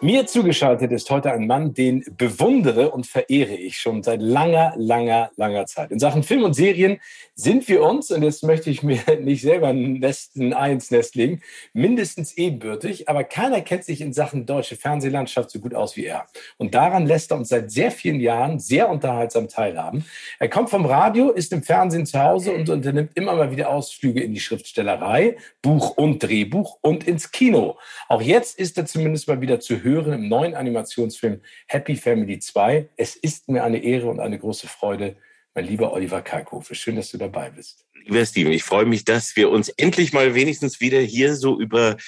Mir 0.00 0.28
zugeschaltet 0.28 0.92
ist 0.92 1.10
heute 1.10 1.32
ein 1.32 1.48
Mann, 1.48 1.74
den 1.74 2.04
bewundere 2.16 2.92
und 2.92 3.04
verehre 3.04 3.54
ich 3.54 3.80
schon 3.80 4.04
seit 4.04 4.22
langer, 4.22 4.72
langer, 4.76 5.32
langer 5.34 5.66
Zeit. 5.66 5.90
In 5.90 5.98
Sachen 5.98 6.22
Film 6.22 6.44
und 6.44 6.54
Serien 6.54 7.00
sind 7.34 7.66
wir 7.68 7.82
uns, 7.82 8.12
und 8.12 8.22
jetzt 8.22 8.44
möchte 8.44 8.70
ich 8.70 8.84
mir 8.84 9.00
nicht 9.20 9.42
selber 9.42 9.68
ein 9.68 9.94
Nest, 9.94 10.36
ein 10.36 10.54
Eins 10.54 10.92
Nest 10.92 11.16
legen, 11.16 11.40
mindestens 11.72 12.38
ebenbürtig, 12.38 13.08
aber 13.08 13.24
keiner 13.24 13.60
kennt 13.60 13.82
sich 13.82 14.00
in 14.00 14.12
Sachen 14.12 14.46
deutsche 14.46 14.76
Fernsehlandschaft 14.76 15.50
so 15.50 15.58
gut 15.58 15.74
aus 15.74 15.96
wie 15.96 16.04
er. 16.04 16.26
Und 16.58 16.76
daran 16.76 17.04
lässt 17.04 17.32
er 17.32 17.38
uns 17.38 17.48
seit 17.48 17.72
sehr 17.72 17.90
vielen 17.90 18.20
Jahren 18.20 18.60
sehr 18.60 18.88
unterhaltsam 18.88 19.48
teilhaben. 19.48 20.04
Er 20.38 20.48
kommt 20.48 20.70
vom 20.70 20.86
Radio, 20.86 21.30
ist 21.30 21.52
im 21.52 21.64
Fernsehen 21.64 22.06
zu 22.06 22.20
Hause 22.20 22.52
und 22.52 22.70
unternimmt 22.70 23.16
immer 23.16 23.34
mal 23.34 23.50
wieder 23.50 23.68
Ausflüge 23.70 24.22
in 24.22 24.32
die 24.32 24.40
Schriftstellerei, 24.40 25.38
Buch 25.60 25.96
und 25.96 26.22
Drehbuch 26.22 26.78
und 26.82 27.08
ins 27.08 27.32
Kino. 27.32 27.78
Auch 28.08 28.22
jetzt 28.22 28.60
ist 28.60 28.78
er 28.78 28.86
zumindest 28.86 29.26
mal 29.26 29.40
wieder 29.40 29.58
zu 29.58 29.82
hören 29.82 29.87
hören 29.88 30.12
im 30.12 30.28
neuen 30.28 30.54
Animationsfilm 30.54 31.40
Happy 31.66 31.96
Family 31.96 32.38
2. 32.38 32.90
Es 32.96 33.16
ist 33.16 33.48
mir 33.48 33.64
eine 33.64 33.82
Ehre 33.82 34.08
und 34.08 34.20
eine 34.20 34.38
große 34.38 34.68
Freude, 34.68 35.16
mein 35.54 35.64
lieber 35.64 35.92
Oliver 35.92 36.22
Kalkofe. 36.22 36.74
Schön, 36.74 36.96
dass 36.96 37.10
du 37.10 37.18
dabei 37.18 37.50
bist. 37.50 37.87
Lieber 38.08 38.24
Steven, 38.24 38.52
ich 38.52 38.64
freue 38.64 38.86
mich, 38.86 39.04
dass 39.04 39.36
wir 39.36 39.50
uns 39.50 39.68
endlich 39.68 40.14
mal 40.14 40.34
wenigstens 40.34 40.80
wieder 40.80 40.98
hier 40.98 41.36
so 41.36 41.60
über 41.60 41.98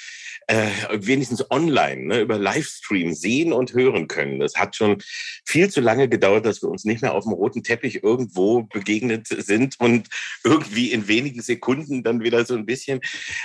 äh, 0.47 0.67
wenigstens 0.91 1.49
online, 1.49 2.07
ne, 2.07 2.19
über 2.19 2.37
Livestream 2.37 3.13
sehen 3.13 3.53
und 3.53 3.73
hören 3.73 4.07
können. 4.07 4.39
Das 4.39 4.55
hat 4.55 4.75
schon 4.75 4.97
viel 5.45 5.69
zu 5.69 5.79
lange 5.79 6.09
gedauert, 6.09 6.45
dass 6.45 6.61
wir 6.61 6.69
uns 6.69 6.83
nicht 6.83 7.01
mehr 7.01 7.13
auf 7.13 7.23
dem 7.23 7.33
roten 7.33 7.63
Teppich 7.63 8.03
irgendwo 8.03 8.63
begegnet 8.63 9.27
sind 9.27 9.79
und 9.79 10.09
irgendwie 10.43 10.91
in 10.91 11.07
wenigen 11.07 11.41
Sekunden 11.41 12.03
dann 12.03 12.21
wieder 12.21 12.43
so 12.45 12.55
ein 12.55 12.65
bisschen 12.65 12.99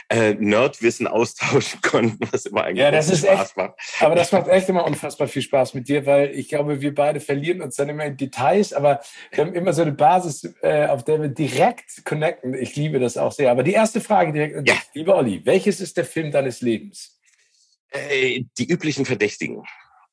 äh, 0.08 0.34
Nerdwissen 0.34 1.06
austauschen 1.06 1.80
konnten, 1.82 2.26
was 2.32 2.46
immer 2.46 2.64
eigentlich 2.64 2.82
ja, 2.82 2.90
das 2.90 3.08
ist 3.08 3.24
Spaß 3.24 3.40
echt, 3.40 3.56
macht. 3.56 3.74
Aber 4.00 4.14
das 4.14 4.32
macht 4.32 4.48
echt 4.48 4.68
immer 4.68 4.84
unfassbar 4.84 5.28
viel 5.28 5.42
Spaß 5.42 5.74
mit 5.74 5.88
dir, 5.88 6.06
weil 6.06 6.30
ich 6.30 6.48
glaube, 6.48 6.80
wir 6.80 6.94
beide 6.94 7.20
verlieren 7.20 7.60
uns 7.60 7.76
dann 7.76 7.88
immer 7.88 8.04
in 8.04 8.16
Details, 8.16 8.72
aber 8.72 9.00
wir 9.30 9.44
haben 9.44 9.54
immer 9.54 9.72
so 9.72 9.82
eine 9.82 9.92
Basis, 9.92 10.54
äh, 10.62 10.86
auf 10.86 11.04
der 11.04 11.20
wir 11.20 11.28
direkt 11.28 12.04
connecten. 12.04 12.45
Ich 12.54 12.76
liebe 12.76 12.98
das 12.98 13.16
auch 13.16 13.32
sehr. 13.32 13.50
Aber 13.50 13.62
die 13.62 13.72
erste 13.72 14.00
Frage 14.00 14.32
direkt, 14.32 14.68
ja. 14.68 14.76
lieber 14.94 15.16
Olli, 15.16 15.44
welches 15.44 15.80
ist 15.80 15.96
der 15.96 16.04
Film 16.04 16.30
deines 16.30 16.60
Lebens? 16.60 17.18
Äh, 17.90 18.44
die 18.58 18.66
üblichen 18.66 19.04
Verdächtigen. 19.04 19.62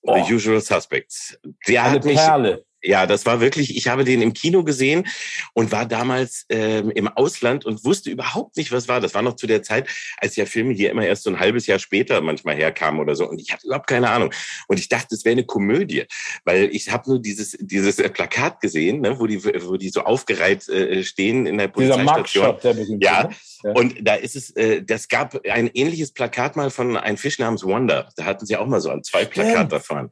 Oh. 0.01 0.15
The 0.15 0.33
Usual 0.33 0.61
Suspects. 0.61 1.39
Der 1.67 1.83
Eine 1.83 1.95
hat 1.95 2.05
mich, 2.05 2.15
Perle. 2.15 2.65
Ja, 2.83 3.07
das 3.07 3.25
war 3.25 3.39
wirklich, 3.39 3.77
ich 3.77 3.87
habe 3.87 4.03
den 4.03 4.21
im 4.21 4.33
Kino 4.33 4.63
gesehen 4.63 5.07
und 5.53 5.71
war 5.71 5.85
damals 5.85 6.45
ähm, 6.49 6.91
im 6.91 7.07
Ausland 7.07 7.65
und 7.65 7.85
wusste 7.85 8.09
überhaupt 8.09 8.57
nicht, 8.57 8.71
was 8.71 8.89
war. 8.89 8.99
Das 8.99 9.13
war 9.13 9.21
noch 9.21 9.37
zu 9.37 9.47
der 9.47 9.63
Zeit, 9.63 9.87
als 10.17 10.35
ja 10.35 10.45
Filme 10.45 10.73
hier 10.73 10.91
immer 10.91 11.05
erst 11.05 11.23
so 11.23 11.29
ein 11.29 11.39
halbes 11.39 11.65
Jahr 11.65 11.79
später 11.79 12.19
manchmal 12.21 12.55
herkamen 12.55 12.99
oder 12.99 13.15
so. 13.15 13.27
Und 13.27 13.39
ich 13.39 13.53
hatte 13.53 13.67
überhaupt 13.67 13.87
keine 13.87 14.09
Ahnung. 14.09 14.33
Und 14.67 14.79
ich 14.79 14.89
dachte, 14.89 15.15
es 15.15 15.23
wäre 15.23 15.33
eine 15.33 15.45
Komödie, 15.45 16.03
weil 16.43 16.65
ich 16.75 16.91
habe 16.91 17.09
nur 17.09 17.21
dieses, 17.21 17.57
dieses 17.59 17.99
äh, 17.99 18.09
Plakat 18.09 18.59
gesehen, 18.59 19.01
ne, 19.01 19.17
wo, 19.17 19.27
die, 19.27 19.43
wo 19.43 19.77
die 19.77 19.89
so 19.89 20.01
aufgereiht 20.01 20.67
äh, 20.67 21.03
stehen 21.03 21.45
in 21.45 21.57
der 21.57 21.69
Polizeistation. 21.69 22.57
Dieser 22.61 22.73
der 22.73 22.97
ja. 22.99 23.29
Ja. 23.63 23.71
Und 23.71 23.95
da 24.01 24.15
ist 24.15 24.35
es, 24.35 24.51
äh, 24.55 24.83
das 24.83 25.07
gab 25.07 25.39
ein 25.47 25.69
ähnliches 25.73 26.11
Plakat 26.11 26.55
mal 26.55 26.69
von 26.69 26.97
einem 26.97 27.17
Fisch 27.17 27.39
namens 27.39 27.63
Wonder. 27.63 28.09
Da 28.15 28.25
hatten 28.25 28.45
sie 28.45 28.57
auch 28.57 28.67
mal 28.67 28.81
so 28.81 28.89
ein 28.89 29.03
zwei 29.03 29.25
Plakat 29.25 29.53
ja. 29.53 29.63
davon. 29.63 30.09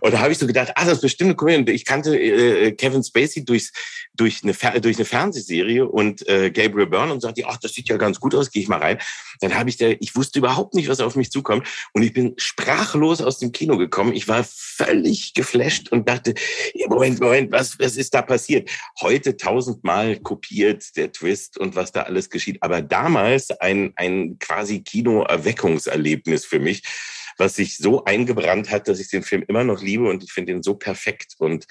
Und 0.00 0.14
da 0.14 0.20
habe 0.20 0.32
ich 0.32 0.38
so 0.38 0.46
gedacht, 0.46 0.72
ah, 0.74 0.84
das 0.84 0.94
ist 0.94 1.02
bestimmt 1.02 1.28
eine 1.28 1.36
Komödie. 1.36 1.58
Und 1.58 1.70
ich 1.70 1.84
kannte 1.84 2.18
äh, 2.18 2.72
Kevin 2.72 3.04
Spacey 3.04 3.44
durchs, 3.44 3.72
durch, 4.14 4.40
eine, 4.42 4.80
durch 4.80 4.96
eine 4.96 5.04
Fernsehserie 5.04 5.86
und 5.86 6.26
äh, 6.28 6.50
Gabriel 6.50 6.86
Byrne 6.86 7.12
und 7.12 7.20
sagte, 7.20 7.44
ach, 7.46 7.58
das 7.58 7.74
sieht 7.74 7.88
ja 7.88 7.96
ganz 7.96 8.20
gut 8.20 8.34
aus, 8.34 8.50
gehe 8.50 8.62
ich 8.62 8.68
mal 8.68 8.78
rein. 8.78 8.98
Dann 9.40 9.54
habe 9.54 9.68
ich 9.68 9.76
da, 9.76 9.86
ich 9.88 10.16
wusste 10.16 10.38
überhaupt 10.38 10.74
nicht, 10.74 10.88
was 10.88 11.00
auf 11.00 11.16
mich 11.16 11.30
zukommt 11.30 11.66
und 11.92 12.02
ich 12.02 12.12
bin 12.12 12.34
sprachlos 12.36 13.20
aus 13.20 13.38
dem 13.38 13.52
Kino 13.52 13.76
gekommen. 13.76 14.14
Ich 14.14 14.28
war 14.28 14.44
völlig 14.44 15.34
geflasht 15.34 15.90
und 15.90 16.08
dachte, 16.08 16.34
Moment, 16.88 17.20
Moment, 17.20 17.52
was, 17.52 17.78
was 17.78 17.96
ist 17.96 18.14
da 18.14 18.22
passiert? 18.22 18.70
Heute 19.00 19.36
tausendmal 19.36 20.16
kopiert 20.18 20.96
der 20.96 21.12
Twist 21.12 21.58
und 21.58 21.76
was 21.76 21.92
da 21.92 22.02
alles 22.02 22.30
geschieht. 22.30 22.62
Aber 22.62 22.82
damals 22.94 23.50
ein, 23.50 23.92
ein 23.96 24.38
quasi 24.38 24.82
Kino-Erweckungserlebnis 24.82 26.44
für 26.46 26.60
mich 26.60 26.82
was 27.36 27.56
sich 27.56 27.78
so 27.78 28.04
eingebrannt 28.04 28.70
hat, 28.70 28.86
dass 28.86 29.00
ich 29.00 29.08
den 29.08 29.24
Film 29.24 29.44
immer 29.48 29.64
noch 29.64 29.82
liebe 29.82 30.08
und 30.08 30.22
ich 30.22 30.32
finde 30.32 30.52
ihn 30.52 30.62
so 30.62 30.74
perfekt 30.74 31.34
und 31.38 31.66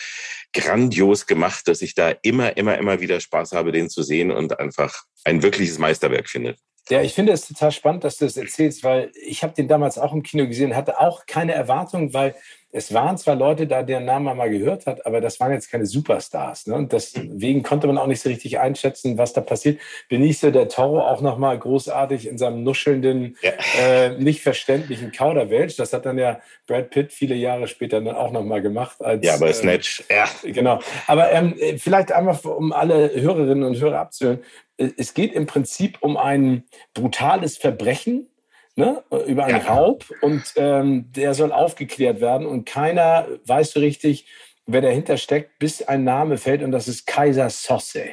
grandios 0.51 1.25
gemacht, 1.25 1.69
dass 1.69 1.81
ich 1.81 1.95
da 1.95 2.09
immer, 2.21 2.57
immer, 2.57 2.77
immer 2.77 2.99
wieder 2.99 3.21
Spaß 3.21 3.53
habe, 3.53 3.71
den 3.71 3.89
zu 3.89 4.03
sehen 4.03 4.29
und 4.29 4.59
einfach 4.59 5.03
ein 5.23 5.41
wirkliches 5.41 5.79
Meisterwerk 5.79 6.27
finde. 6.27 6.57
Ja, 6.89 7.01
ich 7.01 7.13
finde 7.13 7.31
es 7.31 7.47
total 7.47 7.71
spannend, 7.71 8.03
dass 8.03 8.17
du 8.17 8.25
das 8.25 8.35
erzählst, 8.35 8.83
weil 8.83 9.11
ich 9.15 9.43
habe 9.43 9.53
den 9.53 9.67
damals 9.67 9.97
auch 9.97 10.13
im 10.13 10.23
Kino 10.23 10.47
gesehen, 10.47 10.75
hatte 10.75 10.99
auch 10.99 11.25
keine 11.25 11.53
Erwartung, 11.53 12.13
weil 12.13 12.35
es 12.75 12.91
waren 12.91 13.17
zwar 13.19 13.35
Leute 13.35 13.67
da, 13.67 13.83
deren 13.83 14.05
Namen 14.05 14.25
man 14.25 14.37
mal 14.37 14.49
gehört 14.49 14.87
hat, 14.87 15.05
aber 15.05 15.21
das 15.21 15.39
waren 15.39 15.51
jetzt 15.51 15.69
keine 15.69 15.85
Superstars. 15.85 16.65
Ne? 16.65 16.73
Und 16.73 16.91
deswegen 16.91 17.61
konnte 17.61 17.85
man 17.85 17.99
auch 17.99 18.07
nicht 18.07 18.19
so 18.19 18.29
richtig 18.29 18.59
einschätzen, 18.59 19.15
was 19.19 19.31
da 19.31 19.41
passiert. 19.41 19.79
Benicio 20.09 20.49
der 20.49 20.67
Toro 20.69 21.01
auch 21.01 21.21
nochmal 21.21 21.57
großartig 21.59 22.27
in 22.27 22.39
seinem 22.39 22.63
nuschelnden, 22.63 23.37
ja. 23.43 23.51
äh, 23.79 24.17
nicht 24.17 24.41
verständlichen 24.41 25.11
Kauderwelsch. 25.11 25.75
Das 25.75 25.93
hat 25.93 26.07
dann 26.07 26.17
ja 26.17 26.39
Brad 26.65 26.89
Pitt 26.89 27.13
viele 27.13 27.35
Jahre 27.35 27.67
später 27.67 28.01
dann 28.01 28.15
auch 28.15 28.31
nochmal 28.31 28.63
gemacht. 28.63 29.03
Als, 29.03 29.23
ja, 29.23 29.37
bei 29.37 29.49
äh, 29.49 29.53
Snatch. 29.53 30.03
Äh, 30.07 30.15
ja. 30.15 30.25
Genau. 30.41 30.79
Aber 31.05 31.31
ähm, 31.31 31.53
vielleicht 31.77 32.11
einmal, 32.11 32.39
um 32.43 32.73
alle 32.73 33.11
Hörerinnen 33.13 33.63
und 33.65 33.79
Hörer 33.79 33.99
abzuhören. 33.99 34.39
Es 34.77 35.13
geht 35.13 35.33
im 35.33 35.45
Prinzip 35.45 35.99
um 36.01 36.17
ein 36.17 36.63
brutales 36.93 37.57
Verbrechen, 37.57 38.27
ne, 38.75 39.03
über 39.27 39.45
einen 39.45 39.63
ja. 39.63 39.73
Raub 39.73 40.05
und 40.21 40.43
ähm, 40.55 41.11
der 41.11 41.33
soll 41.33 41.51
aufgeklärt 41.51 42.21
werden 42.21 42.47
und 42.47 42.65
keiner 42.65 43.27
weiß 43.45 43.71
so 43.71 43.79
richtig, 43.79 44.25
wer 44.65 44.81
dahinter 44.81 45.17
steckt, 45.17 45.59
bis 45.59 45.81
ein 45.81 46.03
Name 46.03 46.37
fällt 46.37 46.63
und 46.63 46.71
das 46.71 46.87
ist 46.87 47.05
Kaiser 47.05 47.49
Sosse. 47.49 48.05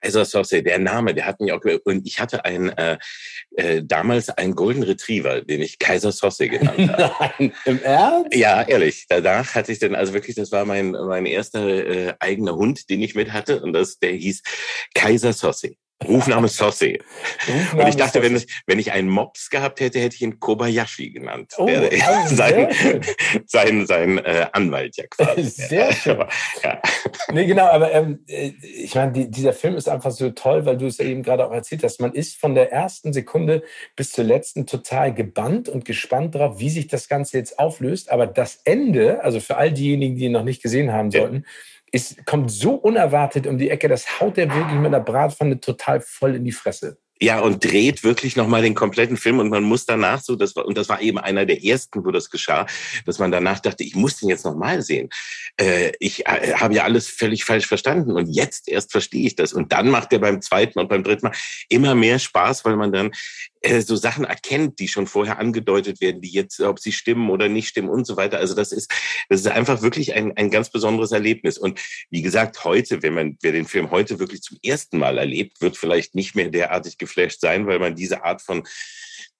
Kaiser 0.00 0.24
Sosse, 0.24 0.62
der 0.62 0.78
Name, 0.78 1.14
der 1.14 1.26
hat 1.26 1.40
mich 1.40 1.52
auch 1.52 1.60
und 1.84 2.06
ich 2.06 2.18
hatte 2.20 2.44
ein 2.44 2.70
äh, 2.70 2.98
äh, 3.56 3.82
damals 3.84 4.30
einen 4.30 4.54
Golden 4.54 4.82
Retriever, 4.82 5.42
den 5.42 5.60
ich 5.60 5.78
Kaiser 5.78 6.10
Sosse 6.10 6.48
genannt 6.48 6.90
habe. 6.96 7.32
Nein, 7.38 7.52
im 7.66 7.82
Ernst? 7.82 8.34
Ja, 8.34 8.62
ehrlich. 8.62 9.06
Danach 9.08 9.54
hatte 9.54 9.72
ich 9.72 9.78
dann 9.78 9.94
also 9.94 10.14
wirklich, 10.14 10.36
das 10.36 10.52
war 10.52 10.64
mein 10.64 10.92
mein 10.92 11.26
erster 11.26 11.66
äh, 11.68 12.14
eigener 12.18 12.56
Hund, 12.56 12.88
den 12.88 13.02
ich 13.02 13.14
mit 13.14 13.32
hatte 13.32 13.62
und 13.62 13.74
das 13.74 13.98
der 13.98 14.12
hieß 14.12 14.42
Kaiser 14.94 15.34
Sosse. 15.34 15.74
Rufname 16.06 16.48
Sosse. 16.48 16.98
Und 17.76 17.88
ich 17.88 17.96
dachte, 17.96 18.22
wenn, 18.22 18.34
es, 18.34 18.46
wenn 18.66 18.78
ich 18.78 18.92
einen 18.92 19.08
Mops 19.08 19.50
gehabt 19.50 19.80
hätte, 19.80 20.00
hätte 20.00 20.16
ich 20.16 20.22
ihn 20.22 20.40
Kobayashi 20.40 21.10
genannt. 21.10 21.52
Oh, 21.58 21.66
der, 21.66 21.90
also 22.06 22.34
sein, 22.36 22.68
sein, 23.46 23.86
sein 23.86 24.18
äh, 24.18 24.46
Anwalt 24.52 24.96
ja 24.96 25.06
quasi. 25.06 25.42
Sehr 25.44 25.92
schön. 25.92 26.24
ja. 26.62 26.80
Nee, 27.32 27.46
genau, 27.46 27.66
aber 27.66 27.92
ähm, 27.92 28.20
äh, 28.26 28.52
ich 28.62 28.94
meine, 28.94 29.12
die, 29.12 29.30
dieser 29.30 29.52
Film 29.52 29.76
ist 29.76 29.88
einfach 29.88 30.10
so 30.10 30.30
toll, 30.30 30.64
weil 30.64 30.78
du 30.78 30.86
es 30.86 30.98
ja 30.98 31.04
eben 31.04 31.22
gerade 31.22 31.46
auch 31.46 31.52
erzählt 31.52 31.84
hast. 31.84 32.00
Man 32.00 32.14
ist 32.14 32.40
von 32.40 32.54
der 32.54 32.72
ersten 32.72 33.12
Sekunde 33.12 33.62
bis 33.94 34.12
zur 34.12 34.24
letzten 34.24 34.66
total 34.66 35.12
gebannt 35.12 35.68
und 35.68 35.84
gespannt 35.84 36.34
drauf, 36.34 36.58
wie 36.58 36.70
sich 36.70 36.88
das 36.88 37.08
Ganze 37.08 37.36
jetzt 37.36 37.58
auflöst. 37.58 38.10
Aber 38.10 38.26
das 38.26 38.60
Ende, 38.64 39.22
also 39.22 39.38
für 39.40 39.56
all 39.56 39.72
diejenigen, 39.72 40.16
die 40.16 40.24
ihn 40.24 40.32
noch 40.32 40.44
nicht 40.44 40.62
gesehen 40.62 40.92
haben 40.92 41.10
sollten, 41.10 41.36
ja 41.36 41.42
ist, 41.92 42.24
kommt 42.26 42.50
so 42.50 42.74
unerwartet 42.74 43.46
um 43.46 43.58
die 43.58 43.70
Ecke, 43.70 43.88
das 43.88 44.20
haut 44.20 44.36
der 44.36 44.52
wirklich 44.54 44.78
mit 44.78 44.92
der 44.92 45.00
Bratpfanne 45.00 45.60
total 45.60 46.00
voll 46.00 46.36
in 46.36 46.44
die 46.44 46.52
Fresse. 46.52 46.98
Ja, 47.22 47.40
und 47.40 47.62
dreht 47.62 48.02
wirklich 48.02 48.34
nochmal 48.34 48.62
den 48.62 48.74
kompletten 48.74 49.18
Film 49.18 49.40
und 49.40 49.50
man 49.50 49.62
muss 49.62 49.84
danach 49.84 50.22
so, 50.22 50.36
das 50.36 50.56
war, 50.56 50.64
und 50.64 50.78
das 50.78 50.88
war 50.88 51.02
eben 51.02 51.18
einer 51.18 51.44
der 51.44 51.62
ersten, 51.62 52.02
wo 52.02 52.10
das 52.10 52.30
geschah, 52.30 52.64
dass 53.04 53.18
man 53.18 53.30
danach 53.30 53.60
dachte, 53.60 53.84
ich 53.84 53.94
muss 53.94 54.16
den 54.16 54.30
jetzt 54.30 54.46
nochmal 54.46 54.80
sehen. 54.80 55.10
Äh, 55.58 55.92
ich 56.00 56.26
äh, 56.26 56.54
habe 56.54 56.74
ja 56.74 56.84
alles 56.84 57.08
völlig 57.08 57.44
falsch 57.44 57.66
verstanden 57.66 58.12
und 58.12 58.26
jetzt 58.26 58.68
erst 58.68 58.90
verstehe 58.90 59.26
ich 59.26 59.36
das. 59.36 59.52
Und 59.52 59.70
dann 59.70 59.90
macht 59.90 60.14
er 60.14 60.18
beim 60.18 60.40
zweiten 60.40 60.78
und 60.78 60.88
beim 60.88 61.04
dritten 61.04 61.26
Mal 61.26 61.34
immer 61.68 61.94
mehr 61.94 62.18
Spaß, 62.18 62.64
weil 62.64 62.76
man 62.76 62.90
dann 62.90 63.10
äh, 63.60 63.80
so 63.80 63.96
Sachen 63.96 64.24
erkennt, 64.24 64.78
die 64.78 64.88
schon 64.88 65.06
vorher 65.06 65.38
angedeutet 65.38 66.00
werden, 66.00 66.20
die 66.20 66.30
jetzt, 66.30 66.60
ob 66.60 66.78
sie 66.78 66.92
stimmen 66.92 67.30
oder 67.30 67.48
nicht 67.48 67.68
stimmen 67.68 67.88
und 67.88 68.06
so 68.06 68.16
weiter. 68.16 68.38
Also 68.38 68.54
das 68.54 68.72
ist, 68.72 68.90
das 69.28 69.40
ist 69.40 69.48
einfach 69.48 69.82
wirklich 69.82 70.14
ein, 70.14 70.36
ein 70.36 70.50
ganz 70.50 70.70
besonderes 70.70 71.12
Erlebnis. 71.12 71.58
Und 71.58 71.80
wie 72.10 72.22
gesagt, 72.22 72.64
heute, 72.64 73.02
wenn 73.02 73.14
man, 73.14 73.38
wer 73.42 73.52
den 73.52 73.66
Film 73.66 73.90
heute 73.90 74.18
wirklich 74.18 74.42
zum 74.42 74.58
ersten 74.64 74.98
Mal 74.98 75.18
erlebt, 75.18 75.60
wird 75.60 75.76
vielleicht 75.76 76.14
nicht 76.14 76.34
mehr 76.34 76.48
derartig 76.48 76.98
geflasht 76.98 77.40
sein, 77.40 77.66
weil 77.66 77.78
man 77.78 77.94
diese 77.94 78.24
Art 78.24 78.42
von 78.42 78.64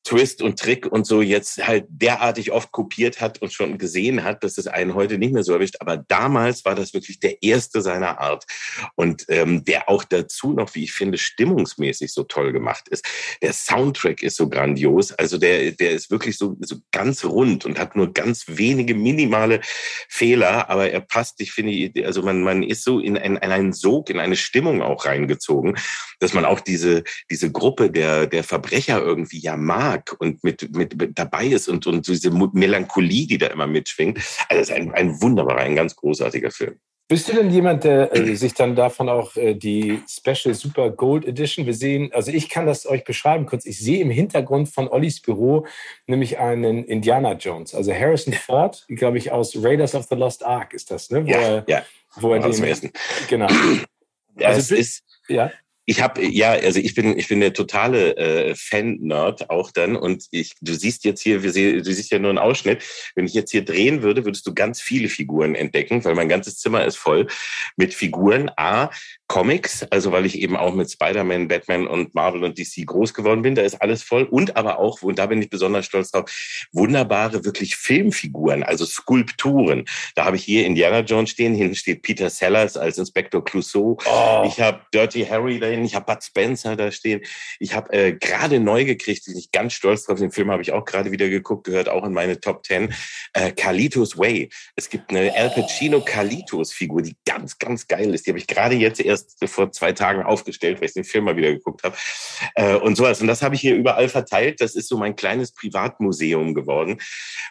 Twist 0.03 0.41
und 0.41 0.59
Trick 0.59 0.87
und 0.87 1.07
so 1.07 1.21
jetzt 1.21 1.67
halt 1.67 1.85
derartig 1.89 2.53
oft 2.53 2.73
kopiert 2.73 3.21
hat 3.21 3.43
und 3.43 3.53
schon 3.53 3.77
gesehen 3.77 4.25
hat, 4.25 4.43
dass 4.43 4.57
es 4.57 4.67
einen 4.67 4.95
heute 4.95 5.19
nicht 5.19 5.33
mehr 5.33 5.43
so 5.43 5.53
erwischt. 5.53 5.77
Aber 5.81 5.99
damals 5.99 6.65
war 6.65 6.75
das 6.75 6.95
wirklich 6.95 7.21
der 7.21 7.43
erste 7.43 7.83
seiner 7.83 8.19
Art 8.19 8.47
und 8.95 9.27
ähm, 9.29 9.65
der 9.65 9.89
auch 9.89 10.05
dazu 10.05 10.53
noch, 10.53 10.75
wie 10.75 10.85
ich 10.85 10.93
finde, 10.93 11.19
stimmungsmäßig 11.19 12.13
so 12.13 12.23
toll 12.23 12.53
gemacht 12.53 12.89
ist. 12.89 13.05
Der 13.43 13.53
Soundtrack 13.53 14.23
ist 14.23 14.37
so 14.37 14.49
grandios, 14.49 15.13
also 15.13 15.37
der 15.37 15.73
der 15.73 15.91
ist 15.91 16.11
wirklich 16.11 16.39
so 16.39 16.57
so 16.61 16.77
ganz 16.93 17.25
rund 17.25 17.67
und 17.67 17.79
hat 17.79 17.95
nur 17.95 18.13
ganz 18.13 18.45
wenige 18.49 18.95
minimale 18.95 19.61
Fehler, 20.09 20.71
aber 20.71 20.91
er 20.91 21.01
passt. 21.01 21.41
Ich 21.41 21.53
finde, 21.53 21.93
also 22.07 22.23
man 22.23 22.43
man 22.43 22.63
ist 22.63 22.85
so 22.85 23.01
in, 23.01 23.17
in, 23.17 23.37
in 23.37 23.53
einen 23.53 23.73
Sog, 23.75 24.09
in 24.09 24.19
eine 24.19 24.37
Stimmung 24.37 24.81
auch 24.83 25.05
reingezogen, 25.05 25.77
dass 26.21 26.33
man 26.33 26.47
auch 26.47 26.61
diese 26.61 27.05
diese 27.31 27.53
Gruppe 27.53 27.91
der 27.91 28.27
der 28.27 28.45
Verbrecher 28.45 29.01
irgendwie 29.03 29.41
ja 29.41 29.57
mag 29.59 29.90
mag 29.91 30.17
und 30.19 30.43
mit, 30.45 30.75
mit, 30.75 30.97
mit 30.97 31.19
dabei 31.19 31.47
ist 31.47 31.69
und, 31.69 31.87
und 31.87 32.07
diese 32.07 32.31
Melancholie, 32.31 33.27
die 33.27 33.39
da 33.39 33.49
immer 33.49 33.67
mitschwingt. 33.67 34.19
Also 34.49 34.63
es 34.63 34.71
ist 34.71 34.75
ein, 34.75 34.93
ein 34.93 35.21
wunderbarer, 35.21 35.61
ein 35.61 35.77
ganz 35.77 35.97
großartiger 35.97 36.51
Film. 36.51 36.77
Bist 37.09 37.29
du 37.29 37.33
denn 37.33 37.51
jemand, 37.51 37.83
der 37.83 38.15
äh, 38.15 38.37
sich 38.37 38.55
dann 38.55 38.77
davon 38.77 39.09
auch 39.09 39.35
äh, 39.35 39.55
die 39.55 40.01
Special 40.09 40.55
Super 40.55 40.91
Gold 40.91 41.25
Edition, 41.27 41.67
wir 41.67 41.75
sehen, 41.75 42.11
also 42.13 42.31
ich 42.31 42.49
kann 42.49 42.67
das 42.67 42.87
euch 42.87 43.03
beschreiben 43.03 43.47
kurz, 43.47 43.67
ich 43.67 43.81
sehe 43.81 44.01
im 44.01 44.11
Hintergrund 44.11 44.69
von 44.69 44.87
Ollis 44.87 45.21
Büro 45.21 45.67
nämlich 46.07 46.39
einen 46.39 46.85
Indiana 46.85 47.33
Jones, 47.33 47.75
also 47.75 47.93
Harrison 47.93 48.33
Ford, 48.33 48.87
glaube 48.89 49.19
ich, 49.19 49.33
aus 49.33 49.57
Raiders 49.57 49.97
of 49.97 50.07
the 50.09 50.15
Lost 50.15 50.47
Ark 50.47 50.73
ist 50.73 50.93
das, 50.93 51.11
ne? 51.11 51.27
Wo 51.27 51.31
ja, 51.31 51.41
er, 51.41 51.65
ja. 51.67 51.83
Wo 52.15 52.33
er 52.33 52.49
den, 52.49 52.93
Genau. 53.29 53.49
Ja, 54.39 54.49
also, 54.51 54.61
es 54.61 54.71
ist, 54.71 55.05
ja 55.27 55.51
ich 55.91 56.01
habe 56.01 56.25
ja, 56.25 56.53
also 56.53 56.79
ich 56.79 56.95
bin 56.95 57.19
ich 57.19 57.27
bin 57.27 57.41
der 57.41 57.53
totale 57.53 58.17
äh, 58.17 58.55
Fan-Nerd 58.55 59.51
auch 59.51 59.73
dann 59.73 59.97
und 59.97 60.25
ich 60.31 60.55
du 60.61 60.73
siehst 60.73 61.05
jetzt 61.05 61.21
hier, 61.21 61.43
wir 61.43 61.51
sehen, 61.51 61.83
du 61.83 61.93
siehst 61.93 62.13
ja 62.13 62.21
nur 62.21 62.31
einen 62.31 62.39
Ausschnitt. 62.39 62.85
Wenn 63.17 63.27
ich 63.27 63.35
jetzt 63.35 63.51
hier 63.51 63.65
drehen 63.65 64.01
würde, 64.01 64.25
würdest 64.25 64.47
du 64.47 64.55
ganz 64.55 64.81
viele 64.81 65.09
Figuren 65.09 65.57
entdecken, 65.57 66.05
weil 66.05 66.15
mein 66.15 66.29
ganzes 66.29 66.59
Zimmer 66.59 66.85
ist 66.85 66.97
voll 66.97 67.27
mit 67.77 67.93
Figuren. 67.93 68.53
A, 68.57 68.91
Comics, 69.31 69.85
also 69.91 70.11
weil 70.11 70.27
ich 70.27 70.41
eben 70.41 70.57
auch 70.57 70.75
mit 70.75 70.91
Spider-Man, 70.91 71.47
Batman 71.47 71.87
und 71.87 72.17
Marvel 72.17 72.43
und 72.43 72.59
DC 72.59 72.85
groß 72.85 73.15
geworden 73.15 73.43
bin, 73.43 73.55
da 73.55 73.63
ist 73.63 73.81
alles 73.81 74.03
voll. 74.03 74.25
Und 74.25 74.57
aber 74.57 74.81
auch, 74.81 75.03
und 75.03 75.21
da 75.21 75.27
bin 75.27 75.41
ich 75.41 75.49
besonders 75.49 75.87
stolz 75.87 76.11
drauf, 76.11 76.29
wunderbare 76.73 77.45
wirklich 77.45 77.77
Filmfiguren, 77.77 78.65
also 78.65 78.85
Skulpturen. 78.85 79.85
Da 80.17 80.25
habe 80.25 80.35
ich 80.35 80.43
hier 80.43 80.67
Indiana 80.67 81.01
Jones 81.01 81.31
stehen, 81.31 81.55
hinten 81.55 81.77
steht 81.77 82.03
Peter 82.03 82.29
Sellers 82.29 82.77
als 82.77 82.99
Inspektor 82.99 83.45
Clouseau. 83.45 83.99
Oh. 84.05 84.43
Ich 84.49 84.61
habe 84.61 84.81
Dirty 84.93 85.25
Harry 85.25 85.61
dahin, 85.61 85.80
ich 85.85 85.95
habe 85.95 86.13
Bud 86.13 86.23
Spencer 86.23 86.77
da 86.77 86.91
stehen. 86.91 87.21
Ich 87.59 87.75
habe 87.75 87.93
äh, 87.93 88.13
gerade 88.13 88.59
neu 88.59 88.85
gekriegt, 88.85 89.27
bin 89.27 89.37
ich 89.37 89.53
ganz 89.53 89.75
stolz 89.75 90.05
drauf, 90.05 90.19
den 90.19 90.33
Film 90.33 90.51
habe 90.51 90.63
ich 90.63 90.73
auch 90.73 90.85
gerade 90.85 91.13
wieder 91.13 91.29
geguckt, 91.29 91.65
gehört 91.65 91.89
auch 91.89 92.05
in 92.05 92.13
meine 92.13 92.41
Top 92.41 92.63
Ten, 92.63 92.93
äh, 93.33 93.53
Carlitos 93.53 94.19
Way. 94.19 94.49
Es 94.77 94.89
gibt 94.89 95.11
eine 95.11 95.35
Al 95.35 95.51
Pacino 95.51 96.01
Carlitos 96.01 96.73
Figur, 96.73 97.03
die 97.03 97.17
ganz, 97.25 97.59
ganz 97.59 97.87
geil 97.87 98.13
ist. 98.15 98.27
Die 98.27 98.31
habe 98.31 98.39
ich 98.39 98.47
gerade 98.47 98.75
jetzt 98.75 99.01
erst 99.01 99.21
erst 99.21 99.45
vor 99.53 99.73
zwei 99.73 99.93
Tagen 99.93 100.23
aufgestellt, 100.23 100.81
weil 100.81 100.89
ich 100.89 100.95
den 100.95 101.05
Film 101.05 101.25
mal 101.25 101.37
wieder 101.37 101.53
geguckt 101.53 101.83
habe. 101.85 101.97
Äh, 102.55 102.77
und 102.77 102.97
sowas. 102.97 103.21
Und 103.21 103.27
das 103.27 103.43
habe 103.43 103.55
ich 103.55 103.61
hier 103.61 103.77
überall 103.77 104.09
verteilt. 104.09 104.61
Das 104.61 104.75
ist 104.75 104.89
so 104.89 104.97
mein 104.97 105.17
kleines 105.17 105.53
Privatmuseum 105.53 106.55
geworden. 106.55 106.99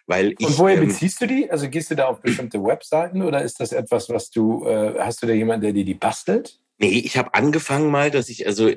Weil 0.07 0.33
ich, 0.37 0.47
und 0.47 0.57
woher 0.57 0.77
ähm, 0.77 0.87
beziehst 0.87 1.21
du 1.21 1.27
die? 1.27 1.49
Also 1.49 1.69
gehst 1.69 1.91
du 1.91 1.95
da 1.95 2.07
auf 2.07 2.21
bestimmte 2.21 2.63
Webseiten 2.63 3.21
oder 3.21 3.41
ist 3.41 3.59
das 3.59 3.71
etwas, 3.71 4.09
was 4.09 4.29
du, 4.29 4.65
äh, 4.67 4.99
hast 4.99 5.21
du 5.21 5.27
da 5.27 5.33
jemanden, 5.33 5.63
der 5.63 5.73
dir 5.73 5.85
die 5.85 5.93
bastelt? 5.93 6.59
Nee, 6.81 7.01
ich 7.05 7.17
habe 7.17 7.33
angefangen 7.33 7.91
mal, 7.91 8.09
dass 8.09 8.29
ich, 8.29 8.47
also 8.47 8.69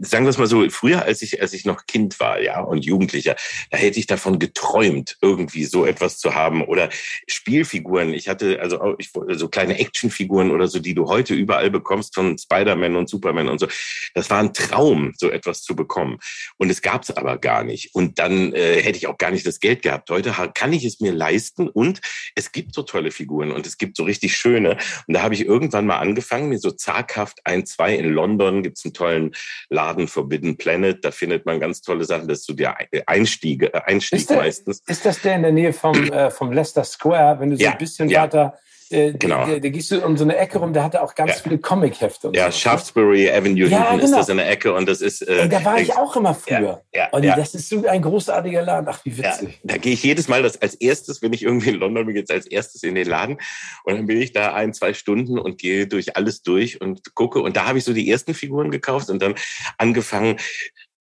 sagen 0.00 0.24
wir 0.24 0.30
es 0.30 0.38
mal 0.38 0.46
so, 0.46 0.68
früher, 0.70 1.02
als 1.02 1.20
ich, 1.20 1.42
als 1.42 1.52
ich 1.52 1.66
noch 1.66 1.84
Kind 1.86 2.18
war, 2.18 2.40
ja, 2.40 2.60
und 2.60 2.86
Jugendlicher, 2.86 3.36
da 3.70 3.76
hätte 3.76 3.98
ich 3.98 4.06
davon 4.06 4.38
geträumt, 4.38 5.18
irgendwie 5.20 5.66
so 5.66 5.84
etwas 5.84 6.18
zu 6.18 6.34
haben. 6.34 6.64
Oder 6.64 6.88
Spielfiguren. 7.26 8.14
Ich 8.14 8.28
hatte 8.30 8.58
also 8.60 8.96
ich, 8.98 9.10
so 9.32 9.48
kleine 9.48 9.78
Actionfiguren 9.78 10.50
oder 10.50 10.66
so, 10.66 10.78
die 10.78 10.94
du 10.94 11.08
heute 11.08 11.34
überall 11.34 11.70
bekommst 11.70 12.14
von 12.14 12.38
Spider-Man 12.38 12.96
und 12.96 13.10
Superman 13.10 13.48
und 13.48 13.58
so. 13.58 13.68
Das 14.14 14.30
war 14.30 14.38
ein 14.38 14.54
Traum, 14.54 15.12
so 15.18 15.30
etwas 15.30 15.62
zu 15.62 15.76
bekommen. 15.76 16.20
Und 16.56 16.70
es 16.70 16.80
gab 16.80 17.02
es 17.02 17.10
aber 17.10 17.36
gar 17.36 17.64
nicht. 17.64 17.94
Und 17.94 18.18
dann 18.18 18.54
äh, 18.54 18.80
hätte 18.82 18.96
ich 18.96 19.08
auch 19.08 19.18
gar 19.18 19.30
nicht 19.30 19.46
das 19.46 19.60
Geld 19.60 19.82
gehabt. 19.82 20.08
Heute 20.08 20.34
kann 20.54 20.72
ich 20.72 20.86
es 20.86 21.00
mir 21.00 21.12
leisten 21.12 21.68
und 21.68 22.00
es 22.34 22.50
gibt 22.52 22.74
so 22.74 22.82
tolle 22.82 23.10
Figuren 23.10 23.52
und 23.52 23.66
es 23.66 23.76
gibt 23.76 23.98
so 23.98 24.04
richtig 24.04 24.38
schöne. 24.38 24.78
Und 25.06 25.14
da 25.14 25.20
habe 25.20 25.34
ich 25.34 25.44
irgendwann 25.44 25.84
mal 25.84 25.98
angefangen, 25.98 26.48
mir 26.48 26.58
so 26.58 26.70
zaghaft 26.70 27.41
ein, 27.44 27.66
zwei. 27.66 27.94
In 27.94 28.10
London 28.10 28.62
gibt 28.62 28.78
es 28.78 28.84
einen 28.84 28.94
tollen 28.94 29.34
Laden, 29.68 30.08
Forbidden 30.08 30.56
Planet. 30.56 31.04
Da 31.04 31.10
findet 31.10 31.46
man 31.46 31.60
ganz 31.60 31.82
tolle 31.82 32.04
Sachen. 32.04 32.28
Das 32.28 32.40
ist 32.40 32.46
so 32.46 32.52
der 32.52 32.76
Einstieg, 33.06 33.62
äh, 33.62 33.80
Einstieg 33.84 34.20
ist 34.20 34.30
der, 34.30 34.38
meistens. 34.38 34.82
Ist 34.86 35.04
das 35.04 35.20
der 35.20 35.36
in 35.36 35.42
der 35.42 35.52
Nähe 35.52 35.72
vom, 35.72 35.94
äh, 36.10 36.30
vom 36.30 36.52
Leicester 36.52 36.84
Square, 36.84 37.40
wenn 37.40 37.50
du 37.50 37.56
so 37.56 37.62
ja, 37.62 37.72
ein 37.72 37.78
bisschen 37.78 38.08
ja. 38.08 38.22
weiter 38.22 38.58
äh, 38.92 39.12
genau. 39.12 39.46
Da, 39.46 39.58
gehst 39.58 39.90
du 39.90 40.04
um 40.04 40.16
so 40.16 40.24
eine 40.24 40.36
Ecke 40.36 40.58
rum, 40.58 40.72
der 40.72 40.84
hatte 40.84 41.02
auch 41.02 41.14
ganz 41.14 41.32
ja. 41.32 41.36
viele 41.42 41.58
Comic-Hefte. 41.58 42.30
Ja, 42.34 42.44
so, 42.44 42.46
ne? 42.46 42.52
Shaftesbury? 42.52 43.30
Avenue 43.30 43.68
ja, 43.68 43.90
hinten 43.90 43.92
genau. 43.92 44.04
ist 44.04 44.12
das 44.12 44.28
in 44.28 44.36
der 44.36 44.50
Ecke 44.50 44.74
und 44.74 44.88
das 44.88 45.00
ist. 45.00 45.22
Äh, 45.22 45.48
da 45.48 45.64
war 45.64 45.80
ich 45.80 45.92
auch 45.96 46.14
immer 46.16 46.34
früher. 46.34 46.82
Ja, 46.94 47.08
und 47.10 47.24
das 47.24 47.54
ist 47.54 47.68
so 47.68 47.86
ein 47.86 48.02
großartiger 48.02 48.62
Laden. 48.62 48.88
Ach, 48.88 49.04
wie 49.04 49.16
witzig. 49.16 49.60
da 49.62 49.76
gehe 49.76 49.94
ich 49.94 50.02
jedes 50.02 50.28
Mal 50.28 50.42
das 50.42 50.60
als 50.60 50.74
erstes, 50.74 51.22
wenn 51.22 51.32
ich 51.32 51.42
irgendwie 51.42 51.70
in 51.70 51.76
London 51.76 52.06
bin, 52.06 52.16
jetzt 52.16 52.30
als 52.30 52.46
erstes 52.46 52.82
in 52.82 52.94
den 52.94 53.08
Laden 53.08 53.38
und 53.84 53.96
dann 53.96 54.06
bin 54.06 54.20
ich 54.20 54.32
da 54.32 54.54
ein, 54.54 54.72
zwei 54.74 54.94
Stunden 54.94 55.38
und 55.38 55.58
gehe 55.58 55.86
durch 55.86 56.16
alles 56.16 56.42
durch 56.42 56.80
und 56.80 57.14
gucke 57.14 57.40
und 57.40 57.56
da 57.56 57.66
habe 57.66 57.78
ich 57.78 57.84
so 57.84 57.92
die 57.92 58.10
ersten 58.10 58.34
Figuren 58.34 58.70
gekauft 58.70 59.10
und 59.10 59.22
dann 59.22 59.34
angefangen 59.78 60.36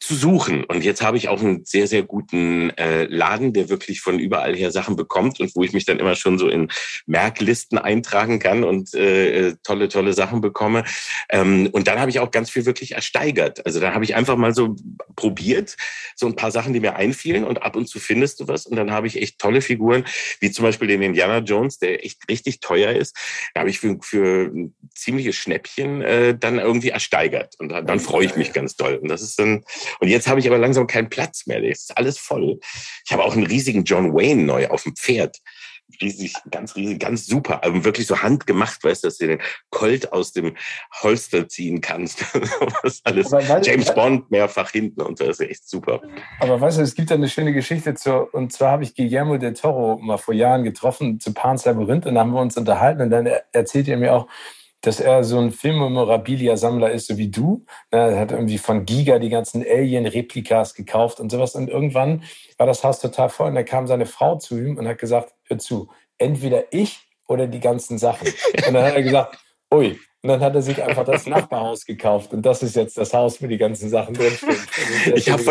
zu 0.02 0.16
suchen. 0.16 0.64
Und 0.64 0.84
jetzt 0.84 1.04
habe 1.04 1.16
ich 1.16 1.30
auch 1.30 1.42
einen 1.42 1.64
sehr, 1.64 1.86
sehr 1.86 2.02
guten 2.02 2.72
äh, 2.72 3.04
Laden, 3.04 3.54
der 3.54 3.70
wirklich 3.70 4.02
von 4.02 4.18
überall 4.18 4.56
her 4.56 4.72
Sachen 4.72 4.96
bekommt 4.96 5.40
und 5.40 5.56
wo 5.56 5.64
ich 5.64 5.74
mich 5.74 5.86
dann 5.86 6.00
immer 6.00 6.16
schon 6.16 6.40
so 6.40 6.50
in 6.50 6.70
Merklisten 7.06 7.78
eintragen 7.78 8.40
kann 8.40 8.64
und 8.64 8.96
äh, 8.96 9.50
äh, 9.50 9.56
tolle, 9.64 9.90
tolle 9.90 10.14
Sachen 10.14 10.42
bekomme. 10.42 10.86
Ähm, 11.30 11.70
und 11.72 11.88
dann 11.88 12.00
habe 12.00 12.10
ich 12.10 12.20
auch 12.20 12.32
ganz 12.32 12.50
viel 12.50 12.66
wirklich 12.66 12.94
ersteigert. 12.94 13.64
Also 13.64 13.80
da 13.80 13.94
habe 13.94 14.04
ich 14.04 14.16
einfach 14.16 14.38
mal 14.38 14.56
so 14.56 14.76
probiert, 15.16 15.78
so 16.16 16.26
ein 16.26 16.36
paar 16.36 16.50
Sachen, 16.50 16.74
die 16.74 16.80
mir 16.80 16.96
einfielen 16.96 17.44
und 17.44 17.62
ab 17.62 17.76
und 17.76 17.88
zu 17.88 18.00
findest 18.00 18.40
du 18.40 18.48
was. 18.48 18.66
Und 18.66 18.78
dann 18.78 18.90
habe 18.90 19.06
ich 19.06 19.22
echt 19.22 19.38
tolle 19.38 19.62
Figuren, 19.62 20.04
wie 20.40 20.50
zum 20.50 20.64
Beispiel 20.64 20.88
den 20.88 21.04
Indiana 21.04 21.40
Jones, 21.40 21.78
der 21.78 22.04
echt 22.04 22.28
richtig 22.28 22.60
teuer 22.60 22.92
ist. 22.92 23.16
Da 23.54 23.60
habe 23.60 23.70
ich 23.70 23.80
für, 23.80 24.00
für 24.02 24.52
ein 24.52 24.74
ziemliches 24.96 25.36
Schnäppchen 25.36 26.02
äh, 26.02 26.36
dann 26.36 26.58
irgendwie 26.58 26.90
ersteigert. 26.90 27.54
Und 27.60 27.70
dann, 27.70 27.86
dann 27.86 28.00
freue 28.00 28.26
ich 28.26 28.36
mich 28.36 28.52
ganz 28.52 28.76
doll. 28.76 28.96
Und 28.96 29.08
das 29.08 29.22
ist 29.22 29.38
dann 29.38 29.64
und 30.00 30.08
jetzt 30.08 30.28
habe 30.28 30.40
ich 30.40 30.48
aber 30.48 30.58
langsam 30.58 30.88
keinen 30.88 31.10
Platz 31.10 31.48
mehr. 31.48 31.64
Jetzt 31.64 31.90
ist 31.90 31.98
alles 31.98 32.18
voll. 32.18 32.60
Ich 33.06 33.12
habe 33.12 33.24
auch 33.24 33.34
einen 33.34 33.46
riesigen 33.46 33.84
John 33.84 34.14
Wayne 34.14 34.44
neu 34.44 34.68
auf 34.68 34.84
dem 34.84 34.96
Pferd. 34.96 35.38
Riesig, 36.00 36.34
ganz 36.50 36.76
riesig, 36.78 37.00
ganz 37.00 37.26
super. 37.26 37.64
Also 37.64 37.84
wirklich 37.84 38.08
so 38.08 38.22
handgemacht, 38.22 38.82
weißt 38.84 39.04
du, 39.04 39.08
dass 39.08 39.18
du 39.18 39.28
den 39.28 39.42
Colt 39.72 40.14
aus 40.14 40.32
dem 40.32 40.56
Holster 41.02 41.50
ziehen 41.50 41.82
kannst. 41.82 42.24
Was 42.84 43.02
alles. 43.04 43.32
Weil, 43.32 43.62
James 43.62 43.94
Bond 43.94 44.32
mehrfach 44.32 44.72
hinten 44.72 45.02
und 45.02 45.20
das 45.20 45.40
ist 45.40 45.42
echt 45.42 45.70
super. 45.70 46.02
Aber 46.40 46.62
weißt 46.62 46.78
du, 46.78 46.82
es 46.84 46.96
gibt 46.96 47.12
da 47.12 47.16
eine 47.16 47.28
schöne 47.28 47.52
Geschichte 47.52 47.94
zu, 47.94 48.14
und 48.32 48.54
zwar 48.54 48.72
habe 48.72 48.84
ich 48.84 48.96
Guillermo 48.96 49.38
del 49.38 49.54
Toro 49.54 49.98
mal 49.98 50.18
vor 50.18 50.34
Jahren 50.34 50.64
getroffen 50.64 51.20
zu 51.20 51.34
Pan's 51.34 51.66
Labyrinth 51.66 52.06
und 52.06 52.16
dann 52.16 52.28
haben 52.28 52.34
wir 52.34 52.42
uns 52.42 52.56
unterhalten 52.56 53.02
und 53.02 53.10
dann 53.10 53.30
erzählt 53.52 53.90
er 53.90 53.98
mir 53.98 54.14
auch, 54.14 54.28
dass 54.82 55.00
er 55.00 55.24
so 55.24 55.40
ein 55.40 55.52
Filmmemorabilia-Sammler 55.52 56.92
ist, 56.92 57.08
so 57.08 57.18
wie 57.18 57.30
du. 57.30 57.66
Er 57.92 58.20
hat 58.20 58.32
irgendwie 58.32 58.58
von 58.58 58.86
Giga 58.86 59.20
die 59.20 59.30
ganzen 59.30 59.64
Alien-Replikas 59.64 60.74
gekauft 60.74 61.20
und 61.20 61.32
sowas. 61.32 61.56
Und 61.56 61.70
irgendwann 61.70 62.24
war 62.58 62.66
das 62.68 62.84
Haus 62.84 63.00
total 63.00 63.30
voll. 63.30 63.50
Und 63.50 63.56
da 63.56 63.64
kam 63.64 63.88
seine 63.88 64.08
Frau 64.08 64.38
zu 64.38 64.58
ihm 64.58 64.78
und 64.78 64.88
hat 64.88 64.98
gesagt, 64.98 65.34
hör 65.44 65.60
zu, 65.60 65.90
entweder 66.18 66.74
ich 66.74 67.08
oder 67.28 67.48
die 67.48 67.60
ganzen 67.60 67.98
Sachen. 67.98 68.28
Und 68.68 68.74
dann 68.74 68.84
hat 68.84 68.96
er 68.96 69.04
gesagt, 69.04 69.38
ui, 69.74 69.98
und 70.24 70.30
dann 70.30 70.40
hat 70.42 70.54
er 70.54 70.62
sich 70.62 70.84
einfach 70.84 71.04
das 71.04 71.26
Nachbarhaus 71.26 71.84
gekauft. 71.84 72.32
Und 72.32 72.46
das 72.46 72.62
ist 72.62 72.76
jetzt 72.76 72.96
das 72.96 73.12
Haus, 73.12 73.42
wo 73.42 73.48
die 73.48 73.58
ganzen 73.58 73.90
Sachen 73.90 74.14
drinstehen. 74.14 74.56
Ich 75.16 75.32
habe 75.32 75.44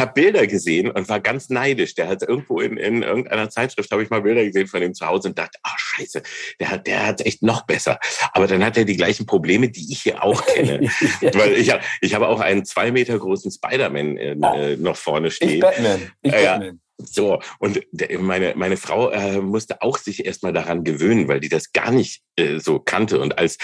habe 0.00 0.12
Bilder 0.14 0.46
gesehen 0.46 0.90
und 0.90 1.08
war 1.10 1.20
ganz 1.20 1.50
neidisch. 1.50 1.94
Der 1.94 2.08
hat 2.08 2.22
irgendwo 2.22 2.60
in, 2.60 2.78
in 2.78 3.02
irgendeiner 3.02 3.50
Zeitschrift, 3.50 3.90
habe 3.90 4.02
ich 4.02 4.08
mal 4.08 4.22
Bilder 4.22 4.44
gesehen 4.44 4.66
von 4.66 4.80
dem 4.80 4.94
zu 4.94 5.06
Hause 5.06 5.28
und 5.28 5.38
dachte, 5.38 5.58
ach 5.62 5.74
oh, 5.74 5.78
scheiße, 5.78 6.22
der 6.58 6.70
hat, 6.70 6.86
der 6.86 7.06
hat 7.06 7.20
echt 7.20 7.42
noch 7.42 7.66
besser. 7.66 7.98
Aber 8.32 8.46
dann 8.46 8.64
hat 8.64 8.78
er 8.78 8.86
die 8.86 8.96
gleichen 8.96 9.26
Probleme, 9.26 9.68
die 9.68 9.92
ich 9.92 10.02
hier 10.02 10.24
auch 10.24 10.44
kenne. 10.46 10.80
Weil 11.20 11.52
ich 11.52 11.70
habe 11.70 11.82
ich 12.00 12.14
habe 12.14 12.28
auch 12.28 12.40
einen 12.40 12.64
zwei 12.64 12.90
Meter 12.90 13.18
großen 13.18 13.50
Spider-Man 13.50 14.16
äh, 14.16 14.36
oh. 14.40 14.82
noch 14.82 14.96
vorne 14.96 15.30
stehen. 15.30 15.50
Ich 15.50 15.60
Batman. 15.60 16.10
Ich 16.22 16.32
äh, 16.32 16.44
Batman. 16.44 16.80
So, 17.00 17.40
und 17.60 17.80
meine, 18.18 18.54
meine 18.56 18.76
Frau 18.76 19.10
äh, 19.10 19.40
musste 19.40 19.82
auch 19.82 19.98
sich 19.98 20.26
erstmal 20.26 20.52
daran 20.52 20.82
gewöhnen, 20.82 21.28
weil 21.28 21.38
die 21.38 21.48
das 21.48 21.72
gar 21.72 21.92
nicht 21.92 22.22
äh, 22.34 22.58
so 22.58 22.80
kannte. 22.80 23.20
Und 23.20 23.38
als 23.38 23.56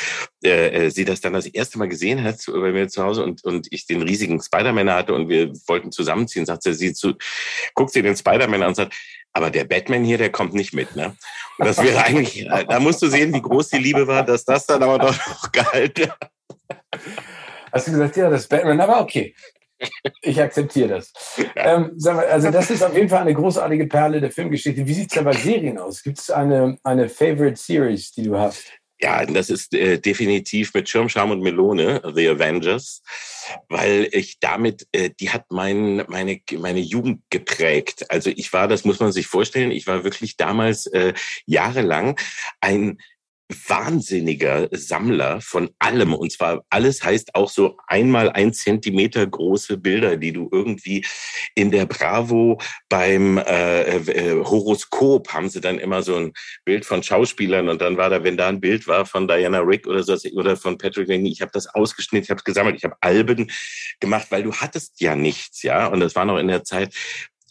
äh, 0.45 0.87
äh 0.87 0.91
sie 0.91 1.05
das 1.05 1.21
dann 1.21 1.33
das 1.33 1.47
erste 1.47 1.79
Mal 1.79 1.89
gesehen 1.89 2.23
hat 2.23 2.37
bei 2.47 2.71
mir 2.71 2.87
zu 2.87 3.03
Hause 3.03 3.25
und, 3.25 3.43
und 3.45 3.67
ich 3.73 3.87
den 3.87 4.03
riesigen 4.03 4.41
Spider-Man 4.41 4.89
hatte 4.89 5.15
und 5.15 5.29
wir 5.29 5.53
wollten 5.67 5.91
zusammenziehen, 5.91 6.47
sagte 6.47 6.75
sie 6.75 6.93
zu, 6.93 7.15
guckt 7.75 7.93
sie 7.93 8.03
den 8.03 8.17
Spider-Man 8.17 8.63
an 8.63 8.69
und 8.69 8.77
sagt, 8.77 8.95
aber 9.33 9.51
der 9.51 9.65
Batman 9.65 10.05
hier, 10.05 10.17
der 10.17 10.31
kommt 10.31 10.55
nicht 10.55 10.73
mit, 10.73 10.95
ne? 10.95 11.17
Und 11.59 11.67
das 11.67 11.83
wäre 11.83 12.05
eigentlich, 12.05 12.49
da 12.69 12.79
musst 12.79 13.03
du 13.03 13.09
sehen, 13.09 13.35
wie 13.35 13.43
groß 13.43 13.69
die 13.71 13.79
Liebe 13.79 14.07
war, 14.07 14.25
dass 14.25 14.45
das 14.45 14.65
dann 14.67 14.83
aber 14.83 14.99
doch 14.99 15.27
noch 15.27 15.51
gehalten 15.53 16.09
hat. 16.09 16.31
Hast 17.73 17.89
du 17.89 17.91
gesagt, 17.91 18.17
ja, 18.17 18.31
das 18.31 18.47
Batman, 18.47 18.81
aber 18.81 19.01
okay. 19.01 19.35
Ich 20.23 20.41
akzeptiere 20.41 20.89
das. 20.89 21.13
Ähm, 21.57 21.97
mal, 21.99 22.27
also 22.27 22.51
das 22.51 22.71
ist 22.71 22.83
auf 22.83 22.95
jeden 22.95 23.09
Fall 23.09 23.23
eine 23.23 23.35
großartige 23.35 23.87
Perle 23.87 24.21
der 24.21 24.31
Filmgeschichte. 24.31 24.87
Wie 24.87 24.95
sieht 24.95 25.09
es 25.09 25.15
denn 25.15 25.25
bei 25.25 25.33
Serien 25.33 25.79
aus? 25.79 26.03
Gibt 26.03 26.19
es 26.19 26.31
eine, 26.31 26.79
eine 26.83 27.09
Favorite 27.09 27.57
Series, 27.57 28.13
die 28.13 28.23
du 28.25 28.39
hast? 28.39 28.65
Ja, 29.01 29.27
das 29.27 29.51
ist 29.51 29.75
äh, 29.75 29.99
definitiv 29.99 30.73
mit 30.73 30.89
Schirmscham 30.89 31.31
und 31.31 31.43
Melone, 31.43 32.01
The 32.15 32.29
Avengers, 32.29 33.03
weil 33.69 34.09
ich 34.13 34.39
damit, 34.39 34.87
äh, 34.93 35.11
die 35.21 35.31
hat 35.31 35.45
mein, 35.51 36.05
meine, 36.09 36.41
meine 36.59 36.81
Jugend 36.81 37.21
geprägt. 37.29 38.07
Also 38.09 38.31
ich 38.31 38.53
war, 38.53 38.69
das 38.69 38.85
muss 38.85 39.01
man 39.01 39.13
sich 39.13 39.27
vorstellen, 39.27 39.73
ich 39.73 39.87
war 39.87 40.05
wirklich 40.05 40.37
damals 40.37 40.87
äh, 40.87 41.13
jahrelang 41.45 42.19
ein 42.61 42.99
wahnsinniger 43.69 44.69
Sammler 44.73 45.41
von 45.41 45.71
allem. 45.79 46.15
Und 46.15 46.33
zwar 46.33 46.65
alles 46.71 47.03
heißt 47.03 47.35
auch 47.35 47.49
so 47.49 47.77
einmal 47.87 48.31
ein 48.31 48.53
Zentimeter 48.53 49.27
große 49.27 49.77
Bilder, 49.77 50.17
die 50.17 50.33
du 50.33 50.49
irgendwie 50.53 51.05
in 51.55 51.71
der 51.71 51.87
Bravo 51.87 52.61
beim 52.89 53.39
äh, 53.39 53.97
äh, 53.97 54.45
Horoskop 54.45 55.33
haben 55.33 55.49
sie 55.49 55.61
dann 55.61 55.79
immer 55.79 56.03
so 56.03 56.17
ein 56.17 56.33
Bild 56.65 56.85
von 56.85 57.03
Schauspielern 57.03 57.69
und 57.69 57.81
dann 57.81 57.97
war 57.97 58.11
da, 58.11 58.23
wenn 58.25 58.37
da 58.37 58.49
ein 58.49 58.61
Bild 58.61 58.87
war 58.87 59.07
von 59.07 59.29
Diana 59.29 59.61
Rick 59.61 59.87
oder 59.87 60.03
so 60.03 60.15
oder 60.35 60.57
von 60.57 60.79
Patrick 60.79 61.09
Lenny, 61.09 61.31
ich 61.31 61.43
habe 61.43 61.51
das 61.53 61.67
ausgeschnitten, 61.67 62.25
ich 62.25 62.31
habe 62.31 62.43
gesammelt, 62.43 62.77
ich 62.77 62.85
habe 62.85 62.97
Alben 63.01 63.51
gemacht, 64.01 64.29
weil 64.31 64.43
du 64.43 64.53
hattest 64.53 65.01
ja 65.01 65.17
nichts, 65.17 65.63
ja. 65.63 65.87
Und 65.87 66.01
das 66.01 66.15
war 66.15 66.25
noch 66.25 66.39
in 66.39 66.49
der 66.49 66.65
Zeit, 66.65 66.95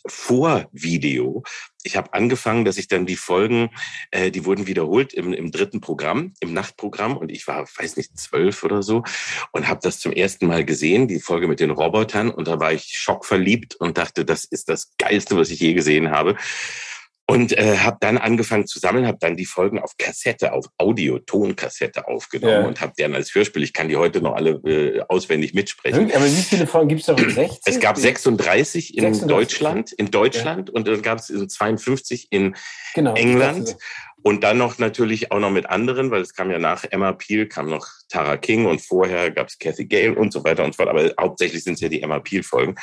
vor 0.05 0.67
Video. 0.71 1.43
Ich 1.83 1.97
habe 1.97 2.13
angefangen, 2.13 2.65
dass 2.65 2.77
ich 2.77 2.87
dann 2.87 3.05
die 3.05 3.15
Folgen, 3.15 3.69
äh, 4.11 4.31
die 4.31 4.45
wurden 4.45 4.67
wiederholt 4.67 5.13
im, 5.13 5.33
im 5.33 5.51
dritten 5.51 5.81
Programm, 5.81 6.33
im 6.39 6.53
Nachtprogramm 6.53 7.17
und 7.17 7.31
ich 7.31 7.47
war, 7.47 7.67
weiß 7.77 7.97
nicht, 7.97 8.17
zwölf 8.17 8.63
oder 8.63 8.83
so 8.83 9.03
und 9.51 9.67
habe 9.67 9.79
das 9.83 9.99
zum 9.99 10.11
ersten 10.11 10.47
Mal 10.47 10.65
gesehen, 10.65 11.07
die 11.07 11.19
Folge 11.19 11.47
mit 11.47 11.59
den 11.59 11.71
Robotern 11.71 12.31
und 12.31 12.47
da 12.47 12.59
war 12.59 12.73
ich 12.73 12.97
schockverliebt 12.97 13.75
und 13.75 13.97
dachte, 13.97 14.25
das 14.25 14.45
ist 14.45 14.69
das 14.69 14.93
Geilste, 14.97 15.37
was 15.37 15.49
ich 15.49 15.59
je 15.59 15.73
gesehen 15.73 16.11
habe. 16.11 16.35
Und 17.25 17.57
äh, 17.57 17.77
habe 17.77 17.97
dann 18.01 18.17
angefangen 18.17 18.67
zu 18.67 18.79
sammeln, 18.79 19.07
habe 19.07 19.17
dann 19.21 19.37
die 19.37 19.45
Folgen 19.45 19.79
auf 19.79 19.95
Kassette, 19.97 20.51
auf 20.51 20.65
Audio-Tonkassette 20.77 22.05
aufgenommen 22.07 22.53
ja. 22.53 22.67
und 22.67 22.81
habe 22.81 22.91
dann 22.97 23.15
als 23.15 23.33
Hörspiel, 23.33 23.63
ich 23.63 23.71
kann 23.71 23.87
die 23.87 23.95
heute 23.95 24.21
noch 24.21 24.35
alle 24.35 24.51
äh, 24.65 25.01
auswendig 25.07 25.53
mitsprechen. 25.53 26.11
Aber 26.13 26.25
wie 26.25 26.41
viele 26.41 26.67
Folgen 26.67 26.89
gibt 26.89 27.01
es 27.01 27.07
noch? 27.07 27.17
60? 27.17 27.61
Es 27.65 27.79
gab 27.79 27.97
36 27.97 28.97
in 28.97 29.03
36. 29.03 29.27
Deutschland, 29.27 29.91
in 29.93 30.11
Deutschland 30.11 30.69
ja. 30.69 30.75
und 30.75 30.85
dann 30.85 31.01
gab 31.01 31.19
es 31.19 31.27
52 31.27 32.27
in 32.29 32.55
genau, 32.93 33.15
England. 33.15 33.77
Und 34.23 34.43
dann 34.43 34.57
noch 34.57 34.79
natürlich 34.79 35.31
auch 35.31 35.39
noch 35.39 35.51
mit 35.51 35.69
anderen, 35.69 36.09
weil 36.09 36.21
es 36.21 36.33
kam 36.33 36.49
ja 36.49 36.57
nach 36.57 36.85
Emma 36.89 37.11
Peel, 37.11 37.47
kam 37.47 37.69
noch 37.69 37.87
Tara 38.09 38.37
King 38.37 38.65
und 38.65 38.81
vorher 38.81 39.31
gab 39.31 39.47
es 39.47 39.59
Kathy 39.59 39.85
Gale 39.85 40.15
und 40.15 40.31
so 40.31 40.43
weiter 40.43 40.63
und 40.63 40.73
so 40.73 40.77
fort. 40.77 40.89
Aber 40.89 41.11
hauptsächlich 41.19 41.63
sind 41.63 41.73
es 41.73 41.81
ja 41.81 41.89
die 41.89 42.01
Emma 42.01 42.19
Peel-Folgen. 42.19 42.75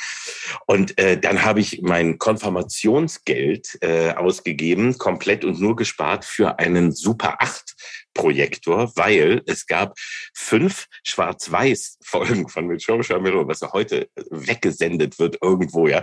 Und 0.67 0.97
äh, 0.99 1.19
dann 1.19 1.43
habe 1.43 1.59
ich 1.59 1.81
mein 1.81 2.19
Konfirmationsgeld 2.19 3.79
äh, 3.81 4.11
ausgegeben, 4.11 4.97
komplett 4.97 5.43
und 5.43 5.59
nur 5.59 5.75
gespart 5.75 6.25
für 6.25 6.59
einen 6.59 6.91
Super 6.91 7.37
8 7.39 7.75
Projektor, 8.13 8.91
weil 8.95 9.41
es 9.45 9.65
gab 9.65 9.97
fünf 10.33 10.87
Schwarz-Weiß-Folgen 11.03 12.49
von 12.49 12.67
Michel 12.67 13.03
Chamero, 13.03 13.47
was 13.47 13.61
ja 13.61 13.71
heute 13.71 14.09
weggesendet 14.29 15.17
wird 15.17 15.37
irgendwo, 15.41 15.87
ja. 15.87 16.01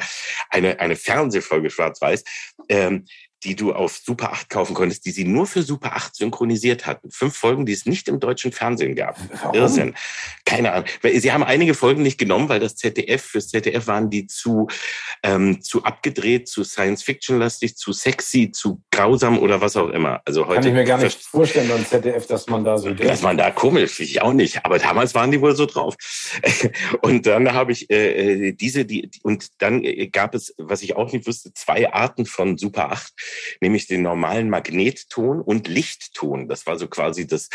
Eine, 0.51 0.81
eine 0.81 0.97
Fernsehfolge 0.97 1.71
Schwarz-Weiß. 1.71 2.25
Ähm, 2.69 3.05
die 3.45 3.55
du 3.55 3.73
auf 3.73 3.97
Super 3.97 4.33
8 4.33 4.51
kaufen 4.51 4.75
konntest, 4.75 5.07
die 5.07 5.13
sie 5.13 5.25
nur 5.25 5.47
für 5.47 5.63
Super 5.63 5.95
8 5.95 6.15
synchronisiert 6.17 6.87
hatten. 6.87 7.11
Fünf 7.11 7.37
Folgen, 7.37 7.67
die 7.67 7.73
es 7.73 7.87
nicht 7.87 8.09
im 8.09 8.19
deutschen 8.19 8.51
Fernsehen 8.51 8.97
gab. 8.97 9.17
Warum? 9.43 9.55
Irrsinn. 9.55 9.95
Keine 10.45 10.73
Ahnung. 10.73 10.89
Sie 11.03 11.33
haben 11.33 11.45
einige 11.45 11.75
Folgen 11.75 12.03
nicht 12.03 12.19
genommen, 12.19 12.49
weil 12.49 12.59
das 12.59 12.75
ZDF, 12.75 13.23
fürs 13.23 13.49
ZDF 13.49 13.87
waren 13.87 14.11
die 14.11 14.27
zu, 14.27 14.67
ähm, 15.23 15.63
zu 15.63 15.85
abgedreht, 15.85 16.49
zu 16.49 16.65
Science-Fiction-lastig, 16.65 17.77
zu 17.77 17.93
sexy, 17.93 18.51
zu 18.51 18.83
grausam 18.91 19.39
oder 19.39 19.61
was 19.61 19.77
auch 19.77 19.91
immer. 19.91 20.21
Also 20.25 20.47
heute. 20.47 20.61
Kann 20.61 20.69
ich 20.69 20.75
mir 20.75 20.85
gar 20.85 20.99
nicht 20.99 21.23
vorstellen 21.23 21.69
beim 21.69 21.87
ZDF, 21.87 22.27
dass 22.27 22.49
man 22.49 22.65
da 22.65 22.77
so. 22.77 22.91
Dass 22.93 23.23
man 23.23 23.37
da 23.37 23.51
komisch, 23.51 24.01
ich 24.01 24.21
auch 24.21 24.33
nicht. 24.33 24.65
Aber 24.65 24.79
damals 24.79 25.15
waren 25.15 25.31
die 25.31 25.41
wohl 25.41 25.55
so 25.55 25.67
drauf. 25.67 25.95
und 27.03 27.27
dann 27.27 27.53
habe 27.53 27.71
ich 27.71 27.89
äh, 27.91 28.49
äh 28.49 28.53
diese, 28.53 28.85
die, 28.85 29.11
und 29.23 29.63
dann 29.63 29.85
äh, 29.85 30.09
gab 30.09 30.35
es, 30.35 30.55
was 30.59 30.83
ich 30.83 30.97
auch 30.97 31.13
nicht 31.13 31.27
wusste, 31.27 31.53
zwei 31.55 31.93
Arten 31.93 32.27
von 32.27 32.59
Super 32.59 32.91
8 32.91 33.13
nämlich 33.61 33.87
den 33.87 34.03
normalen 34.03 34.51
Magnetton 34.51 35.41
und 35.41 35.69
Lichtton. 35.69 36.49
Das 36.49 36.67
war 36.67 36.79
so 36.79 36.89
quasi 36.89 37.27
das 37.27 37.49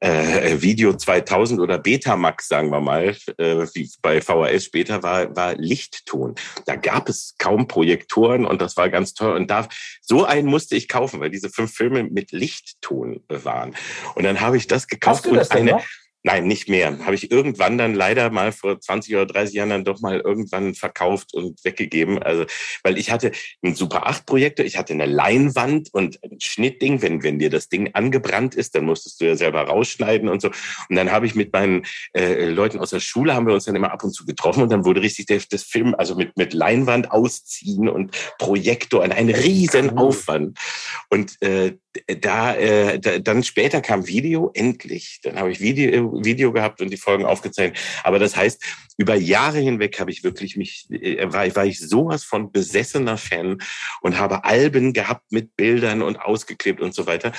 äh, 0.00 0.60
Video 0.60 0.94
2000 0.94 1.60
oder 1.60 1.78
Betamax, 1.78 2.48
sagen 2.48 2.70
wir 2.70 2.80
mal, 2.80 3.16
äh, 3.38 3.66
wie 3.74 3.90
bei 4.02 4.20
VHS 4.20 4.64
später 4.64 5.02
war, 5.02 5.34
war 5.36 5.54
Lichtton. 5.56 6.34
Da 6.66 6.76
gab 6.76 7.08
es 7.08 7.34
kaum 7.38 7.68
Projektoren 7.68 8.44
und 8.44 8.60
das 8.60 8.76
war 8.76 8.88
ganz 8.90 9.14
toll. 9.14 9.36
Und 9.36 9.50
da, 9.50 9.68
so 10.00 10.24
einen 10.24 10.48
musste 10.48 10.76
ich 10.76 10.88
kaufen, 10.88 11.20
weil 11.20 11.30
diese 11.30 11.50
fünf 11.50 11.72
Filme 11.72 12.04
mit 12.04 12.32
Lichtton 12.32 13.22
waren. 13.28 13.74
Und 14.14 14.24
dann 14.24 14.40
habe 14.40 14.56
ich 14.56 14.66
das 14.66 14.86
gekauft 14.86 15.26
und 15.26 15.50
eine, 15.52 15.72
noch? 15.72 15.84
Nein, 16.26 16.46
nicht 16.46 16.70
mehr. 16.70 16.98
Habe 17.04 17.14
ich 17.16 17.30
irgendwann 17.30 17.76
dann 17.76 17.94
leider 17.94 18.30
mal 18.30 18.50
vor 18.50 18.80
20 18.80 19.14
oder 19.14 19.26
30 19.26 19.56
Jahren 19.56 19.68
dann 19.68 19.84
doch 19.84 20.00
mal 20.00 20.20
irgendwann 20.20 20.74
verkauft 20.74 21.34
und 21.34 21.62
weggegeben. 21.66 22.22
Also, 22.22 22.46
weil 22.82 22.96
ich 22.96 23.10
hatte 23.10 23.30
einen 23.62 23.74
Super 23.74 24.06
8 24.06 24.24
Projektor, 24.24 24.64
ich 24.64 24.78
hatte 24.78 24.94
eine 24.94 25.04
Leinwand 25.04 25.92
und 25.92 26.18
ein 26.24 26.40
Schnittding. 26.40 27.02
Wenn, 27.02 27.22
wenn 27.22 27.38
dir 27.38 27.50
das 27.50 27.68
Ding 27.68 27.90
angebrannt 27.92 28.54
ist, 28.54 28.74
dann 28.74 28.86
musstest 28.86 29.20
du 29.20 29.26
ja 29.26 29.36
selber 29.36 29.64
rausschneiden 29.64 30.30
und 30.30 30.40
so. 30.40 30.48
Und 30.88 30.96
dann 30.96 31.12
habe 31.12 31.26
ich 31.26 31.34
mit 31.34 31.52
meinen 31.52 31.84
äh, 32.14 32.48
Leuten 32.48 32.78
aus 32.78 32.88
der 32.88 33.00
Schule, 33.00 33.34
haben 33.34 33.46
wir 33.46 33.52
uns 33.52 33.66
dann 33.66 33.76
immer 33.76 33.92
ab 33.92 34.02
und 34.02 34.12
zu 34.12 34.24
getroffen 34.24 34.62
und 34.62 34.72
dann 34.72 34.86
wurde 34.86 35.02
richtig 35.02 35.26
der, 35.26 35.42
das 35.50 35.64
Film, 35.64 35.94
also 35.94 36.14
mit, 36.14 36.38
mit 36.38 36.54
Leinwand 36.54 37.10
ausziehen 37.10 37.86
und 37.86 38.16
Projektor, 38.38 39.02
ein 39.02 39.28
riesen 39.28 39.98
Aufwand. 39.98 40.58
Und 41.10 41.36
äh, 41.42 41.76
da, 42.20 42.54
äh, 42.54 42.98
da, 42.98 43.18
dann 43.18 43.42
später 43.42 43.80
kam 43.80 44.06
Video, 44.06 44.50
endlich. 44.54 45.20
Dann 45.22 45.38
habe 45.38 45.50
ich 45.50 45.60
Video, 45.60 46.24
Video 46.24 46.52
gehabt 46.52 46.80
und 46.80 46.90
die 46.90 46.96
Folgen 46.96 47.24
aufgezeichnet. 47.24 47.78
Aber 48.02 48.18
das 48.18 48.36
heißt, 48.36 48.62
über 48.96 49.14
Jahre 49.14 49.58
hinweg 49.58 49.98
habe 50.00 50.10
ich 50.10 50.24
wirklich 50.24 50.56
mich, 50.56 50.86
äh, 50.90 51.32
war, 51.32 51.54
war 51.54 51.66
ich 51.66 51.80
sowas 51.80 52.24
von 52.24 52.52
besessener 52.52 53.16
Fan 53.16 53.58
und 54.00 54.18
habe 54.18 54.44
Alben 54.44 54.92
gehabt 54.92 55.30
mit 55.30 55.56
Bildern 55.56 56.02
und 56.02 56.16
ausgeklebt 56.16 56.80
und 56.80 56.94
so 56.94 57.06
weiter. 57.06 57.32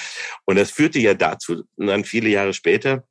Und 0.46 0.58
das 0.58 0.72
führte 0.72 1.00
ja 1.00 1.14
dazu, 1.14 1.64
dann 1.78 2.06
viele 2.06 2.30
Jahre 2.30 2.54
später, 2.54 3.06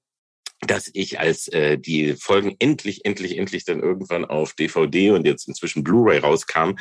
dass 0.67 0.91
ich 0.93 1.21
als 1.21 1.49
äh, 1.49 1.79
die 1.79 2.15
Folgen 2.15 2.57
endlich, 2.59 3.05
endlich, 3.05 3.39
endlich 3.39 3.65
dann 3.65 3.81
irgendwann 3.81 4.25
auf 4.25 4.55
DVD 4.55 5.11
und 5.11 5.27
jetzt 5.27 5.49
inzwischen 5.49 5.85
Blu-ray 5.85 6.19
rauskam, 6.19 6.73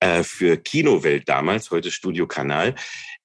äh, 0.00 0.22
für 0.22 0.56
Kinowelt 0.56 1.28
damals, 1.28 1.70
heute 1.70 1.90
Studio 1.90 2.26
Kanal, 2.26 2.74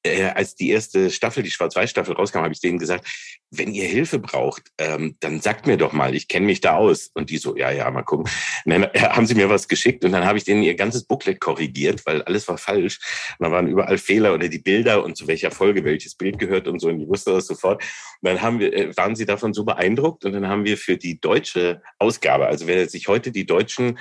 äh, 0.03 0.23
als 0.25 0.55
die 0.55 0.69
erste 0.69 1.09
Staffel, 1.09 1.43
die 1.43 1.51
Schwarz-Weiß-Staffel 1.51 2.15
rauskam, 2.15 2.39
habe 2.39 2.53
ich 2.53 2.61
denen 2.61 2.79
gesagt, 2.79 3.07
wenn 3.51 3.73
ihr 3.73 3.85
Hilfe 3.85 4.19
braucht, 4.19 4.71
ähm, 4.77 5.15
dann 5.19 5.41
sagt 5.41 5.65
mir 5.65 5.77
doch 5.77 5.91
mal, 5.91 6.13
ich 6.13 6.27
kenne 6.27 6.45
mich 6.45 6.61
da 6.61 6.75
aus. 6.75 7.09
Und 7.13 7.29
die 7.29 7.37
so, 7.37 7.57
ja, 7.57 7.71
ja, 7.71 7.89
mal 7.89 8.03
gucken. 8.03 8.31
Dann 8.65 8.83
äh, 8.83 8.99
haben 8.99 9.25
sie 9.25 9.35
mir 9.35 9.49
was 9.49 9.67
geschickt 9.67 10.05
und 10.05 10.11
dann 10.11 10.25
habe 10.25 10.37
ich 10.37 10.43
denen 10.43 10.63
ihr 10.63 10.75
ganzes 10.75 11.03
Booklet 11.03 11.39
korrigiert, 11.39 12.05
weil 12.05 12.21
alles 12.23 12.47
war 12.47 12.57
falsch. 12.57 12.99
Und 13.37 13.45
da 13.45 13.51
waren 13.51 13.67
überall 13.67 13.97
Fehler 13.97 14.33
oder 14.33 14.47
die 14.47 14.59
Bilder 14.59 15.03
und 15.03 15.17
zu 15.17 15.27
welcher 15.27 15.51
Folge 15.51 15.83
welches 15.83 16.15
Bild 16.15 16.37
gehört 16.37 16.67
und 16.67 16.79
so. 16.79 16.89
Und 16.89 17.01
ich 17.01 17.07
wusste 17.07 17.33
das 17.33 17.47
sofort. 17.47 17.83
Und 18.21 18.29
dann 18.29 18.41
haben 18.41 18.59
wir, 18.59 18.73
äh, 18.73 18.95
waren 18.95 19.15
sie 19.15 19.25
davon 19.25 19.53
so 19.53 19.63
beeindruckt 19.65 20.25
und 20.25 20.33
dann 20.33 20.47
haben 20.47 20.65
wir 20.65 20.77
für 20.77 20.97
die 20.97 21.19
deutsche 21.19 21.81
Ausgabe, 21.97 22.47
also 22.47 22.67
wer 22.67 22.87
sich 22.87 23.07
heute 23.07 23.31
die 23.31 23.45
deutschen 23.45 23.99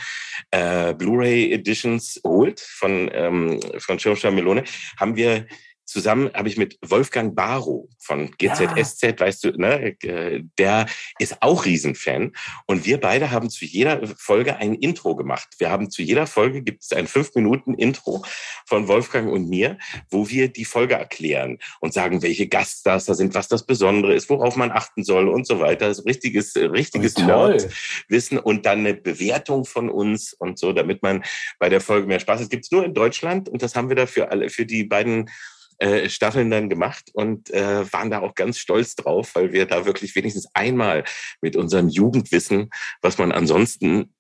äh, 0.51 0.95
Blu-ray 0.95 1.53
Editions 1.53 2.21
holt 2.25 2.61
von, 2.61 3.11
ähm, 3.13 3.61
von 3.79 3.99
Schirmstein 3.99 4.35
Melone, 4.35 4.65
haben 4.99 5.17
wir 5.17 5.47
zusammen 5.89 6.31
habe 6.35 6.49
ich 6.49 6.59
mit 6.59 6.79
Wolfgang 6.83 7.35
Barrow 7.35 7.89
von 7.99 8.31
GZSZ, 8.37 9.03
ja. 9.03 9.19
weißt 9.19 9.45
du, 9.45 9.51
ne, 9.53 9.97
äh, 10.03 10.43
der 10.59 10.87
ist 11.19 11.39
auch 11.41 11.65
Riesenfan. 11.65 12.33
Und 12.67 12.85
wir 12.85 13.01
beide 13.01 13.31
haben 13.31 13.49
zu 13.49 13.65
jeder 13.65 14.07
Folge 14.19 14.57
ein 14.57 14.75
Intro 14.75 15.17
gemacht. 15.17 15.49
Wir 15.59 15.71
haben 15.71 15.91
zu 15.91 16.03
jeder 16.03 16.27
Folge 16.27 16.63
gibt 16.63 16.83
es 16.83 16.93
ein 16.93 17.07
fünf 17.07 17.35
Minuten 17.35 17.73
Intro 17.75 18.23
von 18.67 18.87
Wolfgang 18.87 19.33
und 19.33 19.49
mir, 19.49 19.79
wo 20.11 20.29
wir 20.29 20.49
die 20.49 20.67
Folge 20.67 20.95
erklären 20.95 21.59
und 21.81 21.95
sagen, 21.95 22.23
welche 22.23 22.49
Gaststars 22.49 23.07
da 23.07 23.15
sind, 23.15 23.35
was 23.35 23.49
das 23.49 23.65
Besondere 23.65 24.15
ist, 24.15 24.29
worauf 24.29 24.57
man 24.57 24.71
achten 24.71 25.05
soll 25.05 25.29
und 25.29 25.47
so 25.47 25.59
weiter. 25.59 25.89
Das 25.89 26.05
richtiges, 26.05 26.55
richtiges 26.55 27.17
Nerd-Wissen 27.17 28.39
und 28.39 28.67
dann 28.67 28.81
eine 28.81 28.95
Bewertung 28.95 29.65
von 29.65 29.89
uns 29.89 30.35
und 30.35 30.59
so, 30.59 30.75
damit 30.75 31.03
man 31.03 31.25
bei 31.59 31.71
der 31.71 31.81
Folge 31.81 32.07
mehr 32.07 32.21
Spaß 32.21 32.37
hat. 32.37 32.43
Das 32.43 32.51
gibt's 32.51 32.71
nur 32.71 32.85
in 32.85 32.93
Deutschland 32.93 33.49
und 33.49 33.63
das 33.63 33.75
haben 33.75 33.89
wir 33.89 33.97
dafür 33.97 34.31
alle, 34.31 34.51
für 34.51 34.67
die 34.67 34.85
beiden 34.85 35.31
äh, 35.79 36.09
Staffeln 36.09 36.51
dann 36.51 36.69
gemacht 36.69 37.11
und 37.13 37.51
äh, 37.51 37.93
waren 37.93 38.11
da 38.11 38.21
auch 38.21 38.35
ganz 38.35 38.59
stolz 38.59 38.97
drauf, 38.97 39.35
weil 39.35 39.53
wir 39.53 39.67
da 39.67 39.87
wirklich 39.87 40.15
wenigstens 40.17 40.49
einmal 40.55 41.05
mit 41.41 41.57
unserem 41.57 41.89
Jugendwissen, 41.89 42.71
was 43.01 43.19
man 43.19 43.33
ansonsten 43.33 44.13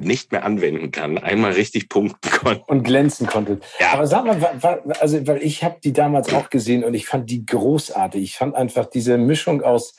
nicht 0.00 0.32
mehr 0.32 0.44
anwenden 0.44 0.90
kann, 0.90 1.18
einmal 1.18 1.52
richtig 1.52 1.88
punkten 1.88 2.30
konnte. 2.38 2.64
Und 2.66 2.84
glänzen 2.84 3.26
konnte. 3.26 3.60
Ja. 3.78 3.92
Aber 3.92 4.06
sag 4.06 4.24
mal, 4.24 4.88
also, 5.00 5.26
weil 5.26 5.42
ich 5.42 5.62
habe 5.62 5.76
die 5.82 5.92
damals 5.92 6.32
auch 6.32 6.50
gesehen 6.50 6.84
und 6.84 6.94
ich 6.94 7.06
fand 7.06 7.30
die 7.30 7.44
großartig. 7.44 8.22
Ich 8.22 8.36
fand 8.36 8.54
einfach 8.54 8.86
diese 8.86 9.18
Mischung 9.18 9.62
aus, 9.62 9.94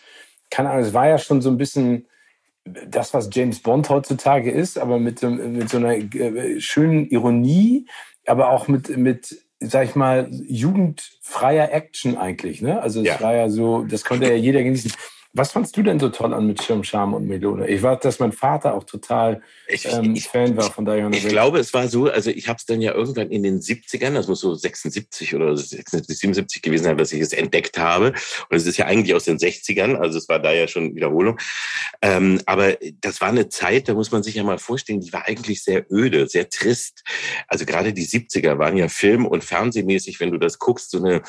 keine 0.50 0.70
Ahnung, 0.72 0.84
es 0.84 0.94
war 0.94 1.08
ja 1.08 1.18
schon 1.18 1.42
so 1.42 1.50
ein 1.50 1.58
bisschen 1.58 2.08
das, 2.66 3.14
was 3.14 3.30
James 3.32 3.62
Bond 3.62 3.90
heutzutage 3.90 4.52
ist, 4.52 4.80
aber 4.80 4.98
mit, 4.98 5.22
mit 5.22 5.70
so 5.70 5.78
einer 5.78 5.96
äh, 5.96 6.60
schönen 6.60 7.08
Ironie, 7.10 7.86
aber 8.26 8.50
auch 8.50 8.68
mit, 8.68 8.98
mit 8.98 9.45
sag 9.60 9.86
ich 9.86 9.96
mal, 9.96 10.30
jugendfreier 10.32 11.72
Action 11.72 12.18
eigentlich. 12.18 12.62
Ne? 12.62 12.82
Also 12.82 13.02
es 13.02 13.08
ja. 13.08 13.22
war 13.22 13.36
ja 13.36 13.50
so, 13.50 13.84
das 13.84 14.04
konnte 14.04 14.28
ja 14.28 14.36
jeder 14.36 14.64
genießen. 14.64 14.92
Was 15.36 15.52
fandst 15.52 15.76
du 15.76 15.84
denn 15.84 16.00
so 16.00 16.08
toll 16.08 16.34
an 16.34 16.48
mit 16.48 16.64
Schirm, 16.64 16.82
Scham 16.86 17.14
und 17.14 17.28
Melone? 17.28 17.68
Ich 17.68 17.84
weiß, 17.84 18.00
dass 18.00 18.20
mein 18.20 18.32
Vater 18.32 18.74
auch 18.74 18.86
total 18.86 19.42
ich, 19.68 19.86
ähm, 19.86 20.16
ich, 20.16 20.30
Fan 20.30 20.56
war 20.56 20.72
von 20.72 20.86
Diana 20.86 21.14
Ich 21.14 21.28
glaube, 21.28 21.60
es 21.60 21.74
war 21.74 21.90
so, 21.90 22.10
also 22.10 22.30
ich 22.30 22.48
habe 22.48 22.56
es 22.56 22.66
dann 22.66 22.80
ja 22.80 22.94
irgendwann 22.94 23.30
in 23.32 23.44
den 23.44 23.60
70ern, 23.60 24.14
das 24.14 24.30
muss 24.30 24.40
so 24.40 24.56
76 24.56 25.36
oder 25.36 25.58
76, 25.58 26.18
77 26.18 26.62
gewesen 26.62 26.86
sein, 26.86 26.98
dass 26.98 27.12
ich 27.12 27.20
es 27.20 27.34
entdeckt 27.34 27.78
habe. 27.78 28.14
Und 28.50 28.56
es 28.56 28.66
ist 28.66 28.78
ja 28.78 28.86
eigentlich 28.86 29.14
aus 29.14 29.26
den 29.26 29.38
60ern, 29.38 29.96
also 29.96 30.18
es 30.18 30.30
war 30.30 30.40
da 30.40 30.54
ja 30.54 30.70
schon 30.70 30.96
Wiederholung. 30.96 31.38
Ähm, 32.02 32.40
aber 32.46 32.78
das 33.02 33.20
war 33.20 33.28
eine 33.28 33.50
Zeit, 33.50 33.90
da 33.90 33.94
muss 33.94 34.14
man 34.14 34.24
sich 34.24 34.36
ja 34.36 34.44
mal 34.44 34.58
vorstellen, 34.58 35.02
die 35.02 35.12
war 35.12 35.28
eigentlich 35.28 35.62
sehr 35.62 35.86
öde, 35.92 36.30
sehr 36.30 36.50
trist. 36.50 37.04
Also 37.50 37.66
gerade 37.66 37.92
die 37.92 38.08
70er 38.08 38.58
waren 38.58 38.78
ja 38.78 38.88
film- 38.88 39.26
und 39.26 39.44
fernsehmäßig, 39.44 40.22
wenn 40.22 40.32
du 40.32 40.38
das 40.38 40.60
guckst, 40.60 40.92
so 40.92 41.00
eine 41.00 41.24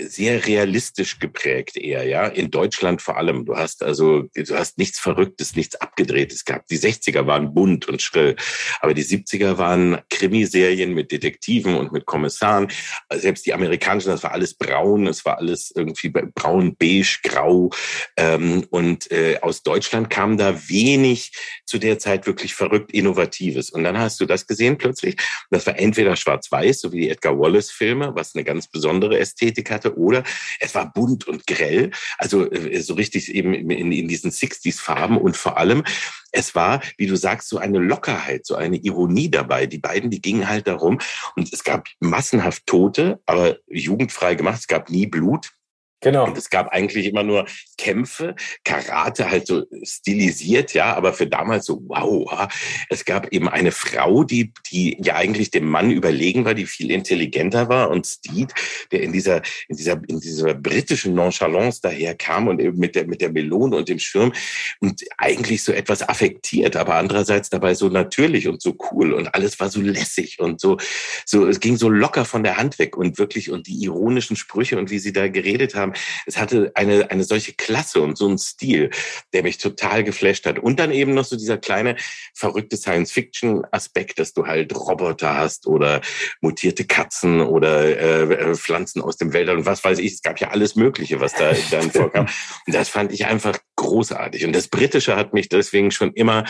sehr 0.00 0.46
realistisch 0.46 1.18
geprägt 1.18 1.76
eher, 1.76 2.04
ja, 2.04 2.26
in 2.26 2.50
Deutschland 2.50 3.02
vor 3.02 3.16
allem. 3.16 3.44
Du 3.44 3.56
hast 3.56 3.82
also, 3.82 4.22
du 4.34 4.54
hast 4.54 4.78
nichts 4.78 4.98
Verrücktes, 4.98 5.56
nichts 5.56 5.76
Abgedrehtes 5.76 6.44
gehabt. 6.44 6.70
Die 6.70 6.78
60er 6.78 7.26
waren 7.26 7.54
bunt 7.54 7.88
und 7.88 8.00
schrill, 8.00 8.36
aber 8.80 8.94
die 8.94 9.04
70er 9.04 9.58
waren 9.58 9.98
Krimiserien 10.10 10.94
mit 10.94 11.10
Detektiven 11.12 11.76
und 11.76 11.92
mit 11.92 12.06
Kommissaren. 12.06 12.68
Selbst 13.12 13.46
die 13.46 13.54
amerikanischen, 13.54 14.10
das 14.10 14.22
war 14.22 14.32
alles 14.32 14.54
braun, 14.54 15.06
es 15.06 15.24
war 15.24 15.38
alles 15.38 15.72
irgendwie 15.74 16.08
braun, 16.08 16.76
beige, 16.76 17.18
grau. 17.22 17.70
Ähm, 18.16 18.66
und 18.70 19.10
äh, 19.10 19.38
aus 19.40 19.62
Deutschland 19.62 20.10
kam 20.10 20.38
da 20.38 20.68
wenig 20.68 21.32
zu 21.66 21.78
der 21.78 21.98
Zeit 21.98 22.26
wirklich 22.26 22.54
verrückt 22.54 22.92
Innovatives. 22.92 23.70
Und 23.70 23.84
dann 23.84 23.98
hast 23.98 24.20
du 24.20 24.26
das 24.26 24.46
gesehen 24.46 24.78
plötzlich. 24.78 25.16
Das 25.50 25.66
war 25.66 25.78
entweder 25.78 26.16
schwarz-weiß, 26.16 26.80
so 26.80 26.92
wie 26.92 27.00
die 27.00 27.10
Edgar 27.10 27.38
Wallace-Filme, 27.38 28.12
was 28.14 28.34
eine 28.34 28.44
ganz 28.44 28.68
besondere 28.68 29.18
Ästhetik 29.18 29.70
hatte, 29.70 29.87
hatte 29.88 29.98
oder 29.98 30.24
es 30.60 30.74
war 30.74 30.92
bunt 30.92 31.26
und 31.26 31.46
grell, 31.46 31.90
also 32.18 32.50
äh, 32.50 32.80
so 32.80 32.94
richtig 32.94 33.34
eben 33.34 33.54
in, 33.54 33.92
in 33.92 34.08
diesen 34.08 34.30
60s-Farben 34.30 35.18
und 35.18 35.36
vor 35.36 35.58
allem, 35.58 35.84
es 36.32 36.54
war, 36.54 36.82
wie 36.96 37.06
du 37.06 37.16
sagst, 37.16 37.48
so 37.48 37.58
eine 37.58 37.78
Lockerheit, 37.78 38.44
so 38.44 38.54
eine 38.54 38.76
Ironie 38.76 39.30
dabei. 39.30 39.66
Die 39.66 39.78
beiden, 39.78 40.10
die 40.10 40.20
gingen 40.20 40.48
halt 40.48 40.66
darum 40.66 40.98
und 41.36 41.52
es 41.52 41.64
gab 41.64 41.88
massenhaft 42.00 42.66
Tote, 42.66 43.20
aber 43.24 43.56
jugendfrei 43.66 44.34
gemacht, 44.34 44.60
es 44.60 44.66
gab 44.66 44.90
nie 44.90 45.06
Blut. 45.06 45.52
Genau. 46.00 46.26
Und 46.26 46.38
es 46.38 46.48
gab 46.48 46.68
eigentlich 46.68 47.06
immer 47.06 47.24
nur 47.24 47.46
Kämpfe, 47.76 48.36
Karate 48.64 49.30
halt 49.30 49.46
so 49.46 49.64
stilisiert, 49.82 50.72
ja, 50.72 50.94
aber 50.94 51.12
für 51.12 51.26
damals 51.26 51.66
so, 51.66 51.82
wow. 51.86 52.48
Es 52.88 53.04
gab 53.04 53.32
eben 53.32 53.48
eine 53.48 53.72
Frau, 53.72 54.22
die, 54.22 54.52
die 54.70 54.96
ja 55.02 55.16
eigentlich 55.16 55.50
dem 55.50 55.68
Mann 55.68 55.90
überlegen 55.90 56.44
war, 56.44 56.54
die 56.54 56.66
viel 56.66 56.90
intelligenter 56.90 57.68
war 57.68 57.90
und 57.90 58.06
Steed, 58.06 58.52
der 58.92 59.02
in 59.02 59.12
dieser, 59.12 59.42
in 59.68 59.76
dieser, 59.76 60.00
in 60.06 60.20
dieser 60.20 60.54
britischen 60.54 61.14
Nonchalance 61.14 61.80
daherkam 61.82 62.48
und 62.48 62.60
eben 62.60 62.78
mit 62.78 62.94
der, 62.94 63.06
mit 63.06 63.20
der 63.20 63.32
Melone 63.32 63.76
und 63.76 63.88
dem 63.88 63.98
Schirm 63.98 64.32
und 64.80 65.02
eigentlich 65.16 65.62
so 65.62 65.72
etwas 65.72 66.08
affektiert, 66.08 66.76
aber 66.76 66.94
andererseits 66.94 67.50
dabei 67.50 67.74
so 67.74 67.88
natürlich 67.88 68.46
und 68.46 68.62
so 68.62 68.76
cool 68.90 69.12
und 69.12 69.34
alles 69.34 69.58
war 69.58 69.68
so 69.68 69.80
lässig 69.80 70.38
und 70.38 70.60
so, 70.60 70.76
so, 71.24 71.46
es 71.46 71.60
ging 71.60 71.76
so 71.76 71.88
locker 71.88 72.24
von 72.24 72.44
der 72.44 72.56
Hand 72.56 72.78
weg 72.78 72.96
und 72.96 73.18
wirklich 73.18 73.50
und 73.50 73.66
die 73.66 73.82
ironischen 73.82 74.36
Sprüche 74.36 74.78
und 74.78 74.90
wie 74.90 74.98
sie 74.98 75.12
da 75.12 75.28
geredet 75.28 75.74
haben, 75.74 75.87
haben. 75.88 76.02
Es 76.26 76.38
hatte 76.38 76.72
eine, 76.74 77.10
eine 77.10 77.24
solche 77.24 77.54
Klasse 77.54 78.00
und 78.00 78.16
so 78.16 78.26
einen 78.26 78.38
Stil, 78.38 78.90
der 79.32 79.42
mich 79.42 79.58
total 79.58 80.04
geflasht 80.04 80.46
hat. 80.46 80.58
Und 80.58 80.78
dann 80.78 80.92
eben 80.92 81.14
noch 81.14 81.24
so 81.24 81.36
dieser 81.36 81.58
kleine 81.58 81.96
verrückte 82.34 82.76
Science-Fiction-Aspekt, 82.76 84.18
dass 84.18 84.32
du 84.32 84.46
halt 84.46 84.74
Roboter 84.74 85.36
hast 85.36 85.66
oder 85.66 86.00
mutierte 86.40 86.84
Katzen 86.84 87.40
oder 87.40 87.98
äh, 87.98 88.54
Pflanzen 88.54 89.02
aus 89.02 89.16
dem 89.16 89.32
Wäldern 89.32 89.58
und 89.58 89.66
was 89.66 89.82
weiß 89.84 89.98
ich. 89.98 90.14
Es 90.14 90.22
gab 90.22 90.40
ja 90.40 90.48
alles 90.48 90.76
Mögliche, 90.76 91.20
was 91.20 91.34
da 91.34 91.52
dann 91.70 91.90
vorkam. 91.90 92.26
Und 92.66 92.74
das 92.74 92.88
fand 92.88 93.12
ich 93.12 93.26
einfach 93.26 93.58
großartig. 93.76 94.44
Und 94.44 94.54
das 94.54 94.68
Britische 94.68 95.16
hat 95.16 95.32
mich 95.32 95.48
deswegen 95.48 95.90
schon 95.90 96.12
immer 96.12 96.44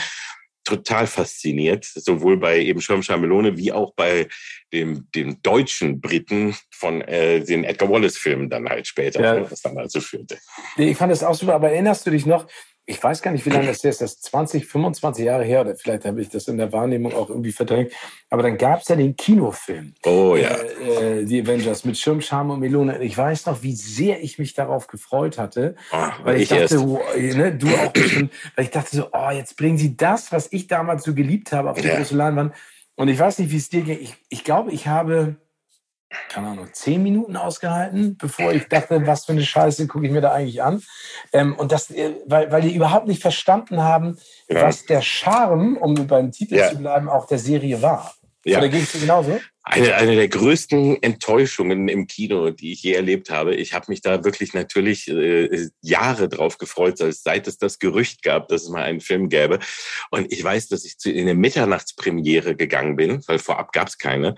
total 0.69 1.07
fasziniert, 1.07 1.87
sowohl 1.87 2.37
bei 2.37 2.61
eben 2.61 2.81
Schirmschar 2.83 3.17
Melone 3.17 3.57
wie 3.57 3.73
auch 3.73 3.95
bei 3.95 4.29
dem, 4.71 5.11
dem 5.15 5.41
deutschen 5.41 5.99
Briten 5.99 6.55
von 6.71 7.01
äh, 7.01 7.43
den 7.43 7.65
Edgar 7.65 7.91
Wallace-Filmen 7.91 8.51
dann 8.51 8.69
halt 8.69 8.87
später, 8.87 9.23
ja. 9.23 9.51
was 9.51 9.63
dann 9.63 9.79
also 9.79 10.01
führte. 10.01 10.37
Ich 10.77 10.99
fand 10.99 11.11
das 11.11 11.25
auch 11.25 11.35
super, 11.35 11.55
aber 11.55 11.71
erinnerst 11.71 12.07
du 12.07 12.11
dich 12.11 12.27
noch, 12.27 12.47
ich 12.89 13.05
weiß 13.05 13.21
gar 13.21 13.33
nicht, 13.33 13.45
wie 13.45 13.51
lange 13.51 13.67
das 13.67 13.85
ist, 13.85 14.01
das 14.01 14.15
ist 14.15 14.25
20, 14.25 14.67
25 14.67 15.23
Jahre 15.23 15.45
her, 15.45 15.61
oder 15.61 15.77
vielleicht 15.77 16.07
habe 16.07 16.23
ich 16.23 16.31
das 16.31 16.49
in 16.49 16.57
der 16.57 16.73
Wahrnehmung 16.73 17.13
auch 17.13 17.29
irgendwie 17.29 17.53
verdrängt. 17.53 17.93
Aber 18.31 18.43
dann 18.43 18.57
gab 18.57 18.81
es 18.81 18.89
ja 18.89 18.97
den 18.97 19.15
Kinofilm. 19.15 19.93
Oh 20.07 20.37
ja. 20.37 20.57
Äh, 20.57 21.21
äh, 21.21 21.25
die 21.27 21.43
Avengers 21.43 21.85
mit 21.85 21.99
Schirm, 21.99 22.23
Scham 22.23 22.49
und 22.49 22.61
Melone. 22.61 23.03
Ich 23.03 23.17
weiß 23.17 23.45
noch, 23.45 23.63
wie 23.63 23.75
sehr 23.75 24.23
ich 24.23 24.39
mich 24.39 24.55
darauf 24.55 24.87
gefreut 24.87 25.37
hatte. 25.37 25.77
Oh, 25.93 25.97
weil 26.23 26.37
ich, 26.37 26.51
ich 26.51 26.59
dachte, 26.61 26.81
oh, 26.81 26.99
ne, 27.15 27.55
du 27.55 27.69
auch 27.69 27.93
bestimmt, 27.93 28.33
weil 28.57 28.65
ich 28.65 28.71
dachte 28.71 28.97
so, 28.97 29.09
oh, 29.13 29.31
jetzt 29.33 29.59
bringen 29.59 29.77
sie 29.77 29.95
das, 29.95 30.33
was 30.33 30.51
ich 30.51 30.67
damals 30.67 31.05
so 31.05 31.13
geliebt 31.13 31.53
habe, 31.53 31.71
auf 31.71 31.79
die 31.79 31.89
ja. 31.89 31.97
große 31.97 32.17
Leinwand. 32.17 32.55
Und 32.97 33.09
ich 33.09 33.19
weiß 33.19 33.39
nicht, 33.39 33.51
wie 33.51 33.59
es 33.59 33.69
dir 33.69 33.83
ging. 33.83 33.99
Ich, 34.01 34.15
ich 34.31 34.45
glaube, 34.45 34.73
ich 34.73 34.87
habe 34.87 35.37
keine 36.29 36.49
Ahnung, 36.49 36.69
zehn 36.73 37.03
Minuten 37.03 37.37
ausgehalten, 37.37 38.17
bevor 38.17 38.53
ich 38.53 38.67
dachte, 38.69 39.07
was 39.07 39.27
für 39.27 39.33
eine 39.33 39.43
Scheiße 39.43 39.87
gucke 39.87 40.07
ich 40.07 40.13
mir 40.13 40.21
da 40.21 40.33
eigentlich 40.33 40.63
an. 40.63 40.83
Ähm, 41.33 41.55
und 41.57 41.71
das, 41.71 41.91
äh, 41.91 42.15
weil, 42.27 42.51
weil 42.51 42.63
die 42.63 42.75
überhaupt 42.75 43.07
nicht 43.07 43.21
verstanden 43.21 43.83
haben, 43.83 44.19
ja. 44.49 44.63
was 44.63 44.87
der 44.87 45.03
Charme, 45.03 45.77
um 45.77 45.95
beim 46.07 46.33
Titel 46.33 46.57
ja. 46.57 46.71
zu 46.71 46.79
bleiben, 46.79 47.09
auch 47.09 47.27
der 47.27 47.39
Serie 47.39 47.83
war. 47.83 48.15
Ja. 48.45 48.59
Oder 48.59 48.69
ging 48.69 48.83
es 48.83 48.93
dir 48.93 49.01
genauso? 49.01 49.39
Eine, 49.69 49.95
eine 49.97 50.17
der 50.17 50.29
größten 50.29 51.03
Enttäuschungen 51.03 51.89
im 51.89 52.07
Kino, 52.07 52.51
die 52.51 52.73
ich 52.73 52.83
je 52.83 52.95
erlebt 52.95 53.31
habe. 53.31 53.55
Ich 53.55 53.75
habe 53.75 53.87
mich 53.89 54.01
da 54.01 54.25
wirklich 54.25 54.55
natürlich 54.55 55.09
äh, 55.09 55.69
Jahre 55.83 56.31
drauf 56.31 56.57
gefreut, 56.57 56.97
seit 56.97 57.47
es 57.47 57.59
das 57.59 57.79
Gerücht 57.79 58.23
gab, 58.23 58.49
dass 58.49 58.63
es 58.63 58.71
mal 58.71 58.83
einen 58.83 59.03
Film 59.03 59.29
gäbe. 59.29 59.59
Und 60.11 60.33
ich 60.33 60.43
weiß, 60.43 60.69
dass 60.69 60.87
ich 60.87 60.97
zu, 60.97 61.11
in 61.11 61.21
eine 61.21 61.35
Mitternachtspremiere 61.35 62.57
gegangen 62.57 62.97
bin, 62.97 63.23
weil 63.27 63.39
vorab 63.39 63.73
gab 63.73 63.89
es 63.89 63.99
keine. 63.99 64.35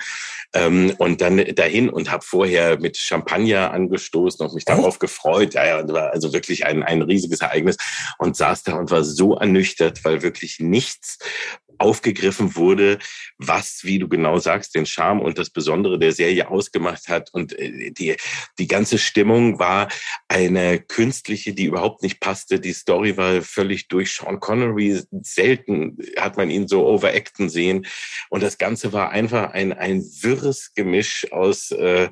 Ähm, 0.53 0.95
und 0.99 1.21
dann 1.21 1.37
dahin 1.55 1.91
und 1.91 2.11
habe 2.11 2.25
vorher 2.25 2.81
mit 2.81 2.97
Champagner 2.97 3.71
angestoßen 3.71 4.45
und 4.45 4.55
mich 4.55 4.65
darauf 4.65 4.99
gefreut. 4.99 5.55
Ja, 5.55 5.65
ja, 5.65 5.89
war 5.89 6.11
also 6.11 6.33
wirklich 6.33 6.67
ein, 6.67 6.83
ein 6.83 7.03
riesiges 7.03 7.41
Ereignis 7.41 7.77
und 8.19 8.37
saß 8.37 8.65
da 8.65 8.75
und 8.75 8.91
war 8.91 9.05
so 9.05 9.37
ernüchtert, 9.37 10.05
weil 10.05 10.23
wirklich 10.23 10.59
nichts 10.59 11.19
aufgegriffen 11.81 12.57
wurde, 12.57 12.99
was, 13.39 13.81
wie 13.85 13.99
du 13.99 14.09
genau 14.09 14.39
sagst, 14.39 14.75
den 14.75 14.87
Charme 14.87 15.21
und 15.21 15.39
das 15.39 15.51
Besondere 15.51 15.99
der 15.99 16.13
Serie 16.13 16.49
ausgemacht 16.49 17.09
hat. 17.09 17.33
Und 17.33 17.59
äh, 17.59 17.91
die, 17.91 18.17
die 18.59 18.67
ganze 18.67 18.99
Stimmung 18.99 19.59
war 19.59 19.89
eine 20.29 20.79
künstliche, 20.79 21.55
die 21.55 21.65
überhaupt 21.65 22.03
nicht 22.03 22.21
passte. 22.21 22.61
Die 22.61 22.73
Story 22.73 23.17
war 23.17 23.43
völlig 23.43 23.89
durch 23.89 24.13
Sean 24.13 24.41
Connery. 24.41 25.01
Selten 25.23 25.99
hat 26.19 26.37
man 26.37 26.51
ihn 26.51 26.69
so 26.69 26.87
overacten 26.87 27.49
sehen. 27.49 27.87
Und 28.29 28.43
das 28.43 28.59
Ganze 28.59 28.93
war 28.93 29.11
einfach 29.11 29.53
ein, 29.53 29.73
ein 29.73 30.03
wirres 30.21 30.73
Gemisch 30.75 31.33
aus 31.33 31.71
äh, 31.71 32.11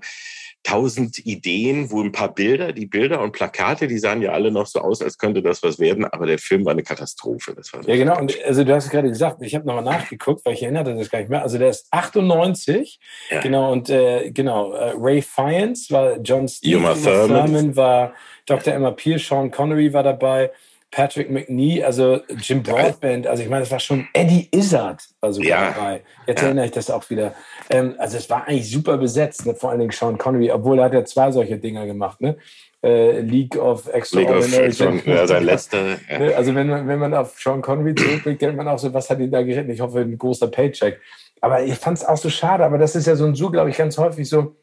tausend 0.69 1.25
Ideen, 1.25 1.91
wo 1.91 2.03
ein 2.03 2.13
paar 2.13 2.35
Bilder, 2.35 2.73
die 2.73 2.85
Bilder 2.85 3.23
und 3.23 3.33
Plakate, 3.33 3.87
die 3.87 3.99
sahen 3.99 4.21
ja 4.21 4.33
alle 4.33 4.51
noch 4.51 4.67
so 4.67 4.81
aus, 4.81 5.01
als 5.01 5.17
könnte 5.17 5.41
das 5.41 5.63
was 5.63 5.79
werden, 5.79 6.05
aber 6.05 6.27
der 6.27 6.39
Film 6.39 6.67
war 6.67 6.73
eine 6.73 6.83
Katastrophe. 6.83 7.55
Das 7.55 7.73
war 7.73 7.89
ja, 7.89 7.97
genau. 7.97 8.19
Und 8.19 8.37
also 8.45 8.65
du 8.65 8.75
hast 8.75 8.91
gerade 8.91 9.09
gesagt, 9.09 9.41
ich 9.41 9.55
habe 9.55 9.67
nochmal 9.67 9.85
nachgeguckt, 9.85 10.45
weil 10.45 10.55
ich 10.55 10.63
erinnerte 10.63 10.95
das 10.95 11.09
gar 11.09 11.21
nicht 11.21 11.31
mehr. 11.31 11.43
Also 11.43 11.57
der 11.57 11.71
ist 11.71 11.87
98, 11.91 13.01
ja. 13.31 13.41
genau, 13.41 13.73
und 13.73 13.89
äh, 13.89 14.31
genau, 14.31 14.73
äh, 14.73 14.93
Ray 14.97 15.23
Fiennes 15.23 15.91
war 15.91 16.19
John 16.19 16.47
Stevens, 16.47 17.03
Thurman 17.03 17.75
war 17.75 18.13
Dr. 18.45 18.75
Emma 18.75 18.91
Peel, 18.91 19.19
Sean 19.19 19.51
Connery 19.51 19.93
war 19.95 20.03
dabei. 20.03 20.51
Patrick 20.91 21.31
McNee, 21.31 21.85
also 21.85 22.21
Jim 22.41 22.63
Broadbent, 22.63 23.27
also 23.27 23.43
ich 23.43 23.49
meine, 23.49 23.61
das 23.61 23.71
war 23.71 23.79
schon 23.79 24.09
Eddie 24.15 24.49
Izzard 24.53 25.03
sogar 25.29 25.49
ja. 25.49 25.71
dabei. 25.71 26.03
Jetzt 26.27 26.41
ja. 26.41 26.47
erinnere 26.47 26.65
ich 26.65 26.71
das 26.71 26.91
auch 26.91 27.09
wieder. 27.11 27.35
Ähm, 27.69 27.95
also 27.99 28.17
es 28.17 28.31
war 28.31 28.47
eigentlich 28.47 28.71
super 28.71 28.97
besetzt, 28.97 29.45
ne? 29.45 29.55
vor 29.55 29.71
allen 29.71 29.81
Dingen 29.81 29.93
Sean 29.93 30.17
Connery, 30.17 30.51
obwohl 30.51 30.79
er 30.79 30.87
hat 30.87 30.95
ja 30.95 31.05
zwei 31.05 31.31
solche 31.31 31.59
Dinger 31.59 31.87
gemacht, 31.87 32.21
ne? 32.21 32.39
Äh, 32.83 33.21
League 33.21 33.57
of 33.57 33.89
Extraordinary. 33.93 34.69
League 34.69 34.81
of 34.81 35.07
ja, 35.07 35.27
sein 35.27 35.45
letzter. 35.45 35.99
Ja. 36.09 36.19
Ne? 36.19 36.37
Also 36.37 36.55
wenn 36.55 36.69
man, 36.69 36.89
wenn 36.89 36.99
man 36.99 37.13
auf 37.13 37.39
Sean 37.39 37.61
Connery 37.61 37.95
zurückblickt, 37.95 38.41
denkt 38.41 38.57
man 38.57 38.69
auch 38.69 38.79
so, 38.79 38.95
was 38.95 39.11
hat 39.11 39.19
ihn 39.19 39.31
da 39.31 39.43
geritten? 39.43 39.71
Ich 39.71 39.81
hoffe, 39.81 40.01
ein 40.01 40.17
großer 40.17 40.47
Paycheck. 40.47 41.01
Aber 41.41 41.63
ich 41.63 41.75
fand 41.75 41.99
es 41.99 42.05
auch 42.05 42.17
so 42.17 42.31
schade, 42.31 42.65
aber 42.65 42.79
das 42.79 42.97
ist 42.97 43.07
ja 43.07 43.17
so 43.17 43.27
ein 43.27 43.35
So, 43.35 43.51
glaube 43.51 43.71
ich, 43.71 43.77
ganz 43.77 43.99
häufig 43.99 44.29
so. 44.29 44.57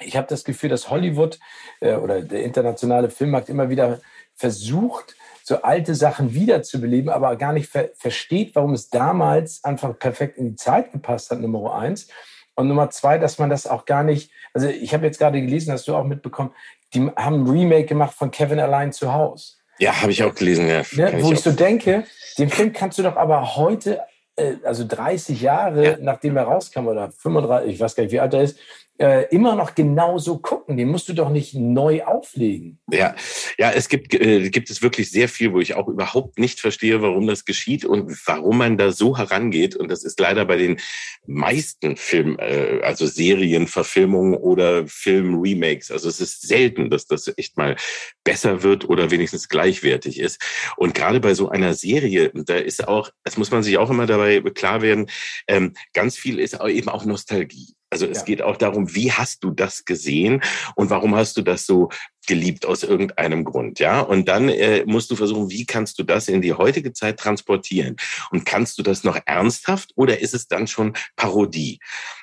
Ich 0.00 0.16
habe 0.16 0.26
das 0.28 0.44
Gefühl, 0.44 0.70
dass 0.70 0.90
Hollywood 0.90 1.38
äh, 1.80 1.94
oder 1.94 2.22
der 2.22 2.44
internationale 2.44 3.10
Filmmarkt 3.10 3.48
immer 3.48 3.68
wieder 3.68 4.00
versucht, 4.34 5.14
so 5.50 5.62
alte 5.62 5.96
Sachen 5.96 6.32
wiederzubeleben, 6.32 7.10
aber 7.10 7.34
gar 7.34 7.52
nicht 7.52 7.68
ver 7.68 7.90
versteht, 7.96 8.54
warum 8.54 8.72
es 8.72 8.88
damals 8.88 9.64
einfach 9.64 9.98
perfekt 9.98 10.38
in 10.38 10.50
die 10.50 10.56
Zeit 10.56 10.92
gepasst 10.92 11.30
hat, 11.30 11.40
Nummer 11.40 11.74
eins. 11.74 12.06
Und 12.54 12.68
Nummer 12.68 12.90
zwei, 12.90 13.18
dass 13.18 13.38
man 13.38 13.50
das 13.50 13.66
auch 13.66 13.84
gar 13.84 14.04
nicht, 14.04 14.30
also 14.54 14.68
ich 14.68 14.94
habe 14.94 15.06
jetzt 15.06 15.18
gerade 15.18 15.40
gelesen, 15.40 15.72
hast 15.72 15.88
du 15.88 15.96
auch 15.96 16.04
mitbekommen, 16.04 16.52
die 16.94 17.00
haben 17.16 17.42
ein 17.42 17.50
Remake 17.50 17.86
gemacht 17.86 18.14
von 18.14 18.30
Kevin 18.30 18.60
allein 18.60 18.92
zu 18.92 19.12
Hause. 19.12 19.54
Ja, 19.80 20.00
habe 20.00 20.12
ich 20.12 20.22
auch 20.22 20.34
gelesen, 20.34 20.68
ja. 20.68 20.82
ja 20.92 21.20
wo 21.20 21.32
ich, 21.32 21.38
ich 21.38 21.40
so 21.40 21.50
denke, 21.50 22.04
den 22.38 22.48
Film 22.48 22.72
kannst 22.72 22.98
du 22.98 23.02
doch 23.02 23.16
aber 23.16 23.56
heute, 23.56 24.00
äh, 24.36 24.54
also 24.62 24.86
30 24.86 25.40
Jahre 25.40 25.84
ja. 25.84 25.96
nachdem 26.00 26.36
er 26.36 26.44
rauskam 26.44 26.86
oder 26.86 27.10
35, 27.10 27.74
ich 27.74 27.80
weiß 27.80 27.96
gar 27.96 28.04
nicht, 28.04 28.12
wie 28.12 28.20
alt 28.20 28.34
er 28.34 28.42
ist, 28.42 28.56
äh, 29.00 29.26
immer 29.30 29.56
noch 29.56 29.74
genauso 29.74 30.38
gucken. 30.38 30.76
Den 30.76 30.88
musst 30.88 31.08
du 31.08 31.14
doch 31.14 31.30
nicht 31.30 31.54
neu 31.54 32.04
auflegen. 32.04 32.78
Ja, 32.90 33.14
ja, 33.58 33.70
es 33.70 33.88
gibt, 33.88 34.14
äh, 34.14 34.50
gibt 34.50 34.68
es 34.68 34.82
wirklich 34.82 35.10
sehr 35.10 35.28
viel, 35.28 35.52
wo 35.52 35.60
ich 35.60 35.74
auch 35.74 35.88
überhaupt 35.88 36.38
nicht 36.38 36.60
verstehe, 36.60 37.00
warum 37.00 37.26
das 37.26 37.46
geschieht 37.46 37.86
und 37.86 38.14
warum 38.26 38.58
man 38.58 38.76
da 38.76 38.92
so 38.92 39.16
herangeht. 39.16 39.74
Und 39.74 39.90
das 39.90 40.04
ist 40.04 40.20
leider 40.20 40.44
bei 40.44 40.56
den 40.56 40.78
meisten 41.26 41.96
Film, 41.96 42.36
äh, 42.38 42.80
also 42.82 43.06
Serienverfilmungen 43.06 44.34
oder 44.34 44.86
Film-Remakes. 44.86 45.90
Also 45.90 46.08
es 46.08 46.20
ist 46.20 46.46
selten, 46.46 46.90
dass 46.90 47.06
das 47.06 47.32
echt 47.38 47.56
mal 47.56 47.76
besser 48.22 48.62
wird 48.62 48.86
oder 48.86 49.10
wenigstens 49.10 49.48
gleichwertig 49.48 50.20
ist. 50.20 50.42
Und 50.76 50.94
gerade 50.94 51.20
bei 51.20 51.32
so 51.32 51.48
einer 51.48 51.72
Serie, 51.72 52.30
da 52.34 52.56
ist 52.56 52.86
auch, 52.86 53.10
das 53.24 53.38
muss 53.38 53.50
man 53.50 53.62
sich 53.62 53.78
auch 53.78 53.88
immer 53.88 54.06
dabei 54.06 54.40
klar 54.40 54.82
werden, 54.82 55.10
ähm, 55.48 55.72
ganz 55.94 56.16
viel 56.16 56.38
ist 56.38 56.58
eben 56.60 56.90
auch 56.90 57.06
Nostalgie. 57.06 57.74
Also 57.90 58.06
es 58.06 58.18
ja. 58.18 58.24
geht 58.24 58.42
auch 58.42 58.56
darum, 58.56 58.94
wie 58.94 59.12
hast 59.12 59.42
du 59.44 59.50
das 59.50 59.84
gesehen 59.84 60.42
und 60.76 60.90
warum 60.90 61.16
hast 61.16 61.36
du 61.36 61.42
das 61.42 61.66
so 61.66 61.90
geliebt 62.26 62.64
aus 62.66 62.84
irgendeinem 62.84 63.44
Grund, 63.44 63.80
ja? 63.80 64.00
Und 64.00 64.28
dann 64.28 64.48
äh, 64.48 64.84
musst 64.86 65.10
du 65.10 65.16
versuchen, 65.16 65.50
wie 65.50 65.66
kannst 65.66 65.98
du 65.98 66.04
das 66.04 66.28
in 66.28 66.40
die 66.40 66.52
heutige 66.52 66.92
Zeit 66.92 67.18
transportieren? 67.18 67.96
Und 68.30 68.44
kannst 68.44 68.78
du 68.78 68.82
das 68.82 69.02
noch 69.02 69.18
ernsthaft 69.26 69.90
oder 69.96 70.20
ist 70.20 70.34
es 70.34 70.46
dann 70.46 70.68
schon 70.68 70.92
Parodie? 71.16 71.80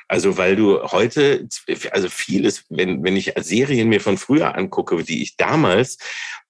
Also 0.07 0.37
weil 0.37 0.55
du 0.55 0.81
heute, 0.83 1.49
also 1.91 2.07
vieles, 2.07 2.63
wenn, 2.69 3.03
wenn 3.03 3.17
ich 3.17 3.33
Serien 3.37 3.89
mir 3.89 3.99
von 3.99 4.17
früher 4.17 4.55
angucke, 4.55 5.03
die 5.03 5.21
ich 5.21 5.35
damals 5.35 5.97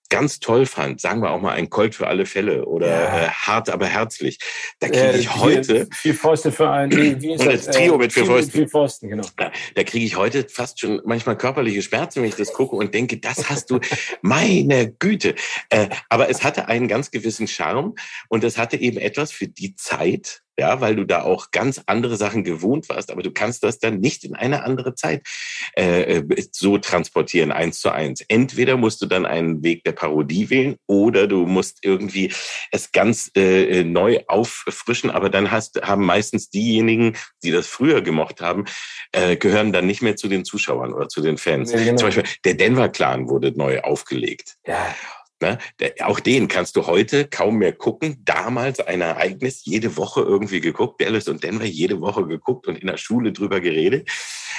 ganz 0.09 0.39
toll 0.39 0.65
fand, 0.65 1.01
sagen 1.01 1.21
wir 1.21 1.31
auch 1.31 1.41
mal 1.41 1.53
ein 1.53 1.69
Colt 1.69 1.95
für 1.95 2.07
alle 2.07 2.25
Fälle 2.25 2.65
oder 2.65 2.87
ja. 2.87 3.25
äh, 3.25 3.29
hart 3.29 3.69
aber 3.69 3.87
herzlich, 3.87 4.39
da 4.79 4.87
kriege 4.87 5.13
äh, 5.13 5.19
ich 5.19 5.35
heute 5.35 5.87
vier 5.93 6.15
Fäuste 6.15 6.51
für 6.51 6.69
ein 6.69 6.91
wie, 6.91 7.21
wie 7.21 7.33
ist 7.33 7.41
und 7.41 7.47
das, 7.47 7.65
das 7.65 7.75
Trio 7.75 7.97
mit 7.97 8.13
vier 8.13 8.25
Fäusten. 8.25 8.51
Vier 8.51 8.69
Fäusten 8.69 9.09
genau. 9.09 9.27
Da, 9.37 9.51
da 9.75 9.83
kriege 9.83 10.05
ich 10.05 10.15
heute 10.15 10.47
fast 10.49 10.79
schon 10.79 11.01
manchmal 11.05 11.37
körperliche 11.37 11.81
Schmerzen, 11.81 12.21
wenn 12.21 12.29
ich 12.29 12.35
das 12.35 12.53
gucke 12.53 12.75
und 12.75 12.93
denke, 12.93 13.17
das 13.17 13.49
hast 13.49 13.69
du, 13.69 13.79
meine 14.21 14.91
Güte. 14.91 15.35
Äh, 15.69 15.89
aber 16.09 16.29
es 16.29 16.43
hatte 16.43 16.67
einen 16.67 16.87
ganz 16.87 17.11
gewissen 17.11 17.47
Charme 17.47 17.95
und 18.29 18.43
es 18.43 18.57
hatte 18.57 18.77
eben 18.77 18.97
etwas 18.97 19.31
für 19.31 19.47
die 19.47 19.75
Zeit, 19.75 20.41
ja, 20.59 20.81
weil 20.81 20.95
du 20.95 21.05
da 21.05 21.21
auch 21.21 21.51
ganz 21.51 21.81
andere 21.85 22.17
Sachen 22.17 22.43
gewohnt 22.43 22.89
warst, 22.89 23.11
aber 23.11 23.21
du 23.21 23.31
kannst 23.31 23.63
das 23.63 23.79
dann 23.79 23.99
nicht 23.99 24.23
in 24.23 24.35
eine 24.35 24.63
andere 24.63 24.95
Zeit 24.95 25.25
äh, 25.77 26.17
äh, 26.17 26.47
so 26.51 26.77
transportieren, 26.77 27.51
eins 27.51 27.79
zu 27.79 27.91
eins. 27.91 28.21
Entweder 28.27 28.77
musst 28.77 29.01
du 29.01 29.05
dann 29.05 29.25
einen 29.25 29.63
Weg 29.63 29.83
der 29.83 29.91
Parodie 29.91 30.49
wählen 30.49 30.77
oder 30.87 31.27
du 31.27 31.45
musst 31.45 31.79
irgendwie 31.83 32.33
es 32.71 32.91
ganz 32.91 33.31
äh, 33.35 33.83
neu 33.83 34.21
auffrischen, 34.27 35.11
aber 35.11 35.29
dann 35.29 35.51
hast, 35.51 35.81
haben 35.83 36.05
meistens 36.05 36.49
diejenigen, 36.49 37.15
die 37.43 37.51
das 37.51 37.67
früher 37.67 38.01
gemocht 38.01 38.41
haben, 38.41 38.65
äh, 39.11 39.37
gehören 39.37 39.71
dann 39.71 39.85
nicht 39.85 40.01
mehr 40.01 40.15
zu 40.15 40.27
den 40.27 40.43
Zuschauern 40.43 40.93
oder 40.93 41.07
zu 41.07 41.21
den 41.21 41.37
Fans. 41.37 41.71
Ja, 41.71 41.79
genau. 41.79 41.97
Zum 41.97 42.07
Beispiel 42.07 42.23
der 42.45 42.55
Denver 42.55 42.89
Clan 42.89 43.29
wurde 43.29 43.51
neu 43.55 43.81
aufgelegt. 43.81 44.55
Ja. 44.65 44.95
Ne? 45.41 45.59
Auch 46.01 46.19
den 46.19 46.47
kannst 46.47 46.75
du 46.75 46.87
heute 46.87 47.27
kaum 47.27 47.57
mehr 47.57 47.73
gucken. 47.73 48.21
Damals 48.25 48.79
ein 48.79 49.01
Ereignis, 49.01 49.65
jede 49.65 49.95
Woche 49.95 50.21
irgendwie 50.21 50.61
geguckt, 50.61 51.01
Dallas 51.01 51.27
und 51.27 51.43
Denver 51.43 51.65
jede 51.65 52.01
Woche 52.01 52.25
geguckt 52.25 52.67
und 52.67 52.79
in 52.79 52.87
der 52.87 52.97
Schule 52.97 53.31
drüber 53.31 53.59
geredet. 53.59 54.09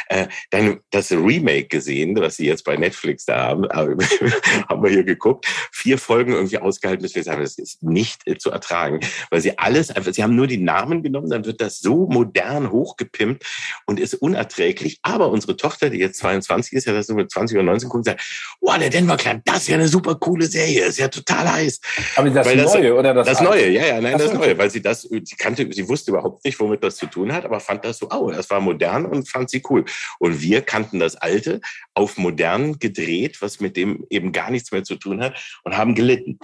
Äh, 0.08 0.28
dann 0.50 0.80
das 0.90 1.10
Remake 1.12 1.68
gesehen, 1.68 2.16
was 2.16 2.36
sie 2.36 2.46
jetzt 2.46 2.64
bei 2.64 2.76
Netflix 2.76 3.24
da 3.24 3.48
haben, 3.48 3.68
haben 3.72 4.82
wir 4.82 4.90
hier 4.90 5.04
geguckt. 5.04 5.46
Vier 5.72 5.98
Folgen 5.98 6.32
irgendwie 6.32 6.58
ausgehalten, 6.58 7.02
bis 7.02 7.14
wir 7.14 7.22
sagen, 7.22 7.42
das 7.42 7.58
ist 7.58 7.82
nicht 7.82 8.26
äh, 8.26 8.36
zu 8.36 8.50
ertragen, 8.50 9.00
weil 9.30 9.40
sie 9.40 9.58
alles 9.58 9.90
einfach, 9.90 10.12
sie 10.12 10.22
haben 10.22 10.36
nur 10.36 10.46
die 10.46 10.58
Namen 10.58 11.02
genommen, 11.02 11.30
dann 11.30 11.44
wird 11.44 11.60
das 11.60 11.80
so 11.80 12.06
modern 12.06 12.70
hochgepimpt 12.70 13.44
und 13.86 14.00
ist 14.00 14.14
unerträglich. 14.14 14.98
Aber 15.02 15.30
unsere 15.30 15.56
Tochter, 15.56 15.90
die 15.90 15.98
jetzt 15.98 16.18
22 16.18 16.72
ist, 16.72 16.86
ja 16.86 16.92
das 16.92 17.06
so 17.06 17.14
mit 17.14 17.30
20 17.30 17.56
oder 17.56 17.64
19 17.64 17.88
guckt, 17.88 18.04
sagt, 18.04 18.22
oh, 18.60 18.72
der 18.78 18.90
Denver 18.90 19.16
Clan, 19.16 19.42
das 19.44 19.58
ist 19.58 19.68
ja 19.68 19.76
eine 19.76 19.88
super 19.88 20.14
coole 20.14 20.46
Serie, 20.46 20.86
ist 20.86 20.98
ja 20.98 21.08
total 21.08 21.50
heiß. 21.50 21.80
Aber 22.16 22.30
das 22.30 22.46
weil 22.46 22.56
Neue 22.56 22.94
oder 22.94 23.14
das 23.14 23.26
Das 23.26 23.40
Neue, 23.40 23.70
ja, 23.70 23.86
ja, 23.86 24.00
nein, 24.00 24.12
das, 24.12 24.30
das 24.30 24.34
Neue, 24.34 24.56
weil 24.58 24.70
sie 24.70 24.82
das, 24.82 25.02
sie 25.02 25.36
kannte, 25.36 25.68
sie 25.72 25.88
wusste 25.88 26.10
überhaupt 26.10 26.44
nicht, 26.44 26.58
womit 26.60 26.82
das 26.82 26.96
zu 26.96 27.06
tun 27.06 27.32
hat, 27.32 27.44
aber 27.44 27.60
fand 27.60 27.84
das 27.84 27.98
so, 27.98 28.08
oh, 28.10 28.30
das 28.30 28.48
war 28.50 28.60
modern 28.60 29.06
und 29.06 29.28
fand 29.28 29.50
sie 29.50 29.62
cool. 29.70 29.77
Und 30.18 30.42
wir 30.42 30.62
kannten 30.62 30.98
das 30.98 31.16
Alte 31.16 31.60
auf 31.94 32.16
modern 32.16 32.78
gedreht, 32.78 33.40
was 33.42 33.60
mit 33.60 33.76
dem 33.76 34.06
eben 34.10 34.32
gar 34.32 34.50
nichts 34.50 34.72
mehr 34.72 34.84
zu 34.84 34.96
tun 34.96 35.20
hat 35.20 35.34
und 35.64 35.76
haben 35.76 35.94
gelitten. 35.94 36.38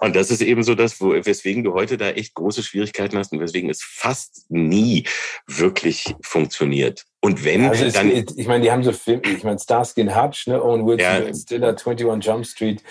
Und 0.00 0.16
das 0.16 0.30
ist 0.30 0.42
eben 0.42 0.62
so 0.62 0.74
das, 0.74 1.00
wo, 1.00 1.12
weswegen 1.12 1.64
du 1.64 1.74
heute 1.74 1.96
da 1.96 2.10
echt 2.10 2.34
große 2.34 2.62
Schwierigkeiten 2.62 3.16
hast 3.18 3.32
und 3.32 3.40
weswegen 3.40 3.70
es 3.70 3.82
fast 3.82 4.46
nie 4.50 5.04
wirklich 5.46 6.14
funktioniert. 6.22 7.04
Und 7.20 7.44
wenn, 7.44 7.64
also 7.66 7.88
dann. 7.90 8.10
ich 8.10 8.46
meine, 8.46 8.62
die 8.62 8.70
haben 8.70 8.84
so 8.84 8.92
Filme, 8.92 9.22
ich 9.24 9.42
meine, 9.42 9.58
Starsky 9.58 10.06
Hutch, 10.06 10.46
ne, 10.46 10.62
Owen 10.62 10.86
Wilson, 10.86 11.26
ja, 11.26 11.34
Stiller, 11.34 11.68
21 11.70 12.24
Jump 12.24 12.46
Street. 12.46 12.82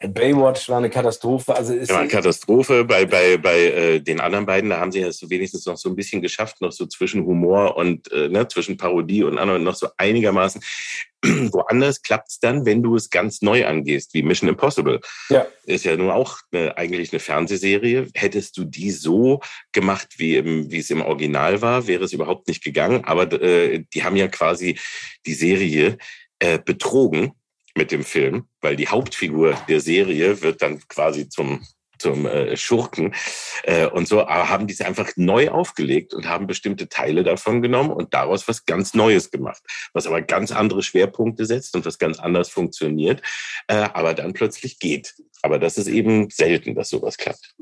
Baywatch 0.00 0.68
war 0.68 0.78
eine 0.78 0.90
Katastrophe. 0.90 1.54
Also 1.54 1.74
ist 1.74 1.90
ja, 1.90 1.98
eine 1.98 2.08
Katastrophe. 2.08 2.84
Bei, 2.84 3.04
bei, 3.06 3.36
bei 3.36 3.58
äh, 3.58 4.00
den 4.00 4.20
anderen 4.20 4.46
beiden, 4.46 4.70
da 4.70 4.80
haben 4.80 4.92
sie 4.92 5.00
es 5.00 5.28
wenigstens 5.28 5.66
noch 5.66 5.76
so 5.76 5.88
ein 5.88 5.96
bisschen 5.96 6.22
geschafft, 6.22 6.60
noch 6.60 6.72
so 6.72 6.86
zwischen 6.86 7.24
Humor 7.24 7.76
und 7.76 8.10
äh, 8.12 8.28
ne, 8.28 8.46
zwischen 8.48 8.76
Parodie 8.76 9.24
und 9.24 9.38
anderen 9.38 9.62
noch 9.62 9.74
so 9.74 9.88
einigermaßen. 9.96 10.62
Woanders 11.24 12.02
klappt 12.02 12.30
es 12.30 12.38
dann, 12.38 12.66
wenn 12.66 12.82
du 12.82 12.96
es 12.96 13.10
ganz 13.10 13.40
neu 13.42 13.66
angehst, 13.66 14.14
wie 14.14 14.22
Mission 14.22 14.48
Impossible. 14.48 15.00
Ja. 15.30 15.46
Ist 15.64 15.84
ja 15.84 15.96
nun 15.96 16.10
auch 16.10 16.38
eine, 16.52 16.76
eigentlich 16.76 17.12
eine 17.12 17.20
Fernsehserie. 17.20 18.08
Hättest 18.14 18.56
du 18.58 18.64
die 18.64 18.90
so 18.90 19.40
gemacht, 19.72 20.14
wie, 20.18 20.36
im, 20.36 20.70
wie 20.70 20.78
es 20.78 20.90
im 20.90 21.02
Original 21.02 21.62
war, 21.62 21.86
wäre 21.86 22.04
es 22.04 22.12
überhaupt 22.12 22.48
nicht 22.48 22.62
gegangen. 22.62 23.04
Aber 23.04 23.30
äh, 23.40 23.84
die 23.94 24.04
haben 24.04 24.16
ja 24.16 24.28
quasi 24.28 24.78
die 25.26 25.34
Serie 25.34 25.98
äh, 26.40 26.58
betrogen 26.58 27.32
mit 27.74 27.90
dem 27.90 28.04
Film, 28.04 28.46
weil 28.60 28.76
die 28.76 28.88
Hauptfigur 28.88 29.56
der 29.68 29.80
Serie 29.80 30.42
wird 30.42 30.62
dann 30.62 30.80
quasi 30.88 31.28
zum 31.28 31.66
zum 31.98 32.26
äh, 32.26 32.56
Schurken 32.56 33.14
äh, 33.62 33.86
und 33.86 34.08
so, 34.08 34.20
aber 34.20 34.48
haben 34.48 34.66
diese 34.66 34.84
einfach 34.84 35.12
neu 35.16 35.50
aufgelegt 35.50 36.12
und 36.12 36.28
haben 36.28 36.46
bestimmte 36.46 36.88
Teile 36.88 37.22
davon 37.22 37.62
genommen 37.62 37.90
und 37.90 38.12
daraus 38.12 38.46
was 38.48 38.66
ganz 38.66 38.94
Neues 38.94 39.30
gemacht, 39.30 39.62
was 39.92 40.06
aber 40.06 40.20
ganz 40.20 40.52
andere 40.52 40.82
Schwerpunkte 40.82 41.46
setzt 41.46 41.74
und 41.76 41.86
was 41.86 41.98
ganz 41.98 42.18
anders 42.18 42.48
funktioniert, 42.48 43.22
äh, 43.68 43.88
aber 43.94 44.12
dann 44.12 44.34
plötzlich 44.34 44.78
geht. 44.78 45.14
Aber 45.42 45.58
das 45.58 45.78
ist 45.78 45.86
eben 45.86 46.30
selten, 46.30 46.74
dass 46.74 46.90
sowas 46.90 47.16
klappt. 47.16 47.54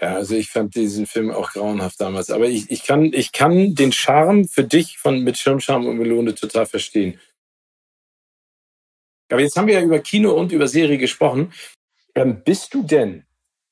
Ja, 0.00 0.14
also 0.14 0.36
ich 0.36 0.50
fand 0.50 0.76
diesen 0.76 1.06
Film 1.06 1.32
auch 1.32 1.52
grauenhaft 1.52 2.00
damals. 2.00 2.30
Aber 2.30 2.48
ich, 2.48 2.70
ich, 2.70 2.84
kann, 2.84 3.12
ich 3.12 3.32
kann 3.32 3.74
den 3.74 3.90
Charme 3.90 4.46
für 4.46 4.62
dich 4.62 4.98
von 4.98 5.24
mit 5.24 5.38
Schirmscham 5.38 5.86
und 5.86 5.98
Melone 5.98 6.36
total 6.36 6.66
verstehen. 6.66 7.18
Aber 9.30 9.40
jetzt 9.40 9.56
haben 9.56 9.66
wir 9.66 9.74
ja 9.74 9.82
über 9.82 9.98
Kino 10.00 10.32
und 10.32 10.52
über 10.52 10.68
Serie 10.68 10.98
gesprochen. 10.98 11.52
Ähm, 12.14 12.42
bist 12.44 12.74
du 12.74 12.82
denn 12.82 13.24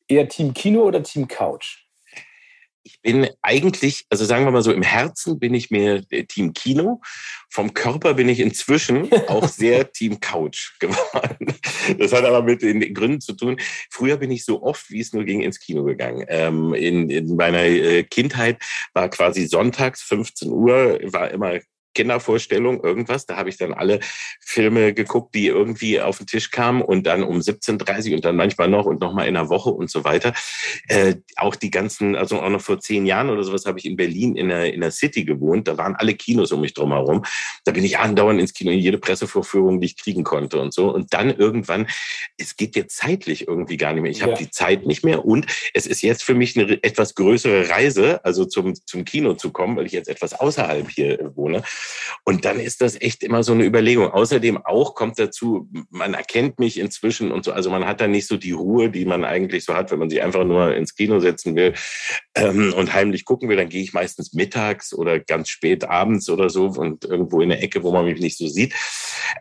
eher 0.09 0.29
Team 0.29 0.55
Kino 0.55 0.83
oder 0.83 1.03
Team 1.03 1.27
Couch? 1.29 1.87
Ich 2.83 3.03
bin 3.03 3.29
eigentlich, 3.42 4.05
also 4.11 4.25
sagen 4.25 4.45
wir 4.45 4.53
mal 4.53 4.62
so, 4.62 4.73
im 4.73 4.83
Herzen 4.83 5.40
bin 5.40 5.55
ich 5.55 5.73
mehr 5.73 6.03
Team 6.29 6.53
Kino. 6.53 7.01
Vom 7.51 7.75
Körper 7.75 8.14
bin 8.14 8.29
ich 8.29 8.38
inzwischen 8.38 9.11
auch 9.29 9.49
sehr 9.49 9.90
Team 9.90 10.21
Couch 10.21 10.79
geworden. 10.79 11.53
Das 11.99 12.12
hat 12.12 12.25
aber 12.25 12.42
mit 12.42 12.62
den 12.62 12.95
Gründen 12.95 13.21
zu 13.21 13.33
tun. 13.33 13.57
Früher 13.90 14.19
bin 14.19 14.31
ich 14.31 14.45
so 14.45 14.62
oft, 14.62 14.88
wie 14.90 15.01
es 15.01 15.12
nur 15.12 15.25
ging, 15.25 15.40
ins 15.40 15.59
Kino 15.59 15.83
gegangen. 15.83 16.25
Ähm, 16.29 16.75
in, 16.75 17.11
in 17.11 17.35
meiner 17.35 17.64
äh, 17.64 18.05
Kindheit 18.05 18.62
war 18.92 19.09
quasi 19.09 19.47
sonntags 19.47 20.03
15 20.03 20.53
Uhr, 20.53 21.01
war 21.12 21.33
immer 21.33 21.59
Kindervorstellung, 21.97 22.85
irgendwas. 22.85 23.27
Da 23.27 23.37
habe 23.37 23.49
ich 23.49 23.57
dann 23.57 23.73
alle 23.73 24.01
Filme 24.41 24.93
geguckt, 24.93 25.35
die 25.35 25.47
irgendwie 25.47 26.01
auf 26.01 26.19
den 26.19 26.27
Tisch 26.27 26.51
kamen 26.51 26.83
und 26.83 27.07
dann 27.07 27.23
um 27.25 27.39
17.30 27.39 28.15
und 28.15 28.25
dann 28.25 28.37
manchmal 28.37 28.69
noch 28.69 28.85
und 28.85 29.01
nochmal 29.01 29.27
in 29.27 29.37
einer 29.37 29.49
Woche 29.49 29.71
und 29.71 29.91
so 29.91 30.05
weiter. 30.05 30.35
Äh, 30.89 31.17
auch 31.37 31.57
die 31.57 31.71
ganzen, 31.71 32.15
also 32.15 32.41
auch 32.41 32.51
noch 32.51 32.61
vor 32.61 32.81
zehn 32.81 33.07
Jahren 33.07 33.31
oder 33.31 33.43
sowas 33.43 33.65
habe 33.65 33.79
ich 33.79 33.87
in 33.87 33.97
Berlin 33.97 34.37
in 34.37 34.49
der, 34.49 34.73
in 34.75 34.83
der 34.83 34.91
City 34.91 35.25
gewohnt. 35.25 35.69
Da 35.69 35.79
waren 35.79 35.97
alle 35.97 36.15
Kinos 36.15 36.53
um 36.53 36.61
mich 36.61 36.75
drum 36.75 36.93
herum. 36.93 37.25
Da 37.65 37.73
bin 37.73 37.83
ich 37.83 37.99
andauernd 37.99 38.41
ins 38.41 38.53
Kino, 38.53 38.71
in 38.71 38.79
jede 38.79 38.99
Pressevorführung, 38.99 39.81
die 39.81 39.87
ich 39.87 39.97
kriegen 39.97 40.23
konnte 40.23 40.61
und 40.61 40.75
so. 40.75 40.93
Und 40.95 41.15
dann 41.15 41.35
irgendwann, 41.35 41.87
es 42.37 42.57
geht 42.57 42.77
jetzt 42.77 42.99
zeitlich 42.99 43.49
irgendwie 43.49 43.79
gar 43.79 43.95
nicht 43.95 44.03
mehr. 44.03 44.11
Ich 44.11 44.21
habe 44.21 44.33
ja. 44.33 44.39
die 44.39 44.51
Zeit 44.51 44.85
nicht 44.85 45.03
mehr 45.03 45.25
und 45.25 45.47
es 45.73 45.87
ist 45.87 46.03
jetzt 46.03 46.23
für 46.23 46.35
mich 46.35 46.59
eine 46.59 46.83
etwas 46.83 47.15
größere 47.15 47.71
Reise, 47.71 48.23
also 48.23 48.45
zum, 48.45 48.75
zum 48.85 49.07
Kino 49.07 49.33
zu 49.33 49.51
kommen, 49.51 49.77
weil 49.77 49.87
ich 49.87 49.93
jetzt 49.93 50.09
etwas 50.09 50.35
außerhalb 50.35 50.91
hier 50.91 51.33
wohne. 51.35 51.63
Und 52.25 52.44
dann 52.44 52.61
ist 52.61 52.81
das 52.81 53.01
echt 53.01 53.22
immer 53.22 53.42
so 53.42 53.53
eine 53.53 53.64
Überlegung. 53.64 54.11
Außerdem 54.11 54.64
auch 54.64 54.94
kommt 54.94 55.18
dazu, 55.18 55.68
man 55.90 56.14
erkennt 56.14 56.59
mich 56.59 56.79
inzwischen 56.79 57.33
und 57.33 57.44
so. 57.44 57.53
Also 57.53 57.70
man 57.70 57.87
hat 57.87 58.01
da 58.01 58.09
nicht 58.09 58.27
so 58.27 58.37
die 58.37 58.53
Ruhe, 58.53 58.90
die 58.90 59.05
man 59.05 59.25
eigentlich 59.25 59.64
so 59.64 59.75
hat, 59.75 59.90
wenn 59.90 59.99
man 59.99 60.11
sich 60.11 60.22
einfach 60.22 60.44
nur 60.44 60.75
ins 60.75 60.94
Kino 60.94 61.20
setzen 61.20 61.57
will 61.57 61.75
ähm, 62.35 62.72
und 62.75 62.92
heimlich 62.92 63.25
gucken 63.25 63.49
will. 63.49 63.57
Dann 63.57 63.68
gehe 63.68 63.83
ich 63.83 63.92
meistens 63.92 64.33
mittags 64.33 64.94
oder 64.94 65.20
ganz 65.20 65.49
spät 65.49 65.85
abends 65.85 66.29
oder 66.29 66.51
so 66.51 66.66
und 66.66 67.05
irgendwo 67.05 67.40
in 67.40 67.51
der 67.51 67.62
Ecke, 67.62 67.83
wo 67.83 67.92
man 67.92 68.05
mich 68.05 68.20
nicht 68.20 68.38
so 68.38 68.46
sieht. 68.46 68.75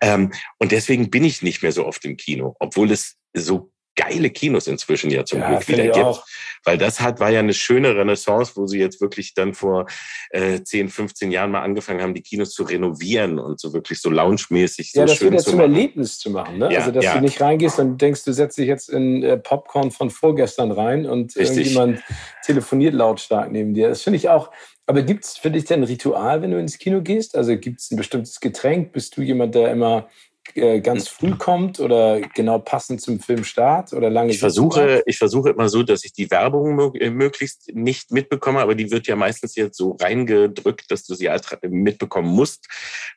Ähm, 0.01 0.31
und 0.59 0.71
deswegen 0.71 1.09
bin 1.09 1.23
ich 1.23 1.41
nicht 1.41 1.61
mehr 1.61 1.71
so 1.71 1.85
oft 1.85 2.03
im 2.05 2.17
Kino, 2.17 2.55
obwohl 2.59 2.91
es 2.91 3.17
so 3.33 3.71
geile 3.95 4.29
Kinos 4.29 4.67
inzwischen 4.67 5.09
ja 5.09 5.25
zum 5.25 5.39
ja, 5.39 5.49
Glück 5.49 5.67
wieder 5.67 5.83
gibt. 5.83 5.97
Auch. 5.97 6.25
Weil 6.63 6.77
das 6.77 6.99
hat, 6.99 7.19
war 7.19 7.29
ja 7.29 7.39
eine 7.39 7.53
schöne 7.53 7.95
Renaissance, 7.95 8.53
wo 8.55 8.67
sie 8.67 8.79
jetzt 8.79 8.99
wirklich 8.99 9.33
dann 9.33 9.53
vor 9.53 9.85
äh, 10.31 10.61
10, 10.61 10.89
15 10.89 11.31
Jahren 11.31 11.51
mal 11.51 11.61
angefangen 11.61 12.01
haben, 12.01 12.13
die 12.13 12.21
Kinos 12.21 12.51
zu 12.51 12.63
renovieren 12.63 13.39
und 13.39 13.59
so 13.59 13.73
wirklich 13.73 14.01
so 14.01 14.09
loungemäßig 14.09 14.91
so 14.91 14.99
ja, 14.99 15.05
das 15.05 15.17
schön 15.17 15.31
wieder 15.31 15.43
zu 15.43 15.51
zum 15.51 15.59
Erlebnis 15.59 16.19
zu 16.19 16.29
machen. 16.29 16.57
Ne? 16.57 16.71
Ja, 16.71 16.79
also, 16.79 16.91
dass 16.91 17.05
ja. 17.05 17.15
du 17.15 17.21
nicht 17.21 17.39
reingehst 17.39 17.79
und 17.79 18.01
denkst, 18.01 18.23
du 18.23 18.33
setzt 18.33 18.57
dich 18.57 18.67
jetzt 18.67 18.89
in 18.89 19.23
äh, 19.23 19.37
Popcorn 19.37 19.91
von 19.91 20.09
vorgestern 20.09 20.71
rein 20.71 21.05
und 21.05 21.35
Richtig. 21.35 21.57
irgendjemand 21.57 22.03
telefoniert 22.45 22.93
lautstark 22.93 23.51
neben 23.51 23.73
dir. 23.73 23.89
Das 23.89 24.01
finde 24.01 24.17
ich 24.17 24.29
auch, 24.29 24.51
aber 24.87 25.01
gibt 25.01 25.23
es 25.23 25.37
für 25.37 25.49
dich 25.49 25.65
denn 25.65 25.81
ein 25.81 25.85
Ritual, 25.85 26.41
wenn 26.41 26.51
du 26.51 26.59
ins 26.59 26.77
Kino 26.77 27.01
gehst? 27.01 27.35
Also 27.35 27.57
gibt 27.57 27.79
es 27.79 27.91
ein 27.91 27.97
bestimmtes 27.97 28.39
Getränk? 28.39 28.91
Bist 28.91 29.17
du 29.17 29.21
jemand, 29.21 29.55
der 29.55 29.71
immer 29.71 30.09
ganz 30.53 31.07
früh 31.07 31.35
kommt 31.35 31.79
oder 31.79 32.21
genau 32.33 32.59
passend 32.59 33.01
zum 33.01 33.19
Filmstart 33.19 33.93
oder 33.93 34.09
lange? 34.09 34.31
Ich 34.31 34.39
versuche, 34.39 35.03
ich 35.05 35.17
versuche 35.17 35.49
immer 35.49 35.69
so, 35.69 35.83
dass 35.83 36.05
ich 36.05 36.13
die 36.13 36.29
Werbung 36.31 36.95
äh, 36.95 37.09
möglichst 37.09 37.73
nicht 37.73 38.11
mitbekomme, 38.11 38.59
aber 38.59 38.75
die 38.75 38.91
wird 38.91 39.07
ja 39.07 39.15
meistens 39.15 39.55
jetzt 39.55 39.77
so 39.77 39.97
reingedrückt, 39.99 40.91
dass 40.91 41.03
du 41.05 41.15
sie 41.15 41.29
mitbekommen 41.63 42.29
musst, 42.29 42.67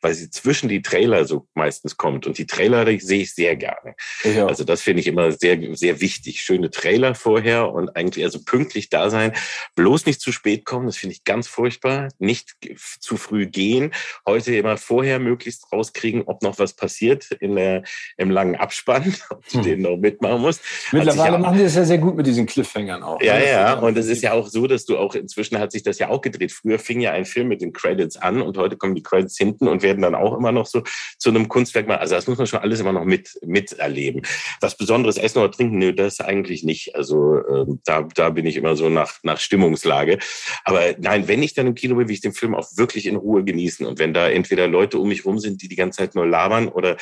weil 0.00 0.14
sie 0.14 0.30
zwischen 0.30 0.68
die 0.68 0.82
Trailer 0.82 1.26
so 1.26 1.46
meistens 1.54 1.96
kommt. 1.96 2.26
Und 2.26 2.38
die 2.38 2.46
Trailer 2.46 2.84
die 2.84 2.98
sehe 2.98 3.22
ich 3.22 3.34
sehr 3.34 3.56
gerne. 3.56 3.94
Ja. 4.24 4.46
Also 4.46 4.64
das 4.64 4.80
finde 4.80 5.00
ich 5.00 5.06
immer 5.06 5.32
sehr, 5.32 5.58
sehr 5.76 6.00
wichtig. 6.00 6.40
Schöne 6.40 6.70
Trailer 6.70 7.14
vorher 7.14 7.72
und 7.72 7.94
eigentlich 7.96 8.24
also 8.24 8.42
pünktlich 8.42 8.88
da 8.88 9.10
sein. 9.10 9.32
Bloß 9.76 10.06
nicht 10.06 10.20
zu 10.20 10.32
spät 10.32 10.64
kommen, 10.64 10.86
das 10.86 10.96
finde 10.96 11.14
ich 11.14 11.24
ganz 11.24 11.46
furchtbar. 11.46 12.08
Nicht 12.18 12.56
zu 13.00 13.16
früh 13.16 13.46
gehen. 13.46 13.92
Heute 14.26 14.56
immer 14.56 14.76
vorher 14.76 15.18
möglichst 15.18 15.72
rauskriegen, 15.72 16.22
ob 16.26 16.42
noch 16.42 16.58
was 16.58 16.74
passiert 16.74 17.17
in 17.40 17.56
der, 17.56 17.82
im 18.16 18.30
langen 18.30 18.56
Abspann, 18.56 19.14
ob 19.30 19.46
du 19.48 19.58
hm. 19.58 19.62
den 19.64 19.82
noch 19.82 19.96
mitmachen 19.96 20.40
musst. 20.40 20.60
Mittlerweile 20.92 21.36
auch, 21.36 21.40
machen 21.40 21.58
die 21.58 21.64
das 21.64 21.74
ja 21.74 21.84
sehr 21.84 21.98
gut 21.98 22.16
mit 22.16 22.26
diesen 22.26 22.46
Cliffhangern 22.46 23.02
auch. 23.02 23.20
Ja, 23.22 23.38
ne? 23.38 23.46
ja, 23.46 23.74
und 23.74 23.96
es 23.96 24.06
ist 24.06 24.22
ja 24.22 24.32
auch 24.32 24.48
so, 24.48 24.66
dass 24.66 24.84
du 24.84 24.98
auch 24.98 25.14
inzwischen 25.14 25.58
hat 25.58 25.72
sich 25.72 25.82
das 25.82 25.98
ja 25.98 26.08
auch 26.08 26.20
gedreht. 26.20 26.52
Früher 26.52 26.78
fing 26.78 27.00
ja 27.00 27.12
ein 27.12 27.24
Film 27.24 27.48
mit 27.48 27.60
den 27.60 27.72
Credits 27.72 28.16
an 28.16 28.42
und 28.42 28.56
heute 28.58 28.76
kommen 28.76 28.94
die 28.94 29.02
Credits 29.02 29.36
hinten 29.36 29.68
und 29.68 29.82
werden 29.82 30.02
dann 30.02 30.14
auch 30.14 30.36
immer 30.36 30.52
noch 30.52 30.66
so 30.66 30.82
zu 31.18 31.30
einem 31.30 31.48
Kunstwerk. 31.48 31.88
Also 31.88 32.14
das 32.14 32.26
muss 32.26 32.38
man 32.38 32.46
schon 32.46 32.60
alles 32.60 32.80
immer 32.80 32.92
noch 32.92 33.04
mit 33.04 33.38
miterleben. 33.44 34.22
Was 34.60 34.76
Besonderes 34.76 35.16
essen 35.16 35.38
oder 35.38 35.50
trinken, 35.50 35.78
nö, 35.78 35.92
das 35.92 36.20
eigentlich 36.20 36.64
nicht. 36.64 36.94
Also 36.94 37.38
äh, 37.38 37.66
da, 37.84 38.02
da 38.14 38.30
bin 38.30 38.46
ich 38.46 38.56
immer 38.56 38.76
so 38.76 38.88
nach, 38.88 39.18
nach 39.22 39.38
Stimmungslage. 39.38 40.18
Aber 40.64 40.80
nein, 40.98 41.28
wenn 41.28 41.42
ich 41.42 41.54
dann 41.54 41.66
im 41.66 41.74
Kino 41.74 41.96
bin, 41.96 42.08
will 42.08 42.14
ich 42.14 42.20
den 42.20 42.32
Film 42.32 42.54
auch 42.54 42.68
wirklich 42.76 43.06
in 43.06 43.16
Ruhe 43.16 43.44
genießen. 43.44 43.86
Und 43.86 43.98
wenn 43.98 44.14
da 44.14 44.28
entweder 44.28 44.68
Leute 44.68 44.98
um 44.98 45.08
mich 45.08 45.24
rum 45.24 45.38
sind, 45.38 45.62
die 45.62 45.68
die 45.68 45.76
ganze 45.76 45.98
Zeit 45.98 46.14
nur 46.14 46.26
labern 46.26 46.68
oder 46.68 46.96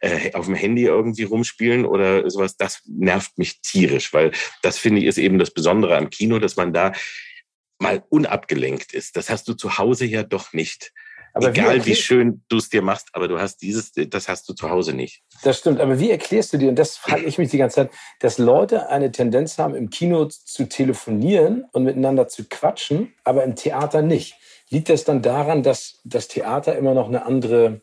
äh, 0.00 0.32
auf 0.34 0.46
dem 0.46 0.54
Handy 0.54 0.84
irgendwie 0.84 1.24
rumspielen 1.24 1.84
oder 1.84 2.28
sowas, 2.30 2.56
das 2.56 2.82
nervt 2.86 3.38
mich 3.38 3.60
tierisch, 3.60 4.12
weil 4.12 4.32
das 4.62 4.78
finde 4.78 5.00
ich 5.00 5.06
ist 5.06 5.18
eben 5.18 5.38
das 5.38 5.50
Besondere 5.50 5.96
am 5.96 6.10
Kino, 6.10 6.38
dass 6.38 6.56
man 6.56 6.72
da 6.72 6.92
mal 7.78 8.02
unabgelenkt 8.08 8.92
ist. 8.94 9.16
Das 9.16 9.30
hast 9.30 9.48
du 9.48 9.54
zu 9.54 9.78
Hause 9.78 10.06
ja 10.06 10.22
doch 10.22 10.52
nicht. 10.52 10.92
Aber 11.36 11.50
Egal 11.50 11.84
wie, 11.84 11.90
wie 11.90 11.96
schön 11.96 12.42
du 12.48 12.56
es 12.56 12.70
dir 12.70 12.80
machst, 12.80 13.10
aber 13.12 13.28
du 13.28 13.38
hast 13.38 13.58
dieses, 13.58 13.92
das 13.92 14.26
hast 14.26 14.48
du 14.48 14.54
zu 14.54 14.70
Hause 14.70 14.94
nicht. 14.94 15.22
Das 15.42 15.58
stimmt. 15.58 15.80
Aber 15.80 16.00
wie 16.00 16.10
erklärst 16.10 16.54
du 16.54 16.56
dir, 16.56 16.70
und 16.70 16.76
das 16.76 16.96
frage 16.96 17.24
ich 17.24 17.36
mich 17.36 17.50
die 17.50 17.58
ganze 17.58 17.74
Zeit, 17.74 17.90
dass 18.20 18.38
Leute 18.38 18.88
eine 18.88 19.12
Tendenz 19.12 19.58
haben, 19.58 19.74
im 19.74 19.90
Kino 19.90 20.24
zu 20.24 20.66
telefonieren 20.66 21.66
und 21.72 21.84
miteinander 21.84 22.26
zu 22.28 22.44
quatschen, 22.48 23.12
aber 23.22 23.44
im 23.44 23.54
Theater 23.54 24.00
nicht? 24.00 24.36
Liegt 24.70 24.88
das 24.88 25.04
dann 25.04 25.20
daran, 25.20 25.62
dass 25.62 26.00
das 26.04 26.28
Theater 26.28 26.74
immer 26.74 26.94
noch 26.94 27.08
eine 27.08 27.26
andere 27.26 27.82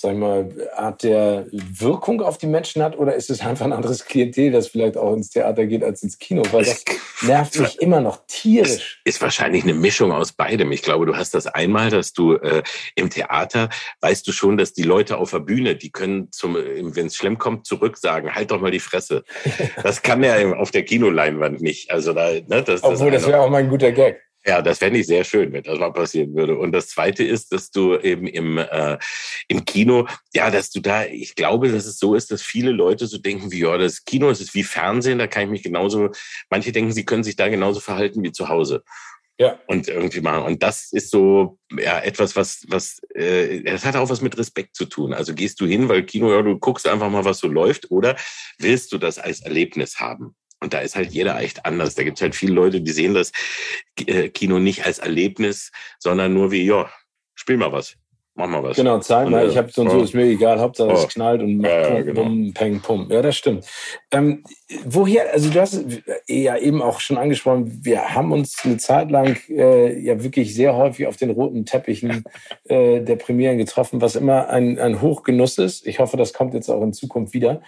sag 0.00 0.12
ich 0.12 0.18
mal, 0.18 0.48
Art 0.76 1.02
der 1.02 1.46
Wirkung 1.50 2.22
auf 2.22 2.38
die 2.38 2.46
Menschen 2.46 2.82
hat? 2.82 2.98
Oder 2.98 3.14
ist 3.14 3.30
es 3.30 3.40
einfach 3.40 3.66
ein 3.66 3.72
anderes 3.72 4.06
Klientel, 4.06 4.50
das 4.50 4.68
vielleicht 4.68 4.96
auch 4.96 5.12
ins 5.14 5.30
Theater 5.30 5.66
geht 5.66 5.84
als 5.84 6.02
ins 6.02 6.18
Kino? 6.18 6.42
Weil 6.52 6.64
das 6.64 6.84
nervt 7.22 7.58
mich 7.58 7.80
immer 7.80 8.00
noch 8.00 8.22
tierisch. 8.26 9.00
Ist, 9.04 9.16
ist 9.16 9.22
wahrscheinlich 9.22 9.64
eine 9.64 9.74
Mischung 9.74 10.12
aus 10.12 10.32
beidem. 10.32 10.72
Ich 10.72 10.82
glaube, 10.82 11.06
du 11.06 11.16
hast 11.16 11.34
das 11.34 11.46
einmal, 11.46 11.90
dass 11.90 12.12
du 12.12 12.34
äh, 12.34 12.62
im 12.94 13.10
Theater 13.10 13.68
weißt 14.00 14.26
du 14.26 14.32
schon, 14.32 14.56
dass 14.56 14.72
die 14.72 14.84
Leute 14.84 15.18
auf 15.18 15.30
der 15.30 15.40
Bühne, 15.40 15.76
die 15.76 15.90
können 15.90 16.32
zum, 16.32 16.54
wenn 16.54 17.06
es 17.06 17.16
schlimm 17.16 17.38
kommt, 17.38 17.66
zurück 17.66 17.98
sagen, 17.98 18.34
halt 18.34 18.50
doch 18.50 18.60
mal 18.60 18.70
die 18.70 18.80
Fresse. 18.80 19.24
Das 19.82 20.02
kann 20.02 20.22
ja 20.22 20.52
auf 20.54 20.70
der 20.70 20.84
Kinoleinwand 20.84 21.60
nicht. 21.60 21.90
Also 21.90 22.12
da, 22.12 22.30
ne, 22.30 22.62
das, 22.62 22.82
Obwohl, 22.82 23.10
das, 23.10 23.22
das 23.22 23.30
wäre 23.30 23.40
auch 23.40 23.50
mal 23.50 23.58
ein 23.58 23.68
guter 23.68 23.92
Gag. 23.92 24.20
Ja, 24.46 24.62
das 24.62 24.78
fände 24.78 24.98
ich 24.98 25.06
sehr 25.06 25.24
schön, 25.24 25.52
wenn 25.52 25.62
das 25.64 25.78
mal 25.78 25.92
passieren 25.92 26.34
würde. 26.34 26.56
Und 26.56 26.72
das 26.72 26.88
Zweite 26.88 27.22
ist, 27.24 27.52
dass 27.52 27.70
du 27.70 27.98
eben 27.98 28.26
im, 28.26 28.56
äh, 28.56 28.96
im 29.48 29.66
Kino, 29.66 30.06
ja, 30.34 30.50
dass 30.50 30.70
du 30.70 30.80
da, 30.80 31.04
ich 31.04 31.34
glaube, 31.34 31.70
dass 31.70 31.84
es 31.84 31.98
so 31.98 32.14
ist, 32.14 32.30
dass 32.30 32.40
viele 32.40 32.70
Leute 32.72 33.06
so 33.06 33.18
denken 33.18 33.52
wie, 33.52 33.60
ja, 33.60 33.76
das 33.76 34.04
Kino 34.04 34.28
das 34.30 34.40
ist 34.40 34.54
wie 34.54 34.62
Fernsehen, 34.62 35.18
da 35.18 35.26
kann 35.26 35.44
ich 35.44 35.50
mich 35.50 35.62
genauso, 35.62 36.08
manche 36.48 36.72
denken, 36.72 36.92
sie 36.92 37.04
können 37.04 37.22
sich 37.22 37.36
da 37.36 37.48
genauso 37.48 37.80
verhalten 37.80 38.22
wie 38.22 38.32
zu 38.32 38.48
Hause. 38.48 38.82
Ja. 39.38 39.58
Und 39.66 39.88
irgendwie 39.88 40.20
machen. 40.20 40.44
Und 40.44 40.62
das 40.62 40.92
ist 40.92 41.10
so 41.10 41.58
ja 41.78 41.98
etwas, 42.00 42.36
was, 42.36 42.64
was, 42.68 43.00
äh, 43.14 43.62
das 43.62 43.84
hat 43.84 43.96
auch 43.96 44.10
was 44.10 44.20
mit 44.20 44.36
Respekt 44.38 44.76
zu 44.76 44.86
tun. 44.86 45.14
Also 45.14 45.34
gehst 45.34 45.60
du 45.60 45.66
hin, 45.66 45.88
weil 45.88 46.04
Kino, 46.04 46.32
ja, 46.32 46.42
du 46.42 46.58
guckst 46.58 46.86
einfach 46.86 47.10
mal, 47.10 47.24
was 47.24 47.38
so 47.38 47.48
läuft, 47.48 47.90
oder 47.90 48.16
willst 48.58 48.92
du 48.92 48.98
das 48.98 49.18
als 49.18 49.40
Erlebnis 49.40 49.98
haben? 49.98 50.34
Und 50.60 50.74
da 50.74 50.80
ist 50.80 50.96
halt 50.96 51.10
jeder 51.12 51.40
echt 51.40 51.64
anders. 51.64 51.94
Da 51.94 52.04
gibt 52.04 52.18
es 52.18 52.22
halt 52.22 52.34
viele 52.34 52.52
Leute, 52.52 52.80
die 52.80 52.92
sehen 52.92 53.14
das 53.14 53.32
äh, 54.06 54.28
Kino 54.28 54.58
nicht 54.58 54.84
als 54.84 54.98
Erlebnis, 54.98 55.72
sondern 55.98 56.34
nur 56.34 56.50
wie, 56.50 56.64
ja, 56.64 56.90
spiel 57.34 57.56
mal 57.56 57.72
was. 57.72 57.96
Mach 58.40 58.46
mal 58.46 58.62
was. 58.62 58.76
Genau, 58.76 58.98
zeig 59.00 59.28
mal, 59.28 59.46
ich 59.48 59.56
habe 59.58 59.70
so 59.70 59.82
und 59.82 59.90
so, 59.90 60.00
ist 60.02 60.14
mir 60.14 60.24
egal, 60.24 60.60
Hauptsache 60.60 60.88
oh. 60.88 60.94
es 60.94 61.08
knallt 61.08 61.42
und 61.42 61.58
macht 61.58 61.70
ja, 61.70 62.00
genau. 62.00 62.22
Pum, 62.22 62.54
Peng, 62.54 62.80
Pum. 62.80 63.08
Ja, 63.10 63.22
das 63.22 63.36
stimmt. 63.36 63.66
Ähm, 64.12 64.44
woher, 64.84 65.32
also 65.32 65.50
du 65.50 65.60
hast 65.60 65.84
ja 66.28 66.56
eben 66.56 66.80
auch 66.80 67.00
schon 67.00 67.18
angesprochen, 67.18 67.80
wir 67.82 68.14
haben 68.14 68.32
uns 68.32 68.56
eine 68.64 68.76
Zeit 68.78 69.10
lang 69.10 69.36
äh, 69.48 69.98
ja 69.98 70.22
wirklich 70.22 70.54
sehr 70.54 70.74
häufig 70.76 71.06
auf 71.06 71.16
den 71.16 71.30
roten 71.30 71.66
Teppichen 71.66 72.24
äh, 72.64 73.00
der 73.00 73.16
Premieren 73.16 73.58
getroffen, 73.58 74.00
was 74.00 74.14
immer 74.14 74.48
ein, 74.48 74.78
ein 74.78 75.02
Hochgenuss 75.02 75.58
ist. 75.58 75.86
Ich 75.86 75.98
hoffe, 75.98 76.16
das 76.16 76.32
kommt 76.32 76.54
jetzt 76.54 76.70
auch 76.70 76.82
in 76.82 76.92
Zukunft 76.92 77.34
wieder. 77.34 77.62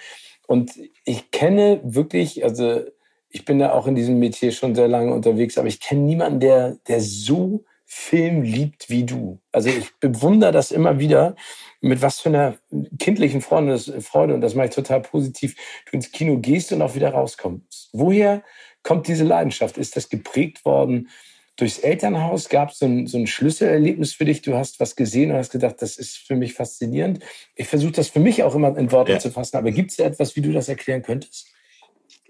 Und 0.46 0.72
ich 1.04 1.30
kenne 1.30 1.80
wirklich, 1.84 2.44
also 2.44 2.82
ich 3.28 3.44
bin 3.44 3.58
da 3.58 3.72
auch 3.72 3.86
in 3.86 3.94
diesem 3.94 4.18
Metier 4.18 4.52
schon 4.52 4.74
sehr 4.74 4.88
lange 4.88 5.12
unterwegs, 5.12 5.56
aber 5.56 5.68
ich 5.68 5.80
kenne 5.80 6.02
niemanden, 6.02 6.40
der, 6.40 6.76
der 6.86 7.00
so 7.00 7.64
Film 7.86 8.42
liebt 8.42 8.88
wie 8.88 9.04
du. 9.04 9.40
Also 9.52 9.68
ich 9.68 9.90
bewundere 10.00 10.52
das 10.52 10.70
immer 10.70 10.98
wieder, 10.98 11.36
mit 11.80 12.00
was 12.00 12.20
für 12.20 12.30
einer 12.30 12.56
kindlichen 12.98 13.42
Freude, 13.42 13.78
Freude, 14.00 14.34
und 14.34 14.40
das 14.40 14.54
mache 14.54 14.68
ich 14.68 14.74
total 14.74 15.02
positiv, 15.02 15.56
du 15.86 15.96
ins 15.96 16.10
Kino 16.10 16.38
gehst 16.38 16.72
und 16.72 16.80
auch 16.80 16.94
wieder 16.94 17.10
rauskommst. 17.10 17.90
Woher 17.92 18.42
kommt 18.82 19.08
diese 19.08 19.24
Leidenschaft? 19.24 19.76
Ist 19.76 19.96
das 19.96 20.08
geprägt 20.08 20.64
worden 20.64 21.08
durchs 21.56 21.78
Elternhaus? 21.78 22.48
Gab 22.48 22.70
es 22.70 22.78
so 22.78 22.86
ein, 22.86 23.06
so 23.06 23.18
ein 23.18 23.26
Schlüsselerlebnis 23.26 24.14
für 24.14 24.24
dich? 24.24 24.42
Du 24.42 24.54
hast 24.54 24.80
was 24.80 24.96
gesehen 24.96 25.30
und 25.30 25.36
hast 25.36 25.50
gedacht, 25.50 25.76
das 25.80 25.96
ist 25.96 26.16
für 26.16 26.36
mich 26.36 26.54
faszinierend. 26.54 27.20
Ich 27.54 27.68
versuche 27.68 27.92
das 27.92 28.08
für 28.08 28.20
mich 28.20 28.42
auch 28.42 28.54
immer 28.54 28.76
in 28.76 28.90
Worte 28.92 29.12
ja. 29.12 29.18
zu 29.18 29.30
fassen, 29.30 29.56
aber 29.56 29.70
gibt 29.70 29.90
es 29.90 29.96
da 29.96 30.04
etwas, 30.04 30.36
wie 30.36 30.40
du 30.40 30.52
das 30.52 30.68
erklären 30.68 31.02
könntest? 31.02 31.51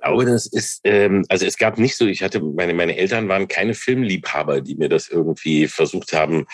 Glaube, 0.03 0.25
das 0.25 0.47
ist, 0.47 0.81
ähm, 0.85 1.25
also 1.29 1.47
es 1.47 1.57
gab 1.57 1.79
nicht 1.79 1.97
so, 1.97 2.07
ich 2.07 2.23
hatte, 2.23 2.41
meine, 2.41 2.75
meine 2.75 2.97
Eltern 2.97 3.29
waren 3.29 3.49
keine 3.49 3.75
Filmliebhaber, 3.75 4.61
die 4.61 4.75
mir 4.75 4.89
das 4.89 5.09
irgendwie 5.09 5.69
versucht 5.69 6.13
haben 6.13 6.47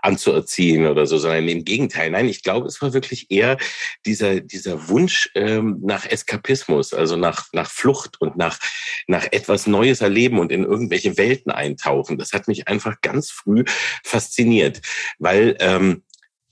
anzuerziehen 0.00 0.86
oder 0.86 1.06
so, 1.06 1.18
sondern 1.18 1.48
im 1.48 1.64
Gegenteil. 1.64 2.10
Nein, 2.10 2.28
ich 2.28 2.42
glaube, 2.42 2.66
es 2.66 2.82
war 2.82 2.92
wirklich 2.92 3.30
eher 3.30 3.56
dieser, 4.04 4.40
dieser 4.40 4.88
Wunsch 4.88 5.30
ähm, 5.34 5.78
nach 5.82 6.06
Eskapismus, 6.06 6.92
also 6.92 7.16
nach, 7.16 7.46
nach 7.52 7.70
Flucht 7.70 8.20
und 8.20 8.36
nach, 8.36 8.58
nach 9.06 9.26
etwas 9.30 9.66
Neues 9.66 10.00
erleben 10.00 10.38
und 10.38 10.52
in 10.52 10.64
irgendwelche 10.64 11.16
Welten 11.16 11.52
eintauchen. 11.52 12.18
Das 12.18 12.32
hat 12.32 12.48
mich 12.48 12.68
einfach 12.68 13.00
ganz 13.00 13.30
früh 13.30 13.64
fasziniert, 14.02 14.80
weil 15.18 15.56
ähm, 15.60 16.02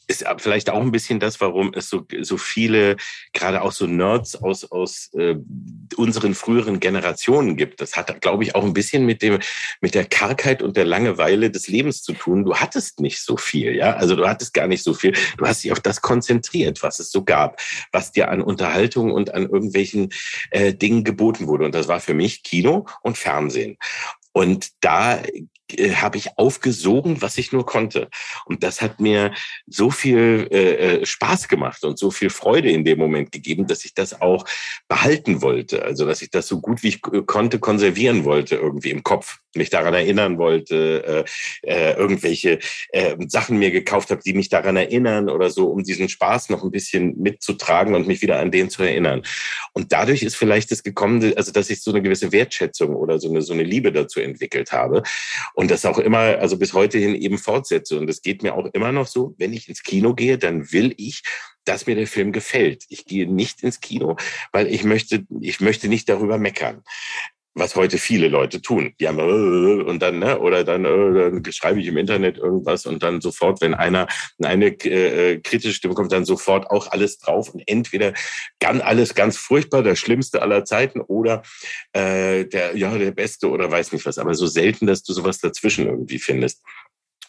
ist 0.06 0.24
vielleicht 0.38 0.70
auch 0.70 0.80
ein 0.80 0.92
bisschen 0.92 1.20
das, 1.20 1.40
warum 1.40 1.72
es 1.74 1.88
so, 1.88 2.06
so 2.22 2.36
viele, 2.36 2.96
gerade 3.32 3.62
auch 3.62 3.72
so 3.72 3.86
Nerds 3.86 4.36
aus, 4.36 4.70
aus 4.70 5.10
äh, 5.14 5.36
unseren 5.96 6.34
früheren 6.34 6.80
Generationen 6.80 7.56
gibt. 7.56 7.80
Das 7.80 7.96
hat, 7.96 8.20
glaube 8.20 8.44
ich, 8.44 8.54
auch 8.54 8.64
ein 8.64 8.72
bisschen 8.72 9.04
mit 9.04 9.22
dem, 9.22 9.40
mit 9.80 9.94
der 9.94 10.04
Kargheit 10.04 10.62
und 10.62 10.76
der 10.76 10.84
Langeweile 10.84 11.50
des 11.50 11.68
Lebens 11.68 12.02
zu 12.02 12.12
tun. 12.12 12.44
Du 12.44 12.54
hattest 12.54 13.00
nicht 13.00 13.20
so 13.20 13.36
viel, 13.36 13.74
ja. 13.74 13.94
Also 13.94 14.14
du 14.14 14.28
hattest 14.28 14.54
gar 14.54 14.68
nicht 14.68 14.82
so 14.82 14.94
viel. 14.94 15.12
Du 15.38 15.46
hast 15.46 15.64
dich 15.64 15.72
auf 15.72 15.80
das 15.80 16.00
konzentriert, 16.00 16.82
was 16.82 17.00
es 17.00 17.10
so 17.10 17.24
gab, 17.24 17.60
was 17.92 18.12
dir 18.12 18.30
an 18.30 18.42
Unterhaltung 18.42 19.12
und 19.12 19.34
an 19.34 19.42
irgendwelchen 19.42 20.12
äh, 20.50 20.72
Dingen 20.72 21.04
geboten 21.04 21.46
wurde. 21.48 21.64
Und 21.64 21.74
das 21.74 21.88
war 21.88 22.00
für 22.00 22.14
mich 22.14 22.42
Kino 22.42 22.86
und 23.02 23.18
Fernsehen. 23.18 23.76
Und 24.32 24.68
da 24.80 25.22
äh, 25.72 25.94
habe 25.94 26.18
ich 26.18 26.38
aufgesogen, 26.38 27.22
was 27.22 27.38
ich 27.38 27.52
nur 27.52 27.66
konnte. 27.66 28.08
Und 28.44 28.62
das 28.62 28.82
hat 28.82 29.00
mir 29.00 29.32
so 29.66 29.90
viel 29.90 30.48
äh, 30.50 31.00
äh, 31.00 31.06
Spaß 31.06 31.48
gemacht 31.48 31.84
und 31.84 31.98
so 31.98 32.10
viel 32.10 32.30
Freude 32.30 32.70
in 32.70 32.84
dem 32.84 32.98
Moment 32.98 33.32
gegeben, 33.32 33.66
dass 33.66 33.84
ich 33.84 33.94
das 33.94 34.20
auch 34.20 34.44
behalten 34.88 35.42
wollte. 35.42 35.82
Also 35.82 36.06
dass 36.06 36.22
ich 36.22 36.30
das 36.30 36.46
so 36.46 36.60
gut 36.60 36.82
wie 36.82 36.88
ich 36.88 37.02
konnte 37.02 37.58
konservieren 37.58 38.24
wollte 38.24 38.56
irgendwie 38.56 38.90
im 38.90 39.02
Kopf, 39.02 39.38
mich 39.56 39.70
daran 39.70 39.94
erinnern 39.94 40.38
wollte, 40.38 41.24
äh, 41.64 41.70
äh, 41.70 41.96
irgendwelche 41.96 42.58
äh, 42.90 43.16
Sachen 43.26 43.58
mir 43.58 43.70
gekauft 43.70 44.10
habe, 44.10 44.20
die 44.24 44.34
mich 44.34 44.48
daran 44.48 44.76
erinnern 44.76 45.28
oder 45.28 45.50
so, 45.50 45.68
um 45.68 45.82
diesen 45.82 46.08
Spaß 46.08 46.50
noch 46.50 46.62
ein 46.62 46.70
bisschen 46.70 47.20
mitzutragen 47.20 47.94
und 47.94 48.06
mich 48.06 48.22
wieder 48.22 48.38
an 48.38 48.50
den 48.50 48.70
zu 48.70 48.82
erinnern. 48.82 49.22
Und 49.72 49.92
dadurch 49.92 50.22
ist 50.22 50.36
vielleicht 50.36 50.70
das 50.70 50.82
gekommen, 50.82 51.32
also 51.36 51.52
dass 51.52 51.70
ich 51.70 51.82
so 51.82 51.90
eine 51.90 52.02
gewisse 52.02 52.32
Wertschätzung 52.32 52.94
oder 52.94 53.18
so 53.18 53.28
eine 53.30 53.42
so 53.42 53.52
eine 53.52 53.62
Liebe 53.62 53.92
dazu 53.92 54.20
entwickelt 54.20 54.72
habe 54.72 55.02
und 55.56 55.70
das 55.70 55.86
auch 55.86 55.98
immer, 55.98 56.18
also 56.18 56.58
bis 56.58 56.74
heute 56.74 56.98
hin 56.98 57.14
eben 57.14 57.38
fortsetze. 57.38 57.98
Und 57.98 58.10
es 58.10 58.20
geht 58.20 58.42
mir 58.42 58.54
auch 58.54 58.66
immer 58.74 58.92
noch 58.92 59.06
so, 59.06 59.34
wenn 59.38 59.54
ich 59.54 59.70
ins 59.70 59.82
Kino 59.82 60.14
gehe, 60.14 60.36
dann 60.36 60.70
will 60.70 60.92
ich, 60.98 61.22
dass 61.64 61.86
mir 61.86 61.96
der 61.96 62.06
Film 62.06 62.30
gefällt. 62.30 62.84
Ich 62.90 63.06
gehe 63.06 63.26
nicht 63.26 63.62
ins 63.62 63.80
Kino, 63.80 64.16
weil 64.52 64.66
ich 64.66 64.84
möchte, 64.84 65.24
ich 65.40 65.60
möchte 65.62 65.88
nicht 65.88 66.10
darüber 66.10 66.36
meckern 66.36 66.84
was 67.56 67.74
heute 67.74 67.96
viele 67.96 68.28
Leute 68.28 68.60
tun. 68.60 68.94
Die 69.00 69.08
haben 69.08 69.18
äh, 69.18 69.82
und 69.82 70.00
dann 70.00 70.18
ne, 70.18 70.38
oder 70.38 70.62
dann, 70.62 70.84
äh, 70.84 71.40
dann 71.40 71.52
schreibe 71.52 71.80
ich 71.80 71.86
im 71.86 71.96
Internet 71.96 72.36
irgendwas 72.36 72.84
und 72.86 73.02
dann 73.02 73.20
sofort, 73.20 73.62
wenn 73.62 73.74
einer 73.74 74.06
eine 74.42 74.66
äh, 74.66 75.40
kritische 75.40 75.74
Stimme 75.74 75.94
kommt, 75.94 76.12
dann 76.12 76.26
sofort 76.26 76.70
auch 76.70 76.92
alles 76.92 77.18
drauf 77.18 77.54
und 77.54 77.62
entweder 77.66 78.12
ganz 78.60 78.82
alles 78.82 79.14
ganz 79.14 79.38
furchtbar, 79.38 79.82
das 79.82 79.98
Schlimmste 79.98 80.42
aller 80.42 80.64
Zeiten 80.66 81.00
oder 81.00 81.42
äh, 81.92 82.44
der 82.44 82.76
ja 82.76 82.96
der 82.98 83.12
Beste 83.12 83.48
oder 83.48 83.70
weiß 83.70 83.92
nicht 83.92 84.04
was. 84.04 84.18
Aber 84.18 84.34
so 84.34 84.46
selten, 84.46 84.86
dass 84.86 85.02
du 85.02 85.14
sowas 85.14 85.38
dazwischen 85.38 85.86
irgendwie 85.86 86.18
findest. 86.18 86.62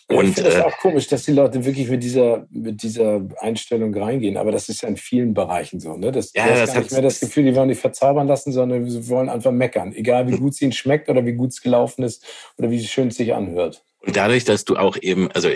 Und, 0.10 0.30
ich 0.30 0.36
finde 0.36 0.52
es 0.52 0.56
äh, 0.56 0.62
auch 0.62 0.78
komisch, 0.78 1.08
dass 1.08 1.24
die 1.24 1.34
Leute 1.34 1.66
wirklich 1.66 1.90
mit 1.90 2.02
dieser, 2.02 2.48
mit 2.50 2.82
dieser 2.82 3.28
Einstellung 3.40 3.94
reingehen. 3.94 4.38
Aber 4.38 4.54
das 4.54 4.70
ist 4.70 4.82
ja 4.82 4.88
in 4.88 4.96
vielen 4.96 5.34
Bereichen 5.34 5.82
so. 5.82 5.98
Ne? 5.98 6.14
Das, 6.14 6.32
ja, 6.34 6.46
du 6.46 6.52
hast 6.52 6.62
das 6.62 6.74
gar 6.74 6.82
nicht 6.82 6.92
mehr 6.94 7.02
das 7.02 7.20
Gefühl, 7.20 7.44
die 7.44 7.56
wollen 7.56 7.68
dich 7.68 7.80
verzaubern 7.80 8.26
lassen, 8.26 8.54
sondern 8.54 8.90
sie 8.90 9.10
wollen 9.10 9.28
einfach 9.28 9.52
meckern. 9.52 9.94
Egal 9.94 10.28
wie 10.30 10.38
gut 10.38 10.54
es 10.54 10.62
ihnen 10.62 10.72
schmeckt 10.72 11.10
oder 11.10 11.26
wie 11.26 11.34
gut 11.34 11.50
es 11.50 11.62
gelaufen 11.62 12.04
ist 12.04 12.26
oder 12.58 12.72
wie 12.72 12.82
schön 12.86 13.10
es 13.10 13.16
sich 13.16 13.34
anhört. 13.34 13.84
Und 14.00 14.16
dadurch, 14.16 14.46
dass 14.46 14.64
du 14.64 14.78
auch 14.78 14.96
eben, 15.02 15.30
also 15.34 15.50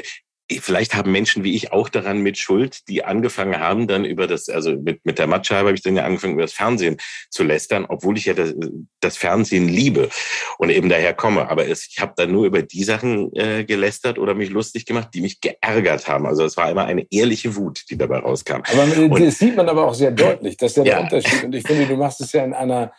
vielleicht 0.59 0.95
haben 0.95 1.11
Menschen 1.11 1.43
wie 1.43 1.55
ich 1.55 1.71
auch 1.71 1.89
daran 1.89 2.19
mit 2.19 2.37
Schuld, 2.37 2.87
die 2.87 3.03
angefangen 3.03 3.59
haben, 3.59 3.87
dann 3.87 4.05
über 4.05 4.27
das, 4.27 4.49
also 4.49 4.71
mit, 4.71 5.05
mit 5.05 5.19
der 5.19 5.27
Matscheibe 5.27 5.67
habe 5.67 5.75
ich 5.75 5.83
dann 5.83 5.95
ja 5.95 6.03
angefangen, 6.03 6.33
über 6.33 6.41
das 6.43 6.53
Fernsehen 6.53 6.97
zu 7.29 7.43
lästern, 7.43 7.85
obwohl 7.87 8.17
ich 8.17 8.25
ja 8.25 8.33
das, 8.33 8.53
das 8.99 9.17
Fernsehen 9.17 9.67
liebe 9.67 10.09
und 10.57 10.69
eben 10.69 10.89
daher 10.89 11.13
komme. 11.13 11.49
Aber 11.49 11.67
es, 11.67 11.87
ich 11.87 11.99
habe 11.99 12.13
dann 12.15 12.31
nur 12.31 12.45
über 12.45 12.61
die 12.61 12.83
Sachen 12.83 13.33
äh, 13.35 13.63
gelästert 13.63 14.19
oder 14.19 14.33
mich 14.33 14.49
lustig 14.49 14.85
gemacht, 14.85 15.09
die 15.13 15.21
mich 15.21 15.41
geärgert 15.41 16.07
haben. 16.07 16.25
Also 16.25 16.43
es 16.43 16.57
war 16.57 16.69
immer 16.69 16.85
eine 16.85 17.05
ehrliche 17.09 17.55
Wut, 17.55 17.83
die 17.89 17.97
dabei 17.97 18.19
rauskam. 18.19 18.61
Aber 18.71 18.83
und, 18.83 19.19
das 19.19 19.39
sieht 19.39 19.55
man 19.55 19.69
aber 19.69 19.87
auch 19.87 19.93
sehr 19.93 20.11
deutlich. 20.11 20.57
Das 20.57 20.71
ist 20.71 20.77
ja 20.77 20.83
der 20.83 20.93
ja. 20.93 20.99
Unterschied. 21.01 21.43
Und 21.43 21.55
ich 21.55 21.65
finde, 21.65 21.85
du 21.85 21.95
machst 21.95 22.21
es 22.21 22.31
ja 22.31 22.43
in 22.43 22.53
einer 22.53 22.91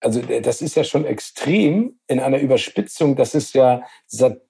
also 0.00 0.20
äh, 0.20 0.40
das 0.40 0.62
ist 0.62 0.76
ja 0.76 0.84
schon 0.84 1.04
extrem 1.04 1.98
in 2.06 2.20
einer 2.20 2.38
Überspitzung. 2.38 3.16
Das 3.16 3.34
ist 3.34 3.54
ja, 3.54 3.82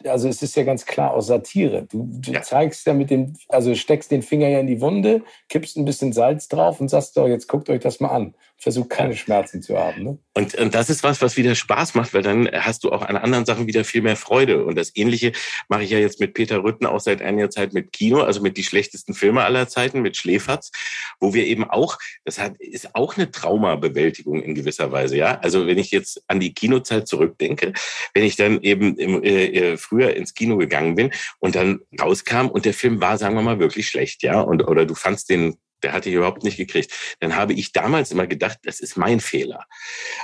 also 0.04 0.28
es 0.28 0.42
ist 0.42 0.56
ja 0.56 0.64
ganz 0.64 0.84
klar 0.86 1.12
aus 1.14 1.26
Satire. 1.28 1.86
Du, 1.90 2.08
du 2.10 2.32
ja. 2.32 2.42
zeigst 2.42 2.86
ja 2.86 2.94
mit 2.94 3.10
dem, 3.10 3.34
also 3.48 3.74
steckst 3.74 4.10
den 4.10 4.22
Finger 4.22 4.48
ja 4.48 4.60
in 4.60 4.66
die 4.66 4.80
Wunde, 4.80 5.22
kippst 5.48 5.76
ein 5.76 5.84
bisschen 5.84 6.12
Salz 6.12 6.48
drauf 6.48 6.80
und 6.80 6.88
sagst 6.88 7.16
doch, 7.16 7.26
jetzt 7.26 7.48
guckt 7.48 7.70
euch 7.70 7.80
das 7.80 8.00
mal 8.00 8.10
an. 8.10 8.34
Versucht 8.60 8.90
keine 8.90 9.14
Schmerzen 9.14 9.62
zu 9.62 9.78
haben. 9.78 10.02
Ne? 10.02 10.18
Und, 10.34 10.56
und 10.56 10.74
das 10.74 10.90
ist 10.90 11.04
was, 11.04 11.22
was 11.22 11.36
wieder 11.36 11.54
Spaß 11.54 11.94
macht, 11.94 12.12
weil 12.12 12.22
dann 12.22 12.48
hast 12.52 12.82
du 12.82 12.90
auch 12.90 13.02
an 13.02 13.16
anderen 13.16 13.46
Sachen 13.46 13.68
wieder 13.68 13.84
viel 13.84 14.02
mehr 14.02 14.16
Freude. 14.16 14.64
Und 14.64 14.76
das 14.76 14.94
Ähnliche 14.96 15.30
mache 15.68 15.84
ich 15.84 15.90
ja 15.90 15.98
jetzt 15.98 16.18
mit 16.18 16.34
Peter 16.34 16.64
Rütten 16.64 16.84
auch 16.84 16.98
seit 16.98 17.22
einiger 17.22 17.50
Zeit 17.50 17.72
mit 17.72 17.92
Kino, 17.92 18.20
also 18.20 18.40
mit 18.40 18.56
die 18.56 18.64
schlechtesten 18.64 19.14
Filme 19.14 19.44
aller 19.44 19.68
Zeiten, 19.68 20.02
mit 20.02 20.16
Schläferz, 20.16 20.72
wo 21.20 21.34
wir 21.34 21.46
eben 21.46 21.70
auch, 21.70 21.98
das 22.24 22.40
hat, 22.40 22.56
ist 22.58 22.96
auch 22.96 23.16
eine 23.16 23.30
Traumabewältigung 23.30 24.42
in 24.42 24.56
gewisser 24.56 24.90
Weise, 24.90 25.16
ja. 25.16 25.38
Also 25.38 25.68
wenn 25.68 25.78
ich 25.78 25.92
jetzt 25.92 26.22
an 26.26 26.40
die 26.40 26.52
Kinozeit 26.52 27.06
zurückdenke, 27.06 27.72
wenn 28.12 28.24
ich 28.24 28.34
dann 28.34 28.60
eben 28.62 28.96
im, 28.96 29.22
äh, 29.22 29.46
äh, 29.46 29.76
früher 29.76 30.16
ins 30.16 30.34
Kino 30.34 30.56
gegangen 30.56 30.96
bin 30.96 31.12
und 31.38 31.54
dann 31.54 31.80
rauskam 32.00 32.48
und 32.48 32.64
der 32.64 32.74
Film 32.74 33.00
war, 33.00 33.18
sagen 33.18 33.36
wir 33.36 33.42
mal, 33.42 33.60
wirklich 33.60 33.86
schlecht, 33.86 34.24
ja, 34.24 34.40
und 34.40 34.66
oder 34.66 34.84
du 34.84 34.96
fandst 34.96 35.30
den 35.30 35.58
der 35.82 35.92
hatte 35.92 36.08
ich 36.08 36.14
überhaupt 36.14 36.44
nicht 36.44 36.56
gekriegt. 36.56 36.92
Dann 37.20 37.36
habe 37.36 37.52
ich 37.52 37.72
damals 37.72 38.10
immer 38.10 38.26
gedacht, 38.26 38.58
das 38.62 38.80
ist 38.80 38.96
mein 38.96 39.20
Fehler. 39.20 39.64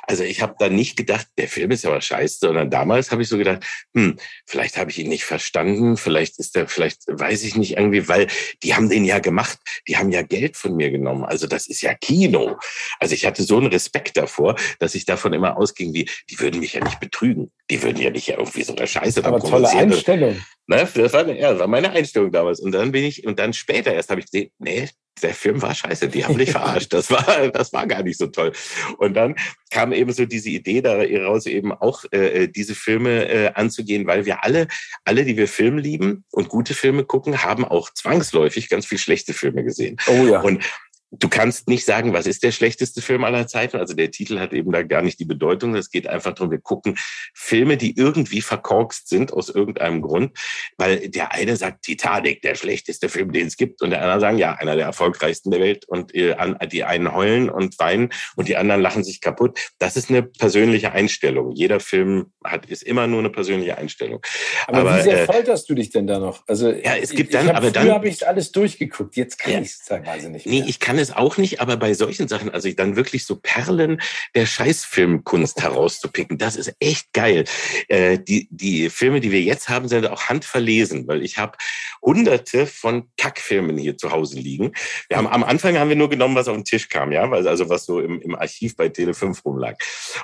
Also 0.03 0.25
ich 0.25 0.43
habe 0.43 0.55
dann 0.59 0.75
nicht 0.75 0.97
gedacht, 0.97 1.27
der 1.39 1.49
Film 1.49 1.71
ist 1.71 1.87
aber 1.87 2.01
scheiße, 2.01 2.39
sondern 2.41 2.71
damals 2.71 3.11
habe 3.11 3.23
ich 3.23 3.29
so 3.29 3.39
gedacht, 3.39 3.65
hm, 3.95 4.17
vielleicht 4.47 4.77
habe 4.77 4.91
ich 4.91 4.99
ihn 4.99 5.09
nicht 5.09 5.25
verstanden, 5.25 5.97
vielleicht 5.97 6.39
ist 6.39 6.57
der, 6.57 6.69
vielleicht 6.69 7.03
weiß 7.07 7.45
ich 7.45 7.57
nicht 7.57 7.77
irgendwie, 7.77 8.09
weil 8.09 8.27
die 8.63 8.75
haben 8.75 8.89
den 8.89 9.05
ja 9.05 9.19
gemacht, 9.19 9.59
die 9.89 9.97
haben 9.97 10.11
ja 10.11 10.23
Geld 10.23 10.57
von 10.57 10.77
mir 10.77 10.91
genommen. 10.91 11.25
Also 11.25 11.47
das 11.47 11.67
ist 11.67 11.83
ja 11.83 11.95
Kino. 11.95 12.59
Also 12.99 13.15
ich 13.15 13.27
hatte 13.27 13.43
so 13.43 13.59
einen 13.59 13.67
Respekt 13.67 14.17
davor, 14.17 14.57
dass 14.79 14.95
ich 14.95 15.05
davon 15.05 15.33
immer 15.33 15.57
ausging, 15.57 15.95
wie, 15.95 16.09
die 16.31 16.39
würden 16.39 16.61
mich 16.61 16.75
ja 16.75 16.85
nicht 16.85 17.01
betrügen. 17.01 17.51
Die 17.71 17.83
würden 17.83 18.01
ja 18.03 18.11
nicht 18.11 18.29
irgendwie 18.29 18.63
so 18.63 18.75
eine 18.75 18.87
Scheiße 18.87 19.25
aber 19.25 19.41
tolle 19.41 19.69
Einstellung. 19.69 20.37
Ne, 20.67 20.89
das 20.95 21.13
war, 21.13 21.29
ja, 21.29 21.51
das 21.51 21.61
war 21.61 21.67
meine 21.67 21.91
Einstellung 21.91 22.33
damals. 22.33 22.61
Und 22.61 22.73
dann 22.73 22.93
bin 22.93 23.05
ich, 23.05 23.27
und 23.27 23.39
dann 23.39 23.53
später 23.53 23.93
erst 23.93 24.11
habe 24.11 24.21
ich 24.21 24.27
gesehen, 24.27 24.51
nee, 24.59 24.89
der 25.23 25.35
Film 25.35 25.63
war 25.63 25.75
scheiße, 25.75 26.09
die 26.09 26.25
haben 26.25 26.39
dich 26.39 26.51
verarscht. 26.53 26.93
Das 26.93 27.11
war, 27.11 27.49
das 27.49 27.73
war 27.73 27.87
gar 27.87 28.03
nicht 28.03 28.19
so 28.19 28.27
toll. 28.27 28.53
Und 28.99 29.15
dann 29.15 29.37
kam 29.71 29.93
eben 29.93 30.13
so 30.13 30.25
diese 30.27 30.51
Idee 30.51 30.81
daraus, 30.83 31.47
eben 31.47 31.73
auch 31.73 32.05
äh, 32.11 32.49
diese 32.49 32.75
Filme 32.75 33.29
äh, 33.29 33.53
anzugehen, 33.55 34.07
weil 34.07 34.25
wir 34.25 34.45
alle, 34.45 34.69
alle, 35.05 35.25
die 35.25 35.37
wir 35.37 35.49
Film 35.49 35.79
lieben 35.79 36.25
und 36.31 36.49
gute 36.49 36.75
Filme 36.75 37.05
gucken, 37.05 37.43
haben 37.43 37.65
auch 37.65 37.91
zwangsläufig 37.93 38.69
ganz 38.69 38.87
viel 38.87 38.99
schlechte 38.99 39.33
Filme 39.33 39.65
gesehen. 39.65 39.97
Oh 40.07 40.27
ja. 40.27 40.41
Und 40.41 40.65
du 41.11 41.29
kannst 41.29 41.69
nicht 41.69 41.85
sagen, 41.85 42.13
was 42.13 42.27
ist 42.27 42.43
der 42.43 42.53
schlechteste 42.53 43.01
Film 43.03 43.25
aller 43.25 43.47
Zeiten. 43.47 43.77
Also 43.77 43.95
der 43.95 44.11
Titel 44.11 44.39
hat 44.39 44.53
eben 44.53 44.73
da 44.73 44.83
gar 44.83 45.03
nicht 45.03 45.19
die 45.21 45.25
Bedeutung. 45.25 45.75
Es 45.75 45.91
geht 45.91 46.07
einfach 46.07 46.33
darum, 46.33 46.51
wir 46.51 46.61
gucken 46.61 46.97
Filme, 47.35 47.77
die 47.77 47.97
irgendwie 47.97 48.41
verkorkst 48.41 49.09
sind 49.09 49.33
aus 49.33 49.49
irgendeinem 49.49 50.03
Grund, 50.03 50.37
weil 50.77 51.09
der 51.09 51.33
eine 51.33 51.57
sagt 51.57 51.83
Titanic, 51.83 52.43
der 52.43 52.55
schlechteste 52.55 53.09
Film, 53.09 53.33
den 53.33 53.47
es 53.47 53.57
gibt, 53.57 53.83
und 53.83 53.91
der 53.91 54.03
andere 54.03 54.21
sagen, 54.21 54.39
ja, 54.39 54.55
einer 54.55 54.77
der 54.77 54.87
erfolgreichsten 54.87 55.51
der 55.51 55.61
Welt. 55.61 55.85
Und 55.87 56.15
äh, 56.15 56.35
die 56.71 56.85
einen 56.85 57.13
heulen 57.15 57.51
und 57.51 57.79
weinen 57.79 58.11
und 58.37 58.49
die 58.49 58.57
anderen 58.57 58.81
lachen 58.81 59.05
sich 59.05 59.21
kaputt. 59.21 59.59
Das 59.79 59.97
ist 59.97 60.11
eine 60.11 60.23
persönliche 60.23 60.93
Einstellung. 60.93 61.53
Jeder 61.53 61.81
Film 61.81 62.33
hat 62.43 62.67
ist 62.67 62.83
immer 62.83 63.07
nur 63.07 63.21
eine 63.21 63.31
persönliche 63.31 63.79
Einstellung. 63.79 64.21
Aber, 64.67 64.81
aber 64.81 64.99
wie 64.99 65.03
sehr 65.03 65.23
äh, 65.23 65.27
folterst 65.27 65.69
du 65.69 65.75
dich 65.75 65.91
denn 65.91 66.07
da 66.07 66.19
noch? 66.19 66.43
Also 66.47 66.71
ja, 66.71 66.97
es 66.97 67.11
gibt 67.11 67.35
dann, 67.35 67.49
aber 67.51 67.71
dann 67.71 67.91
habe 67.91 68.09
ich 68.09 68.27
alles 68.27 68.53
durchgeguckt. 68.53 69.17
Jetzt 69.17 69.39
kann 69.39 69.53
ja, 69.53 69.61
ich 69.61 69.69
es 69.69 69.85
teilweise 69.85 70.31
nicht 70.31 70.47
mehr. 70.47 70.63
Nee, 70.63 70.69
ich 70.69 70.81
kann 70.81 70.99
es 70.99 71.04
es 71.05 71.15
auch 71.15 71.37
nicht, 71.37 71.61
aber 71.61 71.77
bei 71.77 71.95
solchen 71.95 72.29
Sachen, 72.29 72.51
also 72.51 72.69
dann 72.73 72.97
wirklich 72.97 73.25
so 73.25 73.37
Perlen 73.37 74.01
der 74.35 74.47
Scheißfilmkunst 74.47 75.63
herauszupicken, 75.63 76.39
das 76.39 76.57
ist 76.57 76.75
echt 76.81 77.13
geil. 77.13 77.45
Äh, 77.89 78.19
die, 78.19 78.49
die 78.51 78.91
Filme, 78.91 79.21
die 79.21 79.31
wir 79.31 79.43
jetzt 79.43 79.69
haben, 79.69 79.89
sind 79.89 80.07
auch 80.07 80.25
handverlesen, 80.25 81.07
weil 81.07 81.23
ich 81.23 81.39
habe 81.39 81.57
hunderte 82.03 82.67
von 82.67 83.09
Kackfilmen 83.17 83.79
hier 83.79 83.97
zu 83.97 84.11
Hause 84.11 84.39
liegen. 84.39 84.73
Wir 85.09 85.19
haben, 85.19 85.27
am 85.27 85.45
Anfang 85.45 85.79
haben 85.79 85.89
wir 85.89 85.97
nur 85.97 86.11
genommen, 86.11 86.35
was 86.35 86.49
auf 86.49 86.57
den 86.57 86.65
Tisch 86.65 86.89
kam, 86.89 87.13
ja, 87.13 87.31
also 87.31 87.69
was 87.69 87.87
so 87.87 88.01
im, 88.01 88.21
im 88.21 88.35
Archiv 88.35 88.77
bei 88.77 88.87
Tele5 88.87 89.43
rumlag. 89.45 89.77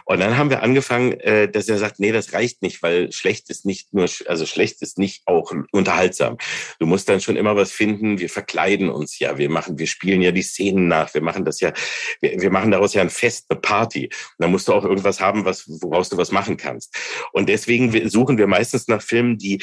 Und 0.05 0.21
dann 0.21 0.37
haben 0.37 0.51
wir 0.51 0.63
angefangen, 0.63 1.13
äh, 1.21 1.49
dass 1.49 1.69
er 1.69 1.79
sagt, 1.79 2.01
nee, 2.01 2.13
das 2.13 2.33
reicht 2.33 2.63
nicht, 2.63 2.83
weil 2.83 3.13
schlecht 3.13 3.51
ist 3.51 3.67
nicht 3.67 3.93
nur, 3.95 4.09
also 4.27 4.47
schlecht 4.47 4.83
ist 4.83 4.99
nicht 4.99 5.23
auch 5.27 5.53
unterhaltsam. 5.73 6.39
Du 6.79 6.87
musst 6.87 7.09
dann 7.09 7.21
schon 7.21 7.37
immer 7.37 7.57
was 7.57 7.73
finden, 7.73 8.19
wir 8.19 8.31
verkleiden 8.31 8.89
uns 8.89 9.19
ja, 9.19 9.39
wir 9.39 9.51
machen, 9.51 9.79
wir 9.79 9.87
spielen 9.87 10.23
ja 10.23 10.33
die 10.33 10.43
Szene 10.43 10.60
Szenen 10.61 10.89
nach. 10.89 11.13
Wir 11.15 11.23
machen 11.23 11.45
das 11.45 11.61
ja, 11.61 11.73
wir, 12.21 12.41
wir 12.41 12.51
machen 12.51 12.71
daraus 12.71 12.95
ja 12.95 13.03
ein 13.03 13.11
Fest, 13.11 13.47
eine 13.49 13.61
Party. 13.61 14.07
Und 14.07 14.37
da 14.39 14.49
musst 14.49 14.69
du 14.69 14.75
auch 14.75 14.85
irgendwas 14.85 15.21
haben, 15.21 15.45
was, 15.45 15.65
woraus 15.83 16.11
du 16.11 16.17
was 16.17 16.33
machen 16.33 16.57
kannst. 16.57 16.95
Und 17.33 17.49
deswegen 17.49 18.09
suchen 18.09 18.39
wir 18.39 18.47
meistens 18.47 18.89
nach 18.89 19.03
Filmen, 19.03 19.39
die 19.39 19.63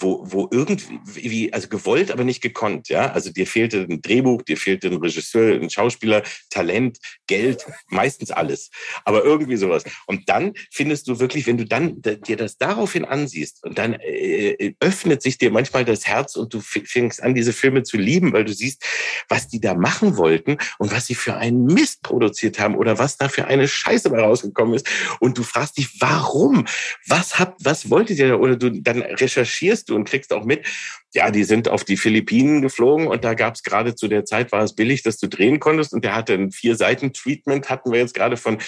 wo, 0.00 0.22
wo 0.24 0.48
irgendwie, 0.50 1.52
also 1.52 1.68
gewollt, 1.68 2.10
aber 2.10 2.24
nicht 2.24 2.42
gekonnt, 2.42 2.88
ja. 2.88 3.12
Also 3.12 3.30
dir 3.30 3.46
fehlte 3.46 3.86
ein 3.88 4.02
Drehbuch, 4.02 4.42
dir 4.42 4.56
fehlte 4.56 4.88
ein 4.88 4.96
Regisseur, 4.96 5.54
ein 5.54 5.70
Schauspieler, 5.70 6.22
Talent, 6.50 6.98
Geld, 7.26 7.66
meistens 7.88 8.30
alles. 8.30 8.70
Aber 9.04 9.24
irgendwie 9.24 9.56
sowas. 9.56 9.84
Und 10.06 10.28
dann 10.28 10.54
findest 10.70 11.08
du 11.08 11.20
wirklich, 11.20 11.46
wenn 11.46 11.58
du 11.58 11.64
dann 11.64 12.00
dir 12.02 12.36
das 12.36 12.58
daraufhin 12.58 13.04
ansiehst 13.04 13.64
und 13.64 13.78
dann 13.78 13.94
äh, 13.94 14.50
äh, 14.50 14.74
öffnet 14.80 15.22
sich 15.22 15.38
dir 15.38 15.50
manchmal 15.50 15.84
das 15.84 16.06
Herz 16.06 16.36
und 16.36 16.52
du 16.52 16.60
fängst 16.60 17.22
an, 17.22 17.34
diese 17.34 17.52
Filme 17.52 17.82
zu 17.82 17.96
lieben, 17.96 18.32
weil 18.32 18.44
du 18.44 18.52
siehst, 18.52 18.84
was 19.28 19.48
die 19.48 19.60
da 19.60 19.74
machen 19.74 20.16
wollten 20.16 20.58
und 20.78 20.92
was 20.92 21.06
sie 21.06 21.14
für 21.14 21.36
einen 21.36 21.64
Mist 21.66 22.02
produziert 22.02 22.58
haben 22.58 22.76
oder 22.76 22.98
was 22.98 23.16
da 23.16 23.28
für 23.28 23.46
eine 23.46 23.68
Scheiße 23.68 24.10
bei 24.10 24.20
rausgekommen 24.20 24.74
ist. 24.74 24.86
Und 25.20 25.38
du 25.38 25.42
fragst 25.42 25.78
dich, 25.78 26.00
warum? 26.00 26.66
Was 27.06 27.38
habt, 27.38 27.64
was 27.64 27.90
wolltet 27.90 28.18
ihr 28.18 28.28
da? 28.28 28.34
Oder 28.36 28.56
du 28.56 28.70
dann 28.70 29.02
recherchierst 29.02 29.83
du 29.88 29.94
und 29.94 30.04
kriegst 30.04 30.32
auch 30.32 30.44
mit, 30.44 30.66
ja, 31.14 31.30
die 31.30 31.44
sind 31.44 31.68
auf 31.68 31.84
die 31.84 31.96
Philippinen 31.96 32.60
geflogen 32.60 33.06
und 33.06 33.24
da 33.24 33.34
gab 33.34 33.54
es 33.54 33.62
gerade 33.62 33.94
zu 33.94 34.08
der 34.08 34.24
Zeit, 34.24 34.50
war 34.50 34.64
es 34.64 34.74
billig, 34.74 35.02
dass 35.02 35.18
du 35.18 35.28
drehen 35.28 35.60
konntest. 35.60 35.92
Und 35.92 36.04
der 36.04 36.14
hatte 36.14 36.34
ein 36.34 36.50
Vier-Seiten-Treatment, 36.50 37.70
hatten 37.70 37.92
wir 37.92 38.00
jetzt 38.00 38.14
gerade 38.14 38.36
von 38.36 38.58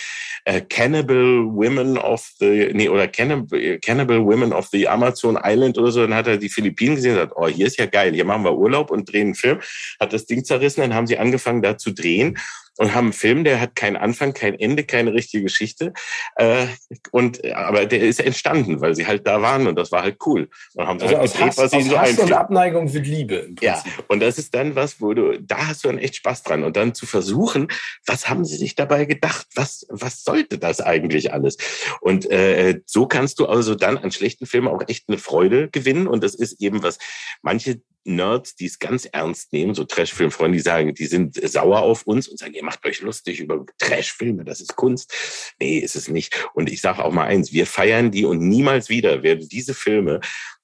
äh, 0.45 0.61
Cannibal 0.61 1.45
Women 1.45 1.99
of 1.99 2.31
the, 2.39 2.71
nee, 2.73 2.89
oder 2.89 3.09
Cannibal, 3.09 3.79
Cannibal 3.81 4.25
Women 4.25 4.53
of 4.53 4.69
the 4.69 4.87
Amazon 4.87 5.39
Island 5.43 5.77
oder 5.77 5.91
so, 5.91 6.03
dann 6.03 6.15
hat 6.15 6.29
er 6.29 6.37
die 6.37 6.49
Philippinen 6.49 6.95
gesehen 6.97 7.13
und 7.13 7.19
sagt, 7.19 7.33
oh, 7.35 7.49
hier 7.49 7.67
ist 7.67 7.79
ja 7.79 7.87
geil, 7.87 8.15
hier 8.15 8.25
machen 8.25 8.45
wir 8.45 8.57
Urlaub 8.57 8.91
und 8.91 9.11
drehen 9.11 9.27
einen 9.27 9.35
Film, 9.35 9.61
hat 9.99 10.13
das 10.13 10.27
Ding 10.27 10.45
zerrissen, 10.45 10.83
dann 10.83 10.95
haben 10.95 11.07
sie 11.07 11.19
angefangen 11.19 11.63
da 11.63 11.77
zu 11.77 11.93
drehen 11.93 12.39
und 12.77 12.95
haben 12.95 13.07
einen 13.07 13.13
Film, 13.13 13.45
der 13.45 13.61
hat 13.61 13.75
keinen 13.75 13.97
Anfang, 13.97 14.35
kein 14.35 14.59
Ende, 14.59 14.85
keine 14.85 15.13
richtige 15.13 15.45
Geschichte. 15.45 15.93
Äh, 16.37 16.67
und 17.11 17.45
aber 17.53 17.87
der 17.87 18.01
ist 18.01 18.21
entstanden, 18.21 18.81
weil 18.81 18.95
sie 18.95 19.07
halt 19.07 19.27
da 19.27 19.43
waren 19.43 19.67
und 19.67 19.77
das 19.77 19.93
war 19.93 20.03
halt 20.03 20.19
cool. 20.27 20.49
Und 20.75 20.87
haben 20.87 21.01
also 21.01 21.17
halt 21.17 21.33
gedreht, 21.33 21.49
Hass, 21.49 21.59
was 21.59 21.71
sie 21.71 21.83
so 21.83 21.99
Hass 21.99 22.19
und 22.19 22.33
Abneigung 22.33 22.93
wird 22.93 23.07
Liebe. 23.07 23.51
Ja, 23.61 23.83
und 24.09 24.21
das 24.21 24.39
ist 24.39 24.55
dann 24.55 24.75
was, 24.75 25.01
wo 25.01 25.15
du, 25.15 25.41
da 25.41 25.69
hast 25.69 25.85
du 25.85 25.89
dann 25.89 25.99
echt 25.99 26.17
Spaß 26.17 26.43
dran. 26.43 26.65
Und 26.65 26.77
dann 26.77 26.95
zu 26.95 27.07
versuchen, 27.07 27.69
was 28.07 28.29
haben 28.29 28.45
sie 28.45 28.57
sich 28.57 28.75
dabei 28.75 29.05
gedacht? 29.05 29.47
Was, 29.55 29.87
was 29.89 30.25
sollte 30.25 30.59
das 30.59 30.81
eigentlich 30.81 31.33
alles? 31.33 31.57
Und 32.01 32.31
äh, 32.31 32.81
so 32.87 33.07
kannst 33.07 33.39
du 33.39 33.47
also 33.47 33.75
dann 33.75 33.99
an 33.99 34.11
schlechten 34.11 34.47
Filmen 34.47 34.69
auch 34.69 34.83
echt 34.87 35.09
eine 35.09 35.19
Freude 35.19 35.69
gewinnen. 35.71 36.07
Und 36.07 36.23
das 36.23 36.35
ist 36.35 36.61
eben 36.61 36.83
was, 36.83 36.99
manche 37.43 37.81
Nerds, 38.07 38.55
die 38.55 38.67
es 38.67 38.79
ganz 38.79 39.05
ernst 39.05 39.53
nehmen, 39.53 39.75
so 39.75 39.85
Trashfilmfreunde, 39.85 40.57
die 40.57 40.63
sagen, 40.63 40.95
die 40.95 41.07
sind 41.07 41.35
sauer 41.49 41.81
auf 41.81 42.05
uns 42.05 42.29
und 42.29 42.39
sagen, 42.39 42.55
ihr 42.55 42.65
macht 42.67 42.85
euch 42.85 43.01
lustig 43.01 43.41
über 43.41 43.65
Trashfilme, 43.79 44.45
das 44.45 44.61
ist 44.61 44.77
Kunst. 44.77 45.55
Nee, 45.59 45.79
ist 45.79 45.97
es 45.97 46.09
nicht. 46.09 46.49
Und 46.53 46.69
ich 46.69 46.83
sage 46.83 47.03
auch 47.03 47.13
mal 47.13 47.25
eins, 47.25 47.53
wir 47.53 47.67
feiern 47.67 48.11
die 48.11 48.27
und 48.27 48.41
niemals 48.41 48.91
wieder 48.91 49.23
werden 49.23 49.49
diese 49.49 49.73
Filme 49.73 50.21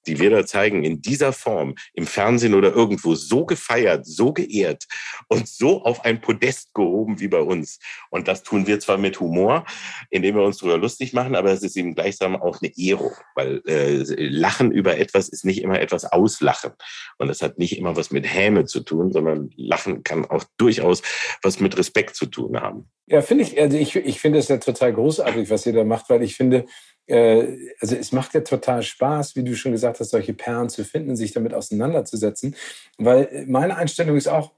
die 0.07 0.19
wir 0.19 0.29
da 0.29 0.45
zeigen, 0.45 0.83
in 0.83 1.01
dieser 1.01 1.33
Form 1.33 1.75
im 1.93 2.05
Fernsehen 2.05 2.53
oder 2.53 2.73
irgendwo 2.73 3.15
so 3.15 3.45
gefeiert, 3.45 4.05
so 4.05 4.33
geehrt 4.33 4.85
und 5.27 5.47
so 5.47 5.83
auf 5.83 6.05
ein 6.05 6.21
Podest 6.21 6.73
gehoben 6.73 7.19
wie 7.19 7.27
bei 7.27 7.41
uns. 7.41 7.79
Und 8.09 8.27
das 8.27 8.43
tun 8.43 8.67
wir 8.67 8.79
zwar 8.79 8.97
mit 8.97 9.19
Humor, 9.19 9.65
indem 10.09 10.35
wir 10.35 10.43
uns 10.43 10.57
darüber 10.57 10.77
lustig 10.77 11.13
machen, 11.13 11.35
aber 11.35 11.51
es 11.51 11.63
ist 11.63 11.75
eben 11.77 11.95
gleichsam 11.95 12.35
auch 12.35 12.61
eine 12.61 12.71
Ehrung, 12.77 13.13
weil 13.35 13.61
äh, 13.65 14.03
Lachen 14.17 14.71
über 14.71 14.97
etwas 14.97 15.29
ist 15.29 15.45
nicht 15.45 15.61
immer 15.61 15.79
etwas 15.79 16.05
auslachen. 16.05 16.71
Und 17.17 17.27
das 17.27 17.41
hat 17.41 17.57
nicht 17.57 17.77
immer 17.77 17.95
was 17.95 18.11
mit 18.11 18.25
Häme 18.25 18.65
zu 18.65 18.81
tun, 18.81 19.11
sondern 19.11 19.49
Lachen 19.55 20.03
kann 20.03 20.25
auch 20.25 20.43
durchaus 20.57 21.01
was 21.41 21.59
mit 21.59 21.77
Respekt 21.77 22.15
zu 22.15 22.25
tun 22.25 22.59
haben. 22.59 22.89
Ja, 23.05 23.21
finde 23.21 23.43
ich, 23.43 23.59
also 23.59 23.77
ich, 23.77 23.95
ich 23.95 24.19
finde 24.19 24.39
es 24.39 24.47
ja 24.47 24.57
total 24.57 24.93
großartig, 24.93 25.49
was 25.49 25.65
ihr 25.65 25.73
da 25.73 25.83
macht, 25.83 26.09
weil 26.09 26.23
ich 26.23 26.35
finde, 26.35 26.65
äh, 27.07 27.57
also 27.81 27.95
es 27.95 28.11
macht 28.13 28.33
ja 28.33 28.41
total 28.41 28.81
Spaß, 28.81 29.35
wie 29.35 29.43
du 29.43 29.55
schon 29.55 29.73
gesagt 29.73 29.99
hast, 29.99 30.11
solche 30.11 30.33
Perlen 30.33 30.69
zu 30.69 30.85
finden, 30.85 31.15
sich 31.15 31.33
damit 31.33 31.53
auseinanderzusetzen. 31.53 32.55
Weil 32.97 33.45
meine 33.47 33.75
Einstellung 33.75 34.15
ist 34.15 34.27
auch, 34.27 34.51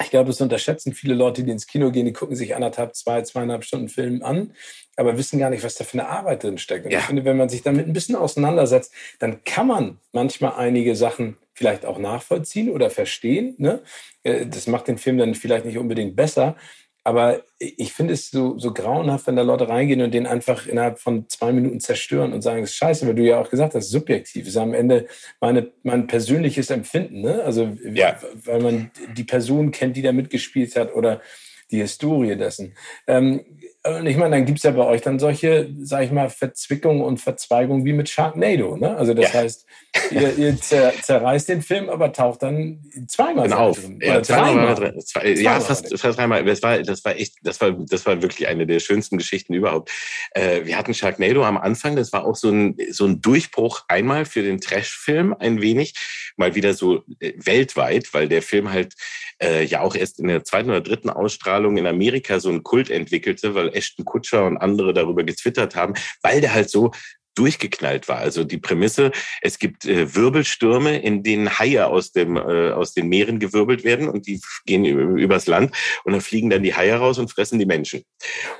ich 0.00 0.10
glaube, 0.10 0.30
es 0.30 0.40
unterschätzen 0.40 0.94
viele 0.94 1.14
Leute, 1.14 1.42
die 1.42 1.50
ins 1.50 1.66
Kino 1.66 1.90
gehen, 1.90 2.06
die 2.06 2.12
gucken 2.12 2.36
sich 2.36 2.54
anderthalb, 2.54 2.94
zwei, 2.94 3.22
zweieinhalb 3.22 3.64
Stunden 3.64 3.88
Film 3.88 4.22
an, 4.22 4.52
aber 4.96 5.18
wissen 5.18 5.38
gar 5.38 5.50
nicht, 5.50 5.64
was 5.64 5.74
da 5.74 5.84
für 5.84 5.98
eine 5.98 6.08
Arbeit 6.08 6.44
drin 6.44 6.58
steckt. 6.58 6.84
Und 6.84 6.92
ja. 6.92 7.00
ich 7.00 7.04
finde, 7.04 7.24
wenn 7.24 7.36
man 7.36 7.48
sich 7.48 7.62
damit 7.62 7.86
ein 7.86 7.92
bisschen 7.92 8.16
auseinandersetzt, 8.16 8.92
dann 9.18 9.42
kann 9.44 9.66
man 9.66 9.98
manchmal 10.12 10.54
einige 10.54 10.96
Sachen 10.96 11.36
vielleicht 11.54 11.84
auch 11.84 11.98
nachvollziehen 11.98 12.70
oder 12.70 12.90
verstehen. 12.90 13.54
Ne? 13.58 13.82
Äh, 14.22 14.46
das 14.46 14.66
macht 14.66 14.88
den 14.88 14.98
Film 14.98 15.18
dann 15.18 15.34
vielleicht 15.34 15.64
nicht 15.64 15.78
unbedingt 15.78 16.16
besser, 16.16 16.56
aber 17.04 17.42
ich 17.58 17.92
finde 17.92 18.14
es 18.14 18.30
so, 18.30 18.58
so 18.58 18.72
grauenhaft, 18.72 19.26
wenn 19.26 19.36
da 19.36 19.42
Leute 19.42 19.68
reingehen 19.68 20.02
und 20.02 20.14
den 20.14 20.26
einfach 20.26 20.66
innerhalb 20.66 21.00
von 21.00 21.28
zwei 21.28 21.52
Minuten 21.52 21.80
zerstören 21.80 22.32
und 22.32 22.42
sagen, 22.42 22.62
es 22.62 22.70
ist 22.70 22.76
scheiße, 22.76 23.06
weil 23.06 23.14
du 23.14 23.24
ja 23.24 23.40
auch 23.40 23.50
gesagt 23.50 23.74
hast, 23.74 23.90
subjektiv 23.90 24.46
ist 24.46 24.56
am 24.56 24.72
Ende 24.72 25.06
meine, 25.40 25.72
mein 25.82 26.06
persönliches 26.06 26.70
Empfinden. 26.70 27.22
Ne? 27.22 27.42
Also, 27.42 27.76
ja. 27.92 28.18
weil 28.44 28.60
man 28.60 28.90
die 29.16 29.24
Person 29.24 29.72
kennt, 29.72 29.96
die 29.96 30.02
da 30.02 30.12
mitgespielt 30.12 30.76
hat 30.76 30.94
oder 30.94 31.20
die 31.72 31.80
Historie 31.80 32.36
dessen. 32.36 32.74
Ähm, 33.08 33.44
und 33.84 34.06
ich 34.06 34.16
meine, 34.16 34.36
dann 34.36 34.46
gibt 34.46 34.58
es 34.58 34.62
ja 34.62 34.70
bei 34.70 34.84
euch 34.84 35.00
dann 35.00 35.18
solche, 35.18 35.68
sag 35.80 36.04
ich 36.04 36.12
mal, 36.12 36.30
Verzwickungen 36.30 37.02
und 37.02 37.20
Verzweigungen 37.20 37.84
wie 37.84 37.92
mit 37.92 38.08
Sharknado. 38.08 38.76
Ne? 38.76 38.96
Also 38.96 39.12
das 39.12 39.32
ja. 39.32 39.40
heißt, 39.40 39.66
ihr, 40.12 40.38
ihr 40.38 40.56
zer, 40.56 40.92
zerreißt 41.02 41.48
den 41.48 41.62
Film, 41.62 41.88
aber 41.88 42.12
taucht 42.12 42.44
dann 42.44 42.80
zweimal 43.08 43.48
genau 43.48 43.70
auf. 43.70 43.80
Drin. 43.80 43.98
Ja, 44.00 44.22
zweimal 44.22 44.76
drin. 44.76 45.00
Zwei, 45.00 45.32
ja, 45.32 45.58
fast, 45.58 45.98
fast 45.98 46.16
dreimal. 46.16 46.44
Das 46.44 46.62
war, 46.62 46.80
das 46.80 47.04
war 47.04 47.16
echt, 47.16 47.34
das 47.42 47.60
war, 47.60 47.72
das 47.72 48.06
war 48.06 48.22
wirklich 48.22 48.46
eine 48.46 48.68
der 48.68 48.78
schönsten 48.78 49.18
Geschichten 49.18 49.52
überhaupt. 49.52 49.90
Äh, 50.30 50.64
wir 50.64 50.78
hatten 50.78 50.94
Sharknado 50.94 51.44
am 51.44 51.56
Anfang, 51.56 51.96
das 51.96 52.12
war 52.12 52.24
auch 52.24 52.36
so 52.36 52.50
ein, 52.50 52.76
so 52.90 53.04
ein 53.04 53.20
Durchbruch 53.20 53.82
einmal 53.88 54.26
für 54.26 54.42
den 54.42 54.60
Trash-Film 54.60 55.34
ein 55.36 55.60
wenig, 55.60 55.94
mal 56.36 56.54
wieder 56.54 56.74
so 56.74 57.02
äh, 57.18 57.32
weltweit, 57.36 58.14
weil 58.14 58.28
der 58.28 58.42
Film 58.42 58.72
halt 58.72 58.94
äh, 59.42 59.64
ja 59.64 59.80
auch 59.80 59.96
erst 59.96 60.20
in 60.20 60.28
der 60.28 60.44
zweiten 60.44 60.70
oder 60.70 60.80
dritten 60.80 61.10
Ausstrahlung 61.10 61.76
in 61.76 61.86
Amerika 61.86 62.38
so 62.38 62.48
einen 62.48 62.62
Kult 62.62 62.88
entwickelte, 62.88 63.56
weil 63.56 63.71
Ashton 63.72 64.04
Kutscher 64.04 64.44
und 64.46 64.58
andere 64.58 64.92
darüber 64.92 65.24
getwittert 65.24 65.76
haben, 65.76 65.94
weil 66.22 66.40
der 66.40 66.54
halt 66.54 66.70
so 66.70 66.92
durchgeknallt 67.34 68.08
war. 68.08 68.18
Also 68.18 68.44
die 68.44 68.58
Prämisse, 68.58 69.12
es 69.40 69.58
gibt 69.58 69.84
äh, 69.84 70.14
Wirbelstürme, 70.14 70.98
in 70.98 71.22
denen 71.22 71.58
Haie 71.58 71.86
aus, 71.86 72.12
dem, 72.12 72.36
äh, 72.36 72.70
aus 72.70 72.94
den 72.94 73.08
Meeren 73.08 73.38
gewirbelt 73.38 73.84
werden 73.84 74.08
und 74.08 74.26
die 74.26 74.40
gehen 74.66 74.84
übers 74.84 75.46
Land 75.46 75.74
und 76.04 76.12
dann 76.12 76.20
fliegen 76.20 76.50
dann 76.50 76.62
die 76.62 76.74
Haie 76.74 76.94
raus 76.94 77.18
und 77.18 77.30
fressen 77.30 77.58
die 77.58 77.66
Menschen. 77.66 78.04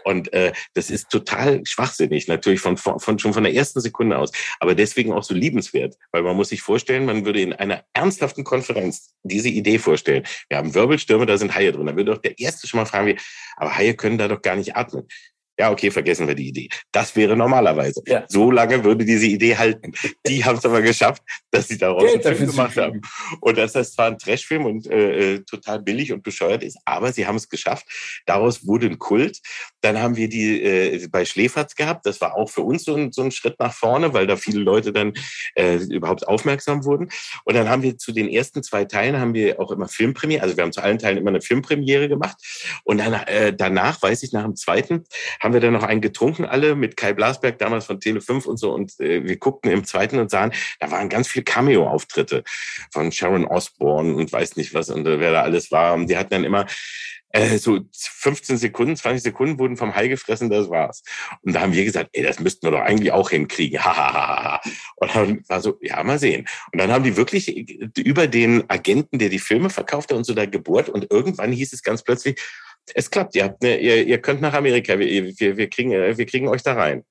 Und 0.05 0.33
äh, 0.33 0.53
das 0.75 0.91
ist 0.91 1.11
total 1.11 1.63
schwachsinnig, 1.65 2.29
natürlich 2.29 2.61
von, 2.61 2.77
von, 2.77 3.19
schon 3.19 3.33
von 3.33 3.45
der 3.45 3.55
ersten 3.55 3.81
Sekunde 3.81 4.19
aus, 4.19 4.33
aber 4.61 4.75
deswegen 4.75 5.13
auch 5.13 5.23
so 5.23 5.35
liebenswert, 5.35 5.97
weil 6.11 6.23
man 6.23 6.37
muss 6.37 6.49
sich 6.49 6.63
vorstellen, 6.63 7.05
man 7.05 7.25
würde 7.25 7.41
in 7.41 7.53
einer 7.53 7.85
ernsthaften 7.93 8.45
Konferenz 8.45 9.15
diese 9.23 9.49
Idee 9.49 9.79
vorstellen. 9.79 10.25
Wir 10.49 10.59
haben 10.59 10.75
Wirbelstürme, 10.75 11.27
da 11.27 11.39
sind 11.39 11.55
Haie 11.55 11.73
drin. 11.73 11.87
Da 11.87 11.97
würde 11.97 12.13
doch 12.13 12.21
der 12.21 12.39
Erste 12.39 12.67
schon 12.67 12.79
mal 12.79 12.87
fragen, 12.87 13.09
wie, 13.09 13.17
aber 13.57 13.77
Haie 13.77 13.95
können 13.95 14.19
da 14.19 14.29
doch 14.29 14.43
gar 14.43 14.57
nicht 14.57 14.77
atmen. 14.77 15.07
Ja, 15.63 15.71
okay, 15.71 15.93
vergessen 15.93 16.27
wir 16.27 16.35
die 16.35 16.49
Idee. 16.49 16.69
Das 16.91 17.15
wäre 17.15 17.37
normalerweise. 17.37 18.03
Ja. 18.05 18.25
So 18.27 18.51
lange 18.51 18.83
würde 18.83 19.05
diese 19.05 19.27
Idee 19.27 19.57
halten. 19.57 19.93
Die 20.27 20.45
haben 20.45 20.59
es 20.59 20.65
aber 20.65 20.83
geschafft, 20.83 21.23
dass 21.53 21.69
sie 21.69 21.79
daraus 21.79 22.03
Geld 22.03 22.27
einen 22.27 22.37
Film 22.37 22.51
gemacht 22.51 22.77
haben. 22.77 23.01
Und 23.41 23.59
dass 23.59 23.75
das 23.75 23.93
zwar 23.93 24.09
ein 24.09 24.19
Trashfilm 24.19 24.67
und 24.67 24.89
äh, 24.89 25.35
äh, 25.35 25.39
total 25.45 25.81
billig 25.81 26.13
und 26.13 26.25
bescheuert 26.25 26.65
ist, 26.65 26.79
aber 26.85 27.13
sie 27.13 27.29
haben 27.29 27.37
es 27.37 27.49
geschafft. 27.49 27.87
Daraus 28.27 28.67
wurde 28.67 28.87
ein 28.87 28.99
Kult. 28.99 29.39
Dann 29.83 30.01
haben 30.03 30.17
wir 30.17 30.29
die 30.29 30.61
äh, 30.65 31.07
bei 31.07 31.25
Schläferz 31.25 31.77
gehabt. 31.77 32.07
Das 32.07 32.21
war 32.21 32.35
auch 32.35 32.51
für 32.51 32.63
uns 32.63 32.83
so 32.83 32.97
ein, 32.97 33.13
so 33.13 33.23
ein 33.23 33.31
Schritt 33.31 33.61
nach 33.61 33.73
vorne, 33.73 34.13
weil 34.15 34.27
da 34.27 34.35
viele 34.35 34.59
Leute 34.59 34.93
dann 34.93 35.13
äh, 35.55 35.77
überhaupt 35.77 36.27
aufmerksam 36.27 36.85
wurden. 36.85 37.09
Und 37.45 37.55
dann 37.55 37.69
haben 37.69 37.83
wir 37.83 37.97
zu 37.99 38.11
den 38.11 38.29
ersten 38.29 38.65
zwei 38.65 38.85
Teilen 38.85 39.21
haben 39.21 39.35
wir 39.35 39.61
auch 39.61 39.71
immer 39.71 39.87
Filmpremiere. 39.87 40.43
Also 40.43 40.57
wir 40.57 40.65
haben 40.65 40.73
zu 40.73 40.83
allen 40.83 40.99
Teilen 40.99 41.19
immer 41.19 41.31
eine 41.31 41.41
Filmpremiere 41.41 42.09
gemacht. 42.09 42.37
Und 42.83 42.99
dann 42.99 43.13
äh, 43.13 43.55
danach, 43.55 44.03
weiß 44.03 44.25
ich, 44.25 44.33
nach 44.33 44.43
dem 44.43 44.57
zweiten, 44.57 45.05
haben 45.39 45.52
wir 45.53 45.61
dann 45.61 45.73
noch 45.73 45.83
einen 45.83 46.01
getrunken, 46.01 46.45
alle 46.45 46.75
mit 46.75 46.97
Kai 46.97 47.13
Blasberg, 47.13 47.59
damals 47.59 47.87
von 47.87 47.99
Tele5 47.99 48.45
und 48.47 48.57
so. 48.59 48.73
Und 48.73 48.99
äh, 49.01 49.25
wir 49.25 49.37
guckten 49.37 49.71
im 49.71 49.85
zweiten 49.85 50.19
und 50.19 50.31
sahen, 50.31 50.53
da 50.81 50.91
waren 50.91 51.09
ganz 51.09 51.29
viele 51.29 51.45
Cameo-Auftritte 51.45 52.45
von 52.91 53.13
Sharon 53.13 53.47
Osbourne 53.47 54.15
und 54.15 54.33
weiß 54.33 54.57
nicht 54.57 54.75
was 54.75 54.91
und 54.91 55.07
äh, 55.07 55.21
wer 55.21 55.33
da 55.33 55.43
alles 55.43 55.71
war. 55.71 55.95
Und 55.95 56.09
die 56.09 56.17
hatten 56.17 56.31
dann 56.31 56.45
immer 56.45 56.67
äh, 57.33 57.59
so 57.59 57.81
15 57.93 58.59
Sekunden, 58.59 58.95
20 58.95 59.23
Sekunden 59.23 59.59
wurden 59.59 59.77
vom 59.77 59.95
Hai 59.95 60.09
gefressen, 60.09 60.51
das 60.51 60.69
war's. 60.69 61.03
Und 61.41 61.55
da 61.55 61.61
haben 61.61 61.73
wir 61.73 61.85
gesagt, 61.85 62.11
ey, 62.13 62.23
das 62.23 62.41
müssten 62.41 62.67
wir 62.67 62.73
doch 62.73 62.81
eigentlich 62.81 63.13
auch 63.13 63.31
hinkriegen. 63.31 63.81
und 64.97 65.15
dann 65.15 65.43
war 65.49 65.61
so, 65.61 65.79
ja, 65.81 66.03
mal 66.05 66.19
sehen. 66.19 66.47
Und 66.73 66.81
dann 66.81 66.93
haben 66.93 67.05
die 67.05 67.17
wirklich 67.17 67.49
über 67.99 68.27
den 68.27 68.69
Agenten, 68.69 69.19
der 69.19 69.31
die 69.31 69.39
Filme 69.39 69.71
verkaufte 69.71 70.15
und 70.15 70.25
so 70.25 70.35
da 70.35 70.45
gebohrt. 70.45 70.91
Und 70.91 71.11
irgendwann 71.11 71.53
hieß 71.53 71.73
es 71.73 71.83
ganz 71.83 72.03
plötzlich, 72.03 72.39
es 72.95 73.11
klappt, 73.11 73.35
ihr, 73.37 73.45
habt 73.45 73.65
eine, 73.65 73.79
ihr, 73.79 74.07
ihr 74.07 74.21
könnt 74.21 74.41
nach 74.41 74.55
Amerika, 74.55 74.99
wir, 74.99 75.09
wir, 75.39 75.57
wir, 75.57 75.69
kriegen, 75.69 75.91
wir 75.91 76.27
kriegen 76.27 76.49
euch 76.49 76.63
da 76.63 76.75
rein. 76.75 77.05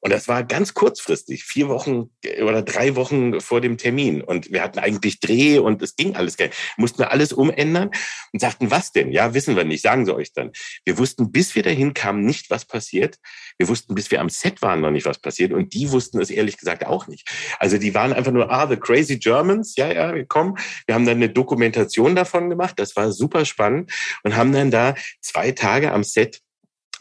Und 0.00 0.12
das 0.12 0.28
war 0.28 0.44
ganz 0.44 0.74
kurzfristig, 0.74 1.44
vier 1.44 1.68
Wochen 1.68 2.10
oder 2.42 2.62
drei 2.62 2.96
Wochen 2.96 3.40
vor 3.40 3.60
dem 3.60 3.76
Termin. 3.76 4.22
Und 4.22 4.50
wir 4.50 4.62
hatten 4.62 4.78
eigentlich 4.78 5.20
Dreh 5.20 5.58
und 5.58 5.82
es 5.82 5.94
ging 5.94 6.16
alles. 6.16 6.36
Mussten 6.76 6.98
wir 6.98 7.10
alles 7.10 7.32
umändern 7.32 7.90
und 8.32 8.40
sagten, 8.40 8.70
was 8.70 8.92
denn? 8.92 9.12
Ja, 9.12 9.34
wissen 9.34 9.56
wir 9.56 9.64
nicht, 9.64 9.82
sagen 9.82 10.06
sie 10.06 10.14
euch 10.14 10.32
dann. 10.32 10.52
Wir 10.84 10.96
wussten, 10.98 11.30
bis 11.30 11.54
wir 11.54 11.62
dahin 11.62 11.92
kamen, 11.92 12.24
nicht, 12.24 12.50
was 12.50 12.64
passiert. 12.64 13.16
Wir 13.58 13.68
wussten, 13.68 13.94
bis 13.94 14.10
wir 14.10 14.20
am 14.20 14.30
Set 14.30 14.62
waren, 14.62 14.80
noch 14.80 14.90
nicht, 14.90 15.06
was 15.06 15.18
passiert. 15.18 15.52
Und 15.52 15.74
die 15.74 15.90
wussten 15.90 16.20
es 16.20 16.30
ehrlich 16.30 16.56
gesagt 16.56 16.86
auch 16.86 17.06
nicht. 17.06 17.28
Also 17.58 17.76
die 17.76 17.94
waren 17.94 18.12
einfach 18.12 18.32
nur, 18.32 18.50
ah, 18.50 18.66
the 18.66 18.76
crazy 18.76 19.18
Germans. 19.18 19.74
Ja, 19.76 19.92
ja, 19.92 20.14
wir 20.14 20.24
kommen. 20.24 20.56
Wir 20.86 20.94
haben 20.94 21.04
dann 21.04 21.16
eine 21.16 21.28
Dokumentation 21.28 22.16
davon 22.16 22.48
gemacht. 22.48 22.78
Das 22.78 22.96
war 22.96 23.12
super 23.12 23.44
spannend 23.44 23.92
und 24.22 24.36
haben 24.36 24.52
dann 24.52 24.70
da 24.70 24.94
zwei 25.20 25.52
Tage 25.52 25.92
am 25.92 26.04
Set 26.04 26.40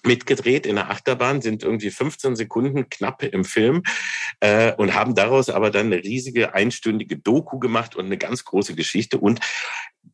mitgedreht 0.06 0.66
in 0.66 0.76
der 0.76 0.90
Achterbahn, 0.90 1.42
sind 1.42 1.64
irgendwie 1.64 1.92
15 1.92 2.36
Sekunden 2.36 2.90
knapp 2.90 3.24
im 3.24 3.44
Film 3.44 3.84
äh, 4.40 4.74
und 4.74 4.94
haben 4.94 5.16
daraus 5.16 5.50
aber 5.50 5.72
dann 5.72 5.88
eine 5.88 6.04
riesige 6.04 6.54
einstündige 6.54 7.18
Doku 7.18 7.60
gemacht 7.60 7.96
und 7.96 8.06
eine 8.06 8.18
ganz 8.18 8.46
große 8.46 8.76
Geschichte 8.76 9.18
und 9.18 9.40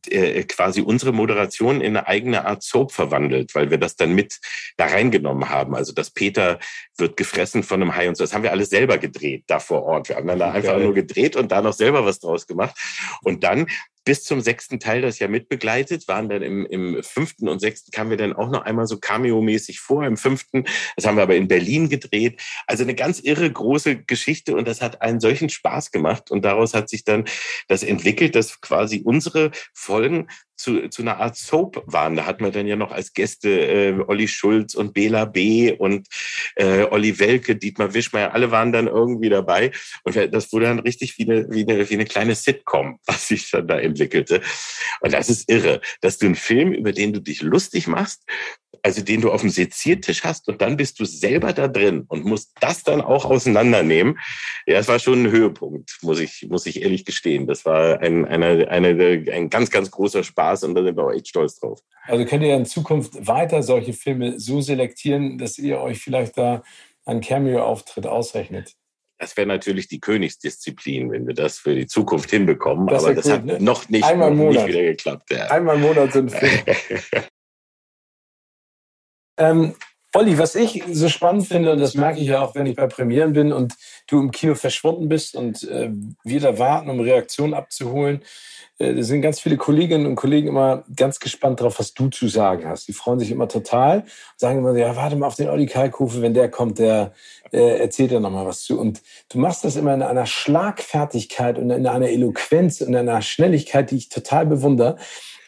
äh, 0.08 0.44
quasi 0.44 0.80
unsere 0.82 1.12
Moderation 1.12 1.80
in 1.80 1.96
eine 1.96 2.06
eigene 2.06 2.44
Art 2.44 2.62
Soap 2.62 2.92
verwandelt, 2.92 3.54
weil 3.54 3.70
wir 3.70 3.78
das 3.78 3.96
dann 3.96 4.14
mit 4.14 4.38
da 4.76 4.86
reingenommen 4.86 5.48
haben. 5.48 5.74
Also 5.74 5.92
dass 5.92 6.10
Peter 6.10 6.58
wird 6.96 7.16
gefressen 7.16 7.62
von 7.62 7.82
einem 7.82 7.94
Hai 7.94 8.08
und 8.08 8.16
so. 8.16 8.24
Das 8.24 8.34
haben 8.34 8.42
wir 8.42 8.52
alles 8.52 8.70
selber 8.70 8.98
gedreht 8.98 9.44
da 9.46 9.58
vor 9.58 9.82
Ort. 9.84 10.08
Wir 10.08 10.16
haben 10.16 10.26
dann 10.26 10.38
da 10.38 10.52
einfach 10.52 10.78
nur 10.78 10.94
gedreht 10.94 11.36
und 11.36 11.50
da 11.50 11.60
noch 11.60 11.72
selber 11.72 12.04
was 12.04 12.20
draus 12.20 12.46
gemacht. 12.46 12.76
Und 13.22 13.42
dann 13.42 13.66
bis 14.06 14.22
zum 14.22 14.40
sechsten 14.40 14.78
Teil 14.78 15.02
das 15.02 15.18
ja 15.18 15.26
mitbegleitet, 15.26 16.06
waren 16.06 16.28
dann 16.28 16.40
im, 16.40 16.64
im 16.64 17.02
fünften 17.02 17.48
und 17.48 17.58
sechsten 17.58 17.90
kamen 17.90 18.10
wir 18.10 18.16
dann 18.16 18.32
auch 18.32 18.48
noch 18.48 18.62
einmal 18.62 18.86
so 18.86 18.98
cameo-mäßig 18.98 19.80
vor. 19.80 20.06
Im 20.06 20.16
fünften, 20.16 20.64
das 20.94 21.06
haben 21.06 21.16
wir 21.16 21.24
aber 21.24 21.34
in 21.34 21.48
Berlin 21.48 21.88
gedreht. 21.88 22.40
Also 22.68 22.84
eine 22.84 22.94
ganz 22.94 23.18
irre 23.18 23.50
große 23.50 24.04
Geschichte 24.04 24.54
und 24.54 24.68
das 24.68 24.80
hat 24.80 25.02
einen 25.02 25.18
solchen 25.18 25.48
Spaß 25.48 25.90
gemacht 25.90 26.30
und 26.30 26.44
daraus 26.44 26.72
hat 26.72 26.88
sich 26.88 27.04
dann 27.04 27.24
das 27.66 27.82
entwickelt, 27.82 28.36
dass 28.36 28.60
quasi 28.60 29.02
unsere 29.04 29.50
Folgen 29.74 30.28
zu, 30.56 30.88
zu 30.88 31.02
einer 31.02 31.18
Art 31.18 31.36
Soap 31.36 31.82
waren. 31.86 32.16
Da 32.16 32.26
hatten 32.26 32.44
wir 32.44 32.50
dann 32.50 32.66
ja 32.66 32.76
noch 32.76 32.92
als 32.92 33.12
Gäste 33.12 33.50
äh, 33.50 34.04
Olli 34.06 34.28
Schulz 34.28 34.74
und 34.74 34.94
Bela 34.94 35.24
B. 35.24 35.72
und 35.72 36.08
äh, 36.56 36.84
Olli 36.84 37.18
Welke, 37.18 37.56
Dietmar 37.56 37.94
Wischmeier, 37.94 38.34
alle 38.34 38.50
waren 38.50 38.72
dann 38.72 38.86
irgendwie 38.86 39.28
dabei. 39.28 39.72
Und 40.04 40.16
das 40.16 40.52
wurde 40.52 40.66
dann 40.66 40.78
richtig 40.80 41.18
wie 41.18 41.30
eine, 41.30 41.46
wie 41.50 41.68
eine, 41.68 41.88
wie 41.88 41.94
eine 41.94 42.06
kleine 42.06 42.34
Sitcom, 42.34 42.98
was 43.06 43.28
sich 43.28 43.50
dann 43.50 43.68
da 43.68 43.78
entwickelte. 43.78 44.40
Und 45.00 45.12
das 45.12 45.28
ist 45.28 45.50
irre, 45.50 45.80
dass 46.00 46.18
du 46.18 46.26
einen 46.26 46.34
Film, 46.34 46.72
über 46.72 46.92
den 46.92 47.12
du 47.12 47.20
dich 47.20 47.42
lustig 47.42 47.86
machst, 47.86 48.24
also 48.82 49.02
den 49.02 49.20
du 49.20 49.30
auf 49.30 49.40
dem 49.40 49.50
Seziertisch 49.50 50.24
hast 50.24 50.48
und 50.48 50.60
dann 50.60 50.76
bist 50.76 51.00
du 51.00 51.04
selber 51.04 51.52
da 51.52 51.68
drin 51.68 52.04
und 52.08 52.24
musst 52.24 52.52
das 52.60 52.82
dann 52.82 53.00
auch 53.00 53.24
auseinandernehmen. 53.24 54.18
Ja, 54.66 54.78
es 54.78 54.88
war 54.88 54.98
schon 54.98 55.24
ein 55.24 55.30
Höhepunkt, 55.30 55.98
muss 56.02 56.20
ich, 56.20 56.46
muss 56.48 56.66
ich 56.66 56.82
ehrlich 56.82 57.04
gestehen. 57.04 57.46
Das 57.46 57.64
war 57.64 58.00
ein, 58.00 58.24
eine, 58.24 58.68
eine, 58.68 59.24
ein 59.32 59.50
ganz, 59.50 59.70
ganz 59.70 59.90
großer 59.90 60.24
Spaß 60.24 60.64
und 60.64 60.74
da 60.74 60.82
sind 60.82 60.96
wir 60.96 61.04
auch 61.04 61.12
echt 61.12 61.28
stolz 61.28 61.58
drauf. 61.58 61.80
Also 62.04 62.24
könnt 62.24 62.44
ihr 62.44 62.54
in 62.54 62.66
Zukunft 62.66 63.26
weiter 63.26 63.62
solche 63.62 63.92
Filme 63.92 64.38
so 64.38 64.60
selektieren, 64.60 65.38
dass 65.38 65.58
ihr 65.58 65.80
euch 65.80 65.98
vielleicht 65.98 66.38
da 66.38 66.62
einen 67.04 67.20
Cameo-Auftritt 67.20 68.06
ausrechnet? 68.06 68.74
Das 69.18 69.36
wäre 69.36 69.46
natürlich 69.46 69.88
die 69.88 69.98
Königsdisziplin, 69.98 71.10
wenn 71.10 71.26
wir 71.26 71.34
das 71.34 71.58
für 71.58 71.74
die 71.74 71.86
Zukunft 71.86 72.30
hinbekommen. 72.30 72.86
Das 72.86 73.04
aber 73.04 73.14
das 73.14 73.30
hat 73.30 73.44
ne? 73.46 73.58
noch 73.60 73.88
nicht, 73.88 74.04
Einmal 74.04 74.34
noch 74.34 74.50
nicht 74.50 74.66
wieder 74.66 74.82
geklappt. 74.82 75.30
Ja. 75.30 75.46
Einmal 75.46 75.76
im 75.76 75.82
Monat 75.82 76.12
sind 76.12 76.30
Film. 76.30 76.60
Ähm, 79.36 79.74
Olli, 80.14 80.38
was 80.38 80.54
ich 80.54 80.82
so 80.92 81.10
spannend 81.10 81.46
finde, 81.46 81.72
und 81.72 81.78
das 81.78 81.94
merke 81.94 82.20
ich 82.20 82.28
ja 82.28 82.40
auch, 82.40 82.54
wenn 82.54 82.64
ich 82.64 82.74
bei 82.74 82.86
Premieren 82.86 83.34
bin 83.34 83.52
und 83.52 83.74
du 84.06 84.18
im 84.18 84.30
Kino 84.30 84.54
verschwunden 84.54 85.10
bist 85.10 85.36
und 85.36 85.62
äh, 85.64 85.90
wir 86.24 86.40
da 86.40 86.58
warten, 86.58 86.88
um 86.88 87.00
Reaktionen 87.00 87.52
abzuholen, 87.52 88.22
äh, 88.78 89.02
sind 89.02 89.20
ganz 89.20 89.40
viele 89.40 89.58
Kolleginnen 89.58 90.06
und 90.06 90.16
Kollegen 90.16 90.48
immer 90.48 90.84
ganz 90.94 91.20
gespannt 91.20 91.60
drauf, 91.60 91.78
was 91.78 91.92
du 91.92 92.08
zu 92.08 92.28
sagen 92.28 92.66
hast. 92.66 92.88
Die 92.88 92.94
freuen 92.94 93.18
sich 93.18 93.30
immer 93.30 93.48
total, 93.48 94.04
sagen 94.36 94.58
immer, 94.58 94.74
ja, 94.76 94.96
warte 94.96 95.16
mal 95.16 95.26
auf 95.26 95.36
den 95.36 95.48
Olli 95.48 95.66
Kalkofe, 95.66 96.22
wenn 96.22 96.34
der 96.34 96.50
kommt, 96.50 96.78
der 96.78 97.12
äh, 97.52 97.78
erzählt 97.78 98.12
ja 98.12 98.20
nochmal 98.20 98.46
was 98.46 98.62
zu. 98.62 98.80
Und 98.80 99.02
du 99.28 99.38
machst 99.38 99.64
das 99.64 99.76
immer 99.76 99.92
in 99.92 100.02
einer 100.02 100.26
Schlagfertigkeit 100.26 101.58
und 101.58 101.70
in 101.70 101.86
einer 101.86 102.08
Eloquenz 102.08 102.80
und 102.80 102.88
in 102.88 102.96
einer 102.96 103.20
Schnelligkeit, 103.20 103.90
die 103.90 103.96
ich 103.96 104.08
total 104.08 104.46
bewundere. 104.46 104.96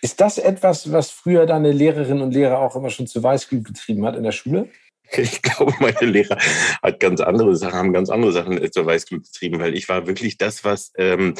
Ist 0.00 0.20
das 0.20 0.38
etwas, 0.38 0.92
was 0.92 1.10
früher 1.10 1.46
deine 1.46 1.72
Lehrerinnen 1.72 2.22
und 2.22 2.32
Lehrer 2.32 2.58
auch 2.58 2.76
immer 2.76 2.90
schon 2.90 3.06
zu 3.06 3.22
Weißglut 3.22 3.64
getrieben 3.64 4.04
hat 4.06 4.16
in 4.16 4.22
der 4.22 4.32
Schule? 4.32 4.68
Ich 5.16 5.40
glaube, 5.40 5.72
meine 5.80 6.00
Lehrer 6.00 6.36
hat 6.82 7.00
ganz 7.00 7.20
andere 7.20 7.56
Sachen, 7.56 7.78
haben 7.78 7.92
ganz 7.92 8.10
andere 8.10 8.32
Sachen 8.32 8.70
zur 8.70 8.84
Weißglut 8.84 9.24
getrieben, 9.24 9.58
weil 9.58 9.74
ich 9.74 9.88
war 9.88 10.06
wirklich 10.06 10.36
das, 10.36 10.64
was 10.64 10.92
ähm, 10.96 11.34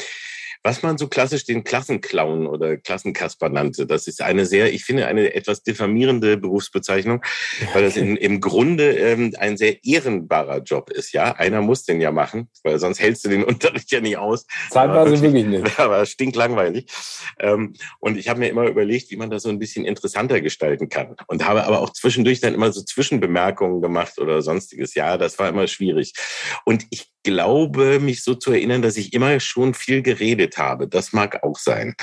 was 0.63 0.83
man 0.83 0.97
so 0.97 1.07
klassisch 1.07 1.45
den 1.45 1.63
Klassenclown 1.63 2.45
oder 2.45 2.77
Klassenkasper 2.77 3.49
nannte. 3.49 3.85
Das 3.85 4.07
ist 4.07 4.21
eine 4.21 4.45
sehr, 4.45 4.73
ich 4.73 4.83
finde, 4.83 5.07
eine 5.07 5.33
etwas 5.33 5.63
diffamierende 5.63 6.37
Berufsbezeichnung, 6.37 7.23
weil 7.73 7.83
das 7.83 7.95
in, 7.95 8.17
im 8.17 8.41
Grunde 8.41 8.91
ähm, 8.91 9.33
ein 9.39 9.57
sehr 9.57 9.83
ehrenbarer 9.83 10.59
Job 10.59 10.89
ist. 10.89 11.13
Ja, 11.13 11.33
einer 11.35 11.61
muss 11.61 11.85
den 11.85 12.01
ja 12.01 12.11
machen, 12.11 12.49
weil 12.63 12.77
sonst 12.79 12.99
hältst 12.99 13.25
du 13.25 13.29
den 13.29 13.43
Unterricht 13.49 13.91
ja 13.91 14.01
nicht 14.01 14.17
aus. 14.17 14.45
Zeitweise 14.69 15.21
wirklich 15.21 15.45
nicht. 15.45 15.79
Aber 15.79 16.05
stinklangweilig. 16.05 16.91
Ähm, 17.39 17.73
und 17.99 18.17
ich 18.17 18.27
habe 18.27 18.39
mir 18.39 18.49
immer 18.49 18.67
überlegt, 18.67 19.11
wie 19.11 19.17
man 19.17 19.29
das 19.29 19.43
so 19.43 19.49
ein 19.49 19.59
bisschen 19.59 19.85
interessanter 19.85 20.41
gestalten 20.41 20.89
kann. 20.89 21.15
Und 21.27 21.45
habe 21.45 21.63
aber 21.65 21.79
auch 21.79 21.91
zwischendurch 21.91 22.41
dann 22.41 22.53
immer 22.53 22.71
so 22.71 22.81
Zwischenbemerkungen 22.81 23.81
gemacht 23.81 24.19
oder 24.19 24.41
sonstiges. 24.41 24.95
Ja, 24.95 25.17
das 25.17 25.39
war 25.39 25.49
immer 25.49 25.67
schwierig. 25.67 26.13
Und 26.65 26.85
ich 26.89 27.07
glaube, 27.23 27.99
mich 27.99 28.23
so 28.23 28.35
zu 28.35 28.51
erinnern, 28.51 28.81
dass 28.81 28.97
ich 28.97 29.13
immer 29.13 29.39
schon 29.39 29.73
viel 29.73 30.01
geredet 30.01 30.57
habe. 30.57 30.87
Das 30.87 31.13
mag 31.13 31.43
auch 31.43 31.57
sein. 31.57 31.95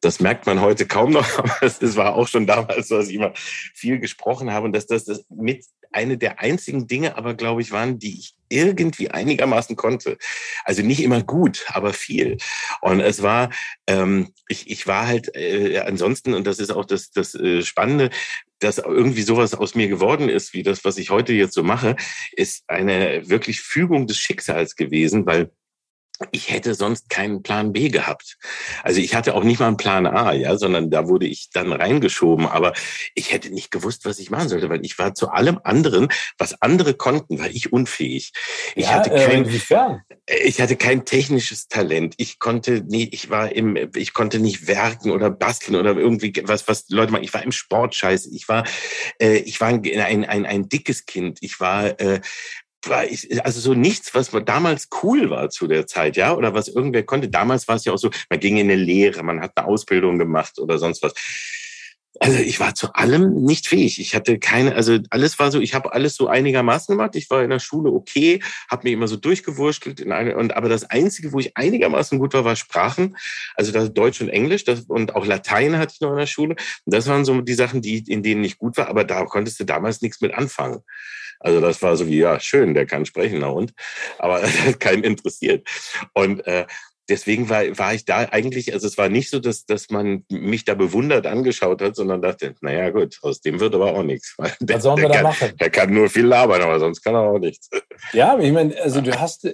Das 0.00 0.20
merkt 0.20 0.46
man 0.46 0.60
heute 0.60 0.86
kaum 0.86 1.12
noch, 1.12 1.26
aber 1.38 1.56
es 1.62 1.96
war 1.96 2.14
auch 2.14 2.28
schon 2.28 2.46
damals 2.46 2.88
so, 2.88 2.98
dass 2.98 3.08
ich 3.08 3.14
immer 3.14 3.32
viel 3.34 3.98
gesprochen 3.98 4.52
habe 4.52 4.66
und 4.66 4.72
dass 4.74 4.86
das, 4.86 5.04
das 5.04 5.24
mit 5.28 5.64
eine 5.92 6.16
der 6.16 6.40
einzigen 6.40 6.86
Dinge 6.86 7.16
aber, 7.16 7.34
glaube 7.34 7.62
ich, 7.62 7.72
waren, 7.72 7.98
die 7.98 8.18
ich 8.18 8.36
irgendwie 8.48 9.10
einigermaßen 9.10 9.76
konnte. 9.76 10.18
Also 10.64 10.82
nicht 10.82 11.02
immer 11.02 11.22
gut, 11.22 11.64
aber 11.68 11.92
viel. 11.92 12.36
Und 12.80 13.00
es 13.00 13.22
war, 13.22 13.50
ähm, 13.86 14.32
ich, 14.48 14.70
ich 14.70 14.86
war 14.86 15.06
halt 15.06 15.34
äh, 15.34 15.78
ansonsten, 15.78 16.34
und 16.34 16.46
das 16.46 16.58
ist 16.58 16.70
auch 16.70 16.84
das, 16.84 17.10
das 17.10 17.34
äh, 17.34 17.62
Spannende, 17.62 18.10
dass 18.60 18.78
irgendwie 18.78 19.22
sowas 19.22 19.54
aus 19.54 19.74
mir 19.74 19.88
geworden 19.88 20.28
ist, 20.28 20.54
wie 20.54 20.62
das, 20.62 20.84
was 20.84 20.98
ich 20.98 21.10
heute 21.10 21.32
jetzt 21.32 21.54
so 21.54 21.62
mache, 21.62 21.96
ist 22.32 22.64
eine 22.68 23.28
wirklich 23.28 23.60
Fügung 23.60 24.06
des 24.06 24.18
Schicksals 24.18 24.76
gewesen, 24.76 25.26
weil 25.26 25.50
ich 26.32 26.50
hätte 26.50 26.74
sonst 26.74 27.08
keinen 27.08 27.42
Plan 27.42 27.72
B 27.72 27.88
gehabt. 27.88 28.38
Also 28.82 29.00
ich 29.00 29.14
hatte 29.14 29.34
auch 29.34 29.42
nicht 29.42 29.58
mal 29.58 29.68
einen 29.68 29.76
Plan 29.76 30.06
A, 30.06 30.32
ja, 30.32 30.56
sondern 30.56 30.90
da 30.90 31.08
wurde 31.08 31.26
ich 31.26 31.50
dann 31.50 31.72
reingeschoben. 31.72 32.46
Aber 32.46 32.74
ich 33.14 33.32
hätte 33.32 33.50
nicht 33.50 33.70
gewusst, 33.70 34.04
was 34.04 34.18
ich 34.18 34.30
machen 34.30 34.48
sollte, 34.48 34.68
weil 34.68 34.84
ich 34.84 34.98
war 34.98 35.14
zu 35.14 35.30
allem 35.30 35.60
anderen, 35.64 36.08
was 36.36 36.60
andere 36.60 36.94
konnten, 36.94 37.38
war 37.38 37.48
ich 37.48 37.72
unfähig. 37.72 38.32
Ich 38.74 38.84
ja, 38.84 38.90
hatte 38.92 39.10
kein, 39.10 39.46
äh, 39.46 40.36
ich 40.44 40.60
hatte 40.60 40.76
kein 40.76 41.04
technisches 41.04 41.68
Talent. 41.68 42.14
Ich 42.18 42.38
konnte 42.38 42.82
nie, 42.82 43.08
ich 43.10 43.30
war 43.30 43.52
im, 43.52 43.76
ich 43.96 44.12
konnte 44.12 44.38
nicht 44.40 44.66
werken 44.66 45.10
oder 45.10 45.30
basteln 45.30 45.76
oder 45.76 45.96
irgendwie 45.96 46.32
was, 46.44 46.68
was 46.68 46.88
Leute 46.90 47.12
machen. 47.12 47.24
Ich 47.24 47.34
war 47.34 47.42
im 47.42 47.52
Sportscheiß. 47.52 48.26
Ich 48.26 48.48
war, 48.48 48.64
äh, 49.20 49.36
ich 49.38 49.60
war 49.60 49.68
ein, 49.68 49.82
ein, 49.84 50.24
ein, 50.24 50.46
ein 50.46 50.68
dickes 50.68 51.06
Kind. 51.06 51.38
Ich 51.40 51.60
war 51.60 51.98
äh, 51.98 52.20
also 52.88 53.60
so 53.60 53.74
nichts, 53.74 54.14
was 54.14 54.30
damals 54.44 54.88
cool 55.02 55.30
war 55.30 55.50
zu 55.50 55.66
der 55.66 55.86
Zeit, 55.86 56.16
ja, 56.16 56.34
oder 56.34 56.54
was 56.54 56.68
irgendwer 56.68 57.02
konnte. 57.02 57.28
Damals 57.28 57.68
war 57.68 57.76
es 57.76 57.84
ja 57.84 57.92
auch 57.92 57.98
so, 57.98 58.10
man 58.28 58.40
ging 58.40 58.56
in 58.56 58.70
eine 58.70 58.76
Lehre, 58.76 59.22
man 59.22 59.40
hat 59.40 59.52
eine 59.56 59.66
Ausbildung 59.66 60.18
gemacht 60.18 60.58
oder 60.58 60.78
sonst 60.78 61.02
was. 61.02 61.14
Also 62.18 62.38
ich 62.38 62.58
war 62.58 62.74
zu 62.74 62.92
allem 62.94 63.44
nicht 63.44 63.68
fähig. 63.68 64.00
Ich 64.00 64.14
hatte 64.14 64.38
keine, 64.38 64.74
also 64.74 64.98
alles 65.10 65.38
war 65.38 65.52
so, 65.52 65.60
ich 65.60 65.74
habe 65.74 65.92
alles 65.92 66.16
so 66.16 66.26
einigermaßen 66.26 66.96
gemacht. 66.96 67.14
Ich 67.14 67.30
war 67.30 67.42
in 67.42 67.50
der 67.50 67.60
Schule 67.60 67.92
okay, 67.92 68.42
habe 68.68 68.88
mir 68.88 68.92
immer 68.92 69.06
so 69.06 69.16
durchgewurschtelt. 69.16 70.00
In 70.00 70.10
eine, 70.10 70.36
und 70.36 70.56
aber 70.56 70.68
das 70.68 70.84
Einzige, 70.84 71.32
wo 71.32 71.38
ich 71.38 71.56
einigermaßen 71.56 72.18
gut 72.18 72.34
war, 72.34 72.44
war 72.44 72.56
Sprachen. 72.56 73.16
Also 73.54 73.70
das 73.70 73.94
Deutsch 73.94 74.20
und 74.20 74.28
Englisch 74.28 74.64
das, 74.64 74.80
und 74.80 75.14
auch 75.14 75.24
Latein 75.24 75.78
hatte 75.78 75.92
ich 75.94 76.00
noch 76.00 76.10
in 76.10 76.18
der 76.18 76.26
Schule. 76.26 76.56
Und 76.84 76.94
das 76.94 77.06
waren 77.06 77.24
so 77.24 77.40
die 77.42 77.54
Sachen, 77.54 77.80
die, 77.80 77.98
in 77.98 78.22
denen 78.24 78.42
ich 78.42 78.58
gut 78.58 78.76
war, 78.76 78.88
aber 78.88 79.04
da 79.04 79.24
konntest 79.24 79.60
du 79.60 79.64
damals 79.64 80.02
nichts 80.02 80.20
mit 80.20 80.34
anfangen. 80.34 80.82
Also 81.40 81.60
das 81.60 81.80
war 81.80 81.96
so 81.96 82.06
wie, 82.06 82.18
ja, 82.18 82.38
schön, 82.38 82.74
der 82.74 82.86
kann 82.86 83.06
sprechen, 83.06 83.38
na 83.40 83.48
und? 83.48 83.72
Aber 84.18 84.40
das 84.40 84.60
hat 84.60 84.80
keinen 84.80 85.04
interessiert. 85.04 85.66
Und 86.12 86.46
äh, 86.46 86.66
deswegen 87.10 87.48
war, 87.48 87.62
war 87.76 87.94
ich 87.94 88.04
da 88.04 88.28
eigentlich, 88.30 88.72
also 88.72 88.86
es 88.86 88.96
war 88.96 89.08
nicht 89.08 89.30
so, 89.30 89.38
dass, 89.40 89.66
dass 89.66 89.90
man 89.90 90.24
mich 90.30 90.64
da 90.64 90.74
bewundert 90.74 91.26
angeschaut 91.26 91.82
hat, 91.82 91.96
sondern 91.96 92.22
dachte, 92.22 92.54
naja 92.60 92.90
gut, 92.90 93.18
aus 93.22 93.40
dem 93.40 93.60
wird 93.60 93.74
aber 93.74 93.94
auch 93.94 94.02
nichts. 94.02 94.36
Der, 94.60 94.76
Was 94.76 94.84
sollen 94.84 95.02
wir 95.02 95.08
da 95.08 95.14
kann, 95.16 95.22
machen? 95.24 95.52
Der 95.60 95.70
kann 95.70 95.92
nur 95.92 96.08
viel 96.08 96.26
labern, 96.26 96.62
aber 96.62 96.78
sonst 96.78 97.02
kann 97.02 97.14
er 97.14 97.22
auch 97.22 97.38
nichts. 97.38 97.68
Ja, 98.12 98.38
ich 98.38 98.52
meine, 98.52 98.80
also 98.80 99.00
du 99.00 99.18
hast, 99.20 99.46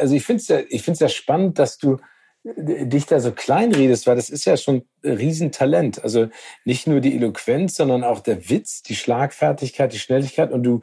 also 0.00 0.14
ich 0.14 0.24
finde 0.24 0.40
es 0.40 0.48
ja, 0.48 0.60
ich 0.68 0.86
ja 0.86 1.08
spannend, 1.08 1.58
dass 1.58 1.76
du 1.76 1.98
dich 2.42 3.04
da 3.04 3.20
so 3.20 3.32
klein 3.32 3.74
redest, 3.74 4.06
weil 4.06 4.16
das 4.16 4.30
ist 4.30 4.46
ja 4.46 4.56
schon 4.56 4.82
ein 5.04 5.12
Riesentalent. 5.12 6.02
Also 6.02 6.28
nicht 6.64 6.86
nur 6.86 7.00
die 7.00 7.14
Eloquenz, 7.14 7.76
sondern 7.76 8.02
auch 8.02 8.20
der 8.20 8.48
Witz, 8.48 8.82
die 8.82 8.96
Schlagfertigkeit, 8.96 9.92
die 9.92 9.98
Schnelligkeit 9.98 10.50
und 10.50 10.62
du 10.62 10.80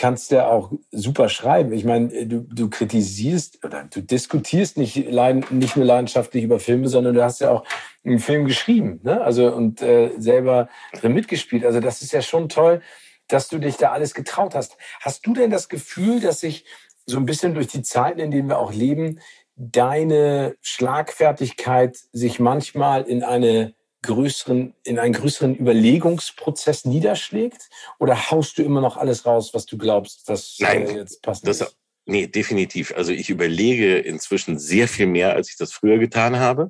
kannst 0.00 0.30
ja 0.30 0.48
auch 0.48 0.72
super 0.90 1.28
schreiben. 1.28 1.74
Ich 1.74 1.84
meine, 1.84 2.26
du, 2.26 2.40
du 2.40 2.70
kritisierst 2.70 3.62
oder 3.62 3.84
du 3.84 4.00
diskutierst 4.00 4.78
nicht, 4.78 4.96
nicht 4.96 5.76
nur 5.76 5.84
leidenschaftlich 5.84 6.42
über 6.42 6.58
Filme, 6.58 6.88
sondern 6.88 7.14
du 7.14 7.22
hast 7.22 7.42
ja 7.42 7.50
auch 7.50 7.64
einen 8.02 8.18
Film 8.18 8.46
geschrieben, 8.46 9.00
ne? 9.02 9.20
Also 9.20 9.52
und 9.52 9.82
äh, 9.82 10.12
selber 10.16 10.70
drin 10.98 11.12
mitgespielt. 11.12 11.66
Also 11.66 11.80
das 11.80 12.00
ist 12.00 12.12
ja 12.12 12.22
schon 12.22 12.48
toll, 12.48 12.80
dass 13.28 13.48
du 13.48 13.58
dich 13.58 13.76
da 13.76 13.92
alles 13.92 14.14
getraut 14.14 14.54
hast. 14.54 14.78
Hast 15.00 15.26
du 15.26 15.34
denn 15.34 15.50
das 15.50 15.68
Gefühl, 15.68 16.20
dass 16.20 16.40
sich 16.40 16.64
so 17.04 17.18
ein 17.18 17.26
bisschen 17.26 17.52
durch 17.52 17.66
die 17.66 17.82
Zeiten, 17.82 18.20
in 18.20 18.30
denen 18.30 18.48
wir 18.48 18.58
auch 18.58 18.72
leben, 18.72 19.20
deine 19.54 20.56
Schlagfertigkeit 20.62 21.98
sich 22.12 22.40
manchmal 22.40 23.02
in 23.02 23.22
eine 23.22 23.74
größeren, 24.02 24.74
in 24.82 24.98
einen 24.98 25.12
größeren 25.12 25.54
Überlegungsprozess 25.56 26.84
niederschlägt? 26.84 27.68
Oder 27.98 28.30
haust 28.30 28.58
du 28.58 28.62
immer 28.62 28.80
noch 28.80 28.96
alles 28.96 29.26
raus, 29.26 29.52
was 29.52 29.66
du 29.66 29.76
glaubst, 29.76 30.28
dass 30.28 30.56
Nein, 30.58 30.88
äh, 30.88 30.96
jetzt 30.96 31.22
passt? 31.22 31.46
Das, 31.46 31.76
Nee, 32.10 32.26
definitiv. 32.26 32.92
Also 32.96 33.12
ich 33.12 33.30
überlege 33.30 33.96
inzwischen 33.96 34.58
sehr 34.58 34.88
viel 34.88 35.06
mehr, 35.06 35.34
als 35.34 35.48
ich 35.48 35.56
das 35.56 35.72
früher 35.72 35.98
getan 35.98 36.40
habe. 36.40 36.68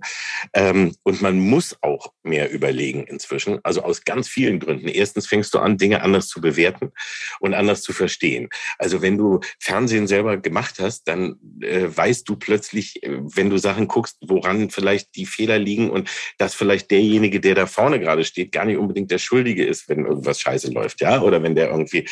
Ähm, 0.53 0.95
und 1.03 1.23
man 1.23 1.39
muss 1.39 1.79
auch 1.81 2.13
mehr 2.23 2.51
überlegen 2.51 3.05
inzwischen. 3.05 3.59
Also 3.63 3.81
aus 3.83 4.05
ganz 4.05 4.29
vielen 4.29 4.61
Gründen. 4.61 4.89
Erstens 4.89 5.27
fängst 5.27 5.55
du 5.55 5.59
an, 5.59 5.79
Dinge 5.79 6.03
anders 6.03 6.29
zu 6.29 6.43
bewerten 6.43 6.93
und 7.41 7.55
anders 7.55 7.81
zu 7.81 7.95
verstehen. 7.95 8.51
Also 8.77 9.01
wenn 9.01 9.17
du 9.17 9.41
Fernsehen 9.59 10.07
selber 10.07 10.37
gemacht 10.37 10.75
hast, 10.79 11.09
dann 11.09 11.37
äh, 11.63 11.87
weißt 11.89 12.29
du 12.29 12.37
plötzlich, 12.37 13.03
äh, 13.03 13.09
wenn 13.23 13.49
du 13.49 13.57
Sachen 13.57 13.89
guckst, 13.89 14.19
woran 14.21 14.69
vielleicht 14.69 15.17
die 15.17 15.25
Fehler 15.25 15.59
liegen 15.59 15.89
und 15.89 16.11
dass 16.37 16.55
vielleicht 16.55 16.91
derjenige, 16.91 17.41
der 17.41 17.55
da 17.55 17.65
vorne 17.65 17.99
gerade 17.99 18.27
steht, 18.27 18.53
gar 18.53 18.67
nicht 18.67 18.77
unbedingt 18.77 19.11
der 19.11 19.17
Schuldige 19.17 19.65
ist, 19.65 19.89
wenn 19.89 20.05
irgendwas 20.05 20.39
scheiße 20.39 20.71
läuft, 20.71 21.01
ja, 21.01 21.23
oder 21.23 21.43
wenn 21.43 21.55
der 21.55 21.71
irgendwie 21.71 22.07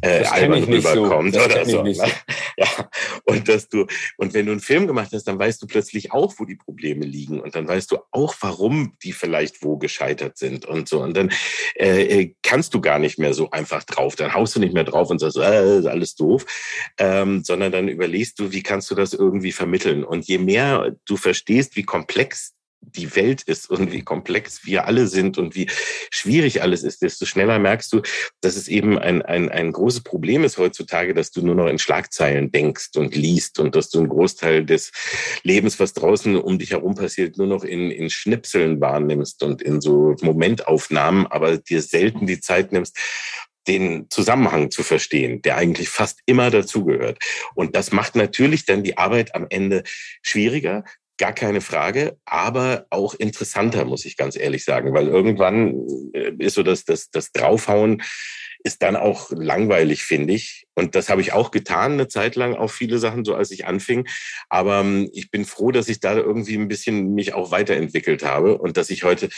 äh, 0.00 0.24
albern 0.24 0.64
rüberkommt 0.64 1.34
so. 1.34 1.44
oder 1.44 1.64
so. 1.64 1.84
so. 1.92 2.04
Ja, 2.56 2.66
und 3.24 3.48
dass 3.48 3.68
du, 3.68 3.86
und 4.16 4.34
wenn 4.34 4.46
du 4.46 4.52
einen 4.52 4.60
Film 4.60 4.86
gemacht 4.86 5.10
hast, 5.12 5.24
dann 5.24 5.38
weißt 5.38 5.62
du 5.62 5.66
plötzlich 5.66 6.12
auch, 6.12 6.34
wo 6.38 6.44
die 6.44 6.56
Probleme 6.56 7.04
liegen 7.04 7.40
und 7.40 7.54
dann 7.54 7.68
weißt 7.68 7.90
du 7.90 7.98
auch, 8.10 8.34
warum 8.40 8.96
die 9.02 9.12
vielleicht 9.12 9.62
wo 9.62 9.76
gescheitert 9.76 10.38
sind 10.38 10.64
und 10.64 10.88
so. 10.88 11.02
Und 11.02 11.16
dann 11.16 11.30
äh, 11.76 12.02
äh 12.02 12.34
kannst 12.42 12.74
du 12.74 12.80
gar 12.80 12.98
nicht 12.98 13.18
mehr 13.18 13.34
so 13.34 13.50
einfach 13.50 13.84
drauf. 13.84 14.16
Dann 14.16 14.34
haust 14.34 14.56
du 14.56 14.60
nicht 14.60 14.74
mehr 14.74 14.84
drauf 14.84 15.10
und 15.10 15.18
sagst, 15.18 15.36
äh, 15.36 15.40
alles 15.88 16.14
doof, 16.14 16.44
ähm, 16.98 17.42
sondern 17.44 17.72
dann 17.72 17.88
überlegst 17.88 18.38
du, 18.38 18.52
wie 18.52 18.62
kannst 18.62 18.90
du 18.90 18.94
das 18.94 19.12
irgendwie 19.14 19.52
vermitteln. 19.52 20.04
Und 20.04 20.26
je 20.26 20.38
mehr 20.38 20.94
du 21.04 21.16
verstehst, 21.16 21.76
wie 21.76 21.82
komplex 21.82 22.54
die 22.92 23.14
Welt 23.16 23.42
ist 23.42 23.70
und 23.70 23.92
wie 23.92 24.02
komplex 24.02 24.64
wir 24.64 24.86
alle 24.86 25.06
sind 25.06 25.38
und 25.38 25.54
wie 25.54 25.68
schwierig 26.10 26.62
alles 26.62 26.82
ist, 26.82 27.02
desto 27.02 27.26
schneller 27.26 27.58
merkst 27.58 27.92
du, 27.92 28.02
dass 28.40 28.56
es 28.56 28.68
eben 28.68 28.98
ein, 28.98 29.22
ein, 29.22 29.48
ein 29.48 29.72
großes 29.72 30.02
Problem 30.02 30.44
ist 30.44 30.58
heutzutage, 30.58 31.14
dass 31.14 31.30
du 31.30 31.44
nur 31.44 31.54
noch 31.54 31.66
in 31.66 31.78
Schlagzeilen 31.78 32.50
denkst 32.52 32.90
und 32.96 33.14
liest 33.14 33.58
und 33.58 33.74
dass 33.74 33.90
du 33.90 33.98
einen 33.98 34.08
Großteil 34.08 34.64
des 34.64 34.92
Lebens, 35.42 35.80
was 35.80 35.92
draußen 35.94 36.36
um 36.36 36.58
dich 36.58 36.72
herum 36.72 36.94
passiert, 36.94 37.38
nur 37.38 37.46
noch 37.46 37.64
in, 37.64 37.90
in 37.90 38.10
Schnipseln 38.10 38.80
wahrnimmst 38.80 39.42
und 39.42 39.62
in 39.62 39.80
so 39.80 40.16
Momentaufnahmen, 40.20 41.26
aber 41.26 41.58
dir 41.58 41.82
selten 41.82 42.26
die 42.26 42.40
Zeit 42.40 42.72
nimmst, 42.72 42.96
den 43.68 44.06
Zusammenhang 44.10 44.70
zu 44.70 44.82
verstehen, 44.82 45.42
der 45.42 45.56
eigentlich 45.56 45.88
fast 45.88 46.20
immer 46.26 46.50
dazugehört. 46.50 47.18
Und 47.54 47.76
das 47.76 47.92
macht 47.92 48.16
natürlich 48.16 48.64
dann 48.64 48.82
die 48.82 48.98
Arbeit 48.98 49.34
am 49.34 49.46
Ende 49.48 49.84
schwieriger, 50.22 50.84
gar 51.22 51.32
keine 51.32 51.60
Frage, 51.60 52.18
aber 52.24 52.86
auch 52.90 53.14
interessanter, 53.14 53.84
muss 53.84 54.04
ich 54.04 54.16
ganz 54.16 54.34
ehrlich 54.34 54.64
sagen, 54.64 54.92
weil 54.92 55.06
irgendwann 55.06 55.86
äh, 56.14 56.32
ist 56.38 56.54
so 56.54 56.64
das, 56.64 56.84
das, 56.84 57.10
das 57.10 57.30
Draufhauen 57.30 58.02
ist 58.64 58.82
dann 58.82 58.96
auch 58.96 59.30
langweilig, 59.30 60.04
finde 60.04 60.34
ich. 60.34 60.66
Und 60.74 60.94
das 60.94 61.08
habe 61.08 61.20
ich 61.20 61.32
auch 61.32 61.50
getan, 61.50 61.92
eine 61.92 62.08
Zeit 62.08 62.36
lang, 62.36 62.54
auch 62.54 62.70
viele 62.70 62.98
Sachen, 62.98 63.24
so 63.24 63.34
als 63.34 63.50
ich 63.50 63.66
anfing. 63.66 64.08
Aber 64.48 64.80
ähm, 64.80 65.10
ich 65.12 65.30
bin 65.30 65.44
froh, 65.44 65.70
dass 65.70 65.88
ich 65.88 66.00
da 66.00 66.16
irgendwie 66.16 66.56
ein 66.56 66.68
bisschen 66.68 67.14
mich 67.14 67.34
auch 67.34 67.50
weiterentwickelt 67.50 68.24
habe 68.24 68.58
und 68.58 68.76
dass 68.76 68.90
ich 68.90 69.04
heute 69.04 69.28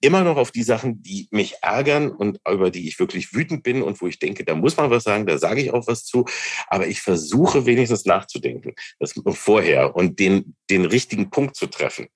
immer 0.00 0.22
noch 0.22 0.36
auf 0.36 0.50
die 0.50 0.62
Sachen, 0.62 1.02
die 1.02 1.28
mich 1.30 1.56
ärgern 1.62 2.10
und 2.10 2.38
über 2.48 2.70
die 2.70 2.88
ich 2.88 2.98
wirklich 2.98 3.34
wütend 3.34 3.62
bin 3.62 3.82
und 3.82 4.00
wo 4.00 4.06
ich 4.06 4.18
denke, 4.18 4.44
da 4.44 4.54
muss 4.54 4.76
man 4.76 4.90
was 4.90 5.04
sagen, 5.04 5.26
da 5.26 5.38
sage 5.38 5.62
ich 5.62 5.72
auch 5.72 5.86
was 5.86 6.04
zu. 6.04 6.24
Aber 6.66 6.86
ich 6.86 7.00
versuche 7.00 7.66
wenigstens 7.66 8.04
nachzudenken, 8.04 8.74
das 8.98 9.14
vorher 9.34 9.94
und 9.94 10.18
den, 10.18 10.56
den 10.70 10.84
richtigen 10.84 11.30
Punkt 11.30 11.56
zu 11.56 11.66
treffen 11.66 12.08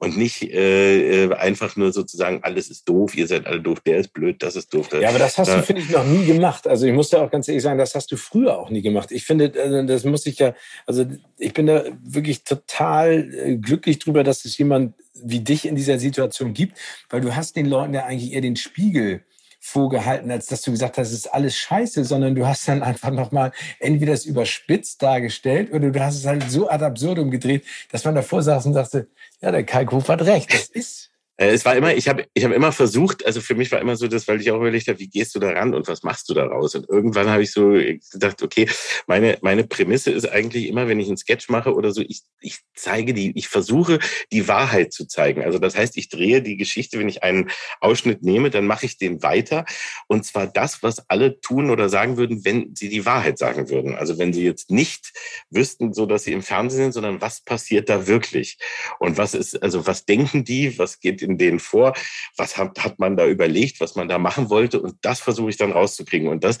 und 0.00 0.16
nicht 0.16 0.42
äh, 0.42 1.26
äh, 1.26 1.34
einfach 1.34 1.76
nur 1.76 1.92
sozusagen, 1.92 2.42
alles 2.42 2.70
ist 2.70 2.88
doof, 2.88 3.14
ihr 3.14 3.26
seid 3.26 3.46
alle 3.46 3.60
doof, 3.60 3.80
der 3.80 3.98
ist 3.98 4.14
blöd, 4.14 4.42
das 4.42 4.56
ist 4.56 4.72
doof. 4.72 4.88
Das, 4.88 5.02
ja, 5.02 5.10
aber 5.10 5.18
das 5.18 5.36
hast 5.36 5.48
da, 5.48 5.58
du, 5.58 5.62
finde 5.62 5.82
ich, 5.82 5.90
noch 5.90 6.06
nie 6.06 6.24
gemacht. 6.24 6.66
Also 6.66 6.86
ich 6.86 6.94
muss 6.94 7.10
da 7.10 7.22
auch 7.22 7.30
ganz 7.30 7.46
ehrlich 7.48 7.62
sagen, 7.62 7.78
das 7.78 7.94
hast 7.94 8.10
du 8.10 8.16
früher 8.16 8.58
auch 8.58 8.70
nie 8.70 8.80
gemacht. 8.80 9.12
Ich 9.12 9.26
finde, 9.26 9.54
äh, 9.54 9.84
das 9.84 10.04
muss 10.04 10.24
ich 10.24 10.38
ja, 10.38 10.54
also 10.86 11.04
ich 11.36 11.52
bin 11.52 11.66
da 11.66 11.84
wirklich 12.02 12.44
total 12.44 13.28
äh, 13.34 13.56
glücklich 13.58 13.98
drüber, 13.98 14.24
dass 14.24 14.46
es 14.46 14.56
jemand 14.56 14.94
wie 15.22 15.40
dich 15.40 15.66
in 15.66 15.74
dieser 15.74 15.98
Situation 15.98 16.54
gibt, 16.54 16.78
weil 17.10 17.20
du 17.20 17.36
hast 17.36 17.56
den 17.56 17.66
Leuten 17.66 17.92
ja 17.92 18.06
eigentlich 18.06 18.32
eher 18.32 18.40
den 18.40 18.56
Spiegel 18.56 19.22
vorgehalten, 19.60 20.30
als 20.30 20.46
dass 20.46 20.62
du 20.62 20.70
gesagt 20.70 20.96
hast, 20.96 21.08
es 21.08 21.14
ist 21.14 21.34
alles 21.34 21.56
scheiße, 21.56 22.04
sondern 22.04 22.34
du 22.34 22.46
hast 22.46 22.66
dann 22.66 22.82
einfach 22.82 23.10
nochmal 23.10 23.52
entweder 23.78 24.12
das 24.12 24.24
überspitzt 24.24 25.02
dargestellt 25.02 25.72
oder 25.72 25.90
du 25.90 26.00
hast 26.00 26.16
es 26.16 26.26
halt 26.26 26.50
so 26.50 26.68
ad 26.68 26.84
absurdum 26.84 27.30
gedreht, 27.30 27.64
dass 27.92 28.04
man 28.04 28.14
davor 28.14 28.42
saß 28.42 28.66
und 28.66 28.74
sagte, 28.74 29.08
ja, 29.42 29.52
der 29.52 29.64
Kalkhof 29.64 30.08
hat 30.08 30.22
recht, 30.22 30.52
das 30.52 30.64
ist 30.68 31.09
es 31.42 31.64
war 31.64 31.74
immer, 31.74 31.94
ich 31.94 32.06
habe 32.06 32.26
ich 32.34 32.44
hab 32.44 32.52
immer 32.52 32.70
versucht, 32.70 33.24
also 33.24 33.40
für 33.40 33.54
mich 33.54 33.72
war 33.72 33.80
immer 33.80 33.96
so 33.96 34.06
das, 34.08 34.28
weil 34.28 34.42
ich 34.42 34.50
auch 34.50 34.58
überlegt 34.58 34.88
habe, 34.88 34.98
wie 34.98 35.08
gehst 35.08 35.34
du 35.34 35.38
da 35.38 35.50
ran 35.50 35.72
und 35.72 35.88
was 35.88 36.02
machst 36.02 36.28
du 36.28 36.34
daraus? 36.34 36.74
Und 36.74 36.86
irgendwann 36.86 37.30
habe 37.30 37.42
ich 37.42 37.50
so 37.50 37.70
gedacht, 38.12 38.42
okay, 38.42 38.68
meine, 39.06 39.38
meine 39.40 39.64
Prämisse 39.64 40.10
ist 40.10 40.28
eigentlich 40.28 40.68
immer, 40.68 40.86
wenn 40.86 41.00
ich 41.00 41.08
einen 41.08 41.16
Sketch 41.16 41.48
mache 41.48 41.74
oder 41.74 41.92
so, 41.92 42.02
ich, 42.02 42.20
ich 42.40 42.58
zeige 42.74 43.14
die, 43.14 43.32
ich 43.38 43.48
versuche 43.48 44.00
die 44.32 44.48
Wahrheit 44.48 44.92
zu 44.92 45.06
zeigen. 45.06 45.42
Also 45.42 45.58
das 45.58 45.78
heißt, 45.78 45.96
ich 45.96 46.10
drehe 46.10 46.42
die 46.42 46.58
Geschichte, 46.58 46.98
wenn 46.98 47.08
ich 47.08 47.22
einen 47.22 47.50
Ausschnitt 47.80 48.22
nehme, 48.22 48.50
dann 48.50 48.66
mache 48.66 48.84
ich 48.84 48.98
den 48.98 49.22
weiter. 49.22 49.64
Und 50.08 50.26
zwar 50.26 50.46
das, 50.46 50.82
was 50.82 51.08
alle 51.08 51.40
tun 51.40 51.70
oder 51.70 51.88
sagen 51.88 52.18
würden, 52.18 52.44
wenn 52.44 52.76
sie 52.76 52.90
die 52.90 53.06
Wahrheit 53.06 53.38
sagen 53.38 53.70
würden. 53.70 53.94
Also 53.94 54.18
wenn 54.18 54.34
sie 54.34 54.44
jetzt 54.44 54.70
nicht 54.70 55.14
wüssten, 55.48 55.94
so 55.94 56.04
dass 56.04 56.24
sie 56.24 56.32
im 56.32 56.42
Fernsehen 56.42 56.82
sind, 56.82 56.92
sondern 56.92 57.22
was 57.22 57.40
passiert 57.40 57.88
da 57.88 58.06
wirklich? 58.06 58.58
Und 58.98 59.16
was 59.16 59.32
ist, 59.32 59.62
also 59.62 59.86
was 59.86 60.04
denken 60.04 60.44
die, 60.44 60.78
was 60.78 61.00
geht 61.00 61.22
in 61.29 61.29
in 61.30 61.38
denen 61.38 61.58
vor? 61.58 61.94
Was 62.36 62.56
hat, 62.56 62.78
hat 62.82 62.98
man 62.98 63.16
da 63.16 63.26
überlegt, 63.26 63.80
was 63.80 63.94
man 63.94 64.08
da 64.08 64.18
machen 64.18 64.50
wollte? 64.50 64.80
Und 64.80 64.96
das 65.02 65.20
versuche 65.20 65.50
ich 65.50 65.56
dann 65.56 65.72
rauszukriegen. 65.72 66.28
Und 66.28 66.44
das 66.44 66.58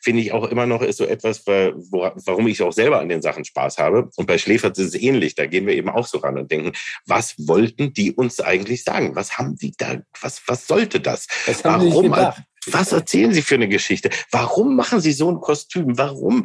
finde 0.00 0.22
ich 0.22 0.32
auch 0.32 0.48
immer 0.48 0.66
noch 0.66 0.82
ist 0.82 0.98
so 0.98 1.04
etwas, 1.04 1.46
wo, 1.46 2.10
warum 2.26 2.46
ich 2.48 2.62
auch 2.62 2.72
selber 2.72 3.00
an 3.00 3.08
den 3.08 3.22
Sachen 3.22 3.44
Spaß 3.44 3.78
habe. 3.78 4.10
Und 4.16 4.26
bei 4.26 4.38
Schläfert 4.38 4.78
ist 4.78 4.94
es 4.94 5.00
ähnlich. 5.00 5.34
Da 5.34 5.46
gehen 5.46 5.66
wir 5.66 5.74
eben 5.74 5.88
auch 5.88 6.06
so 6.06 6.18
ran 6.18 6.38
und 6.38 6.50
denken, 6.50 6.72
was 7.06 7.34
wollten 7.38 7.92
die 7.92 8.12
uns 8.12 8.40
eigentlich 8.40 8.84
sagen? 8.84 9.14
Was 9.16 9.38
haben 9.38 9.56
die 9.56 9.72
da, 9.76 10.00
was, 10.20 10.42
was 10.46 10.66
sollte 10.66 11.00
das? 11.00 11.26
Warum? 11.62 12.14
Was 12.66 12.92
erzählen 12.92 13.32
Sie 13.32 13.40
für 13.40 13.54
eine 13.54 13.68
Geschichte? 13.68 14.10
Warum 14.30 14.76
machen 14.76 15.00
Sie 15.00 15.12
so 15.12 15.30
ein 15.30 15.40
Kostüm? 15.40 15.96
Warum 15.96 16.44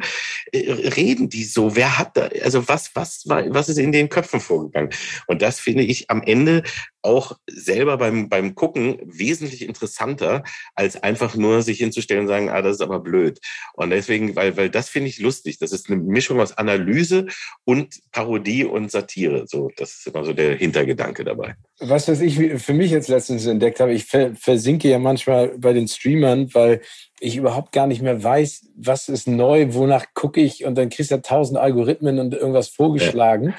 äh, 0.50 0.72
reden 0.72 1.28
die 1.28 1.44
so? 1.44 1.76
Wer 1.76 1.98
hat 1.98 2.16
da, 2.16 2.28
also 2.42 2.66
was, 2.68 2.90
was, 2.94 3.24
was 3.26 3.68
ist 3.68 3.76
in 3.76 3.92
den 3.92 4.08
Köpfen 4.08 4.40
vorgegangen? 4.40 4.90
Und 5.26 5.42
das 5.42 5.60
finde 5.60 5.82
ich 5.82 6.10
am 6.10 6.22
Ende 6.22 6.62
auch 7.06 7.38
selber 7.46 7.96
beim, 7.96 8.28
beim 8.28 8.54
Gucken 8.54 8.98
wesentlich 9.04 9.62
interessanter, 9.62 10.42
als 10.74 11.02
einfach 11.02 11.36
nur 11.36 11.62
sich 11.62 11.78
hinzustellen 11.78 12.22
und 12.22 12.28
sagen, 12.28 12.50
ah, 12.50 12.60
das 12.60 12.76
ist 12.76 12.80
aber 12.82 13.00
blöd. 13.00 13.40
Und 13.74 13.90
deswegen, 13.90 14.36
weil, 14.36 14.56
weil 14.56 14.68
das 14.68 14.88
finde 14.88 15.08
ich 15.08 15.18
lustig. 15.18 15.58
Das 15.58 15.72
ist 15.72 15.88
eine 15.88 15.96
Mischung 15.96 16.40
aus 16.40 16.58
Analyse 16.58 17.26
und 17.64 18.00
Parodie 18.12 18.64
und 18.64 18.90
Satire. 18.90 19.46
So, 19.46 19.70
das 19.76 19.92
ist 19.92 20.06
immer 20.08 20.24
so 20.24 20.32
der 20.32 20.56
Hintergedanke 20.56 21.24
dabei. 21.24 21.54
Was, 21.78 22.08
was 22.08 22.20
ich 22.20 22.38
für 22.62 22.74
mich 22.74 22.90
jetzt 22.90 23.08
letztens 23.08 23.46
entdeckt 23.46 23.80
habe, 23.80 23.92
ich 23.92 24.06
versinke 24.06 24.88
ja 24.88 24.98
manchmal 24.98 25.56
bei 25.58 25.72
den 25.72 25.88
Streamern, 25.88 26.52
weil 26.54 26.80
ich 27.20 27.36
überhaupt 27.36 27.72
gar 27.72 27.86
nicht 27.86 28.02
mehr 28.02 28.22
weiß, 28.22 28.66
was 28.76 29.08
ist 29.08 29.26
neu, 29.26 29.68
wonach 29.70 30.06
gucke 30.14 30.40
ich 30.40 30.64
und 30.64 30.76
dann 30.76 30.90
kriegst 30.90 31.10
du 31.10 31.14
ja 31.14 31.20
tausend 31.20 31.58
Algorithmen 31.58 32.18
und 32.18 32.34
irgendwas 32.34 32.68
vorgeschlagen. 32.68 33.48
Ja. 33.48 33.54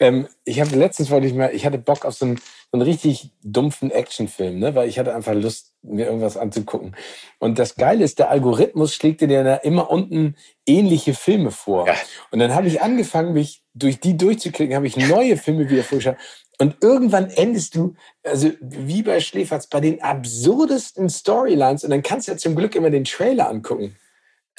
Ähm, 0.00 0.28
ich 0.44 0.60
habe 0.60 0.76
letztens 0.76 1.10
wollte 1.10 1.26
ich 1.26 1.34
mal, 1.34 1.54
ich 1.54 1.66
hatte 1.66 1.78
Bock 1.78 2.04
auf 2.04 2.14
so 2.14 2.24
einen, 2.24 2.36
so 2.36 2.42
einen 2.72 2.82
richtig 2.82 3.30
dumpfen 3.42 3.90
Actionfilm, 3.90 4.58
ne? 4.58 4.74
weil 4.74 4.88
ich 4.88 4.98
hatte 4.98 5.14
einfach 5.14 5.34
Lust, 5.34 5.72
mir 5.82 6.06
irgendwas 6.06 6.36
anzugucken. 6.36 6.94
Und 7.38 7.58
das 7.58 7.74
Geile 7.76 8.04
ist, 8.04 8.18
der 8.18 8.30
Algorithmus 8.30 8.94
schlägt 8.94 9.20
dir 9.20 9.28
ja 9.28 9.54
immer 9.56 9.90
unten 9.90 10.36
ähnliche 10.66 11.14
Filme 11.14 11.50
vor. 11.50 11.86
Ja. 11.86 11.94
Und 12.30 12.38
dann 12.38 12.54
habe 12.54 12.68
ich 12.68 12.80
angefangen, 12.80 13.32
mich 13.32 13.62
durch 13.74 14.00
die 14.00 14.16
durchzuklicken, 14.16 14.76
habe 14.76 14.86
ich 14.86 14.96
neue 14.96 15.36
Filme 15.36 15.68
wieder 15.68 15.84
vorgeschaut. 15.84 16.16
Und 16.60 16.76
irgendwann 16.80 17.30
endest 17.30 17.76
du, 17.76 17.94
also 18.24 18.50
wie 18.60 19.02
bei 19.02 19.20
Schläferz, 19.20 19.68
bei 19.68 19.80
den 19.80 20.02
absurdesten 20.02 21.08
Storylines. 21.08 21.84
Und 21.84 21.90
dann 21.90 22.02
kannst 22.02 22.26
du 22.26 22.32
ja 22.32 22.38
zum 22.38 22.56
Glück 22.56 22.74
immer 22.74 22.90
den 22.90 23.04
Trailer 23.04 23.48
angucken. 23.48 23.96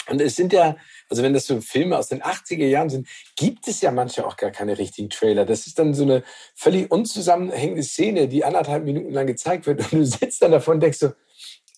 Und 0.09 0.21
es 0.21 0.35
sind 0.35 0.53
ja, 0.53 0.75
also 1.09 1.23
wenn 1.23 1.33
das 1.33 1.45
so 1.45 1.61
Filme 1.61 1.97
aus 1.97 2.07
den 2.07 2.21
80er 2.21 2.67
Jahren 2.67 2.89
sind, 2.89 3.07
gibt 3.35 3.67
es 3.67 3.81
ja 3.81 3.91
manchmal 3.91 4.25
auch 4.25 4.37
gar 4.37 4.51
keine 4.51 4.77
richtigen 4.77 5.09
Trailer. 5.09 5.45
Das 5.45 5.67
ist 5.67 5.79
dann 5.79 5.93
so 5.93 6.03
eine 6.03 6.23
völlig 6.55 6.91
unzusammenhängende 6.91 7.83
Szene, 7.83 8.27
die 8.27 8.43
anderthalb 8.43 8.83
Minuten 8.83 9.11
lang 9.11 9.27
gezeigt 9.27 9.67
wird. 9.67 9.79
Und 9.79 9.91
du 9.93 10.05
sitzt 10.05 10.41
dann 10.41 10.51
davon 10.51 10.75
und 10.75 10.79
denkst 10.81 10.99
so, 10.99 11.11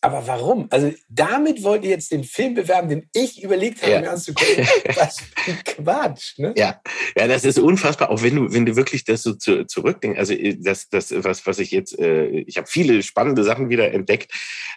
Aber 0.03 0.25
warum? 0.25 0.65
Also 0.71 0.91
damit 1.09 1.61
wollt 1.63 1.83
ihr 1.83 1.91
jetzt 1.91 2.11
den 2.11 2.23
Film 2.23 2.55
bewerben, 2.55 2.89
den 2.89 3.09
ich 3.13 3.43
überlegt 3.43 3.83
habe, 3.83 3.91
ja. 3.91 4.01
mir 4.01 4.09
anzugucken. 4.09 4.67
Was 4.95 5.19
für 5.19 5.53
Quatsch, 5.63 6.39
ne? 6.39 6.53
Ja. 6.57 6.81
ja, 7.15 7.27
das 7.27 7.45
ist 7.45 7.59
unfassbar. 7.59 8.09
Auch 8.09 8.23
wenn 8.23 8.35
du, 8.35 8.51
wenn 8.51 8.65
du 8.65 8.75
wirklich 8.75 9.03
das 9.05 9.21
so 9.21 9.33
zu, 9.33 9.65
zurückdenkst. 9.65 10.17
Also 10.17 10.33
äh, 10.33 10.57
das, 10.59 10.89
das, 10.89 11.13
was, 11.23 11.45
was 11.45 11.59
ich 11.59 11.69
jetzt, 11.69 11.99
äh, 11.99 12.25
ich 12.27 12.57
habe 12.57 12.67
viele 12.67 13.03
spannende 13.03 13.43
Sachen 13.43 13.69
wieder 13.69 13.91
entdeckt. 13.91 14.31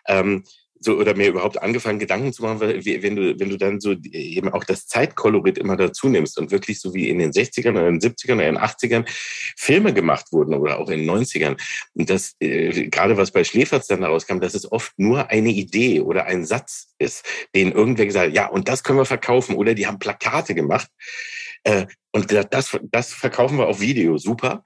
Ähm, 0.07 0.45
so 0.85 0.97
oder 0.97 1.17
mir 1.17 1.29
überhaupt 1.29 1.61
angefangen, 1.63 1.99
Gedanken 1.99 2.33
zu 2.33 2.43
machen, 2.43 2.61
wenn 2.61 3.17
du, 3.17 3.39
wenn 3.39 3.49
du 3.49 3.57
dann 3.57 3.81
so 3.81 3.93
eben 3.93 4.49
auch 4.51 4.65
das 4.65 4.87
Zeitkolorit 4.87 5.59
immer 5.59 5.77
dazu 5.77 6.09
nimmst 6.09 6.39
und 6.39 6.51
wirklich 6.51 6.81
so 6.81 6.95
wie 6.95 7.09
in 7.09 7.19
den 7.19 7.33
60ern 7.33 7.71
oder 7.71 7.89
in 7.89 7.99
den 7.99 8.13
70ern 8.13 8.35
oder 8.35 8.49
in 8.49 8.55
den 8.55 8.63
80ern 8.63 9.05
Filme 9.57 9.93
gemacht 9.93 10.33
wurden 10.33 10.55
oder 10.55 10.79
auch 10.79 10.91
in 10.91 11.01
den 11.01 11.11
90ern. 11.11 11.61
Und 11.95 12.11
das, 12.11 12.35
äh, 12.41 12.89
gerade 12.89 13.17
was 13.17 13.31
bei 13.31 13.45
Schläferz 13.45 13.87
dann 13.87 14.01
herauskam, 14.01 14.41
dass 14.41 14.55
es 14.55 14.71
oft 14.71 14.93
nur 14.99 15.31
eine 15.31 15.51
Idee 15.51 16.01
oder 16.01 16.27
ein 16.27 16.45
Satz 16.45 16.95
ist, 16.99 17.25
den 17.55 17.73
irgendwer 17.73 18.07
gesagt 18.07 18.29
hat, 18.29 18.35
ja, 18.35 18.47
und 18.47 18.69
das 18.69 18.83
können 18.83 18.99
wir 18.99 19.05
verkaufen 19.05 19.57
oder 19.57 19.75
die 19.75 19.87
haben 19.87 19.99
Plakate 19.99 20.55
gemacht. 20.55 20.89
Äh, 21.65 21.87
und 22.13 22.31
das, 22.31 22.79
das 22.83 23.13
verkaufen 23.13 23.59
wir 23.59 23.67
auf 23.67 23.81
Video, 23.81 24.19
super. 24.19 24.63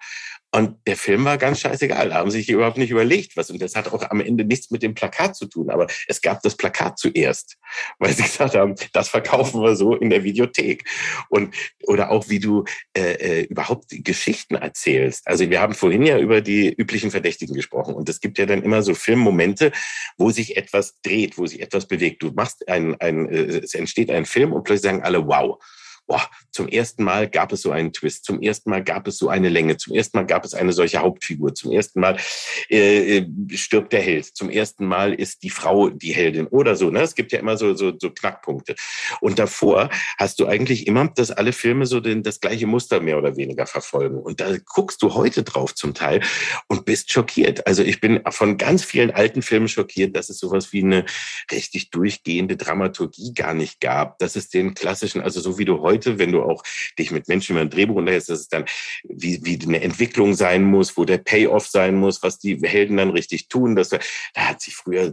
Und 0.51 0.78
der 0.86 0.96
Film 0.96 1.26
war 1.26 1.36
ganz 1.36 1.61
scheißegal. 1.61 2.09
Da 2.09 2.14
haben 2.16 2.30
sich 2.30 2.49
überhaupt 2.49 2.78
nicht 2.78 2.90
überlegt, 2.90 3.36
was. 3.36 3.51
Und 3.51 3.61
das 3.61 3.74
hat 3.74 3.92
auch 3.92 4.03
am 4.09 4.20
Ende 4.20 4.44
nichts 4.44 4.70
mit 4.70 4.82
dem 4.82 4.94
Plakat 4.94 5.36
zu 5.36 5.46
tun. 5.46 5.68
Aber 5.68 5.86
es 6.07 6.22
gab 6.22 6.40
das 6.42 6.57
Plakat 6.57 6.99
zuerst, 6.99 7.59
weil 7.99 8.14
sie 8.14 8.22
gesagt 8.22 8.55
haben, 8.55 8.74
das 8.94 9.11
verkaufen 9.11 9.62
wir 9.62 9.76
so 9.76 9.94
in 9.94 10.09
der 10.09 10.24
Videothek. 10.24 10.84
Und, 11.28 11.55
oder 11.82 12.11
auch 12.11 12.30
wie 12.30 12.38
du 12.38 12.64
äh, 12.96 13.12
äh 13.12 13.42
überhaupt 13.42 13.86
Geschichten 13.90 14.55
erzählst. 14.55 15.26
Also 15.26 15.49
wir 15.51 15.61
haben 15.61 15.74
vorhin 15.74 16.03
ja 16.03 16.18
über 16.18 16.40
die 16.40 16.72
üblichen 16.72 17.11
Verdächtigen 17.11 17.55
gesprochen. 17.55 17.94
Und 17.94 18.09
es 18.09 18.20
gibt 18.20 18.38
ja 18.38 18.46
dann 18.46 18.62
immer 18.62 18.82
so 18.82 18.94
Filmmomente, 18.94 19.70
wo 20.16 20.30
sich 20.30 20.57
etwas 20.57 20.99
dreht, 21.03 21.36
wo 21.36 21.46
sich 21.46 21.61
etwas 21.61 21.86
bewegt. 21.86 22.22
Du 22.22 22.32
machst 22.32 22.66
ein, 22.68 22.99
ein, 23.01 23.28
äh, 23.28 23.59
es 23.59 23.74
entsteht 23.74 24.11
ein 24.11 24.24
Film 24.24 24.55
und 24.55 24.64
plötzlich 24.64 24.90
sagen 24.90 25.03
alle, 25.03 25.26
wow 25.26 25.59
boah, 26.09 26.22
zum 26.50 26.66
ersten 26.66 27.04
Mal 27.04 27.28
gab 27.28 27.52
es 27.52 27.62
so 27.62 27.70
einen 27.70 27.92
Twist, 27.92 28.24
zum 28.24 28.42
ersten 28.42 28.70
Mal 28.70 28.82
gab 28.82 29.06
es 29.06 29.18
so 29.18 29.28
eine 29.28 29.48
Länge, 29.48 29.76
zum 29.76 29.94
ersten 29.94 30.16
Mal 30.16 30.24
gab 30.24 30.44
es 30.44 30.54
eine 30.54 30.72
solche 30.72 30.98
Hauptfigur, 30.98 31.54
zum 31.54 31.70
ersten 31.70 32.00
Mal 32.00 32.16
äh, 32.70 33.18
äh, 33.18 33.26
stirbt 33.52 33.92
der 33.92 34.00
Held, 34.00 34.24
zum 34.24 34.50
ersten 34.50 34.86
Mal 34.86 35.12
ist 35.12 35.42
die 35.42 35.50
Frau 35.50 35.90
die 35.90 36.12
Heldin 36.12 36.46
oder 36.48 36.74
so. 36.74 36.90
Ne? 36.90 37.02
Es 37.02 37.14
gibt 37.14 37.30
ja 37.30 37.38
immer 37.38 37.56
so, 37.56 37.74
so, 37.74 37.92
so 37.96 38.11
Knackpunkte. 38.11 38.74
Und 39.20 39.38
davor 39.38 39.90
hast 40.16 40.40
du 40.40 40.46
eigentlich 40.46 40.86
immer, 40.86 41.09
dass 41.09 41.30
alle 41.30 41.52
Filme 41.52 41.84
so 41.86 42.00
den, 42.00 42.22
das 42.22 42.40
gleiche 42.40 42.66
Muster 42.66 43.00
mehr 43.00 43.18
oder 43.18 43.36
weniger 43.36 43.66
verfolgen. 43.66 44.18
Und 44.18 44.40
da 44.40 44.56
guckst 44.64 45.02
du 45.02 45.14
heute 45.14 45.42
drauf 45.42 45.74
zum 45.74 45.92
Teil 45.92 46.22
und 46.68 46.86
bist 46.86 47.12
schockiert. 47.12 47.66
Also 47.66 47.82
ich 47.82 48.00
bin 48.00 48.20
von 48.30 48.56
ganz 48.56 48.82
vielen 48.82 49.11
alten 49.11 49.42
Filmen 49.42 49.68
schockiert, 49.68 50.16
dass 50.16 50.30
es 50.30 50.38
sowas 50.38 50.72
wie 50.72 50.82
eine 50.82 51.04
richtig 51.52 51.90
durchgehende 51.90 52.56
Dramaturgie 52.56 53.34
gar 53.34 53.52
nicht 53.52 53.80
gab, 53.80 54.18
dass 54.18 54.36
es 54.36 54.48
den 54.48 54.72
klassischen, 54.72 55.20
also 55.20 55.40
so 55.40 55.59
wie 55.59 55.66
du 55.66 55.80
heute 55.80 55.97
heute, 55.99 56.18
wenn 56.18 56.32
du 56.32 56.42
auch 56.42 56.62
dich 56.99 57.11
mit 57.11 57.28
Menschen 57.28 57.53
über 57.53 57.61
ein 57.61 57.70
Drehbuch 57.70 57.96
unterhältst, 57.96 58.28
dass 58.28 58.40
es 58.40 58.49
dann 58.49 58.64
wie, 59.05 59.40
wie 59.44 59.59
eine 59.62 59.80
Entwicklung 59.80 60.34
sein 60.34 60.62
muss, 60.62 60.96
wo 60.96 61.05
der 61.05 61.18
Payoff 61.18 61.66
sein 61.66 61.96
muss, 61.96 62.22
was 62.22 62.38
die 62.38 62.59
Helden 62.62 62.96
dann 62.96 63.11
richtig 63.11 63.49
tun. 63.49 63.74
Dass, 63.74 63.88
da 63.88 63.99
hat 64.36 64.61
sich 64.61 64.76
früher 64.76 65.12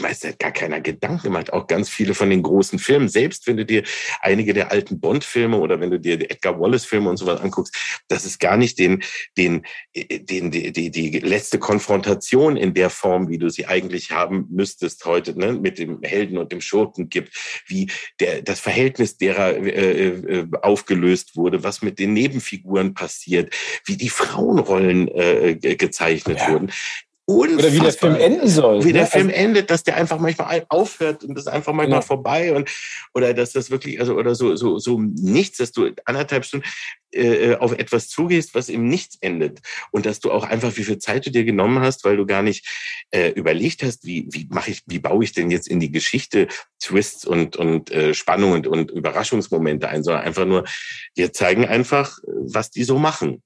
meist 0.00 0.26
gar 0.38 0.52
keiner 0.52 0.80
Gedanken 0.80 1.24
gemacht. 1.24 1.52
Auch 1.52 1.66
ganz 1.66 1.88
viele 1.88 2.14
von 2.14 2.30
den 2.30 2.42
großen 2.42 2.78
Filmen, 2.78 3.08
selbst 3.08 3.46
wenn 3.46 3.56
du 3.56 3.64
dir 3.64 3.82
einige 4.20 4.54
der 4.54 4.70
alten 4.70 5.00
Bond-Filme 5.00 5.58
oder 5.58 5.80
wenn 5.80 5.90
du 5.90 5.98
dir 5.98 6.16
die 6.16 6.30
Edgar 6.30 6.58
Wallace-Filme 6.58 7.08
und 7.08 7.16
sowas 7.16 7.40
anguckst, 7.40 7.74
das 8.08 8.24
ist 8.24 8.38
gar 8.38 8.56
nicht 8.56 8.78
den, 8.78 9.02
den, 9.36 9.64
den, 9.94 10.50
die, 10.50 10.72
die, 10.72 10.90
die 10.90 11.18
letzte 11.20 11.58
Konfrontation 11.58 12.56
in 12.56 12.74
der 12.74 12.90
Form, 12.90 13.28
wie 13.28 13.38
du 13.38 13.48
sie 13.48 13.66
eigentlich 13.66 14.10
haben 14.10 14.46
müsstest 14.50 15.04
heute, 15.04 15.38
ne, 15.38 15.52
mit 15.52 15.78
dem 15.78 16.02
Helden 16.02 16.38
und 16.38 16.52
dem 16.52 16.60
Schurken 16.60 17.08
gibt, 17.08 17.34
wie 17.66 17.90
der, 18.20 18.42
das 18.42 18.60
Verhältnis 18.60 19.16
derer 19.16 19.56
äh, 19.56 20.08
äh, 20.08 20.46
aufgelöst 20.62 21.36
wurde, 21.36 21.64
was 21.64 21.82
mit 21.82 21.98
den 21.98 22.12
Nebenfiguren 22.12 22.94
passiert, 22.94 23.54
wie 23.84 23.96
die 23.96 24.08
Frauenrollen 24.08 25.08
äh, 25.08 25.56
gezeichnet 25.56 26.38
ja. 26.38 26.52
wurden. 26.52 26.70
Unfassbar. 27.30 27.58
Oder 27.58 27.72
wie 27.74 27.80
der 27.80 27.92
Film 27.92 28.14
enden 28.14 28.48
soll. 28.48 28.84
Wie 28.84 28.86
ne? 28.86 28.92
der 28.94 29.06
Film 29.06 29.28
also, 29.28 29.38
endet, 29.38 29.70
dass 29.70 29.82
der 29.82 29.96
einfach 29.96 30.18
manchmal 30.18 30.64
aufhört 30.70 31.24
und 31.24 31.34
das 31.34 31.44
ist 31.44 31.52
einfach 31.52 31.74
manchmal 31.74 31.98
ja. 31.98 32.02
vorbei 32.02 32.54
und 32.54 32.70
oder 33.12 33.34
dass 33.34 33.52
das 33.52 33.70
wirklich 33.70 34.00
also 34.00 34.14
oder 34.14 34.34
so 34.34 34.56
so 34.56 34.78
so 34.78 34.98
nichts, 34.98 35.58
dass 35.58 35.72
du 35.72 35.90
anderthalb 36.06 36.46
Stunden 36.46 36.66
äh, 37.12 37.54
auf 37.56 37.72
etwas 37.72 38.08
zugehst, 38.08 38.54
was 38.54 38.70
im 38.70 38.88
Nichts 38.88 39.18
endet 39.20 39.60
und 39.90 40.06
dass 40.06 40.20
du 40.20 40.32
auch 40.32 40.44
einfach 40.44 40.74
wie 40.78 40.84
viel 40.84 40.96
Zeit 40.96 41.26
du 41.26 41.30
dir 41.30 41.44
genommen 41.44 41.80
hast, 41.80 42.02
weil 42.06 42.16
du 42.16 42.24
gar 42.24 42.42
nicht 42.42 42.66
äh, 43.10 43.28
überlegt 43.32 43.82
hast, 43.82 44.06
wie 44.06 44.26
wie 44.30 44.48
mache 44.50 44.70
ich, 44.70 44.84
wie 44.86 44.98
baue 44.98 45.22
ich 45.22 45.32
denn 45.32 45.50
jetzt 45.50 45.68
in 45.68 45.80
die 45.80 45.92
Geschichte 45.92 46.48
Twists 46.80 47.26
und 47.26 47.56
und 47.56 47.90
äh, 47.90 48.14
Spannung 48.14 48.52
und, 48.52 48.66
und 48.66 48.90
Überraschungsmomente 48.90 49.86
ein, 49.90 50.02
sondern 50.02 50.24
einfach 50.24 50.46
nur 50.46 50.64
wir 51.14 51.30
zeigen 51.34 51.66
einfach, 51.66 52.20
was 52.24 52.70
die 52.70 52.84
so 52.84 52.98
machen 52.98 53.42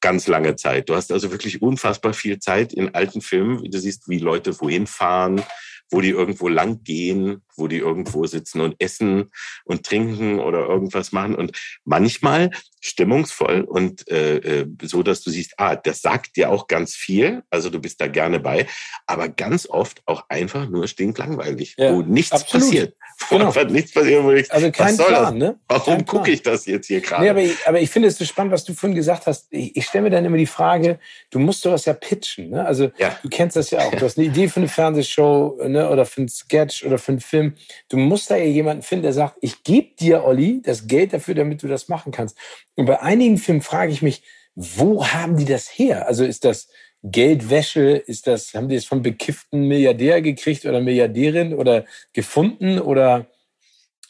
ganz 0.00 0.26
lange 0.26 0.56
Zeit. 0.56 0.88
Du 0.88 0.94
hast 0.94 1.10
also 1.12 1.30
wirklich 1.30 1.62
unfassbar 1.62 2.12
viel 2.12 2.38
Zeit 2.38 2.72
in 2.72 2.94
alten 2.94 3.20
Filmen, 3.20 3.62
wie 3.62 3.70
du 3.70 3.78
siehst, 3.78 4.08
wie 4.08 4.18
Leute 4.18 4.58
wohin 4.60 4.86
fahren, 4.86 5.42
wo 5.90 6.00
die 6.00 6.10
irgendwo 6.10 6.48
lang 6.48 6.82
gehen, 6.82 7.42
wo 7.56 7.68
die 7.68 7.78
irgendwo 7.78 8.26
sitzen 8.26 8.60
und 8.60 8.76
essen 8.78 9.30
und 9.64 9.84
trinken 9.84 10.40
oder 10.40 10.60
irgendwas 10.66 11.12
machen. 11.12 11.34
Und 11.34 11.52
manchmal 11.84 12.50
stimmungsvoll 12.80 13.62
und 13.62 14.08
äh, 14.08 14.36
äh, 14.36 14.66
so, 14.82 15.02
dass 15.02 15.22
du 15.22 15.30
siehst, 15.30 15.54
ah, 15.58 15.76
das 15.76 16.02
sagt 16.02 16.36
dir 16.36 16.50
auch 16.50 16.66
ganz 16.68 16.94
viel, 16.94 17.42
also 17.50 17.70
du 17.70 17.80
bist 17.80 18.00
da 18.00 18.06
gerne 18.06 18.40
bei, 18.40 18.66
aber 19.06 19.28
ganz 19.28 19.68
oft 19.68 20.02
auch 20.06 20.24
einfach 20.28 20.68
nur 20.68 20.86
stinklangweilig, 20.86 21.74
ja, 21.76 21.92
wo 21.92 22.02
nichts 22.02 22.32
absolut. 22.32 22.66
passiert. 22.66 22.96
Wo 23.28 23.36
genau. 23.36 23.48
einfach 23.48 23.68
nichts 23.68 23.92
passiert, 23.92 24.22
wo 24.22 24.30
ich, 24.30 24.52
also 24.52 24.70
kein 24.70 24.98
was 24.98 25.06
Plan, 25.06 25.40
das? 25.40 25.48
Ne? 25.48 25.58
Warum 25.68 26.04
gucke 26.04 26.30
ich 26.30 26.42
das 26.42 26.66
jetzt 26.66 26.86
hier 26.86 27.00
gerade? 27.00 27.22
Nee, 27.22 27.30
aber, 27.30 27.40
ich, 27.40 27.66
aber 27.66 27.80
ich 27.80 27.90
finde 27.90 28.08
es 28.08 28.18
so 28.18 28.24
spannend, 28.24 28.52
was 28.52 28.64
du 28.64 28.74
vorhin 28.74 28.94
gesagt 28.94 29.26
hast. 29.26 29.46
Ich, 29.50 29.74
ich 29.74 29.86
stelle 29.86 30.04
mir 30.04 30.10
dann 30.10 30.24
immer 30.24 30.36
die 30.36 30.46
Frage, 30.46 30.98
du 31.30 31.38
musst 31.38 31.62
sowas 31.62 31.86
ja 31.86 31.94
pitchen. 31.94 32.50
Ne? 32.50 32.64
Also 32.64 32.90
ja. 32.98 33.18
du 33.22 33.28
kennst 33.28 33.56
das 33.56 33.70
ja 33.70 33.80
auch. 33.80 33.90
Du 33.96 34.04
hast 34.04 34.18
eine 34.18 34.26
Idee 34.26 34.48
für 34.48 34.60
eine 34.60 34.68
Fernsehshow 34.68 35.58
ne? 35.66 35.88
oder 35.88 36.04
für 36.04 36.20
einen 36.20 36.28
Sketch 36.28 36.84
oder 36.84 36.98
für 36.98 37.12
einen 37.12 37.20
Film. 37.20 37.45
Du 37.88 37.96
musst 37.96 38.30
da 38.30 38.36
ja 38.36 38.44
jemanden 38.44 38.82
finden, 38.82 39.04
der 39.04 39.12
sagt, 39.12 39.36
ich 39.40 39.62
gebe 39.62 39.94
dir, 39.98 40.24
Olli, 40.24 40.62
das 40.62 40.86
Geld 40.86 41.12
dafür, 41.12 41.34
damit 41.34 41.62
du 41.62 41.68
das 41.68 41.88
machen 41.88 42.12
kannst. 42.12 42.36
Und 42.74 42.86
bei 42.86 43.00
einigen 43.00 43.38
Filmen 43.38 43.62
frage 43.62 43.92
ich 43.92 44.02
mich, 44.02 44.22
wo 44.54 45.06
haben 45.06 45.36
die 45.36 45.44
das 45.44 45.68
her? 45.68 46.06
Also 46.06 46.24
ist 46.24 46.44
das 46.44 46.68
Geldwäsche? 47.02 47.90
Ist 47.90 48.26
das, 48.26 48.54
haben 48.54 48.68
die 48.68 48.76
es 48.76 48.86
vom 48.86 49.02
bekifften 49.02 49.68
Milliardär 49.68 50.22
gekriegt 50.22 50.64
oder 50.64 50.80
Milliardärin 50.80 51.54
oder 51.54 51.84
gefunden 52.12 52.80
oder 52.80 53.26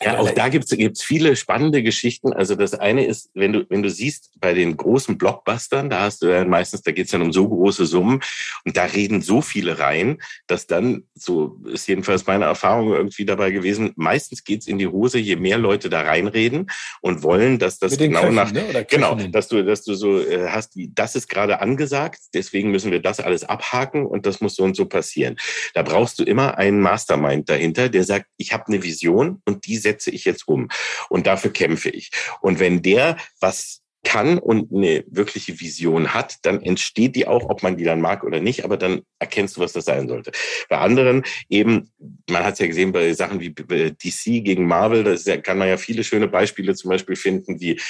ja, 0.02 0.18
auch 0.18 0.30
da 0.30 0.48
gibt's 0.48 0.70
gibt's 0.70 1.02
viele 1.02 1.36
spannende 1.36 1.82
Geschichten. 1.82 2.32
Also 2.32 2.54
das 2.54 2.74
eine 2.74 3.06
ist, 3.06 3.30
wenn 3.32 3.52
du, 3.52 3.66
wenn 3.70 3.82
du 3.82 3.88
siehst, 3.88 4.30
bei 4.40 4.52
den 4.52 4.76
großen 4.76 5.16
Blockbustern, 5.16 5.88
da 5.88 6.02
hast 6.02 6.22
du 6.22 6.26
ja 6.26 6.44
meistens, 6.44 6.82
da 6.82 6.92
geht's 6.92 7.12
dann 7.12 7.22
um 7.22 7.32
so 7.32 7.48
große 7.48 7.86
Summen 7.86 8.20
und 8.64 8.76
da 8.76 8.84
reden 8.84 9.22
so 9.22 9.40
viele 9.40 9.78
rein, 9.78 10.18
dass 10.46 10.66
dann, 10.66 11.04
so 11.14 11.58
ist 11.66 11.88
jedenfalls 11.88 12.26
meine 12.26 12.44
Erfahrung 12.44 12.92
irgendwie 12.92 13.24
dabei 13.24 13.50
gewesen, 13.50 13.92
meistens 13.96 14.44
geht's 14.44 14.66
in 14.66 14.78
die 14.78 14.86
Hose, 14.86 15.18
je 15.18 15.36
mehr 15.36 15.56
Leute 15.56 15.88
da 15.88 16.02
reinreden 16.02 16.70
und 17.00 17.22
wollen, 17.22 17.58
dass 17.58 17.78
das 17.78 17.96
genau 17.96 18.20
Köchen, 18.20 18.34
nach, 18.34 18.52
ne? 18.52 18.86
genau, 18.88 19.14
dass 19.14 19.48
du, 19.48 19.64
dass 19.64 19.82
du 19.82 19.94
so 19.94 20.20
äh, 20.20 20.48
hast, 20.48 20.76
wie, 20.76 20.90
das 20.94 21.16
ist 21.16 21.28
gerade 21.28 21.60
angesagt, 21.60 22.20
deswegen 22.34 22.70
müssen 22.70 22.90
wir 22.90 23.00
das 23.00 23.18
alles 23.18 23.44
abhaken 23.44 24.04
und 24.04 24.26
das 24.26 24.42
muss 24.42 24.56
so 24.56 24.62
und 24.62 24.76
so 24.76 24.84
passieren. 24.84 25.36
Da 25.72 25.82
brauchst 25.82 26.18
du 26.18 26.24
immer 26.24 26.58
einen 26.58 26.80
Mastermind 26.80 27.48
dahinter, 27.48 27.88
der 27.88 28.04
sagt, 28.04 28.26
ich 28.36 28.52
habe 28.52 28.66
eine 28.66 28.82
Vision 28.82 29.40
und 29.46 29.66
die 29.66 29.85
setze 29.86 30.10
ich 30.10 30.24
jetzt 30.24 30.48
um. 30.48 30.68
Und 31.08 31.26
dafür 31.26 31.52
kämpfe 31.52 31.90
ich. 31.90 32.10
Und 32.40 32.58
wenn 32.58 32.82
der 32.82 33.16
was 33.40 33.82
kann 34.06 34.38
und 34.38 34.72
eine 34.72 35.04
wirkliche 35.08 35.58
Vision 35.58 36.14
hat, 36.14 36.36
dann 36.42 36.62
entsteht 36.62 37.16
die 37.16 37.26
auch, 37.26 37.50
ob 37.50 37.64
man 37.64 37.76
die 37.76 37.82
dann 37.82 38.00
mag 38.00 38.22
oder 38.22 38.38
nicht, 38.38 38.64
aber 38.64 38.76
dann 38.76 39.02
erkennst 39.18 39.56
du, 39.56 39.60
was 39.60 39.72
das 39.72 39.84
sein 39.84 40.08
sollte. 40.08 40.30
Bei 40.68 40.78
anderen 40.78 41.24
eben, 41.48 41.90
man 42.30 42.44
hat 42.44 42.54
es 42.54 42.60
ja 42.60 42.68
gesehen 42.68 42.92
bei 42.92 43.12
Sachen 43.14 43.40
wie 43.40 43.50
DC 43.50 44.44
gegen 44.44 44.68
Marvel, 44.68 45.02
da 45.02 45.36
kann 45.38 45.58
man 45.58 45.66
ja 45.66 45.76
viele 45.76 46.04
schöne 46.04 46.28
Beispiele 46.28 46.76
zum 46.76 46.90
Beispiel 46.90 47.16
finden, 47.16 47.60
wie 47.60 47.80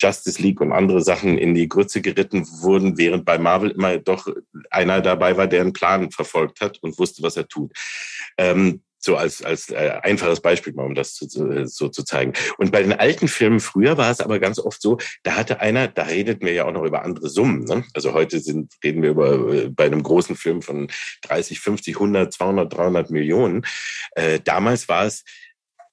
Justice 0.00 0.40
League 0.40 0.62
und 0.62 0.72
andere 0.72 1.02
Sachen 1.02 1.36
in 1.36 1.54
die 1.54 1.68
Grütze 1.68 2.00
geritten 2.00 2.46
wurden, 2.62 2.96
während 2.96 3.26
bei 3.26 3.36
Marvel 3.36 3.72
immer 3.72 3.98
doch 3.98 4.28
einer 4.70 5.02
dabei 5.02 5.36
war, 5.36 5.46
der 5.46 5.60
einen 5.60 5.74
Plan 5.74 6.10
verfolgt 6.10 6.62
hat 6.62 6.78
und 6.82 6.98
wusste, 6.98 7.22
was 7.22 7.36
er 7.36 7.48
tut. 7.48 7.72
Ähm, 8.38 8.80
so 9.06 9.16
als, 9.16 9.42
als 9.42 9.70
äh, 9.70 9.98
einfaches 10.02 10.40
Beispiel 10.40 10.74
mal, 10.74 10.84
um 10.84 10.94
das 10.94 11.14
zu, 11.14 11.26
so 11.66 11.88
zu 11.88 12.02
zeigen. 12.02 12.34
Und 12.58 12.72
bei 12.72 12.82
den 12.82 12.92
alten 12.92 13.28
Filmen 13.28 13.60
früher 13.60 13.96
war 13.96 14.10
es 14.10 14.20
aber 14.20 14.38
ganz 14.38 14.58
oft 14.58 14.82
so, 14.82 14.98
da 15.22 15.36
hatte 15.36 15.60
einer, 15.60 15.88
da 15.88 16.02
redeten 16.02 16.44
wir 16.44 16.52
ja 16.52 16.66
auch 16.66 16.72
noch 16.72 16.84
über 16.84 17.02
andere 17.02 17.30
Summen. 17.30 17.64
Ne? 17.64 17.84
Also 17.94 18.12
heute 18.12 18.40
sind, 18.40 18.74
reden 18.84 19.02
wir 19.02 19.10
über 19.10 19.54
äh, 19.54 19.68
bei 19.70 19.86
einem 19.86 20.02
großen 20.02 20.36
Film 20.36 20.60
von 20.60 20.88
30, 21.22 21.60
50, 21.60 21.96
100, 21.96 22.34
200, 22.34 22.72
300 22.72 23.10
Millionen. 23.10 23.64
Äh, 24.14 24.40
damals 24.44 24.88
war 24.88 25.06
es 25.06 25.24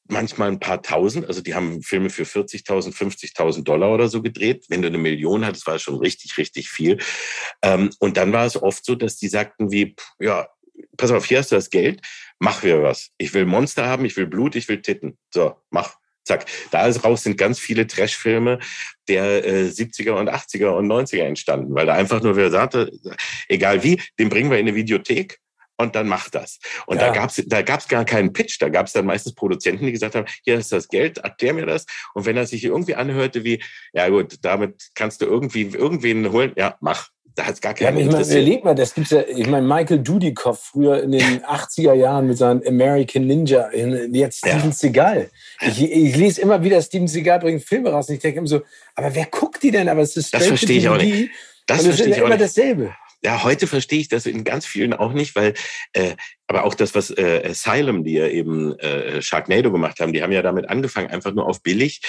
manchmal 0.08 0.50
ein 0.50 0.60
paar 0.60 0.82
tausend. 0.82 1.28
Also 1.28 1.42
die 1.42 1.56
haben 1.56 1.82
Filme 1.82 2.10
für 2.10 2.24
40.000, 2.24 2.94
50.000 2.94 3.64
Dollar 3.64 3.94
oder 3.94 4.08
so 4.10 4.22
gedreht. 4.22 4.66
Wenn 4.70 4.82
du 4.82 4.88
eine 4.88 4.98
Million 4.98 5.46
hattest, 5.46 5.68
war 5.68 5.76
es 5.76 5.82
schon 5.82 5.98
richtig, 5.98 6.38
richtig 6.38 6.70
viel. 6.70 6.98
Ähm, 7.62 7.90
und 8.00 8.18
dann 8.18 8.34
war 8.34 8.46
es 8.46 8.62
oft 8.62 8.86
so, 8.86 8.96
dass 8.96 9.18
die 9.18 9.30
sagten 9.30 9.72
wie, 9.72 9.96
ja, 10.20 10.48
pass 10.98 11.12
auf, 11.12 11.26
hier 11.26 11.40
hast 11.40 11.52
du 11.52 11.56
das 11.56 11.70
Geld, 11.70 12.02
mach 12.40 12.64
wir 12.64 12.84
was. 12.84 13.12
Ich 13.18 13.34
will 13.34 13.46
Monster 13.46 13.86
haben, 13.86 14.06
ich 14.06 14.18
will 14.18 14.28
Blut, 14.28 14.56
ich 14.56 14.68
will 14.68 14.82
Titten. 14.82 15.18
So, 15.34 15.56
mach. 15.70 15.98
Zack. 16.26 16.46
Da 16.72 16.90
raus 16.90 17.24
sind 17.24 17.38
ganz 17.38 17.60
viele 17.60 17.86
Trashfilme 17.86 18.60
der 19.10 19.46
äh, 19.46 19.68
70er 19.68 20.12
und 20.12 20.30
80er 20.30 20.70
und 20.70 20.88
90er 20.88 21.24
entstanden, 21.24 21.76
weil 21.76 21.86
da 21.86 21.96
einfach 21.96 22.22
nur 22.22 22.38
wer 22.38 22.50
sagte, 22.50 22.92
egal 23.50 23.84
wie, 23.84 24.02
den 24.18 24.30
bringen 24.30 24.50
wir 24.50 24.58
in 24.58 24.68
eine 24.68 24.76
Videothek 24.76 25.40
und 25.78 25.96
dann 25.96 26.08
macht 26.08 26.36
das. 26.36 26.60
Und 26.86 26.98
ja. 26.98 27.08
da 27.08 27.14
gab's 27.14 27.42
da 27.46 27.62
gab's 27.62 27.88
gar 27.88 28.06
keinen 28.06 28.32
Pitch. 28.32 28.58
Da 28.60 28.70
gab's 28.70 28.94
dann 28.94 29.06
meistens 29.06 29.36
Produzenten, 29.36 29.86
die 29.86 29.92
gesagt 29.92 30.16
haben, 30.16 30.28
hier 30.44 30.58
ist 30.58 30.72
das 30.72 30.88
Geld, 30.88 31.18
erklär 31.20 31.54
mir 31.54 31.66
das. 31.66 31.86
Und 32.14 32.26
wenn 32.26 32.38
er 32.38 32.46
sich 32.46 32.64
irgendwie 32.64 32.96
anhörte 32.96 33.44
wie, 33.44 33.62
ja 33.92 34.08
gut, 34.10 34.38
damit 34.42 34.92
kannst 34.96 35.22
du 35.22 35.26
irgendwie 35.26 35.64
irgendwen 35.64 36.32
holen, 36.32 36.54
ja, 36.56 36.78
mach. 36.80 37.10
Da 37.36 37.48
hat's 37.48 37.62
gar 37.62 37.74
keinen 37.74 37.98
ja, 37.98 38.06
ich 38.06 38.12
meine, 38.12 38.26
überleg 38.26 38.64
mal, 38.64 38.76
das 38.76 38.94
gibt's 38.94 39.10
ja, 39.10 39.22
ich 39.22 39.48
meine, 39.48 39.66
Michael 39.66 40.00
Dudikoff 40.00 40.60
früher 40.66 41.02
in 41.02 41.14
den 41.14 41.42
80er 41.44 41.94
Jahren 41.94 42.28
mit 42.28 42.38
seinem 42.38 42.62
American 42.68 43.26
Ninja, 43.26 43.72
jetzt 43.74 44.38
Steven 44.38 44.66
ja. 44.66 44.72
Seagal. 44.72 45.30
Ich, 45.62 45.82
ich 45.82 46.16
lese 46.16 46.42
immer 46.42 46.64
wieder, 46.64 46.82
Steven 46.82 47.08
Seagal 47.08 47.40
bringt 47.40 47.64
Filme 47.64 47.90
raus 47.90 48.08
und 48.10 48.16
ich 48.16 48.22
denke 48.22 48.40
immer 48.40 48.48
so, 48.48 48.62
aber 48.96 49.16
wer 49.16 49.26
guckt 49.26 49.64
die 49.64 49.72
denn? 49.72 49.90
Aber 49.90 50.02
es 50.02 50.16
ist 50.16 50.34
Das 50.34 50.46
verstehe 50.46 50.78
ich 50.78 50.90
auch 50.90 50.98
nicht. 50.98 51.32
Das 51.66 51.84
verstehe 51.84 52.08
ich 52.08 52.16
auch 52.16 52.26
immer 52.26 52.38
nicht. 52.38 52.44
dasselbe 52.44 52.94
ja, 53.24 53.44
heute 53.44 53.68
verstehe 53.68 54.00
ich 54.00 54.10
das 54.10 54.26
in 54.26 54.44
ganz 54.44 54.66
vielen 54.66 54.94
auch 54.94 55.14
nicht, 55.14 55.36
weil, 55.36 55.54
äh, 55.94 56.16
aber 56.48 56.66
auch 56.66 56.76
das, 56.76 56.94
was 56.94 57.10
äh, 57.10 57.42
Asylum, 57.46 58.04
die 58.04 58.14
ja 58.14 58.28
eben 58.28 58.78
äh, 58.80 59.22
Sharknado 59.22 59.72
gemacht 59.72 60.00
haben, 60.00 60.12
die 60.12 60.22
haben 60.22 60.34
ja 60.34 60.42
damit 60.42 60.70
angefangen, 60.70 61.10
einfach 61.10 61.34
nur 61.34 61.48
auf 61.48 61.64
billig 61.64 62.02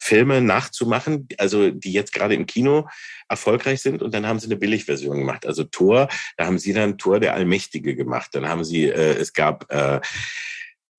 Filme 0.00 0.40
nachzumachen, 0.40 1.28
also 1.36 1.70
die 1.70 1.92
jetzt 1.92 2.12
gerade 2.12 2.34
im 2.34 2.46
Kino 2.46 2.88
erfolgreich 3.28 3.82
sind 3.82 4.02
und 4.02 4.14
dann 4.14 4.26
haben 4.26 4.38
sie 4.38 4.46
eine 4.46 4.56
Billigversion 4.56 5.18
gemacht. 5.18 5.46
Also 5.46 5.64
Thor, 5.64 6.08
da 6.36 6.46
haben 6.46 6.58
sie 6.58 6.72
dann 6.72 6.96
Thor 6.96 7.20
der 7.20 7.34
Allmächtige 7.34 7.94
gemacht. 7.94 8.30
Dann 8.32 8.48
haben 8.48 8.64
sie, 8.64 8.86
äh, 8.86 9.16
es 9.18 9.32
gab 9.34 9.70
äh, 9.70 10.00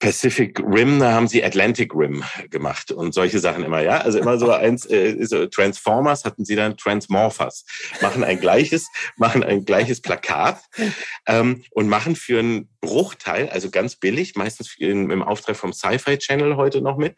Pacific 0.04 0.60
Rim, 0.60 0.99
da 0.99 1.14
haben 1.14 1.30
sie 1.30 1.45
Atlantic 1.45 1.95
Rim 1.95 2.26
gemacht 2.49 2.91
und 2.91 3.14
solche 3.14 3.39
Sachen 3.39 3.64
immer, 3.64 3.82
ja. 3.82 3.99
Also 3.99 4.20
immer 4.20 4.38
so 4.38 4.51
eins, 4.51 4.86
äh, 4.86 5.16
so 5.26 5.45
Transformers 5.45 6.26
hatten 6.26 6.43
sie 6.43 6.58
dann 6.58 6.76
Transmorphers, 6.76 7.64
machen 8.01 8.22
ein 8.26 8.38
gleiches, 8.38 8.89
machen 9.16 9.45
ein 9.45 9.64
gleiches 9.64 10.01
Plakat 10.01 10.60
ähm, 11.26 11.64
und 11.72 11.88
machen 11.88 12.18
für 12.18 12.39
einen 12.39 12.68
Bruchteil, 12.82 13.47
also 13.47 13.70
ganz 13.70 13.95
billig, 13.95 14.36
meistens 14.36 14.76
in, 14.78 15.10
im 15.10 15.24
Auftrag 15.24 15.56
vom 15.56 15.72
Sci-Fi 15.72 16.18
Channel 16.18 16.58
heute 16.58 16.82
noch 16.82 16.97
mit, 16.97 17.18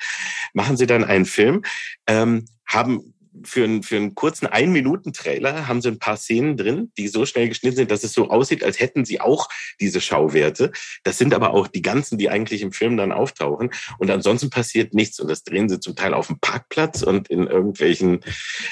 machen 0.54 0.78
sie 0.78 0.86
dann 0.86 1.04
einen 1.04 1.26
Film, 1.26 1.64
ähm, 2.06 2.46
haben 2.68 3.15
für 3.44 3.64
einen, 3.64 3.84
für 3.84 3.98
einen 3.98 4.16
kurzen 4.16 4.48
Ein-Minuten-Trailer 4.48 5.68
haben 5.68 5.82
sie 5.82 5.90
ein 5.90 6.00
paar 6.00 6.18
Szenen 6.18 6.58
drin, 6.58 6.92
die 6.98 7.08
so 7.08 7.26
schnell 7.26 7.50
geschnitten 7.50 7.78
sind, 7.78 7.92
dass 7.92 8.04
es 8.04 8.14
so 8.14 8.30
aussieht, 8.30 8.64
als 8.64 8.80
hätten 8.80 9.06
sie 9.06 9.22
auch 9.22 9.50
diese 9.80 10.02
Schauwerte. 10.02 10.72
Das 11.04 11.18
sind 11.18 11.34
aber 11.34 11.54
auch 11.54 11.68
die 11.68 11.82
ganzen, 11.82 12.18
die 12.18 12.30
eigentlich 12.30 12.62
im 12.62 12.72
Film 12.72 12.98
dann 12.98 13.12
auftauchen. 13.12 13.72
Und 13.98 14.12
ansonsten 14.12 14.50
passiert 14.50 14.94
nichts. 14.94 15.20
Und 15.20 15.30
das 15.30 15.44
drehen 15.44 15.70
sie 15.70 15.80
zum 15.80 15.96
Teil 15.96 16.14
auf 16.14 16.28
dem 16.28 16.40
Parkplatz 16.40 17.02
und 17.02 17.30
in 17.30 17.48
irgendwelchen 17.48 18.22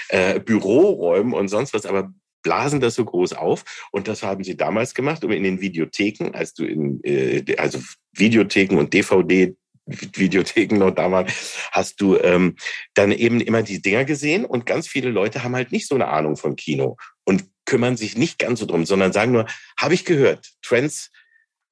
äh, 0.10 0.40
Büroräumen 0.40 1.34
und 1.34 1.48
sonst 1.48 1.74
was. 1.74 1.86
Aber 1.86 2.14
blasen 2.44 2.82
das 2.82 2.96
so 2.96 3.06
groß 3.06 3.34
auf. 3.34 3.64
Und 3.92 4.08
das 4.08 4.22
haben 4.22 4.44
sie 4.44 4.56
damals 4.56 4.94
gemacht, 4.94 5.24
um 5.24 5.32
in 5.32 5.44
den 5.44 5.62
Videotheken, 5.62 6.32
als 6.34 6.54
du 6.54 6.66
in, 6.66 7.00
äh, 7.04 7.44
also 7.58 7.80
Videotheken 8.12 8.78
und 8.78 8.94
DVD 8.94 9.56
Videotheken 9.86 10.78
noch 10.78 10.92
damals, 10.92 11.58
hast 11.72 12.00
du 12.00 12.18
ähm, 12.18 12.56
dann 12.94 13.12
eben 13.12 13.42
immer 13.42 13.64
die 13.64 13.82
Dinger 13.82 14.06
gesehen 14.06 14.46
und 14.46 14.66
ganz 14.66 14.88
viele 14.88 15.10
Leute 15.10 15.44
haben 15.44 15.56
halt 15.56 15.72
nicht 15.72 15.88
so 15.88 15.96
eine 15.96 16.08
Ahnung 16.08 16.38
von 16.38 16.56
Kino 16.56 16.98
und 17.26 17.46
kümmern 17.66 17.98
sich 17.98 18.18
nicht 18.18 18.40
ganz 18.40 18.60
so 18.60 18.66
drum, 18.66 18.86
sondern 18.86 19.14
sagen 19.14 19.32
nur, 19.32 19.46
habe 19.78 19.94
ich 19.94 20.06
gehört, 20.06 20.52
Trends, 20.62 21.12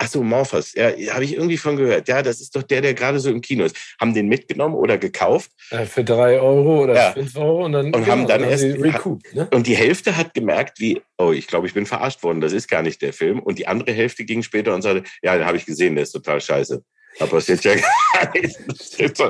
ach 0.01 0.07
so, 0.07 0.23
Morphos, 0.23 0.73
ja, 0.73 0.89
habe 1.13 1.23
ich 1.23 1.35
irgendwie 1.35 1.57
von 1.57 1.77
gehört. 1.77 2.07
Ja, 2.07 2.23
das 2.23 2.41
ist 2.41 2.55
doch 2.55 2.63
der, 2.63 2.81
der 2.81 2.93
gerade 2.93 3.19
so 3.19 3.29
im 3.29 3.41
Kino 3.41 3.63
ist. 3.63 3.75
Haben 3.99 4.13
den 4.13 4.27
mitgenommen 4.27 4.73
oder 4.73 4.97
gekauft. 4.97 5.51
Ja, 5.69 5.85
für 5.85 6.03
drei 6.03 6.39
Euro 6.39 6.83
oder 6.83 6.95
ja. 6.95 7.11
fünf 7.11 7.35
Euro 7.37 7.65
und 7.65 7.73
dann, 7.73 7.85
und 7.87 7.91
genau, 7.93 8.07
haben 8.07 8.27
dann, 8.27 8.41
dann 8.41 8.49
erst 8.49 8.63
recouped, 8.63 9.35
ne? 9.35 9.47
und 9.53 9.67
die 9.67 9.75
Hälfte 9.75 10.17
hat 10.17 10.33
gemerkt, 10.33 10.79
wie, 10.79 11.01
oh, 11.17 11.31
ich 11.31 11.47
glaube, 11.47 11.67
ich 11.67 11.73
bin 11.73 11.85
verarscht 11.85 12.23
worden, 12.23 12.41
das 12.41 12.51
ist 12.51 12.67
gar 12.67 12.81
nicht 12.81 13.01
der 13.01 13.13
Film. 13.13 13.39
Und 13.39 13.59
die 13.59 13.67
andere 13.67 13.91
Hälfte 13.91 14.25
ging 14.25 14.41
später 14.41 14.73
und 14.73 14.81
sagte, 14.81 15.03
ja, 15.21 15.37
den 15.37 15.45
habe 15.45 15.57
ich 15.57 15.65
gesehen, 15.65 15.95
der 15.95 16.03
ist 16.03 16.11
total 16.11 16.41
scheiße. 16.41 16.83
Da 17.19 17.25
passiert 17.25 17.63
ja 17.63 17.75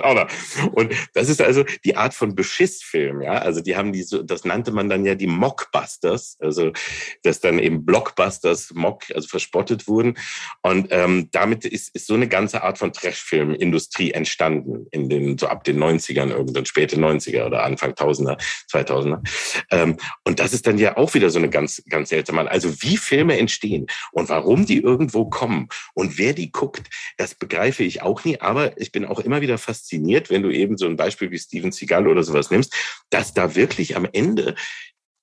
gar. 0.06 0.28
Und 0.74 0.94
das 1.14 1.30
ist 1.30 1.42
also 1.42 1.64
die 1.84 1.96
Art 1.96 2.14
von 2.14 2.36
Beschissfilm, 2.36 3.22
ja. 3.22 3.34
Also 3.34 3.62
die 3.62 3.76
haben 3.76 3.92
die 3.92 4.04
so, 4.04 4.24
das 4.24 4.46
nannte 4.46 4.72
man 4.72 4.90
dann 4.90 5.06
ja 5.06 5.16
die 5.16 5.28
Mockbusters, 5.28 6.38
also 6.40 6.72
dass 7.24 7.40
dann 7.40 7.60
eben 7.60 7.86
Blockbusters, 7.86 8.74
Mock, 8.74 9.04
also 9.14 9.28
verspottet 9.28 9.88
wurden. 9.88 10.18
Und 10.62 10.88
ähm, 10.92 11.30
damit 11.32 11.66
ist, 11.66 11.96
ist 11.96 12.08
so 12.08 12.14
eine 12.14 12.28
ganze 12.28 12.64
Art 12.64 12.78
von 12.78 12.94
Trashfilmindustrie 12.94 14.12
entstanden 14.12 14.88
in 14.92 15.10
den, 15.10 15.38
so 15.38 15.48
ab 15.48 15.64
den 15.64 15.82
90ern, 15.82 16.30
irgendwann 16.30 16.66
späte 16.66 16.98
90er 16.98 17.46
oder 17.46 17.64
Anfang 17.64 17.92
1000er, 17.94 18.38
2000er. 18.72 19.22
Ähm, 19.72 19.98
und 20.24 20.40
das 20.40 20.54
ist 20.54 20.68
dann 20.68 20.78
ja 20.78 20.98
auch 20.98 21.14
wieder 21.14 21.30
so 21.30 21.40
eine 21.40 21.50
ganz, 21.50 21.82
ganz 21.90 22.10
seltsame, 22.10 22.50
also 22.50 22.82
wie 22.82 22.98
Filme 22.98 23.38
entstehen 23.38 23.88
und 24.12 24.30
warum 24.30 24.66
die 24.66 24.80
irgendwo 24.80 25.26
kommen 25.26 25.70
und 25.94 26.18
wer 26.18 26.34
die 26.34 26.52
guckt, 26.52 26.90
das 27.18 27.36
begreife 27.36 27.71
begreife 27.72 27.84
ich 27.84 28.02
auch 28.02 28.24
nie, 28.26 28.40
aber 28.40 28.78
ich 28.78 28.92
bin 28.92 29.06
auch 29.06 29.20
immer 29.20 29.42
wieder 29.42 29.58
fasziniert, 29.58 30.30
wenn 30.30 30.44
du 30.44 30.50
eben 30.50 30.78
so 30.78 30.88
ein 30.88 30.98
Beispiel 30.98 31.32
wie 31.32 31.40
Steven 31.40 31.72
Seagal 31.72 32.08
oder 32.08 32.24
sowas 32.24 32.52
nimmst, 32.52 32.76
dass 33.10 33.34
da 33.34 33.56
wirklich 33.56 33.96
am 33.96 34.08
Ende 34.12 34.56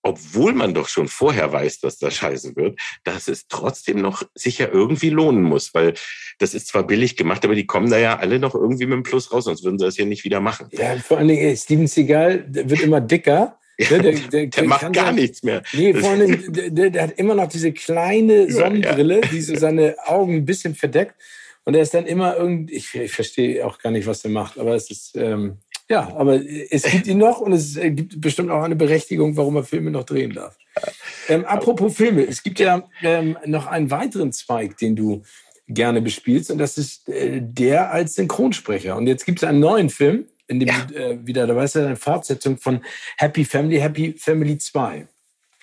obwohl 0.00 0.54
man 0.54 0.74
doch 0.74 0.88
schon 0.88 1.08
vorher 1.08 1.52
weiß, 1.52 1.80
dass 1.80 1.98
das 1.98 2.14
scheiße 2.14 2.54
wird, 2.56 2.78
dass 3.04 3.28
es 3.28 3.48
trotzdem 3.48 4.00
noch 4.00 4.22
sicher 4.34 4.72
irgendwie 4.72 5.10
lohnen 5.10 5.42
muss, 5.42 5.74
weil 5.74 5.94
das 6.38 6.54
ist 6.54 6.68
zwar 6.68 6.86
billig 6.86 7.16
gemacht, 7.16 7.44
aber 7.44 7.56
die 7.56 7.66
kommen 7.66 7.90
da 7.90 7.98
ja 7.98 8.16
alle 8.16 8.38
noch 8.38 8.54
irgendwie 8.54 8.86
mit 8.86 8.94
dem 8.94 9.02
Plus 9.02 9.30
raus, 9.32 9.44
sonst 9.44 9.64
würden 9.64 9.78
sie 9.78 9.84
das 9.84 9.98
ja 9.98 10.06
nicht 10.06 10.24
wieder 10.24 10.40
machen. 10.40 10.68
Ja, 10.70 10.96
vor 10.98 11.18
allen 11.18 11.28
Dingen, 11.28 11.54
Steven 11.56 11.88
Seagal 11.88 12.46
wird 12.48 12.80
immer 12.80 13.00
dicker. 13.00 13.58
Ja, 13.80 13.96
der, 13.98 14.12
der, 14.12 14.46
der, 14.46 14.64
macht 14.64 14.92
gar 14.92 15.12
nichts 15.12 15.44
mehr. 15.44 15.62
Nee, 15.72 15.94
vor 15.94 16.10
allem, 16.10 16.52
der, 16.52 16.90
der, 16.90 17.02
hat 17.04 17.12
immer 17.16 17.36
noch 17.36 17.48
diese 17.48 17.72
kleine 17.72 18.50
Sonnenbrille, 18.50 19.20
ja. 19.20 19.28
die 19.30 19.40
so 19.40 19.54
seine 19.54 19.94
Augen 20.04 20.34
ein 20.34 20.44
bisschen 20.44 20.74
verdeckt. 20.74 21.14
Und 21.68 21.74
er 21.74 21.82
ist 21.82 21.92
dann 21.92 22.06
immer 22.06 22.34
irgendwie, 22.34 22.76
ich, 22.76 22.94
ich 22.94 23.12
verstehe 23.12 23.66
auch 23.66 23.78
gar 23.78 23.90
nicht, 23.90 24.06
was 24.06 24.24
er 24.24 24.30
macht, 24.30 24.58
aber 24.58 24.74
es 24.74 24.90
ist, 24.90 25.14
ähm, 25.16 25.58
ja, 25.90 26.16
aber 26.16 26.40
es 26.70 26.84
gibt 26.84 27.06
ihn 27.06 27.18
noch 27.18 27.40
und 27.42 27.52
es 27.52 27.74
gibt 27.78 28.18
bestimmt 28.22 28.50
auch 28.50 28.62
eine 28.62 28.74
Berechtigung, 28.74 29.36
warum 29.36 29.56
er 29.56 29.64
Filme 29.64 29.90
noch 29.90 30.04
drehen 30.04 30.32
darf. 30.32 30.56
Ähm, 31.28 31.44
apropos 31.44 31.94
Filme, 31.94 32.22
es 32.22 32.42
gibt 32.42 32.58
ja 32.58 32.88
ähm, 33.02 33.36
noch 33.44 33.66
einen 33.66 33.90
weiteren 33.90 34.32
Zweig, 34.32 34.78
den 34.78 34.96
du 34.96 35.22
gerne 35.66 36.00
bespielst 36.00 36.50
und 36.50 36.56
das 36.56 36.78
ist 36.78 37.06
äh, 37.10 37.42
der 37.42 37.92
als 37.92 38.14
Synchronsprecher. 38.14 38.96
Und 38.96 39.06
jetzt 39.06 39.26
gibt 39.26 39.40
es 39.40 39.44
einen 39.46 39.60
neuen 39.60 39.90
Film, 39.90 40.24
in 40.46 40.60
dem 40.60 40.68
ja. 40.68 40.86
äh, 40.94 41.18
wieder, 41.26 41.46
da 41.46 41.62
es 41.62 41.74
ja 41.74 41.84
eine 41.84 41.96
Fortsetzung 41.96 42.56
von 42.56 42.82
Happy 43.18 43.44
Family, 43.44 43.78
Happy 43.78 44.14
Family 44.16 44.56
2. 44.56 45.06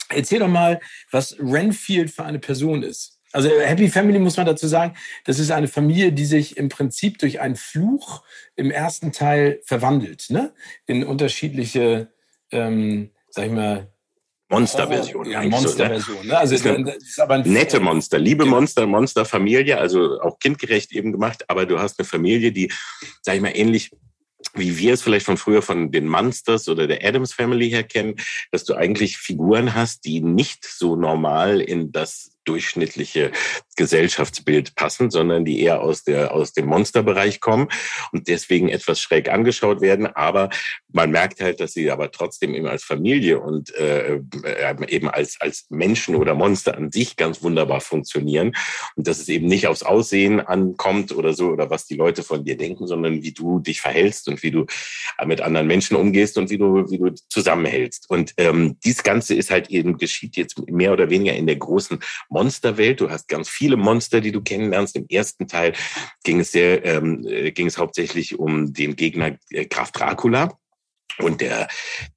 Erzähl 0.10 0.38
doch 0.38 0.50
mal, 0.50 0.80
was 1.10 1.36
Renfield 1.40 2.12
für 2.12 2.26
eine 2.26 2.38
Person 2.38 2.84
ist. 2.84 3.15
Also 3.36 3.50
Happy 3.50 3.90
Family 3.90 4.18
muss 4.18 4.38
man 4.38 4.46
dazu 4.46 4.66
sagen, 4.66 4.96
das 5.26 5.40
ist 5.40 5.52
eine 5.52 5.68
Familie, 5.68 6.14
die 6.14 6.24
sich 6.24 6.56
im 6.56 6.70
Prinzip 6.70 7.20
durch 7.20 7.42
einen 7.42 7.58
Fluch 7.58 8.24
im 8.56 8.72
ersten 8.72 9.12
Teil 9.12 9.60
verwandelt, 9.66 10.28
ne? 10.30 10.54
In 10.86 11.04
unterschiedliche, 11.04 12.08
ähm, 12.52 13.12
sag 13.30 13.48
ich 13.48 13.52
mal, 13.52 13.92
Monsterversion. 14.48 15.30
Ja, 15.30 15.44
Monsterversion. 15.44 16.18
So, 16.22 16.24
ne? 16.24 16.38
Also 16.38 16.56
ist, 16.56 16.66
eine, 16.66 16.92
ist 16.92 17.20
aber 17.20 17.34
ein 17.34 17.42
nette 17.42 17.82
Monster, 17.82 18.20
liebe 18.20 18.46
genau. 18.46 18.58
Monster, 18.58 18.86
Monsterfamilie, 18.86 19.78
also 19.78 20.22
auch 20.22 20.40
kindgerecht 20.40 20.94
eben 20.94 21.12
gemacht, 21.12 21.44
aber 21.50 21.66
du 21.66 21.78
hast 21.78 22.00
eine 22.00 22.06
Familie, 22.06 22.54
die, 22.54 22.72
sag 23.22 23.36
ich 23.36 23.42
mal, 23.42 23.52
ähnlich 23.54 23.92
wie 24.54 24.78
wir 24.78 24.94
es 24.94 25.02
vielleicht 25.02 25.26
von 25.26 25.36
früher 25.36 25.62
von 25.62 25.92
den 25.92 26.08
Monsters 26.08 26.70
oder 26.70 26.88
der 26.88 27.04
Adams 27.06 27.34
Family 27.34 27.70
her 27.70 27.84
kennen, 27.84 28.16
dass 28.52 28.64
du 28.64 28.76
eigentlich 28.76 29.18
Figuren 29.18 29.74
hast, 29.74 30.06
die 30.06 30.22
nicht 30.22 30.64
so 30.64 30.96
normal 30.96 31.60
in 31.60 31.92
das 31.92 32.35
durchschnittliche 32.46 33.32
Gesellschaftsbild 33.76 34.76
passen, 34.76 35.12
sondern 35.12 35.46
die 35.46 35.62
eher 35.62 35.82
aus 35.82 36.04
der 36.04 36.34
aus 36.34 36.54
dem 36.54 36.68
Monsterbereich 36.68 37.40
kommen 37.40 37.68
und 38.12 38.28
deswegen 38.28 38.70
etwas 38.70 39.00
schräg 39.00 39.30
angeschaut 39.30 39.82
werden. 39.82 40.08
Aber 40.08 40.50
man 40.92 41.12
merkt 41.12 41.42
halt, 41.42 41.60
dass 41.60 41.74
sie 41.74 41.92
aber 41.92 42.12
trotzdem 42.12 42.54
eben 42.54 42.68
als 42.68 42.84
Familie 42.84 43.40
und 43.40 43.74
äh, 43.76 44.20
eben 44.88 45.10
als 45.10 45.40
als 45.42 45.66
Menschen 45.70 46.16
oder 46.16 46.36
Monster 46.36 46.78
an 46.78 46.92
sich 46.92 47.18
ganz 47.18 47.44
wunderbar 47.44 47.82
funktionieren 47.82 48.56
und 48.96 49.08
dass 49.08 49.20
es 49.20 49.30
eben 49.30 49.48
nicht 49.48 49.68
aufs 49.68 49.84
Aussehen 49.84 50.40
ankommt 50.40 51.12
oder 51.12 51.34
so 51.34 51.50
oder 51.50 51.70
was 51.70 51.86
die 51.86 51.96
Leute 51.96 52.24
von 52.24 52.46
dir 52.46 52.58
denken, 52.58 52.88
sondern 52.88 53.24
wie 53.24 53.34
du 53.34 53.60
dich 53.60 53.82
verhältst 53.82 54.28
und 54.28 54.42
wie 54.44 54.52
du 54.52 54.66
mit 55.26 55.42
anderen 55.42 55.68
Menschen 55.68 55.96
umgehst 55.96 56.38
und 56.38 56.50
wie 56.50 56.58
du 56.58 56.90
wie 56.90 56.98
du 56.98 57.14
zusammenhältst. 57.30 58.10
Und 58.10 58.34
ähm, 58.38 58.78
dies 58.84 59.04
Ganze 59.04 59.36
ist 59.36 59.52
halt 59.52 59.70
eben 59.70 59.98
geschieht 59.98 60.38
jetzt 60.38 60.70
mehr 60.70 60.94
oder 60.94 61.10
weniger 61.10 61.34
in 61.34 61.48
der 61.48 61.58
großen 61.58 62.00
Monsterwelt. 62.30 63.02
Du 63.02 63.10
hast 63.10 63.28
ganz 63.28 63.50
viele 63.66 63.78
Monster, 63.78 64.22
die 64.22 64.32
du 64.32 64.42
kennenlernst. 64.42 64.96
Im 64.96 65.08
ersten 65.10 65.48
Teil 65.48 65.74
ging 66.24 66.42
es 66.42 66.52
sehr, 66.52 66.86
ähm, 66.86 67.26
äh, 67.28 67.52
ging 67.52 67.66
es 67.66 67.80
hauptsächlich 67.80 68.38
um 68.38 68.74
den 68.74 68.96
Gegner 68.96 69.40
äh, 69.50 69.66
Graf 69.66 69.92
Dracula. 69.92 70.56
Und 71.18 71.42
der 71.42 71.68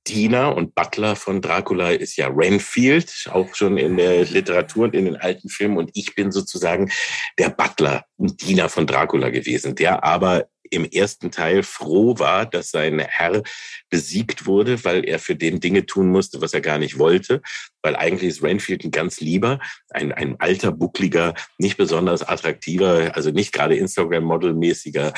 Diener 0.07 0.55
und 0.55 0.75
Butler 0.75 1.17
von 1.17 1.41
Dracula 1.41 1.93
ist 1.93 2.17
ja 2.17 2.29
Renfield, 2.29 3.31
auch 3.33 3.55
schon 3.55 3.79
in 3.79 3.97
der 3.97 4.27
Literatur 4.27 4.85
und 4.85 4.95
in 4.95 5.07
den 5.07 5.17
alten 5.17 5.49
Filmen. 5.49 5.79
Und 5.79 5.91
ich 5.95 6.15
bin 6.15 6.33
sozusagen 6.33 6.91
der 7.39 7.49
Butler, 7.49 8.05
ein 8.19 8.37
Diener 8.37 8.69
von 8.69 8.87
Dracula 8.87 9.31
gewesen, 9.31 9.75
der 9.75 10.05
aber 10.05 10.49
im 10.71 10.85
ersten 10.85 11.31
Teil 11.31 11.63
froh 11.63 12.19
war, 12.19 12.47
dass 12.47 12.71
sein 12.71 12.99
Herr 13.01 13.43
besiegt 13.91 14.47
wurde, 14.47 14.85
weil 14.85 15.05
er 15.05 15.19
für 15.19 15.37
den 15.37 15.61
Dinge 15.61 15.87
tun 15.87 16.09
musste, 16.09 16.41
was 16.41 16.55
er 16.55 16.61
gar 16.61 16.79
nicht 16.79 16.99
wollte. 16.99 17.43
Weil 17.83 17.97
eigentlich 17.97 18.31
ist 18.31 18.43
Renfield 18.43 18.85
ein 18.85 18.91
ganz 18.91 19.21
lieber, 19.21 19.61
ein, 19.91 20.13
ein 20.13 20.37
alter, 20.41 20.73
buckliger, 20.73 21.35
nicht 21.59 21.77
besonders 21.77 22.23
attraktiver, 22.23 23.13
also 23.15 23.31
nicht 23.31 23.53
gerade 23.53 23.77
Instagram-Model-mäßiger 23.77 25.13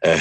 äh, 0.00 0.18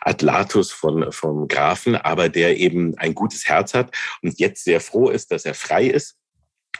Atlatus 0.00 0.72
von, 0.72 1.12
vom 1.12 1.48
Grafen, 1.48 1.96
aber 1.96 2.28
der 2.28 2.56
eben 2.56 2.96
ein 2.98 3.14
gutes 3.14 3.46
Herz 3.46 3.74
hat 3.74 3.94
und 4.22 4.38
jetzt 4.38 4.64
sehr 4.64 4.80
froh 4.80 5.10
ist, 5.10 5.30
dass 5.30 5.44
er 5.44 5.54
frei 5.54 5.86
ist 5.86 6.16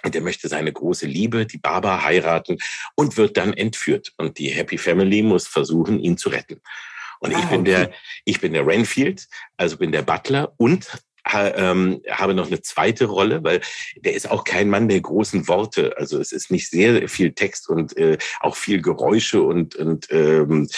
und 0.05 0.15
er 0.15 0.21
möchte 0.21 0.49
seine 0.49 0.73
große 0.73 1.07
Liebe, 1.07 1.47
die 1.47 1.59
Baba, 1.59 2.05
heiraten 2.05 2.59
und 2.95 3.17
wird 3.17 3.37
dann 3.37 3.53
entführt. 3.53 4.13
Und 4.19 4.39
die 4.39 4.49
Happy 4.49 4.79
Family 4.79 5.23
muss 5.23 5.47
versuchen, 5.47 5.99
ihn 5.99 6.19
zu 6.19 6.29
retten. 6.29 6.61
Und 7.25 7.35
ah, 7.35 7.39
ich 7.39 7.47
bin 7.47 7.61
okay. 7.61 7.71
der, 7.71 7.91
ich 8.27 8.41
bin 8.41 8.53
der 8.53 8.67
Renfield, 8.67 9.29
also 9.57 9.79
bin 9.79 9.93
der 9.93 10.03
Butler 10.03 10.53
und 10.59 10.87
ähm, 11.33 12.03
habe 12.11 12.35
noch 12.35 12.49
eine 12.49 12.61
zweite 12.61 13.07
Rolle, 13.07 13.43
weil 13.43 13.63
der 13.97 14.13
ist 14.13 14.31
auch 14.31 14.45
kein 14.45 14.69
Mann 14.69 14.89
der 14.89 15.01
großen 15.01 15.49
Worte. 15.49 15.97
Also 15.97 16.21
es 16.21 16.33
ist 16.33 16.51
nicht 16.51 16.69
sehr 16.69 17.09
viel 17.09 17.33
Text 17.33 17.71
und 17.71 17.97
äh, 17.97 18.19
auch 18.41 18.57
viel 18.57 18.83
Geräusche 18.83 19.43
und 19.43 19.75
und, 19.75 20.07
ähm, 20.11 20.69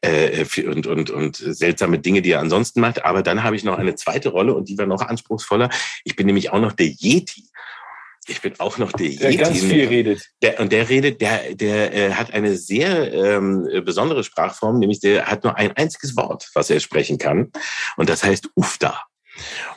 äh, 0.00 0.46
und 0.66 0.86
und 0.86 1.10
und 1.10 1.36
seltsame 1.36 1.98
Dinge, 1.98 2.22
die 2.22 2.30
er 2.30 2.40
ansonsten 2.40 2.80
macht. 2.80 3.04
Aber 3.04 3.22
dann 3.22 3.42
habe 3.42 3.56
ich 3.56 3.64
noch 3.64 3.76
eine 3.76 3.94
zweite 3.94 4.30
Rolle 4.30 4.54
und 4.54 4.70
die 4.70 4.78
war 4.78 4.86
noch 4.86 5.02
anspruchsvoller. 5.02 5.68
Ich 6.04 6.16
bin 6.16 6.26
nämlich 6.26 6.50
auch 6.50 6.60
noch 6.60 6.72
der 6.72 6.86
Yeti. 6.86 7.49
Ich 8.30 8.40
bin 8.40 8.54
auch 8.58 8.78
noch 8.78 8.92
der, 8.92 9.08
der 9.10 9.30
Yeti. 9.32 9.36
ganz 9.36 9.60
viel 9.60 9.88
redet. 9.88 10.30
Der, 10.40 10.60
und 10.60 10.72
der 10.72 10.88
redet, 10.88 11.20
der, 11.20 11.54
der 11.54 11.94
äh, 11.94 12.12
hat 12.12 12.32
eine 12.32 12.56
sehr 12.56 13.12
ähm, 13.12 13.68
besondere 13.84 14.22
Sprachform, 14.22 14.78
nämlich 14.78 15.00
der 15.00 15.26
hat 15.26 15.42
nur 15.42 15.56
ein 15.56 15.72
einziges 15.72 16.16
Wort, 16.16 16.48
was 16.54 16.70
er 16.70 16.80
sprechen 16.80 17.18
kann. 17.18 17.50
Und 17.96 18.08
das 18.08 18.22
heißt 18.22 18.48
Ufta. 18.54 19.02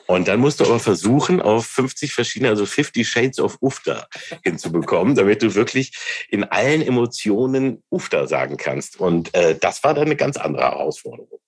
Und 0.07 0.27
dann 0.27 0.39
musst 0.39 0.59
du 0.59 0.65
aber 0.65 0.79
versuchen, 0.79 1.41
auf 1.41 1.65
50 1.65 2.13
verschiedene, 2.13 2.49
also 2.49 2.65
50 2.65 3.07
Shades 3.07 3.39
of 3.39 3.57
Ufta 3.61 4.07
hinzubekommen, 4.43 5.15
damit 5.15 5.41
du 5.41 5.55
wirklich 5.55 5.93
in 6.29 6.43
allen 6.43 6.81
Emotionen 6.81 7.83
Ufta 7.89 8.27
sagen 8.27 8.57
kannst. 8.57 8.99
Und 8.99 9.33
äh, 9.33 9.57
das 9.59 9.83
war 9.83 9.93
dann 9.93 10.05
eine 10.05 10.15
ganz 10.15 10.37
andere 10.37 10.63
Herausforderung. 10.63 11.39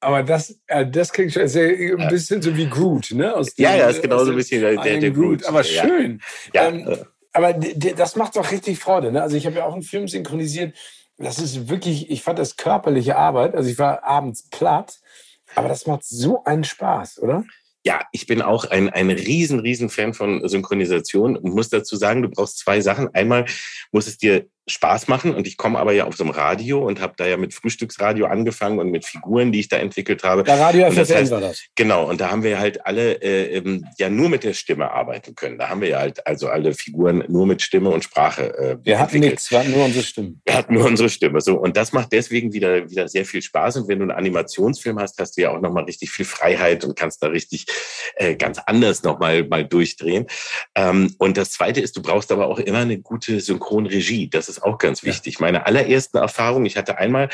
Aber 0.00 0.22
das, 0.22 0.58
äh, 0.66 0.86
das 0.86 1.12
klingt 1.12 1.32
schon 1.32 1.46
sehr, 1.46 1.98
ein 1.98 2.08
bisschen 2.08 2.40
so 2.40 2.56
wie 2.56 2.68
Groot, 2.68 3.10
ne? 3.10 3.34
Aus 3.34 3.54
dem, 3.54 3.64
ja, 3.64 3.76
ja, 3.76 3.88
ist 3.88 4.02
genauso 4.02 4.30
ein 4.30 4.36
bisschen 4.36 4.62
der, 4.62 4.76
der, 4.76 4.98
der 4.98 5.10
Groot. 5.10 5.44
Aber 5.44 5.62
schön. 5.62 6.20
Ja. 6.54 6.68
Ähm, 6.68 7.04
aber 7.32 7.52
das 7.52 8.16
macht 8.16 8.36
doch 8.36 8.50
richtig 8.50 8.78
Freude. 8.78 9.12
Ne? 9.12 9.22
Also 9.22 9.36
ich 9.36 9.46
habe 9.46 9.56
ja 9.56 9.64
auch 9.64 9.74
einen 9.74 9.82
Film 9.82 10.08
synchronisiert. 10.08 10.76
Das 11.18 11.38
ist 11.38 11.68
wirklich, 11.68 12.10
ich 12.10 12.22
fand 12.22 12.38
das 12.38 12.56
körperliche 12.56 13.16
Arbeit. 13.16 13.54
Also 13.54 13.68
ich 13.70 13.78
war 13.78 14.02
abends 14.02 14.48
platt, 14.48 14.98
aber 15.54 15.68
das 15.68 15.86
macht 15.86 16.04
so 16.04 16.42
einen 16.44 16.64
Spaß, 16.64 17.20
oder? 17.20 17.44
Ja, 17.84 18.02
ich 18.12 18.26
bin 18.26 18.42
auch 18.42 18.66
ein, 18.66 18.90
ein 18.90 19.10
riesen, 19.10 19.60
riesen 19.60 19.88
Fan 19.88 20.12
von 20.12 20.46
Synchronisation 20.46 21.36
und 21.36 21.54
muss 21.54 21.70
dazu 21.70 21.96
sagen, 21.96 22.22
du 22.22 22.28
brauchst 22.28 22.58
zwei 22.58 22.80
Sachen. 22.80 23.14
Einmal 23.14 23.46
muss 23.90 24.06
es 24.06 24.18
dir 24.18 24.46
Spaß 24.70 25.08
machen. 25.08 25.34
Und 25.34 25.46
ich 25.46 25.56
komme 25.56 25.78
aber 25.78 25.92
ja 25.92 26.04
auf 26.04 26.16
so 26.16 26.24
einem 26.24 26.32
Radio 26.32 26.86
und 26.86 27.00
habe 27.00 27.14
da 27.16 27.26
ja 27.26 27.36
mit 27.36 27.54
Frühstücksradio 27.54 28.26
angefangen 28.26 28.78
und 28.78 28.90
mit 28.90 29.04
Figuren, 29.04 29.52
die 29.52 29.60
ich 29.60 29.68
da 29.68 29.76
entwickelt 29.76 30.24
habe. 30.24 30.44
Der 30.44 30.58
Radio 30.58 30.86
FFN 30.86 30.96
das 30.96 31.14
heißt, 31.14 31.30
war 31.30 31.40
das. 31.40 31.62
Genau, 31.74 32.08
und 32.08 32.20
da 32.20 32.30
haben 32.30 32.42
wir 32.42 32.58
halt 32.58 32.84
alle 32.86 33.14
äh, 33.22 33.56
ähm, 33.56 33.86
ja 33.98 34.08
nur 34.08 34.28
mit 34.28 34.44
der 34.44 34.54
Stimme 34.54 34.90
arbeiten 34.90 35.34
können. 35.34 35.58
Da 35.58 35.68
haben 35.68 35.80
wir 35.80 35.88
ja 35.88 35.98
halt 36.00 36.26
also 36.26 36.48
alle 36.48 36.74
Figuren 36.74 37.24
nur 37.28 37.46
mit 37.46 37.62
Stimme 37.62 37.90
und 37.90 38.04
Sprache. 38.04 38.56
Äh, 38.56 38.76
wir 38.82 38.98
hatten 38.98 39.16
entwickelt. 39.16 39.32
nichts, 39.32 39.50
wir 39.50 39.58
hatten 39.60 39.72
nur 39.72 39.84
unsere 39.84 40.04
Stimme. 40.04 40.34
Wir 40.44 40.54
hatten 40.54 40.74
nur 40.74 40.84
unsere 40.86 41.08
Stimme. 41.08 41.40
So, 41.40 41.58
und 41.58 41.76
das 41.76 41.92
macht 41.92 42.12
deswegen 42.12 42.52
wieder, 42.52 42.88
wieder 42.90 43.08
sehr 43.08 43.24
viel 43.24 43.42
Spaß. 43.42 43.76
Und 43.76 43.88
wenn 43.88 43.98
du 43.98 44.04
einen 44.04 44.12
Animationsfilm 44.12 44.98
hast, 44.98 45.18
hast 45.18 45.36
du 45.36 45.42
ja 45.42 45.50
auch 45.50 45.60
nochmal 45.60 45.84
richtig 45.84 46.10
viel 46.10 46.24
Freiheit 46.24 46.84
und 46.84 46.96
kannst 46.96 47.22
da 47.22 47.28
richtig 47.28 47.66
äh, 48.16 48.36
ganz 48.36 48.58
anders 48.66 49.02
nochmal 49.02 49.44
mal 49.44 49.64
durchdrehen. 49.64 50.26
Ähm, 50.74 51.14
und 51.18 51.36
das 51.36 51.52
zweite 51.52 51.80
ist, 51.80 51.96
du 51.96 52.02
brauchst 52.02 52.32
aber 52.32 52.46
auch 52.46 52.58
immer 52.58 52.78
eine 52.78 52.98
gute 52.98 53.40
Synchronregie. 53.40 54.28
Das 54.30 54.48
ist 54.48 54.59
auch 54.62 54.78
ganz 54.78 55.02
wichtig. 55.02 55.34
Ja. 55.34 55.40
Meine 55.42 55.66
allerersten 55.66 56.18
Erfahrungen, 56.18 56.66
ich 56.66 56.76
hatte 56.76 56.98
einmal 56.98 57.28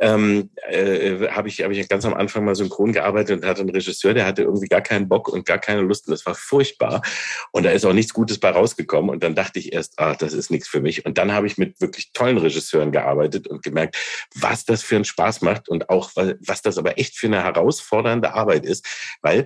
ähm, 0.00 0.50
äh, 0.68 1.28
habe 1.28 1.48
ich, 1.48 1.62
hab 1.62 1.70
ich 1.70 1.88
ganz 1.88 2.04
am 2.04 2.14
Anfang 2.14 2.44
mal 2.44 2.54
synchron 2.54 2.92
gearbeitet 2.92 3.40
und 3.40 3.48
hatte 3.48 3.60
einen 3.60 3.70
Regisseur, 3.70 4.14
der 4.14 4.26
hatte 4.26 4.42
irgendwie 4.42 4.68
gar 4.68 4.80
keinen 4.80 5.08
Bock 5.08 5.28
und 5.28 5.46
gar 5.46 5.58
keine 5.58 5.80
Lust 5.80 6.08
und 6.08 6.12
das 6.12 6.26
war 6.26 6.34
furchtbar. 6.34 7.02
Und 7.52 7.64
da 7.64 7.70
ist 7.70 7.84
auch 7.84 7.92
nichts 7.92 8.12
Gutes 8.12 8.38
bei 8.38 8.50
rausgekommen. 8.50 9.10
Und 9.10 9.22
dann 9.22 9.34
dachte 9.34 9.58
ich 9.58 9.72
erst, 9.72 9.98
ah, 9.98 10.14
das 10.14 10.32
ist 10.32 10.50
nichts 10.50 10.68
für 10.68 10.80
mich. 10.80 11.06
Und 11.06 11.18
dann 11.18 11.32
habe 11.32 11.46
ich 11.46 11.58
mit 11.58 11.80
wirklich 11.80 12.12
tollen 12.12 12.38
Regisseuren 12.38 12.90
gearbeitet 12.90 13.46
und 13.46 13.62
gemerkt, 13.62 13.96
was 14.34 14.64
das 14.64 14.82
für 14.82 14.96
einen 14.96 15.04
Spaß 15.04 15.42
macht 15.42 15.68
und 15.68 15.88
auch, 15.88 16.10
was 16.14 16.62
das 16.62 16.78
aber 16.78 16.98
echt 16.98 17.16
für 17.16 17.26
eine 17.26 17.42
herausfordernde 17.42 18.34
Arbeit 18.34 18.64
ist, 18.66 18.86
weil 19.20 19.44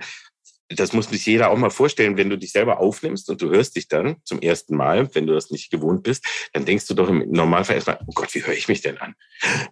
das 0.69 0.93
muss 0.93 1.09
sich 1.09 1.25
jeder 1.25 1.49
auch 1.49 1.57
mal 1.57 1.69
vorstellen, 1.69 2.17
wenn 2.17 2.29
du 2.29 2.37
dich 2.37 2.51
selber 2.51 2.79
aufnimmst 2.79 3.29
und 3.29 3.41
du 3.41 3.49
hörst 3.49 3.75
dich 3.75 3.87
dann 3.87 4.17
zum 4.23 4.41
ersten 4.41 4.75
Mal, 4.75 5.13
wenn 5.15 5.25
du 5.25 5.33
das 5.33 5.49
nicht 5.49 5.71
gewohnt 5.71 6.03
bist, 6.03 6.25
dann 6.53 6.65
denkst 6.65 6.87
du 6.87 6.93
doch 6.93 7.09
im 7.09 7.29
Normalfall 7.31 7.75
erstmal, 7.75 7.99
oh 8.05 8.11
Gott, 8.13 8.33
wie 8.35 8.45
höre 8.45 8.53
ich 8.53 8.67
mich 8.67 8.81
denn 8.81 8.97
an? 8.97 9.15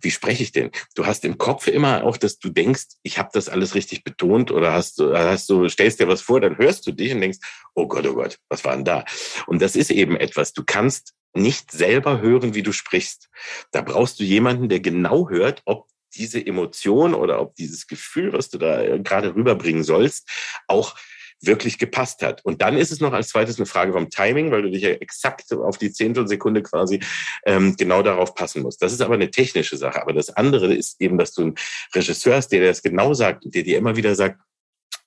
Wie 0.01 0.11
spreche 0.11 0.43
ich 0.43 0.51
denn? 0.51 0.71
Du 0.95 1.05
hast 1.05 1.25
im 1.25 1.37
Kopf 1.37 1.67
immer 1.67 2.03
auch, 2.03 2.17
dass 2.17 2.39
du 2.39 2.49
denkst, 2.49 2.85
ich 3.03 3.17
habe 3.17 3.29
das 3.33 3.49
alles 3.49 3.75
richtig 3.75 4.03
betont 4.03 4.51
oder 4.51 4.71
hast 4.71 4.99
du, 4.99 5.13
hast 5.13 5.49
du, 5.49 5.67
stellst 5.67 5.99
dir 5.99 6.07
was 6.07 6.21
vor, 6.21 6.39
dann 6.39 6.57
hörst 6.57 6.87
du 6.87 6.91
dich 6.91 7.13
und 7.13 7.21
denkst, 7.21 7.39
oh 7.73 7.87
Gott, 7.87 8.05
oh 8.07 8.13
Gott, 8.13 8.37
was 8.47 8.63
war 8.63 8.75
denn 8.75 8.85
da? 8.85 9.03
Und 9.47 9.61
das 9.61 9.75
ist 9.75 9.91
eben 9.91 10.15
etwas, 10.15 10.53
du 10.53 10.63
kannst 10.65 11.13
nicht 11.33 11.71
selber 11.71 12.21
hören, 12.21 12.55
wie 12.55 12.63
du 12.63 12.71
sprichst. 12.71 13.29
Da 13.71 13.81
brauchst 13.81 14.19
du 14.19 14.23
jemanden, 14.23 14.69
der 14.69 14.79
genau 14.79 15.29
hört, 15.29 15.61
ob 15.65 15.87
diese 16.15 16.45
Emotion 16.45 17.13
oder 17.13 17.41
ob 17.41 17.55
dieses 17.55 17.87
Gefühl, 17.87 18.33
was 18.33 18.49
du 18.49 18.57
da 18.57 18.81
äh, 18.81 18.99
gerade 18.99 19.35
rüberbringen 19.35 19.83
sollst, 19.83 20.29
auch 20.67 20.95
wirklich 21.41 21.77
gepasst 21.77 22.21
hat. 22.21 22.43
Und 22.45 22.61
dann 22.61 22.77
ist 22.77 22.91
es 22.91 23.01
noch 23.01 23.13
als 23.13 23.29
zweites 23.29 23.57
eine 23.57 23.65
Frage 23.65 23.93
vom 23.93 24.09
Timing, 24.09 24.51
weil 24.51 24.63
du 24.63 24.71
dich 24.71 24.83
ja 24.83 24.89
exakt 24.89 25.51
auf 25.53 25.77
die 25.77 25.91
Zehntelsekunde 25.91 26.63
quasi 26.63 27.01
ähm, 27.45 27.75
genau 27.77 28.01
darauf 28.01 28.35
passen 28.35 28.63
musst. 28.63 28.81
Das 28.81 28.93
ist 28.93 29.01
aber 29.01 29.15
eine 29.15 29.31
technische 29.31 29.77
Sache. 29.77 30.01
Aber 30.01 30.13
das 30.13 30.29
andere 30.29 30.73
ist 30.73 30.99
eben, 31.01 31.17
dass 31.17 31.33
du 31.33 31.41
einen 31.41 31.55
Regisseur 31.93 32.35
hast, 32.35 32.49
der 32.49 32.65
das 32.65 32.81
genau 32.81 33.13
sagt 33.13 33.45
und 33.45 33.53
der 33.53 33.63
dir 33.63 33.77
immer 33.77 33.95
wieder 33.95 34.15
sagt, 34.15 34.39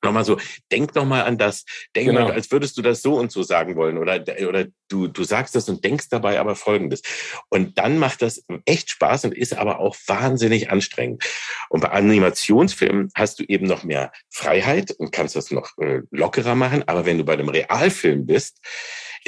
nochmal 0.02 0.24
so, 0.24 0.38
denk 0.70 0.94
nochmal 0.94 1.24
an 1.24 1.38
das, 1.38 1.64
denk 1.94 2.08
genau. 2.08 2.24
mal, 2.28 2.32
als 2.32 2.50
würdest 2.50 2.76
du 2.76 2.82
das 2.82 3.02
so 3.02 3.14
und 3.14 3.32
so 3.32 3.42
sagen 3.42 3.76
wollen 3.76 3.98
oder, 3.98 4.24
oder 4.46 4.66
du, 4.88 5.06
du 5.08 5.24
sagst 5.24 5.54
das 5.54 5.68
und 5.68 5.84
denkst 5.84 6.06
dabei 6.10 6.40
aber 6.40 6.54
Folgendes. 6.54 7.02
Und 7.48 7.78
dann 7.78 7.98
macht 7.98 8.22
das 8.22 8.44
echt 8.64 8.90
Spaß 8.90 9.24
und 9.24 9.34
ist 9.34 9.56
aber 9.56 9.80
auch 9.80 9.96
wahnsinnig 10.06 10.70
anstrengend. 10.70 11.24
Und 11.68 11.80
bei 11.80 11.90
Animationsfilmen 11.90 13.10
hast 13.14 13.38
du 13.38 13.44
eben 13.44 13.66
noch 13.66 13.84
mehr 13.84 14.12
Freiheit 14.30 14.92
und 14.92 15.12
kannst 15.12 15.36
das 15.36 15.50
noch 15.50 15.76
äh, 15.78 16.02
lockerer 16.10 16.54
machen. 16.54 16.84
Aber 16.86 17.06
wenn 17.06 17.18
du 17.18 17.24
bei 17.24 17.34
einem 17.34 17.48
Realfilm 17.48 18.26
bist, 18.26 18.58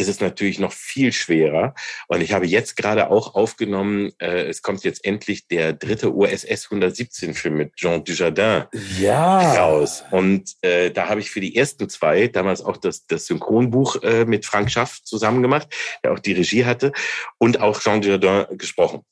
ist 0.01 0.09
es 0.09 0.21
natürlich 0.21 0.59
noch 0.59 0.73
viel 0.73 1.13
schwerer. 1.13 1.75
Und 2.09 2.23
ich 2.23 2.33
habe 2.33 2.47
jetzt 2.47 2.77
gerade 2.77 3.11
auch 3.11 3.35
aufgenommen, 3.35 4.13
äh, 4.19 4.45
es 4.49 4.63
kommt 4.63 4.83
jetzt 4.83 5.05
endlich 5.05 5.47
der 5.47 5.73
dritte 5.73 6.13
USS 6.15 6.67
117 6.71 7.35
Film 7.35 7.57
mit 7.57 7.77
Jean 7.77 8.03
Dujardin 8.03 8.65
ja. 8.99 9.55
raus. 9.55 10.03
Und 10.11 10.57
äh, 10.63 10.91
da 10.91 11.09
habe 11.09 11.21
ich 11.21 11.31
für 11.31 11.41
die 11.41 11.55
ersten 11.57 11.89
zwei 11.89 12.29
damals 12.29 12.63
auch 12.63 12.77
das, 12.77 13.07
das 13.07 13.27
Synchronbuch 13.27 14.03
äh, 14.03 14.25
mit 14.25 14.47
Frank 14.47 14.71
Schaff 14.71 15.03
zusammen 15.03 15.43
gemacht, 15.43 15.69
der 16.03 16.13
auch 16.13 16.19
die 16.19 16.33
Regie 16.33 16.65
hatte 16.65 16.93
und 17.39 17.61
auch 17.61 17.81
Jean 17.81 18.01
Dujardin 18.01 18.57
gesprochen. 18.57 19.05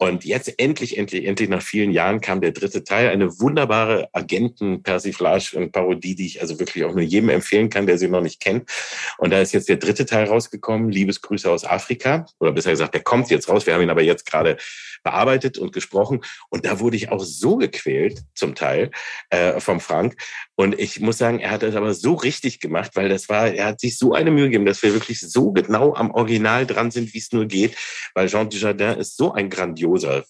Und 0.00 0.24
jetzt 0.24 0.58
endlich, 0.58 0.96
endlich, 0.96 1.26
endlich 1.26 1.48
nach 1.48 1.62
vielen 1.62 1.90
Jahren 1.90 2.20
kam 2.20 2.40
der 2.40 2.52
dritte 2.52 2.84
Teil, 2.84 3.08
eine 3.08 3.40
wunderbare 3.40 4.08
Agenten-Persiflage 4.12 5.56
und 5.56 5.72
Parodie, 5.72 6.14
die 6.14 6.26
ich 6.26 6.40
also 6.40 6.60
wirklich 6.60 6.84
auch 6.84 6.92
nur 6.94 7.02
jedem 7.02 7.30
empfehlen 7.30 7.68
kann, 7.68 7.86
der 7.86 7.98
sie 7.98 8.06
noch 8.06 8.20
nicht 8.20 8.40
kennt. 8.40 8.70
Und 9.18 9.30
da 9.30 9.40
ist 9.40 9.52
jetzt 9.52 9.68
der 9.68 9.76
dritte 9.76 10.06
Teil 10.06 10.26
rausgekommen, 10.26 10.90
Liebesgrüße 10.90 11.50
aus 11.50 11.64
Afrika, 11.64 12.26
oder 12.38 12.52
besser 12.52 12.70
gesagt, 12.70 12.94
der 12.94 13.02
kommt 13.02 13.28
jetzt 13.30 13.48
raus. 13.48 13.66
Wir 13.66 13.74
haben 13.74 13.82
ihn 13.82 13.90
aber 13.90 14.02
jetzt 14.02 14.24
gerade 14.24 14.56
bearbeitet 15.02 15.58
und 15.58 15.72
gesprochen. 15.72 16.20
Und 16.48 16.64
da 16.64 16.80
wurde 16.80 16.96
ich 16.96 17.10
auch 17.10 17.24
so 17.24 17.56
gequält, 17.56 18.22
zum 18.34 18.54
Teil, 18.54 18.90
äh, 19.30 19.60
vom 19.60 19.80
Frank. 19.80 20.16
Und 20.54 20.78
ich 20.78 21.00
muss 21.00 21.18
sagen, 21.18 21.40
er 21.40 21.50
hat 21.50 21.62
das 21.62 21.74
aber 21.74 21.94
so 21.94 22.14
richtig 22.14 22.60
gemacht, 22.60 22.92
weil 22.94 23.08
das 23.08 23.28
war, 23.28 23.48
er 23.48 23.66
hat 23.66 23.80
sich 23.80 23.98
so 23.98 24.12
eine 24.12 24.30
Mühe 24.30 24.44
gegeben, 24.44 24.66
dass 24.66 24.82
wir 24.82 24.92
wirklich 24.92 25.20
so 25.20 25.52
genau 25.52 25.94
am 25.94 26.10
Original 26.10 26.66
dran 26.66 26.90
sind, 26.90 27.14
wie 27.14 27.18
es 27.18 27.32
nur 27.32 27.46
geht, 27.46 27.76
weil 28.14 28.28
Jean 28.28 28.50
Dujardin 28.50 28.98
ist 28.98 29.16
so 29.16 29.32
ein 29.32 29.50
grandioser 29.88 30.24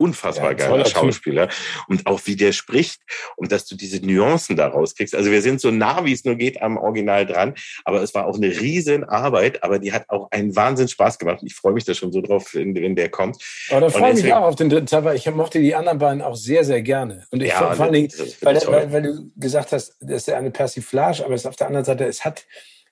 unfassbar 0.00 0.52
ja, 0.52 0.68
geiler 0.68 0.86
Schauspieler. 0.86 1.48
Und 1.88 2.06
auch 2.06 2.20
wie 2.24 2.36
der 2.36 2.52
spricht 2.52 3.00
und 3.36 3.50
dass 3.50 3.66
du 3.66 3.74
diese 3.74 3.98
Nuancen 4.06 4.54
da 4.54 4.68
rauskriegst. 4.68 5.12
Also 5.12 5.32
wir 5.32 5.42
sind 5.42 5.60
so 5.60 5.72
nah, 5.72 6.04
wie 6.04 6.12
es 6.12 6.24
nur 6.24 6.36
geht, 6.36 6.62
am 6.62 6.76
Original 6.76 7.26
dran. 7.26 7.54
Aber 7.84 8.00
es 8.00 8.14
war 8.14 8.26
auch 8.26 8.36
eine 8.36 8.46
riesen 8.46 9.02
Arbeit, 9.02 9.64
aber 9.64 9.80
die 9.80 9.92
hat 9.92 10.08
auch 10.08 10.30
einen 10.30 10.54
Wahnsinn 10.54 10.86
Spaß 10.86 11.18
gemacht. 11.18 11.40
Ich 11.44 11.56
freue 11.56 11.72
mich 11.72 11.84
da 11.84 11.94
schon 11.94 12.12
so 12.12 12.20
drauf, 12.20 12.54
wenn, 12.54 12.76
wenn 12.76 12.94
der 12.94 13.08
kommt. 13.08 13.42
Aber 13.70 13.80
da 13.80 13.88
freue 13.90 14.12
ich 14.12 14.22
mich 14.22 14.32
auch 14.32 14.44
auf 14.44 14.54
den 14.54 14.70
dritten 14.70 14.86
Teil, 14.86 15.02
weil 15.02 15.16
ich 15.16 15.28
mochte 15.32 15.58
die 15.58 15.74
anderen 15.74 15.98
beiden 15.98 16.22
auch 16.22 16.36
sehr, 16.36 16.64
sehr 16.64 16.80
gerne. 16.80 17.26
Und 17.32 17.42
ich 17.42 17.48
ja, 17.48 17.72
vor 17.74 17.84
allen 17.84 17.92
Dingen, 17.92 18.12
weil, 18.40 18.56
weil, 18.66 18.92
weil, 18.92 19.02
du 19.02 19.30
gesagt 19.34 19.72
hast, 19.72 19.96
das 20.00 20.28
ist 20.28 20.30
eine 20.30 20.52
Persiflage, 20.52 21.24
aber 21.24 21.34
es 21.34 21.40
ist 21.40 21.46
auf 21.46 21.56
der 21.56 21.66
anderen 21.66 21.84
Seite, 21.84 22.04
es 22.04 22.24
hat 22.24 22.44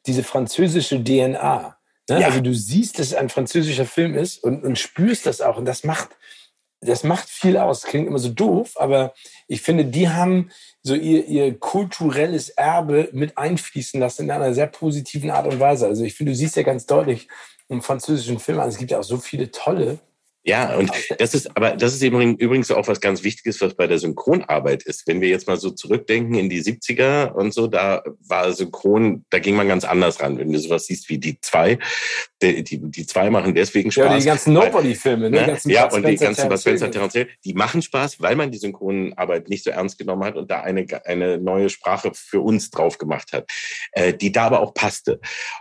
diese 0.06 0.24
französische 0.24 1.02
DNA. 1.02 1.75
Ne? 2.08 2.20
Ja. 2.20 2.26
Also 2.26 2.40
du 2.40 2.54
siehst, 2.54 2.98
dass 2.98 3.08
es 3.08 3.14
ein 3.14 3.28
französischer 3.28 3.86
Film 3.86 4.14
ist 4.14 4.42
und, 4.42 4.64
und 4.64 4.78
spürst 4.78 5.26
das 5.26 5.40
auch. 5.40 5.56
Und 5.56 5.64
das 5.64 5.84
macht, 5.84 6.10
das 6.80 7.04
macht 7.04 7.28
viel 7.28 7.56
aus. 7.56 7.82
Klingt 7.82 8.06
immer 8.06 8.18
so 8.18 8.28
doof, 8.28 8.72
aber 8.76 9.14
ich 9.48 9.62
finde, 9.62 9.84
die 9.84 10.08
haben 10.08 10.50
so 10.82 10.94
ihr, 10.94 11.26
ihr 11.26 11.58
kulturelles 11.58 12.50
Erbe 12.50 13.08
mit 13.12 13.36
einfließen 13.38 13.98
lassen 13.98 14.22
in 14.22 14.30
einer 14.30 14.54
sehr 14.54 14.68
positiven 14.68 15.30
Art 15.30 15.46
und 15.46 15.58
Weise. 15.58 15.86
Also 15.86 16.04
ich 16.04 16.14
finde, 16.14 16.32
du 16.32 16.36
siehst 16.36 16.56
ja 16.56 16.62
ganz 16.62 16.86
deutlich 16.86 17.28
im 17.68 17.82
französischen 17.82 18.38
Film, 18.38 18.60
also 18.60 18.74
es 18.74 18.78
gibt 18.78 18.92
ja 18.92 19.00
auch 19.00 19.04
so 19.04 19.18
viele 19.18 19.50
tolle 19.50 19.98
ja, 20.46 20.76
und 20.76 20.90
das 21.18 21.34
ist, 21.34 21.56
aber 21.56 21.72
das 21.76 21.92
ist 21.92 22.02
eben 22.02 22.36
übrigens 22.36 22.70
auch 22.70 22.86
was 22.86 23.00
ganz 23.00 23.24
Wichtiges, 23.24 23.60
was 23.60 23.74
bei 23.74 23.88
der 23.88 23.98
Synchronarbeit 23.98 24.84
ist. 24.84 25.06
Wenn 25.08 25.20
wir 25.20 25.28
jetzt 25.28 25.48
mal 25.48 25.56
so 25.56 25.70
zurückdenken 25.70 26.36
in 26.36 26.48
die 26.48 26.62
70er 26.62 27.32
und 27.32 27.52
so, 27.52 27.66
da 27.66 28.04
war 28.28 28.52
Synchron, 28.52 29.24
da 29.30 29.40
ging 29.40 29.56
man 29.56 29.66
ganz 29.66 29.84
anders 29.84 30.20
ran. 30.20 30.38
Wenn 30.38 30.52
du 30.52 30.60
sowas 30.60 30.86
siehst 30.86 31.08
wie 31.08 31.18
die 31.18 31.40
zwei, 31.40 31.80
die, 32.40 32.62
die, 32.62 32.78
die 32.78 33.06
zwei 33.06 33.28
machen 33.28 33.56
deswegen 33.56 33.90
Spaß. 33.90 34.04
Ja, 34.04 34.18
die 34.18 34.24
ganzen 34.24 34.52
Nobody-Filme, 34.52 35.30
ne? 35.30 35.46
ne? 35.46 35.58
Ja, 35.64 35.90
und 35.92 36.06
die 36.06 36.14
ganzen 36.14 36.48
Bud 36.48 36.60
Spencer, 36.60 36.92
Terence 36.92 37.26
die 37.44 37.54
machen 37.54 37.82
Spaß, 37.82 38.20
weil 38.20 38.36
man 38.36 38.52
die 38.52 38.58
Synchronarbeit 38.58 39.48
nicht 39.48 39.64
so 39.64 39.70
ernst 39.70 39.98
genommen 39.98 40.22
hat 40.22 40.36
und 40.36 40.48
da 40.48 40.60
eine, 40.60 40.86
eine 41.06 41.38
neue 41.38 41.70
Sprache 41.70 42.12
für 42.14 42.40
uns 42.40 42.70
drauf 42.70 42.98
gemacht 42.98 43.32
hat, 43.32 43.50
äh, 43.92 44.14
die 44.14 44.30
da 44.30 44.44
aber 44.44 44.60
auch 44.60 44.74
passte. 44.74 45.20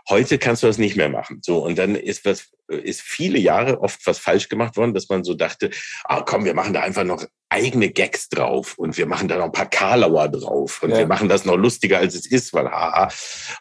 Heute 0.10 0.38
kannst 0.38 0.62
du 0.62 0.68
das 0.68 0.78
nicht 0.78 0.96
mehr 0.96 1.10
machen. 1.10 1.40
So, 1.44 1.66
und 1.66 1.78
dann 1.80 1.96
ist 1.96 2.24
was, 2.24 2.52
ist 2.68 3.02
viele 3.02 3.40
Jahre 3.40 3.82
oft 3.82 4.06
was 4.06 4.18
falsch 4.18 4.50
gemacht 4.50 4.78
worden, 4.78 4.94
dass 4.94 5.10
man 5.10 5.24
so 5.24 5.34
dachte, 5.34 5.70
ah 6.04 6.22
komm, 6.22 6.46
wir 6.46 6.54
machen 6.54 6.74
da 6.74 6.82
einfach 6.82 7.04
noch 7.04 7.26
eigene 7.50 7.90
Gags 7.90 8.28
drauf 8.28 8.78
und 8.78 8.98
wir 8.98 9.06
machen 9.06 9.28
da 9.28 9.38
noch 9.38 9.46
ein 9.46 9.52
paar 9.52 9.70
Karlauer 9.70 10.30
drauf 10.30 10.82
und 10.82 10.90
ja. 10.90 10.98
wir 10.98 11.08
machen 11.08 11.30
das 11.30 11.46
noch 11.46 11.56
lustiger, 11.56 12.00
als 12.00 12.16
es 12.16 12.26
ist, 12.26 12.54
weil 12.54 12.70
haha 12.70 13.10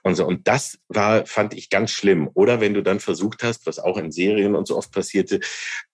und 0.02 0.14
so. 0.14 0.26
Und 0.26 0.48
das 0.48 0.78
war, 0.88 1.26
fand 1.26 1.55
ich 1.55 1.70
ganz 1.70 1.90
schlimm. 1.90 2.30
Oder 2.34 2.61
wenn 2.61 2.74
du 2.74 2.82
dann 2.82 3.00
versucht 3.00 3.42
hast, 3.42 3.66
was 3.66 3.78
auch 3.78 3.98
in 3.98 4.11
Serien 4.11 4.55
und 4.55 4.66
so 4.66 4.76
oft 4.76 4.90
passierte, 4.90 5.40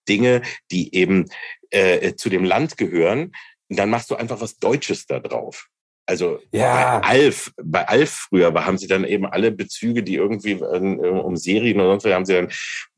Dinge, 0.08 0.42
die 0.70 0.94
eben 0.94 1.26
äh, 1.70 2.14
zu 2.14 2.28
dem 2.28 2.44
Land 2.44 2.76
gehören, 2.76 3.32
dann 3.68 3.90
machst 3.90 4.10
du 4.10 4.16
einfach 4.16 4.40
was 4.40 4.58
Deutsches 4.58 5.06
da 5.06 5.20
drauf. 5.20 5.68
Also 6.10 6.40
ja. 6.50 6.98
bei 6.98 7.06
Alf, 7.06 7.52
bei 7.62 7.86
Alf 7.86 8.26
früher 8.28 8.52
haben 8.52 8.78
sie 8.78 8.88
dann 8.88 9.04
eben 9.04 9.26
alle 9.26 9.52
Bezüge, 9.52 10.02
die 10.02 10.16
irgendwie 10.16 10.54
ähm, 10.54 10.98
um 10.98 11.36
Serien 11.36 11.78
oder 11.78 11.90
sonst 11.90 12.04
was, 12.04 12.12
haben 12.12 12.26
sie 12.26 12.34
dann 12.34 12.48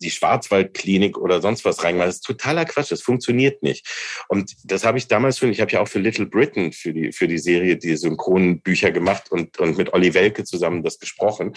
die 0.01 0.11
Schwarzwaldklinik 0.11 1.19
oder 1.19 1.43
sonst 1.43 1.67
was 1.67 1.85
reingemacht. 1.85 2.09
Das 2.09 2.15
ist 2.17 2.25
totaler 2.25 2.65
Quatsch, 2.65 2.91
das 2.91 3.03
funktioniert 3.03 3.63
nicht. 3.63 3.87
Und 4.29 4.55
das 4.65 4.87
habe 4.87 4.97
ich 4.97 5.09
damals 5.09 5.37
schon, 5.37 5.51
ich 5.51 5.61
habe 5.61 5.71
ja 5.71 5.81
auch 5.81 5.89
für 5.89 5.99
Little 5.99 6.25
Britain 6.25 6.73
für 6.73 6.95
die, 6.95 7.13
für 7.13 7.29
die 7.29 7.37
Serie 7.37 7.77
die 7.77 7.97
Synchronbücher 7.97 8.91
gemacht 8.91 9.31
und, 9.31 9.59
und 9.59 9.77
mit 9.77 9.93
Olli 9.93 10.15
Welke 10.15 10.45
zusammen 10.45 10.83
das 10.83 10.99
gesprochen. 10.99 11.53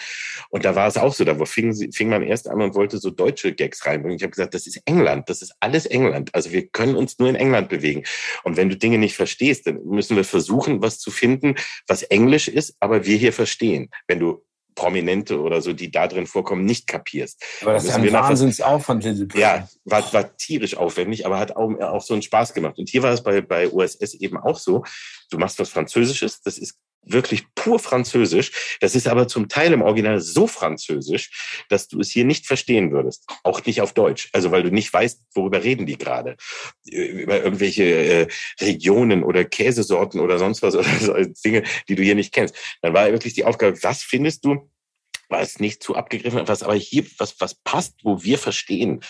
Und 0.50 0.66
da 0.66 0.74
war 0.74 0.88
es 0.88 0.98
auch 0.98 1.14
so, 1.14 1.24
da 1.24 1.42
fing, 1.46 1.90
fing 1.90 2.10
man 2.10 2.22
erst 2.22 2.50
an 2.50 2.60
und 2.60 2.74
wollte 2.74 2.98
so 2.98 3.08
deutsche 3.08 3.54
Gags 3.54 3.86
reinbringen. 3.86 4.18
Ich 4.18 4.22
habe 4.22 4.32
gesagt, 4.32 4.52
das 4.52 4.66
ist 4.66 4.82
England, 4.84 5.30
das 5.30 5.40
ist 5.40 5.54
alles 5.60 5.86
England. 5.86 6.34
Also 6.34 6.52
wir 6.52 6.66
können 6.66 6.96
uns 6.96 7.18
nur 7.18 7.30
in 7.30 7.34
England 7.34 7.70
bewegen. 7.70 8.02
Und 8.44 8.58
wenn 8.58 8.68
du 8.68 8.76
Dinge 8.76 8.98
nicht 8.98 9.16
verstehst, 9.16 9.66
dann 9.66 9.82
müssen 9.86 10.16
wir 10.16 10.24
versuchen, 10.24 10.82
was 10.82 10.98
zu 10.98 11.10
finden, 11.10 11.45
finden, 11.46 11.60
was 11.86 12.02
Englisch 12.02 12.48
ist, 12.48 12.76
aber 12.80 13.06
wir 13.06 13.16
hier 13.16 13.32
verstehen. 13.32 13.90
Wenn 14.06 14.18
du 14.18 14.42
Prominente 14.74 15.40
oder 15.40 15.62
so, 15.62 15.72
die 15.72 15.90
da 15.90 16.06
drin 16.06 16.26
vorkommen, 16.26 16.66
nicht 16.66 16.86
kapierst. 16.86 17.42
Aber 17.62 17.72
das 17.72 17.84
ist 17.84 17.94
ein 17.94 18.12
Wahnsinnsaufwand, 18.12 19.04
Little 19.04 19.40
Ja, 19.40 19.66
war, 19.86 20.12
war 20.12 20.36
tierisch 20.36 20.76
aufwendig, 20.76 21.24
aber 21.24 21.38
hat 21.38 21.56
auch, 21.56 21.72
auch 21.80 22.02
so 22.02 22.12
einen 22.12 22.22
Spaß 22.22 22.52
gemacht. 22.52 22.78
Und 22.78 22.90
hier 22.90 23.02
war 23.02 23.12
es 23.12 23.22
bei, 23.22 23.40
bei 23.40 23.70
USS 23.70 24.12
eben 24.14 24.36
auch 24.36 24.58
so. 24.58 24.84
Du 25.30 25.38
machst 25.38 25.58
was 25.58 25.70
Französisches, 25.70 26.40
das 26.42 26.58
ist 26.58 26.78
wirklich 27.06 27.44
pur 27.54 27.78
Französisch. 27.78 28.78
Das 28.80 28.94
ist 28.94 29.08
aber 29.08 29.28
zum 29.28 29.48
Teil 29.48 29.72
im 29.72 29.82
Original 29.82 30.20
so 30.20 30.46
französisch, 30.46 31.64
dass 31.68 31.88
du 31.88 32.00
es 32.00 32.10
hier 32.10 32.24
nicht 32.24 32.46
verstehen 32.46 32.92
würdest. 32.92 33.24
Auch 33.44 33.64
nicht 33.64 33.80
auf 33.80 33.94
Deutsch. 33.94 34.28
Also 34.32 34.50
weil 34.50 34.62
du 34.62 34.70
nicht 34.70 34.92
weißt, 34.92 35.20
worüber 35.34 35.62
reden 35.62 35.86
die 35.86 35.96
gerade. 35.96 36.36
Über 36.84 37.42
irgendwelche 37.42 37.84
äh, 37.84 38.28
Regionen 38.60 39.22
oder 39.22 39.44
Käsesorten 39.44 40.20
oder 40.20 40.38
sonst 40.38 40.62
was 40.62 40.74
oder 40.74 40.88
so 41.00 41.14
Dinge, 41.44 41.62
die 41.88 41.94
du 41.94 42.02
hier 42.02 42.14
nicht 42.14 42.34
kennst. 42.34 42.54
Dann 42.82 42.94
war 42.94 43.10
wirklich 43.10 43.34
die 43.34 43.44
Aufgabe, 43.44 43.82
was 43.82 44.02
findest 44.02 44.44
du, 44.44 44.70
was 45.28 45.58
nicht 45.58 45.82
zu 45.82 45.96
abgegriffen, 45.96 46.46
was 46.46 46.62
aber 46.62 46.74
hier, 46.74 47.04
was, 47.18 47.40
was 47.40 47.54
passt, 47.54 47.94
wo 48.04 48.22
wir 48.22 48.38
verstehen, 48.38 49.00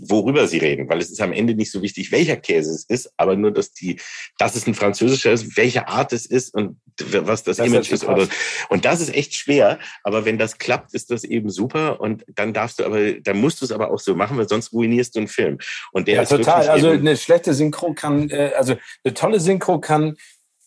worüber 0.00 0.46
sie 0.46 0.58
reden, 0.58 0.88
weil 0.88 0.98
es 0.98 1.10
ist 1.10 1.20
am 1.20 1.32
Ende 1.32 1.54
nicht 1.54 1.70
so 1.70 1.82
wichtig, 1.82 2.12
welcher 2.12 2.36
Käse 2.36 2.70
es 2.74 2.84
ist, 2.84 3.12
aber 3.16 3.36
nur, 3.36 3.50
dass 3.50 3.72
die, 3.72 4.00
dass 4.38 4.54
es 4.54 4.66
ein 4.66 4.74
französischer 4.74 5.32
ist, 5.32 5.56
welche 5.56 5.88
Art 5.88 6.12
es 6.12 6.26
ist 6.26 6.54
und 6.54 6.76
was 7.10 7.44
das, 7.44 7.58
das 7.58 7.66
Image 7.66 7.92
ist. 7.92 8.04
Oder, 8.04 8.28
und 8.68 8.84
das 8.84 9.00
ist 9.00 9.14
echt 9.14 9.34
schwer, 9.34 9.78
aber 10.02 10.24
wenn 10.24 10.38
das 10.38 10.58
klappt, 10.58 10.94
ist 10.94 11.10
das 11.10 11.24
eben 11.24 11.50
super 11.50 12.00
und 12.00 12.24
dann 12.34 12.52
darfst 12.52 12.80
du 12.80 12.84
aber, 12.84 13.12
dann 13.12 13.40
musst 13.40 13.60
du 13.60 13.64
es 13.64 13.72
aber 13.72 13.90
auch 13.90 14.00
so 14.00 14.14
machen, 14.14 14.36
weil 14.36 14.48
sonst 14.48 14.72
ruinierst 14.72 15.14
du 15.14 15.20
einen 15.20 15.28
Film. 15.28 15.58
Und 15.92 16.08
der 16.08 16.16
ja, 16.16 16.24
total. 16.24 16.68
Also 16.68 16.90
eine 16.90 17.16
schlechte 17.16 17.54
Synchro 17.54 17.92
kann, 17.94 18.30
äh, 18.30 18.52
also 18.56 18.76
eine 19.04 19.14
tolle 19.14 19.40
Synchro 19.40 19.80
kann 19.80 20.16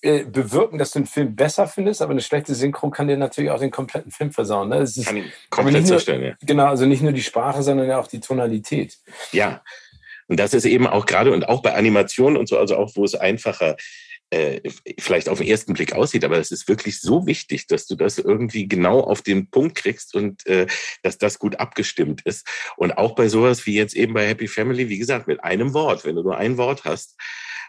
äh, 0.01 0.23
bewirken, 0.23 0.77
dass 0.77 0.91
du 0.91 0.99
einen 0.99 1.05
Film 1.05 1.35
besser 1.35 1.67
findest, 1.67 2.01
aber 2.01 2.11
eine 2.11 2.21
schlechte 2.21 2.55
Synchro 2.55 2.89
kann 2.89 3.07
dir 3.07 3.17
natürlich 3.17 3.51
auch 3.51 3.59
den 3.59 3.71
kompletten 3.71 4.11
Film 4.11 4.31
versauen. 4.31 4.69
Ne? 4.69 4.79
Das 4.79 4.97
ist, 4.97 5.05
kann 5.05 5.17
ihn 5.17 5.31
komplett 5.49 5.87
zerstören, 5.87 6.23
ja. 6.23 6.33
Genau, 6.41 6.65
also 6.65 6.85
nicht 6.85 7.03
nur 7.03 7.11
die 7.11 7.21
Sprache, 7.21 7.61
sondern 7.61 7.87
ja 7.87 7.99
auch 7.99 8.07
die 8.07 8.19
Tonalität. 8.19 8.97
Ja, 9.31 9.61
und 10.27 10.39
das 10.39 10.53
ist 10.53 10.65
eben 10.65 10.87
auch 10.87 11.05
gerade 11.05 11.31
und 11.31 11.49
auch 11.49 11.61
bei 11.61 11.75
Animationen 11.75 12.37
und 12.37 12.47
so, 12.47 12.57
also 12.57 12.77
auch 12.77 12.95
wo 12.95 13.03
es 13.03 13.15
einfacher 13.15 13.75
äh, 14.31 14.61
vielleicht 14.97 15.27
auf 15.27 15.39
den 15.39 15.47
ersten 15.47 15.73
Blick 15.73 15.93
aussieht, 15.93 16.23
aber 16.23 16.37
es 16.37 16.51
ist 16.51 16.69
wirklich 16.69 17.01
so 17.01 17.27
wichtig, 17.27 17.67
dass 17.67 17.85
du 17.85 17.95
das 17.95 18.17
irgendwie 18.17 18.67
genau 18.67 19.01
auf 19.01 19.21
den 19.21 19.49
Punkt 19.49 19.75
kriegst 19.75 20.15
und 20.15 20.47
äh, 20.47 20.67
dass 21.03 21.17
das 21.17 21.37
gut 21.37 21.59
abgestimmt 21.59 22.21
ist. 22.23 22.47
Und 22.77 22.97
auch 22.97 23.13
bei 23.13 23.27
sowas 23.27 23.65
wie 23.65 23.75
jetzt 23.75 23.93
eben 23.93 24.13
bei 24.13 24.25
Happy 24.25 24.47
Family, 24.47 24.87
wie 24.87 24.99
gesagt, 24.99 25.27
mit 25.27 25.43
einem 25.43 25.73
Wort, 25.73 26.05
wenn 26.05 26.15
du 26.15 26.23
nur 26.23 26.37
ein 26.37 26.57
Wort 26.57 26.85
hast, 26.85 27.17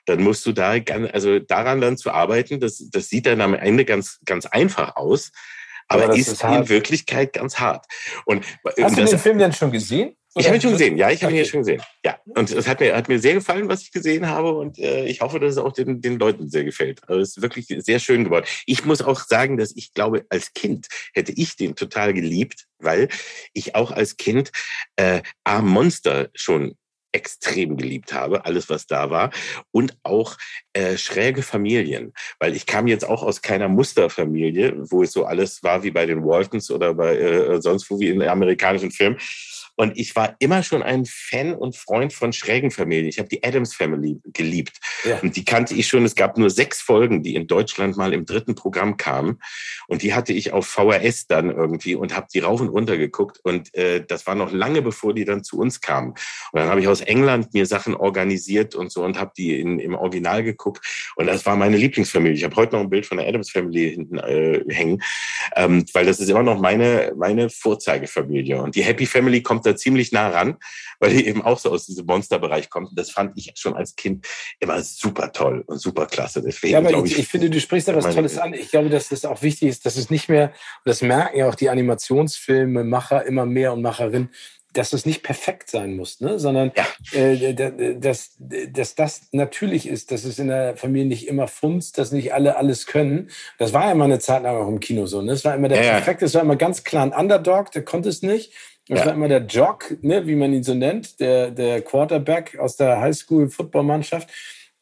dann 0.06 0.22
musst 0.22 0.44
du 0.46 0.52
da 0.52 0.74
also 1.12 1.38
daran 1.38 1.80
dann 1.80 1.96
zu 1.96 2.10
arbeiten, 2.10 2.60
das, 2.60 2.88
das 2.90 3.08
sieht 3.08 3.26
dann 3.26 3.40
am 3.40 3.54
Ende 3.54 3.84
ganz, 3.84 4.18
ganz 4.24 4.46
einfach 4.46 4.96
aus. 4.96 5.32
Aber, 5.88 6.04
aber 6.04 6.16
ist, 6.16 6.28
ist 6.28 6.44
in 6.44 6.68
Wirklichkeit 6.68 7.32
ganz 7.34 7.58
hart. 7.58 7.86
Und, 8.24 8.44
Hast 8.64 8.78
und 8.78 8.98
du 8.98 9.04
den 9.04 9.18
Film 9.18 9.38
denn 9.38 9.52
schon 9.52 9.70
gesehen? 9.70 10.16
Ich 10.34 10.46
habe 10.46 10.56
ihn 10.56 10.62
schon 10.62 10.72
gesehen, 10.72 10.96
ja, 10.96 11.10
ich 11.10 11.22
habe 11.22 11.32
okay. 11.34 11.42
ihn 11.42 11.46
schon 11.46 11.60
gesehen. 11.60 11.82
Ja, 12.04 12.18
und 12.24 12.50
es 12.50 12.66
hat 12.66 12.80
mir, 12.80 12.96
hat 12.96 13.08
mir 13.08 13.18
sehr 13.18 13.34
gefallen, 13.34 13.68
was 13.68 13.82
ich 13.82 13.92
gesehen 13.92 14.26
habe 14.28 14.52
und 14.52 14.78
äh, 14.78 15.04
ich 15.04 15.20
hoffe, 15.20 15.38
dass 15.38 15.52
es 15.52 15.58
auch 15.58 15.72
den, 15.72 16.00
den 16.00 16.18
Leuten 16.18 16.48
sehr 16.48 16.64
gefällt. 16.64 17.06
Also 17.06 17.20
es 17.20 17.36
ist 17.36 17.42
wirklich 17.42 17.66
sehr 17.66 17.98
schön 17.98 18.24
geworden. 18.24 18.46
Ich 18.64 18.86
muss 18.86 19.02
auch 19.02 19.20
sagen, 19.20 19.58
dass 19.58 19.76
ich 19.76 19.92
glaube, 19.92 20.24
als 20.30 20.54
Kind 20.54 20.86
hätte 21.12 21.32
ich 21.32 21.56
den 21.56 21.76
total 21.76 22.14
geliebt, 22.14 22.66
weil 22.78 23.08
ich 23.52 23.74
auch 23.74 23.90
als 23.90 24.16
Kind 24.16 24.52
äh, 24.96 25.20
A 25.44 25.60
Monster 25.60 26.30
schon 26.34 26.76
extrem 27.12 27.76
geliebt 27.76 28.12
habe, 28.12 28.44
alles 28.44 28.68
was 28.68 28.86
da 28.86 29.10
war. 29.10 29.30
Und 29.70 29.96
auch 30.02 30.36
äh, 30.72 30.96
schräge 30.96 31.42
Familien, 31.42 32.12
weil 32.38 32.56
ich 32.56 32.66
kam 32.66 32.86
jetzt 32.86 33.04
auch 33.04 33.22
aus 33.22 33.42
keiner 33.42 33.68
Musterfamilie, 33.68 34.74
wo 34.90 35.02
es 35.02 35.12
so 35.12 35.24
alles 35.24 35.62
war 35.62 35.82
wie 35.82 35.90
bei 35.90 36.06
den 36.06 36.24
Waltons 36.24 36.70
oder 36.70 36.94
bei 36.94 37.16
äh, 37.16 37.60
sonst 37.60 37.90
wo 37.90 38.00
wie 38.00 38.08
in 38.08 38.22
amerikanischen 38.22 38.90
Filmen, 38.90 39.18
und 39.76 39.98
ich 39.98 40.14
war 40.14 40.36
immer 40.38 40.62
schon 40.62 40.82
ein 40.82 41.04
Fan 41.06 41.54
und 41.54 41.76
Freund 41.76 42.12
von 42.12 42.32
schrägen 42.32 42.70
Familien. 42.70 43.08
Ich 43.08 43.18
habe 43.18 43.28
die 43.28 43.42
Adams 43.42 43.74
Family 43.74 44.20
geliebt. 44.32 44.78
Ja. 45.04 45.18
Und 45.20 45.36
die 45.36 45.44
kannte 45.44 45.74
ich 45.74 45.88
schon. 45.88 46.04
Es 46.04 46.14
gab 46.14 46.36
nur 46.36 46.50
sechs 46.50 46.80
Folgen, 46.80 47.22
die 47.22 47.34
in 47.34 47.46
Deutschland 47.46 47.96
mal 47.96 48.12
im 48.12 48.26
dritten 48.26 48.54
Programm 48.54 48.96
kamen. 48.96 49.40
Und 49.88 50.02
die 50.02 50.14
hatte 50.14 50.32
ich 50.32 50.52
auf 50.52 50.66
VHS 50.66 51.26
dann 51.26 51.50
irgendwie 51.50 51.94
und 51.94 52.14
habe 52.14 52.26
die 52.32 52.40
rauf 52.40 52.60
und 52.60 52.68
runter 52.68 52.98
geguckt. 52.98 53.40
Und 53.42 53.74
äh, 53.74 54.04
das 54.06 54.26
war 54.26 54.34
noch 54.34 54.52
lange, 54.52 54.82
bevor 54.82 55.14
die 55.14 55.24
dann 55.24 55.42
zu 55.42 55.58
uns 55.58 55.80
kamen. 55.80 56.10
Und 56.10 56.60
dann 56.60 56.68
habe 56.68 56.80
ich 56.80 56.88
aus 56.88 57.00
England 57.00 57.54
mir 57.54 57.64
Sachen 57.64 57.94
organisiert 57.94 58.74
und 58.74 58.92
so 58.92 59.02
und 59.02 59.18
habe 59.18 59.32
die 59.36 59.58
in, 59.58 59.78
im 59.78 59.94
Original 59.94 60.44
geguckt. 60.44 60.84
Und 61.16 61.26
das 61.26 61.46
war 61.46 61.56
meine 61.56 61.78
Lieblingsfamilie. 61.78 62.36
Ich 62.36 62.44
habe 62.44 62.56
heute 62.56 62.76
noch 62.76 62.82
ein 62.82 62.90
Bild 62.90 63.06
von 63.06 63.16
der 63.16 63.26
Adams 63.26 63.50
Family 63.50 63.90
hinten 63.90 64.18
äh, 64.18 64.62
hängen, 64.68 65.02
ähm, 65.56 65.86
weil 65.94 66.04
das 66.04 66.20
ist 66.20 66.28
immer 66.28 66.42
noch 66.42 66.60
meine, 66.60 67.14
meine 67.16 67.48
Vorzeigefamilie. 67.48 68.60
Und 68.60 68.74
die 68.74 68.82
Happy 68.82 69.06
Family 69.06 69.42
kommt 69.42 69.61
da 69.62 69.76
ziemlich 69.76 70.12
nah 70.12 70.28
ran, 70.28 70.56
weil 71.00 71.14
die 71.14 71.26
eben 71.26 71.42
auch 71.42 71.58
so 71.58 71.70
aus 71.70 71.86
diesem 71.86 72.06
Monsterbereich 72.06 72.70
kommt. 72.70 72.90
Und 72.90 72.98
das 72.98 73.10
fand 73.10 73.36
ich 73.36 73.52
schon 73.56 73.74
als 73.74 73.96
Kind 73.96 74.26
immer 74.60 74.82
super 74.82 75.32
toll 75.32 75.64
und 75.66 75.78
super 75.78 76.06
klasse. 76.06 76.42
Deswegen, 76.42 76.72
ja, 76.72 76.78
aber 76.78 77.04
ich, 77.04 77.18
ich, 77.18 77.28
finde, 77.28 77.50
du 77.50 77.60
sprichst 77.60 77.88
da 77.88 77.94
was 77.94 78.14
Tolles 78.14 78.38
an. 78.38 78.54
Ich 78.54 78.70
glaube, 78.70 78.88
dass 78.88 79.08
das 79.08 79.24
auch 79.24 79.42
wichtig 79.42 79.68
ist, 79.68 79.86
dass 79.86 79.96
es 79.96 80.10
nicht 80.10 80.28
mehr, 80.28 80.48
und 80.48 80.88
das 80.90 81.02
merken 81.02 81.38
ja 81.38 81.48
auch 81.48 81.54
die 81.54 81.70
Animationsfilmemacher 81.70 83.24
immer 83.24 83.46
mehr 83.46 83.72
und 83.72 83.82
Macherinnen, 83.82 84.30
dass 84.72 84.90
das 84.90 85.04
nicht 85.04 85.22
perfekt 85.22 85.70
sein 85.70 85.96
muss, 85.96 86.20
ne? 86.20 86.38
sondern 86.38 86.72
ja. 86.76 87.18
äh, 87.18 87.54
dass, 87.94 88.36
dass 88.38 88.94
das 88.94 89.28
natürlich 89.32 89.86
ist, 89.86 90.10
dass 90.10 90.24
es 90.24 90.38
in 90.38 90.48
der 90.48 90.76
Familie 90.76 91.08
nicht 91.08 91.28
immer 91.28 91.46
funzt, 91.46 91.98
dass 91.98 92.12
nicht 92.12 92.32
alle 92.32 92.56
alles 92.56 92.86
können. 92.86 93.30
Das 93.58 93.72
war 93.72 93.88
ja 93.88 93.94
mal 93.94 94.04
eine 94.04 94.18
Zeit 94.18 94.42
lang 94.42 94.56
auch 94.56 94.68
im 94.68 94.80
Kino 94.80 95.06
so. 95.06 95.20
Ne? 95.20 95.32
Es 95.32 95.44
war 95.44 95.54
immer 95.54 95.68
der 95.68 95.84
ja, 95.84 95.92
Perfekte, 95.92 96.24
es 96.24 96.34
war 96.34 96.42
immer 96.42 96.56
ganz 96.56 96.84
klar 96.84 97.04
ein 97.04 97.12
Underdog, 97.12 97.70
der 97.72 97.84
konnte 97.84 98.08
es 98.08 98.22
nicht. 98.22 98.52
Das 98.88 99.00
ja. 99.00 99.06
war 99.06 99.14
immer 99.14 99.28
der 99.28 99.44
Jock, 99.46 99.96
ne, 100.02 100.26
wie 100.26 100.34
man 100.34 100.52
ihn 100.52 100.64
so 100.64 100.74
nennt, 100.74 101.20
der, 101.20 101.50
der 101.50 101.82
Quarterback 101.82 102.58
aus 102.58 102.76
der 102.76 103.00
Highschool-Football-Mannschaft. 103.00 104.28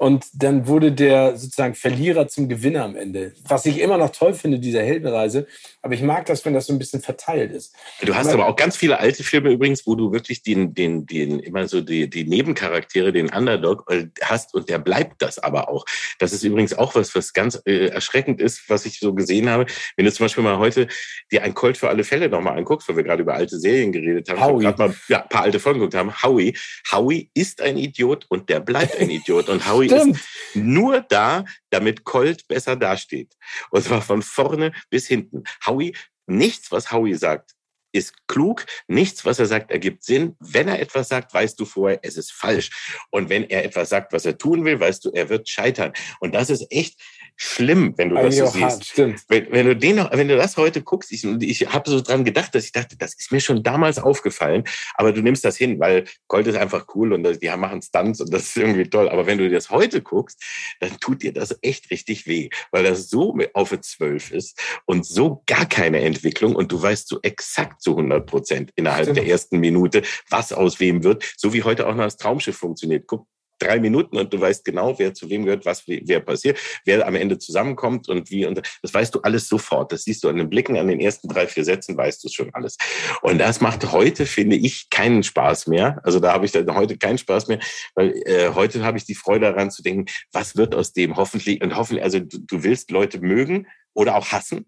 Und 0.03 0.25
dann 0.33 0.67
wurde 0.67 0.93
der 0.93 1.37
sozusagen 1.37 1.75
Verlierer 1.75 2.27
zum 2.27 2.49
Gewinner 2.49 2.85
am 2.85 2.97
Ende. 2.97 3.35
Was 3.47 3.67
ich 3.67 3.79
immer 3.79 3.99
noch 3.99 4.09
toll 4.09 4.33
finde, 4.33 4.59
diese 4.59 4.81
Heldenreise. 4.81 5.47
Aber 5.83 5.93
ich 5.93 6.01
mag 6.01 6.25
das, 6.25 6.43
wenn 6.47 6.55
das 6.55 6.69
so 6.69 6.73
ein 6.73 6.79
bisschen 6.79 7.03
verteilt 7.03 7.53
ist. 7.53 7.75
Du 8.01 8.15
hast 8.15 8.29
aber, 8.29 8.45
aber 8.45 8.49
auch 8.49 8.57
ganz 8.57 8.79
viele 8.79 8.99
alte 8.99 9.23
Filme 9.23 9.51
übrigens, 9.51 9.87
wo 9.87 9.95
du 9.95 10.11
wirklich 10.11 10.43
den, 10.43 10.73
den, 10.73 11.05
den, 11.05 11.39
immer 11.41 11.69
so 11.69 11.83
die, 11.83 12.09
die 12.09 12.25
Nebencharaktere, 12.25 13.13
den 13.13 13.29
Underdog 13.29 13.91
äh, 13.91 14.07
hast 14.23 14.55
und 14.55 14.71
der 14.71 14.79
bleibt 14.79 15.21
das 15.21 15.39
aber 15.39 15.69
auch. 15.69 15.85
Das 16.19 16.33
ist 16.33 16.45
übrigens 16.45 16.73
auch 16.73 16.95
was, 16.95 17.15
was 17.15 17.35
ganz 17.35 17.61
äh, 17.67 17.89
erschreckend 17.89 18.41
ist, 18.41 18.71
was 18.71 18.87
ich 18.87 19.01
so 19.01 19.13
gesehen 19.13 19.51
habe. 19.51 19.67
Wenn 19.97 20.07
du 20.07 20.13
zum 20.13 20.25
Beispiel 20.25 20.43
mal 20.43 20.57
heute 20.57 20.89
dir 21.31 21.43
ein 21.43 21.53
Colt 21.53 21.77
für 21.77 21.91
alle 21.91 22.05
Fälle 22.05 22.31
nochmal 22.31 22.57
anguckst, 22.57 22.89
weil 22.89 22.97
wir 22.97 23.05
gerade 23.05 23.21
über 23.21 23.35
alte 23.35 23.61
Serien 23.61 23.93
geredet 23.93 24.31
haben, 24.31 24.41
Howie. 24.41 24.65
mal 24.65 24.95
ja, 25.09 25.25
ein 25.25 25.29
paar 25.29 25.43
alte 25.43 25.61
Folgen 25.61 25.81
geguckt 25.81 25.95
haben. 25.95 26.23
Howie, 26.23 26.57
Howie 26.91 27.29
ist 27.35 27.61
ein 27.61 27.77
Idiot 27.77 28.25
und 28.31 28.49
der 28.49 28.61
bleibt 28.61 28.99
ein 28.99 29.11
Idiot. 29.11 29.51
Und 29.51 29.71
Howie 29.71 29.90
Stimmt. 29.91 30.17
ist 30.17 30.57
nur 30.57 31.01
da, 31.01 31.45
damit 31.71 32.05
Colt 32.05 32.47
besser 32.49 32.77
dasteht. 32.77 33.35
Und 33.71 33.85
zwar 33.85 34.03
von 34.03 34.23
vorne 34.23 34.73
bis 34.89 35.07
hinten. 35.07 35.45
Howie, 35.67 35.95
nichts, 36.27 36.71
was 36.73 36.93
Howie 36.93 37.15
sagt, 37.15 37.55
ist 37.93 38.15
klug. 38.29 38.67
Nichts, 38.87 39.25
was 39.25 39.39
er 39.39 39.47
sagt, 39.47 39.71
ergibt 39.71 40.05
Sinn. 40.05 40.37
Wenn 40.39 40.69
er 40.69 40.81
etwas 40.81 41.09
sagt, 41.09 41.35
weißt 41.35 41.59
du 41.59 41.65
vorher, 41.65 42.01
es 42.03 42.17
ist 42.17 42.33
falsch. 42.33 42.71
Und 43.11 43.29
wenn 43.29 43.45
er 43.45 43.65
etwas 43.65 43.89
sagt, 43.89 44.13
was 44.13 44.25
er 44.25 44.39
tun 44.39 44.65
will, 44.65 44.79
weißt 44.79 45.05
du, 45.05 45.11
er 45.11 45.29
wird 45.29 45.49
scheitern. 45.49 45.93
Und 46.21 46.35
das 46.35 46.51
ist 46.51 46.67
echt, 46.71 47.01
schlimm, 47.43 47.95
wenn 47.97 48.11
du 48.11 48.17
das 48.17 48.37
so 48.37 48.47
siehst. 48.47 48.99
Wenn, 48.99 49.51
wenn, 49.51 49.67
du 49.67 49.75
den 49.75 49.97
noch, 49.97 50.13
wenn 50.13 50.29
du 50.29 50.37
das 50.37 50.59
heute 50.59 50.83
guckst, 50.83 51.11
ich, 51.11 51.25
ich 51.25 51.73
habe 51.73 51.89
so 51.89 52.03
dran 52.03 52.23
gedacht, 52.23 52.55
dass 52.55 52.67
ich 52.67 52.73
dachte, 52.73 52.99
das 52.99 53.15
ist 53.15 53.33
mir 53.33 53.41
schon 53.41 53.63
damals 53.63 53.99
aufgefallen, 53.99 54.65
aber 54.95 55.13
du 55.13 55.23
nimmst 55.23 55.43
das 55.43 55.57
hin, 55.57 55.81
weil 55.81 56.05
Gold 56.29 56.47
ist 56.49 56.57
einfach 56.57 56.87
cool 56.95 57.15
und 57.15 57.43
die 57.43 57.49
machen 57.57 57.81
Stunts 57.81 58.21
und 58.21 58.31
das 58.31 58.43
ist 58.43 58.59
irgendwie 58.59 58.85
toll. 58.85 59.09
Aber 59.09 59.27
wenn 59.27 59.39
du 59.39 59.49
das 59.49 59.71
heute 59.71 60.03
guckst, 60.03 60.43
dann 60.81 61.01
tut 61.01 61.23
dir 61.23 61.33
das 61.33 61.59
echt 61.63 61.91
richtig 61.91 62.27
weh, 62.27 62.51
weil 62.73 62.85
das 62.85 63.09
so 63.09 63.35
auf 63.55 63.71
zwölf 63.81 64.33
ist 64.33 64.61
und 64.85 65.07
so 65.07 65.43
gar 65.47 65.65
keine 65.65 66.01
Entwicklung 66.01 66.55
und 66.55 66.71
du 66.71 66.83
weißt 66.83 67.09
so 67.09 67.21
exakt 67.23 67.81
zu 67.81 67.93
100 67.93 68.27
Prozent 68.27 68.71
innerhalb 68.77 69.05
Stimmt. 69.05 69.17
der 69.17 69.27
ersten 69.27 69.61
Minute, 69.61 70.03
was 70.29 70.53
aus 70.53 70.79
wem 70.79 71.05
wird, 71.05 71.25
so 71.39 71.55
wie 71.55 71.63
heute 71.63 71.87
auch 71.87 71.95
noch 71.95 72.05
das 72.05 72.19
Traumschiff 72.19 72.59
funktioniert. 72.59 73.07
Guck 73.07 73.27
drei 73.63 73.79
Minuten 73.81 74.17
und 74.17 74.33
du 74.33 74.41
weißt 74.41 74.65
genau, 74.65 74.99
wer 74.99 75.15
zu 75.15 75.31
wem 75.31 75.45
gehört, 75.45 75.67
was 75.67 75.85
wer 75.87 76.21
passiert, 76.21 76.59
wer 76.85 77.07
am 77.07 77.15
Ende 77.15 77.39
zusammenkommt 77.39 78.09
und 78.09 78.31
wie. 78.31 78.47
Und 78.47 78.61
das 78.83 78.93
weißt 78.93 79.15
du 79.15 79.21
alles 79.21 79.49
sofort. 79.49 79.93
Das 79.93 80.05
siehst 80.05 80.25
du 80.25 80.29
an 80.29 80.37
den 80.37 80.51
Blicken, 80.51 80.77
an 80.77 80.89
den 80.89 81.01
ersten 81.01 81.29
drei, 81.29 81.47
vier 81.47 81.65
Sätzen 81.65 81.97
weißt 81.97 82.25
du 82.25 82.29
schon 82.29 82.51
alles. 82.55 82.77
Und 83.23 83.39
das 83.39 83.61
macht 83.61 83.93
heute, 83.93 84.27
finde 84.27 84.57
ich, 84.57 84.91
keinen 84.91 85.23
Spaß 85.23 85.67
mehr. 85.67 86.01
Also 86.05 86.21
da 86.21 86.33
habe 86.33 86.47
ich 86.47 86.53
dann 86.53 86.75
heute 86.75 86.97
keinen 86.97 87.19
Spaß 87.19 87.49
mehr, 87.49 87.61
weil 87.95 88.15
äh, 88.27 88.51
heute 88.55 88.83
habe 88.85 88.99
ich 88.99 89.05
die 89.05 89.15
Freude 89.15 89.47
daran 89.47 89.71
zu 89.71 89.83
denken, 89.83 90.07
was 90.33 90.57
wird 90.57 90.75
aus 90.75 90.93
dem 90.93 91.17
hoffentlich 91.17 91.63
und 91.63 91.77
hoffentlich, 91.77 92.05
also 92.05 92.19
du, 92.19 92.39
du 92.39 92.63
willst 92.63 92.91
Leute 92.91 93.21
mögen, 93.21 93.67
oder 93.95 94.17
auch 94.17 94.29
hassen. 94.29 94.67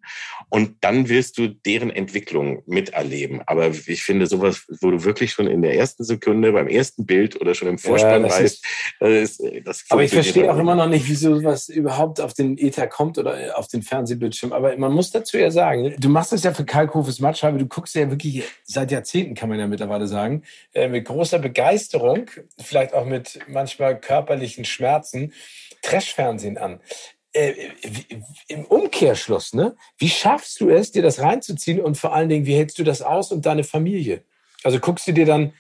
Und 0.48 0.76
dann 0.80 1.08
willst 1.08 1.38
du 1.38 1.48
deren 1.48 1.90
Entwicklung 1.90 2.62
miterleben. 2.66 3.40
Aber 3.46 3.68
ich 3.68 4.02
finde 4.02 4.26
sowas, 4.26 4.66
wo 4.80 4.90
du 4.90 5.04
wirklich 5.04 5.32
schon 5.32 5.46
in 5.46 5.62
der 5.62 5.74
ersten 5.74 6.04
Sekunde, 6.04 6.52
beim 6.52 6.68
ersten 6.68 7.06
Bild 7.06 7.40
oder 7.40 7.54
schon 7.54 7.68
im 7.68 7.78
Vorspann 7.78 8.22
ja, 8.22 8.30
weißt, 8.30 8.64
das 9.00 9.10
ist, 9.10 9.42
das 9.64 9.84
Aber 9.88 10.02
ich 10.02 10.12
verstehe 10.12 10.52
auch 10.52 10.58
immer 10.58 10.74
noch 10.74 10.88
nicht, 10.88 11.08
wieso 11.08 11.38
sowas 11.38 11.68
überhaupt 11.68 12.20
auf 12.20 12.34
den 12.34 12.58
Ether 12.58 12.86
kommt 12.88 13.18
oder 13.18 13.56
auf 13.56 13.68
den 13.68 13.82
Fernsehbildschirm. 13.82 14.52
Aber 14.52 14.76
man 14.76 14.92
muss 14.92 15.10
dazu 15.10 15.38
ja 15.38 15.50
sagen, 15.50 15.94
du 15.98 16.08
machst 16.08 16.32
das 16.32 16.42
ja 16.42 16.52
für 16.52 16.64
Kalkhofes 16.64 17.20
Matscheibe, 17.20 17.58
du 17.58 17.66
guckst 17.66 17.94
ja 17.94 18.10
wirklich 18.10 18.44
seit 18.64 18.90
Jahrzehnten, 18.90 19.34
kann 19.34 19.48
man 19.48 19.58
ja 19.58 19.66
mittlerweile 19.66 20.08
sagen, 20.08 20.42
äh, 20.74 20.88
mit 20.88 21.04
großer 21.04 21.38
Begeisterung, 21.38 22.30
vielleicht 22.60 22.92
auch 22.92 23.06
mit 23.06 23.38
manchmal 23.46 23.98
körperlichen 23.98 24.64
Schmerzen, 24.64 25.32
Trash-Fernsehen 25.82 26.58
an 26.58 26.80
äh, 27.32 27.70
im 28.48 28.64
Umkehrschluss, 28.64 29.54
ne? 29.54 29.76
Wie 29.98 30.08
schaffst 30.08 30.60
du 30.60 30.68
es, 30.68 30.92
dir 30.92 31.02
das 31.02 31.20
reinzuziehen 31.20 31.80
und 31.80 31.96
vor 31.96 32.14
allen 32.14 32.28
Dingen, 32.28 32.46
wie 32.46 32.54
hältst 32.54 32.78
du 32.78 32.84
das 32.84 33.02
aus 33.02 33.32
und 33.32 33.46
deine 33.46 33.64
Familie? 33.64 34.22
Also 34.64 34.78
guckst 34.78 35.06
du 35.06 35.12
dir 35.12 35.26
dann 35.26 35.52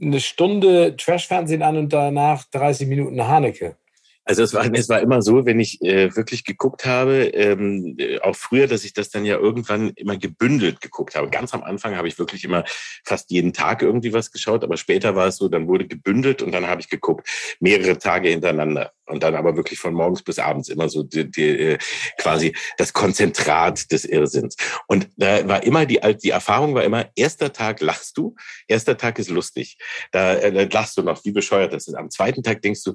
eine 0.00 0.20
Stunde 0.20 0.96
Trash-Fernsehen 0.96 1.62
an 1.62 1.76
und 1.76 1.92
danach 1.92 2.44
30 2.44 2.88
Minuten 2.88 3.26
Haneke? 3.26 3.76
Also 4.24 4.42
es 4.42 4.52
war, 4.54 4.72
es 4.72 4.88
war 4.88 5.00
immer 5.00 5.22
so, 5.22 5.46
wenn 5.46 5.58
ich 5.58 5.80
äh, 5.82 6.14
wirklich 6.14 6.44
geguckt 6.44 6.84
habe, 6.84 7.24
ähm, 7.28 7.96
auch 8.22 8.36
früher, 8.36 8.66
dass 8.66 8.84
ich 8.84 8.92
das 8.92 9.10
dann 9.10 9.24
ja 9.24 9.38
irgendwann 9.38 9.90
immer 9.96 10.16
gebündelt 10.16 10.80
geguckt 10.80 11.16
habe. 11.16 11.30
Ganz 11.30 11.54
am 11.54 11.62
Anfang 11.62 11.96
habe 11.96 12.06
ich 12.06 12.18
wirklich 12.18 12.44
immer 12.44 12.64
fast 13.04 13.30
jeden 13.30 13.52
Tag 13.52 13.82
irgendwie 13.82 14.12
was 14.12 14.30
geschaut, 14.30 14.62
aber 14.62 14.76
später 14.76 15.16
war 15.16 15.28
es 15.28 15.36
so, 15.36 15.48
dann 15.48 15.66
wurde 15.66 15.86
gebündelt 15.86 16.42
und 16.42 16.52
dann 16.52 16.66
habe 16.66 16.80
ich 16.80 16.88
geguckt, 16.88 17.28
mehrere 17.60 17.98
Tage 17.98 18.28
hintereinander. 18.28 18.92
Und 19.06 19.24
dann 19.24 19.34
aber 19.34 19.56
wirklich 19.56 19.80
von 19.80 19.94
morgens 19.94 20.22
bis 20.22 20.38
abends 20.38 20.68
immer 20.68 20.88
so 20.88 21.02
die, 21.02 21.28
die, 21.28 21.48
äh, 21.48 21.78
quasi 22.18 22.54
das 22.76 22.92
Konzentrat 22.92 23.90
des 23.90 24.04
Irrsinns. 24.04 24.54
Und 24.86 25.08
da 25.16 25.48
war 25.48 25.64
immer 25.64 25.86
die, 25.86 25.98
die 26.22 26.30
Erfahrung 26.30 26.74
war 26.74 26.84
immer, 26.84 27.10
erster 27.16 27.52
Tag 27.52 27.80
lachst 27.80 28.16
du, 28.16 28.36
erster 28.68 28.96
Tag 28.96 29.18
ist 29.18 29.30
lustig. 29.30 29.78
Da, 30.12 30.34
äh, 30.34 30.52
da 30.52 30.78
lachst 30.78 30.96
du 30.96 31.02
noch, 31.02 31.24
wie 31.24 31.32
bescheuert 31.32 31.72
das 31.72 31.88
ist. 31.88 31.94
Am 31.94 32.10
zweiten 32.10 32.44
Tag 32.44 32.62
denkst 32.62 32.84
du, 32.84 32.94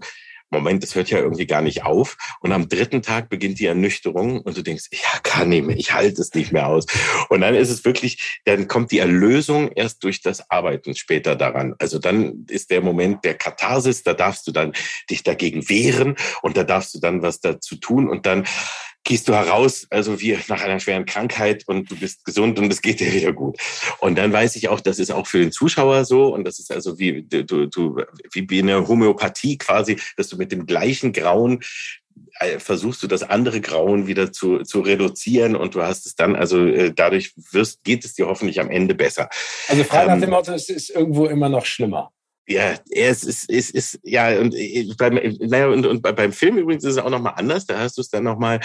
Moment, 0.55 0.83
das 0.83 0.95
hört 0.95 1.09
ja 1.09 1.19
irgendwie 1.19 1.45
gar 1.45 1.61
nicht 1.61 1.83
auf. 1.83 2.17
Und 2.39 2.51
am 2.51 2.67
dritten 2.67 3.01
Tag 3.01 3.29
beginnt 3.29 3.59
die 3.59 3.65
Ernüchterung 3.65 4.41
und 4.41 4.57
du 4.57 4.61
denkst, 4.61 4.85
ja, 4.91 5.19
kann 5.23 5.49
nicht 5.49 5.65
mehr, 5.65 5.77
ich 5.77 5.93
halte 5.93 6.21
es 6.21 6.33
nicht 6.33 6.51
mehr 6.51 6.67
aus. 6.67 6.85
Und 7.29 7.41
dann 7.41 7.55
ist 7.55 7.69
es 7.69 7.85
wirklich, 7.85 8.41
dann 8.45 8.67
kommt 8.67 8.91
die 8.91 8.99
Erlösung 8.99 9.71
erst 9.71 10.03
durch 10.03 10.21
das 10.21 10.49
Arbeiten 10.49 10.95
später 10.95 11.35
daran. 11.35 11.75
Also 11.79 11.99
dann 11.99 12.45
ist 12.49 12.71
der 12.71 12.81
Moment 12.81 13.23
der 13.23 13.35
Katharsis, 13.35 14.03
da 14.03 14.13
darfst 14.13 14.47
du 14.47 14.51
dann 14.51 14.73
dich 15.09 15.23
dagegen 15.23 15.67
wehren 15.69 16.15
und 16.41 16.57
da 16.57 16.63
darfst 16.63 16.95
du 16.95 16.99
dann 16.99 17.21
was 17.21 17.39
dazu 17.39 17.75
tun 17.75 18.09
und 18.09 18.25
dann 18.25 18.45
gehst 19.05 19.29
du 19.29 19.33
heraus, 19.33 19.87
also 19.91 20.19
wie 20.19 20.37
nach 20.49 20.61
einer 20.61 20.79
schweren 20.79 21.05
Krankheit 21.05 21.63
und 21.67 21.89
du 21.89 21.95
bist 21.95 22.25
gesund 22.25 22.59
und 22.59 22.71
es 22.71 22.81
geht 22.81 22.99
dir 22.99 23.13
wieder 23.13 23.31
gut. 23.31 23.57
Und 23.99 24.17
dann 24.17 24.33
weiß 24.33 24.57
ich 24.57 24.67
auch, 24.67 24.81
das 24.81 24.99
ist 24.99 25.11
auch 25.11 25.27
für 25.27 25.39
den 25.39 25.51
Zuschauer 25.51 26.03
so 26.03 26.33
und 26.33 26.43
das 26.43 26.59
ist 26.59 26.71
also 26.71 26.99
wie 26.99 27.23
du, 27.23 27.67
du 27.67 27.97
wie 28.33 28.61
eine 28.61 28.87
Homöopathie 28.87 29.57
quasi, 29.57 29.97
dass 30.17 30.27
du 30.27 30.37
mit 30.37 30.51
dem 30.51 30.65
gleichen 30.65 31.13
Grauen 31.13 31.61
äh, 32.39 32.59
versuchst 32.59 33.01
du 33.03 33.07
das 33.07 33.23
andere 33.23 33.61
Grauen 33.61 34.07
wieder 34.07 34.31
zu, 34.31 34.63
zu 34.63 34.81
reduzieren 34.81 35.55
und 35.55 35.75
du 35.75 35.83
hast 35.83 36.05
es 36.05 36.15
dann, 36.15 36.35
also 36.35 36.65
äh, 36.65 36.91
dadurch 36.93 37.33
wirst, 37.51 37.83
geht 37.83 38.03
es 38.03 38.15
dir 38.15 38.27
hoffentlich 38.27 38.59
am 38.59 38.69
Ende 38.69 38.95
besser. 38.95 39.29
Also 39.67 39.83
frei 39.83 40.05
nach 40.05 40.15
ähm, 40.15 40.21
dem 40.21 40.29
Motto, 40.31 40.51
es 40.51 40.69
ist 40.69 40.89
irgendwo 40.89 41.27
immer 41.27 41.47
noch 41.47 41.65
schlimmer. 41.65 42.11
Ja, 42.47 42.75
es 42.91 43.23
ist, 43.23 43.49
es 43.49 43.71
ist, 43.71 43.99
ja, 44.03 44.39
und 44.39 44.53
äh, 44.53 44.87
beim, 44.97 45.15
naja, 45.39 45.67
und, 45.67 45.85
und 45.85 46.01
beim 46.03 46.31
Film 46.31 46.57
übrigens 46.57 46.83
ist 46.83 46.91
es 46.91 46.97
auch 46.99 47.09
nochmal 47.09 47.33
anders. 47.37 47.65
Da 47.65 47.79
hast 47.79 47.97
du 47.97 48.01
es 48.01 48.09
dann 48.09 48.23
nochmal 48.23 48.59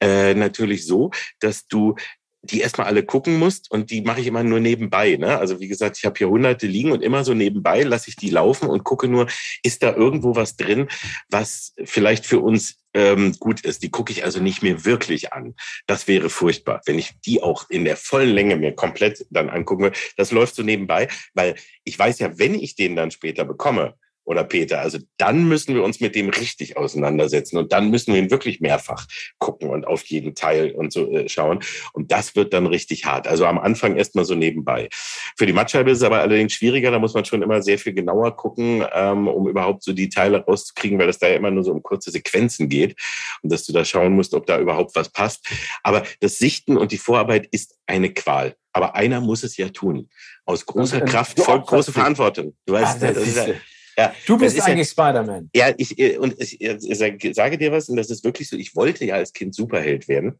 äh, 0.00 0.34
natürlich 0.34 0.86
so, 0.86 1.10
dass 1.40 1.66
du 1.66 1.94
die 2.42 2.60
erstmal 2.60 2.88
alle 2.88 3.04
gucken 3.04 3.38
musst 3.38 3.70
und 3.70 3.90
die 3.90 4.02
mache 4.02 4.20
ich 4.20 4.26
immer 4.26 4.42
nur 4.42 4.58
nebenbei. 4.58 5.16
Ne? 5.16 5.38
Also 5.38 5.60
wie 5.60 5.68
gesagt, 5.68 5.96
ich 5.96 6.04
habe 6.04 6.18
hier 6.18 6.28
hunderte 6.28 6.66
liegen 6.66 6.90
und 6.90 7.02
immer 7.02 7.24
so 7.24 7.34
nebenbei 7.34 7.82
lasse 7.82 8.10
ich 8.10 8.16
die 8.16 8.30
laufen 8.30 8.68
und 8.68 8.84
gucke 8.84 9.06
nur, 9.08 9.28
ist 9.62 9.82
da 9.82 9.94
irgendwo 9.94 10.34
was 10.34 10.56
drin, 10.56 10.88
was 11.28 11.74
vielleicht 11.84 12.26
für 12.26 12.40
uns 12.40 12.78
ähm, 12.94 13.34
gut 13.38 13.60
ist. 13.60 13.82
Die 13.82 13.90
gucke 13.90 14.12
ich 14.12 14.24
also 14.24 14.40
nicht 14.40 14.62
mehr 14.62 14.84
wirklich 14.84 15.32
an. 15.32 15.54
Das 15.86 16.08
wäre 16.08 16.30
furchtbar, 16.30 16.80
wenn 16.84 16.98
ich 16.98 17.12
die 17.24 17.42
auch 17.42 17.70
in 17.70 17.84
der 17.84 17.96
vollen 17.96 18.30
Länge 18.30 18.56
mir 18.56 18.74
komplett 18.74 19.24
dann 19.30 19.48
angucken 19.48 19.84
will. 19.84 19.92
Das 20.16 20.32
läuft 20.32 20.56
so 20.56 20.62
nebenbei, 20.62 21.08
weil 21.34 21.54
ich 21.84 21.98
weiß 21.98 22.18
ja, 22.18 22.38
wenn 22.38 22.54
ich 22.54 22.74
den 22.74 22.96
dann 22.96 23.12
später 23.12 23.44
bekomme, 23.44 23.94
oder 24.24 24.44
Peter. 24.44 24.80
Also 24.80 24.98
dann 25.18 25.48
müssen 25.48 25.74
wir 25.74 25.82
uns 25.82 26.00
mit 26.00 26.14
dem 26.14 26.28
richtig 26.28 26.76
auseinandersetzen 26.76 27.58
und 27.58 27.72
dann 27.72 27.90
müssen 27.90 28.14
wir 28.14 28.20
ihn 28.20 28.30
wirklich 28.30 28.60
mehrfach 28.60 29.06
gucken 29.38 29.70
und 29.70 29.86
auf 29.86 30.04
jeden 30.04 30.34
Teil 30.34 30.72
und 30.72 30.92
so 30.92 31.10
äh, 31.12 31.28
schauen. 31.28 31.60
Und 31.92 32.12
das 32.12 32.36
wird 32.36 32.52
dann 32.52 32.66
richtig 32.66 33.04
hart. 33.04 33.26
Also 33.26 33.46
am 33.46 33.58
Anfang 33.58 33.96
erstmal 33.96 34.24
so 34.24 34.34
nebenbei. 34.34 34.88
Für 35.36 35.46
die 35.46 35.52
Mattscheibe 35.52 35.90
ist 35.90 35.98
es 35.98 36.04
aber 36.04 36.20
allerdings 36.20 36.54
schwieriger. 36.54 36.90
Da 36.90 36.98
muss 36.98 37.14
man 37.14 37.24
schon 37.24 37.42
immer 37.42 37.62
sehr 37.62 37.78
viel 37.78 37.94
genauer 37.94 38.36
gucken, 38.36 38.84
ähm, 38.92 39.28
um 39.28 39.48
überhaupt 39.48 39.82
so 39.82 39.92
die 39.92 40.08
Teile 40.08 40.44
rauszukriegen, 40.44 40.98
weil 40.98 41.08
es 41.08 41.18
da 41.18 41.28
ja 41.28 41.36
immer 41.36 41.50
nur 41.50 41.64
so 41.64 41.72
um 41.72 41.82
kurze 41.82 42.10
Sequenzen 42.10 42.68
geht 42.68 42.96
und 43.42 43.52
dass 43.52 43.64
du 43.64 43.72
da 43.72 43.84
schauen 43.84 44.12
musst, 44.12 44.34
ob 44.34 44.46
da 44.46 44.58
überhaupt 44.58 44.94
was 44.94 45.08
passt. 45.08 45.48
Aber 45.82 46.04
das 46.20 46.38
Sichten 46.38 46.76
und 46.76 46.92
die 46.92 46.98
Vorarbeit 46.98 47.48
ist 47.50 47.76
eine 47.86 48.12
Qual. 48.12 48.54
Aber 48.72 48.94
einer 48.94 49.20
muss 49.20 49.42
es 49.42 49.56
ja 49.56 49.68
tun. 49.68 50.08
Aus 50.44 50.64
großer 50.64 51.02
Kraft 51.02 51.38
folgt 51.40 51.66
große 51.66 51.92
Verantwortung. 51.92 52.56
Du 52.64 52.72
weißt, 52.72 53.02
ah, 53.02 53.06
das, 53.06 53.14
das 53.14 53.28
ist 53.28 53.36
ja, 53.36 53.54
ja, 53.96 54.14
du 54.26 54.38
bist 54.38 54.60
eigentlich 54.60 54.88
ja, 54.88 54.92
Spider-Man. 54.92 55.50
Ja, 55.54 55.72
ich, 55.76 55.98
äh, 55.98 56.16
und 56.18 56.40
ich, 56.40 56.60
ich, 56.60 56.98
sage 56.98 57.58
dir 57.58 57.72
was, 57.72 57.88
und 57.88 57.96
das 57.96 58.10
ist 58.10 58.24
wirklich 58.24 58.48
so, 58.48 58.56
ich 58.56 58.74
wollte 58.74 59.04
ja 59.04 59.16
als 59.16 59.32
Kind 59.32 59.54
Superheld 59.54 60.08
werden. 60.08 60.38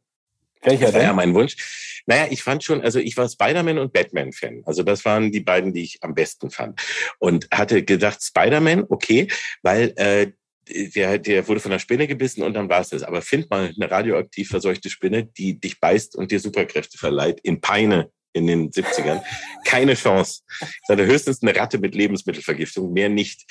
Welcher 0.62 0.86
das 0.86 0.94
war 0.94 1.00
denn? 1.00 1.08
ja 1.08 1.14
mein 1.14 1.34
Wunsch. 1.34 2.02
Naja, 2.06 2.26
ich 2.30 2.42
fand 2.42 2.62
schon, 2.62 2.82
also 2.82 2.98
ich 2.98 3.16
war 3.16 3.28
Spider-Man 3.28 3.78
und 3.78 3.92
Batman-Fan. 3.92 4.62
Also 4.64 4.82
das 4.82 5.04
waren 5.04 5.32
die 5.32 5.40
beiden, 5.40 5.72
die 5.72 5.82
ich 5.82 5.98
am 6.02 6.14
besten 6.14 6.50
fand. 6.50 6.80
Und 7.18 7.48
hatte 7.52 7.82
gedacht, 7.82 8.22
Spider-Man, 8.22 8.84
okay, 8.88 9.28
weil 9.62 9.92
äh, 9.96 10.32
der, 10.68 11.18
der 11.18 11.48
wurde 11.48 11.60
von 11.60 11.72
einer 11.72 11.80
Spinne 11.80 12.06
gebissen 12.06 12.42
und 12.42 12.54
dann 12.54 12.68
war 12.68 12.80
es 12.80 12.90
das. 12.90 13.02
Aber 13.02 13.22
find 13.22 13.50
mal 13.50 13.72
eine 13.74 13.90
radioaktiv 13.90 14.48
verseuchte 14.48 14.90
Spinne, 14.90 15.24
die 15.24 15.58
dich 15.58 15.80
beißt 15.80 16.16
und 16.16 16.30
dir 16.30 16.40
Superkräfte 16.40 16.98
verleiht, 16.98 17.40
in 17.42 17.60
Peine 17.60 18.10
in 18.32 18.46
den 18.46 18.70
70ern. 18.70 19.22
Keine 19.64 19.94
Chance. 19.94 20.42
Ich 20.60 20.88
hatte 20.88 21.06
höchstens 21.06 21.42
eine 21.42 21.54
Ratte 21.54 21.78
mit 21.78 21.94
Lebensmittelvergiftung, 21.94 22.92
mehr 22.92 23.08
nicht. 23.08 23.44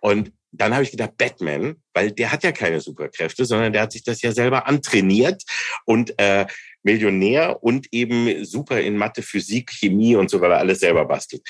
Und 0.00 0.32
dann 0.52 0.72
habe 0.72 0.82
ich 0.82 0.90
gedacht, 0.90 1.16
Batman, 1.18 1.76
weil 1.92 2.10
der 2.12 2.32
hat 2.32 2.42
ja 2.42 2.52
keine 2.52 2.80
Superkräfte, 2.80 3.44
sondern 3.44 3.72
der 3.72 3.82
hat 3.82 3.92
sich 3.92 4.04
das 4.04 4.22
ja 4.22 4.32
selber 4.32 4.66
antrainiert 4.66 5.42
und 5.84 6.18
äh, 6.18 6.46
Millionär 6.82 7.62
und 7.62 7.88
eben 7.92 8.44
super 8.44 8.80
in 8.80 8.96
Mathe, 8.96 9.22
Physik, 9.22 9.70
Chemie 9.72 10.16
und 10.16 10.30
so, 10.30 10.40
weil 10.40 10.52
er 10.52 10.58
alles 10.58 10.80
selber 10.80 11.04
bastelt. 11.04 11.42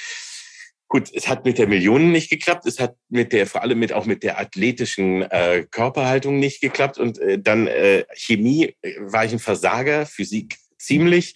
Gut, 0.88 1.10
es 1.14 1.28
hat 1.28 1.44
mit 1.44 1.58
der 1.58 1.68
Millionen 1.68 2.12
nicht 2.12 2.30
geklappt, 2.30 2.66
es 2.66 2.80
hat 2.80 2.96
mit 3.10 3.34
der, 3.34 3.46
vor 3.46 3.62
allem 3.62 3.78
mit 3.78 3.92
auch 3.92 4.06
mit 4.06 4.22
der 4.22 4.40
athletischen 4.40 5.22
äh, 5.22 5.66
Körperhaltung 5.70 6.38
nicht 6.38 6.62
geklappt 6.62 6.98
und 6.98 7.18
äh, 7.18 7.38
dann 7.38 7.66
äh, 7.66 8.04
Chemie 8.14 8.74
äh, 8.80 8.94
war 9.00 9.26
ich 9.26 9.32
ein 9.32 9.38
Versager, 9.38 10.06
Physik 10.06 10.56
ziemlich. 10.88 11.34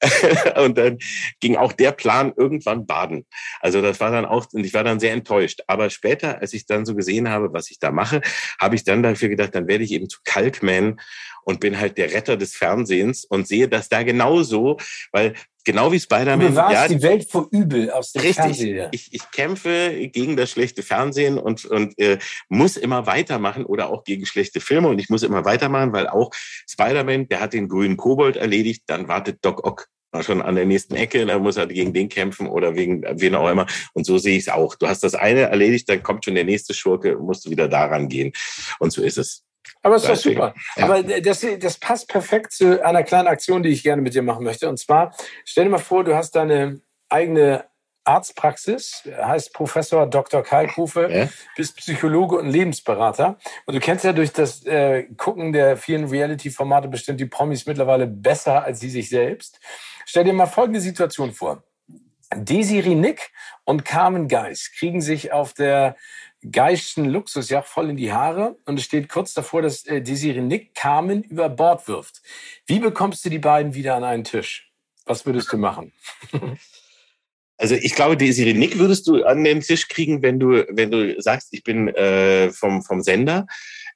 und 0.56 0.78
dann 0.78 0.98
ging 1.40 1.56
auch 1.56 1.72
der 1.72 1.92
Plan 1.92 2.32
irgendwann 2.36 2.86
baden. 2.86 3.26
Also 3.60 3.82
das 3.82 4.00
war 4.00 4.10
dann 4.10 4.24
auch, 4.24 4.46
und 4.52 4.64
ich 4.64 4.74
war 4.74 4.82
dann 4.82 4.98
sehr 4.98 5.12
enttäuscht. 5.12 5.60
Aber 5.66 5.90
später, 5.90 6.40
als 6.40 6.54
ich 6.54 6.66
dann 6.66 6.86
so 6.86 6.94
gesehen 6.94 7.28
habe, 7.28 7.52
was 7.52 7.70
ich 7.70 7.78
da 7.78 7.92
mache, 7.92 8.22
habe 8.58 8.74
ich 8.74 8.84
dann 8.84 9.02
dafür 9.02 9.28
gedacht, 9.28 9.54
dann 9.54 9.68
werde 9.68 9.84
ich 9.84 9.92
eben 9.92 10.08
zu 10.08 10.20
Kalkman 10.24 10.98
und 11.44 11.60
bin 11.60 11.78
halt 11.78 11.98
der 11.98 12.12
Retter 12.12 12.36
des 12.36 12.56
Fernsehens 12.56 13.24
und 13.24 13.46
sehe 13.46 13.68
das 13.68 13.88
da 13.88 14.02
genauso, 14.02 14.78
weil 15.12 15.34
genau 15.64 15.90
wie 15.92 16.00
Spider-Man. 16.00 16.40
Du 16.40 16.48
bewahrst 16.50 16.72
ja, 16.72 16.88
die 16.88 17.02
Welt 17.02 17.30
vor 17.30 17.48
Übel 17.50 17.90
aus 17.90 18.12
dem 18.12 18.20
richtig, 18.20 18.36
Fernsehen. 18.36 18.88
Ich, 18.92 19.12
ich 19.12 19.30
kämpfe 19.30 20.08
gegen 20.12 20.36
das 20.36 20.50
schlechte 20.50 20.82
Fernsehen 20.82 21.38
und, 21.38 21.64
und 21.64 21.98
äh, 21.98 22.18
muss 22.48 22.76
immer 22.76 23.06
weitermachen 23.06 23.64
oder 23.64 23.88
auch 23.88 24.04
gegen 24.04 24.26
schlechte 24.26 24.60
Filme 24.60 24.88
und 24.88 24.98
ich 24.98 25.08
muss 25.08 25.22
immer 25.22 25.44
weitermachen, 25.44 25.92
weil 25.92 26.06
auch 26.06 26.30
Spider-Man, 26.68 27.28
der 27.28 27.40
hat 27.40 27.52
den 27.52 27.68
grünen 27.68 27.96
Kobold 27.96 28.36
erledigt, 28.36 28.84
dann 28.86 29.08
wartet 29.08 29.38
Doc 29.44 29.66
Ock 29.66 29.88
schon 30.22 30.42
an 30.42 30.54
der 30.54 30.66
nächsten 30.66 30.94
Ecke, 30.94 31.26
dann 31.26 31.42
muss 31.42 31.56
er 31.56 31.66
gegen 31.66 31.92
den 31.92 32.08
kämpfen 32.08 32.46
oder 32.46 32.76
wegen 32.76 33.02
wen 33.02 33.34
auch 33.34 33.50
immer. 33.50 33.66
Und 33.94 34.04
so 34.06 34.18
sehe 34.18 34.36
ich 34.36 34.44
es 34.44 34.48
auch. 34.48 34.76
Du 34.76 34.86
hast 34.86 35.02
das 35.02 35.16
eine 35.16 35.40
erledigt, 35.40 35.88
dann 35.88 36.04
kommt 36.04 36.24
schon 36.24 36.36
der 36.36 36.44
nächste 36.44 36.72
Schurke, 36.72 37.16
musst 37.16 37.46
du 37.46 37.50
wieder 37.50 37.66
daran 37.66 38.08
gehen. 38.08 38.32
Und 38.78 38.92
so 38.92 39.02
ist 39.02 39.18
es. 39.18 39.42
Aber 39.82 39.96
ist 39.96 40.08
doch 40.08 40.16
super. 40.16 40.54
Ja. 40.76 40.84
Aber 40.84 41.02
das, 41.02 41.46
das 41.58 41.78
passt 41.78 42.08
perfekt 42.08 42.52
zu 42.52 42.84
einer 42.84 43.02
kleinen 43.02 43.28
Aktion, 43.28 43.62
die 43.62 43.70
ich 43.70 43.82
gerne 43.82 44.02
mit 44.02 44.14
dir 44.14 44.22
machen 44.22 44.44
möchte. 44.44 44.68
Und 44.68 44.78
zwar, 44.78 45.14
stell 45.44 45.64
dir 45.64 45.70
mal 45.70 45.78
vor, 45.78 46.04
du 46.04 46.14
hast 46.14 46.34
deine 46.36 46.80
eigene 47.08 47.64
Arztpraxis, 48.04 49.02
heißt 49.06 49.54
Professor 49.54 50.06
Dr. 50.06 50.42
Kalkhufe, 50.42 51.08
ja. 51.10 51.28
bist 51.56 51.76
Psychologe 51.78 52.36
und 52.36 52.50
Lebensberater. 52.50 53.38
Und 53.64 53.74
du 53.74 53.80
kennst 53.80 54.04
ja 54.04 54.12
durch 54.12 54.32
das 54.32 54.64
äh, 54.66 55.04
Gucken 55.16 55.52
der 55.52 55.76
vielen 55.76 56.04
Reality-Formate 56.04 56.88
bestimmt 56.88 57.20
die 57.20 57.26
Promis 57.26 57.66
mittlerweile 57.66 58.06
besser 58.06 58.62
als 58.62 58.80
sie 58.80 58.90
sich 58.90 59.08
selbst. 59.08 59.58
Stell 60.04 60.24
dir 60.24 60.34
mal 60.34 60.46
folgende 60.46 60.80
Situation 60.80 61.32
vor. 61.32 61.64
Desiree 62.34 62.94
Nick 62.94 63.30
und 63.64 63.84
Carmen 63.84 64.28
Geis 64.28 64.72
kriegen 64.76 65.00
sich 65.00 65.32
auf 65.32 65.54
der 65.54 65.96
geischen 66.44 67.06
Luxusjacht 67.06 67.66
voll 67.66 67.90
in 67.90 67.96
die 67.96 68.12
Haare 68.12 68.56
und 68.66 68.78
es 68.78 68.84
steht 68.84 69.08
kurz 69.08 69.34
davor, 69.34 69.62
dass 69.62 69.86
äh, 69.86 70.02
Desiree 70.02 70.40
Nick 70.40 70.74
Carmen 70.74 71.22
über 71.22 71.48
Bord 71.48 71.88
wirft. 71.88 72.22
Wie 72.66 72.78
bekommst 72.78 73.24
du 73.24 73.30
die 73.30 73.38
beiden 73.38 73.74
wieder 73.74 73.94
an 73.96 74.04
einen 74.04 74.24
Tisch? 74.24 74.70
Was 75.06 75.26
würdest 75.26 75.52
du 75.52 75.58
machen? 75.58 75.92
Also 77.56 77.76
ich 77.76 77.94
glaube, 77.94 78.16
Desiree 78.16 78.52
Nick 78.52 78.78
würdest 78.80 79.06
du 79.06 79.22
an 79.22 79.44
den 79.44 79.60
Tisch 79.60 79.86
kriegen, 79.86 80.22
wenn 80.22 80.40
du, 80.40 80.66
wenn 80.70 80.90
du 80.90 81.20
sagst, 81.22 81.50
ich 81.52 81.62
bin 81.62 81.86
äh, 81.86 82.50
vom, 82.50 82.82
vom 82.82 83.00
Sender 83.00 83.46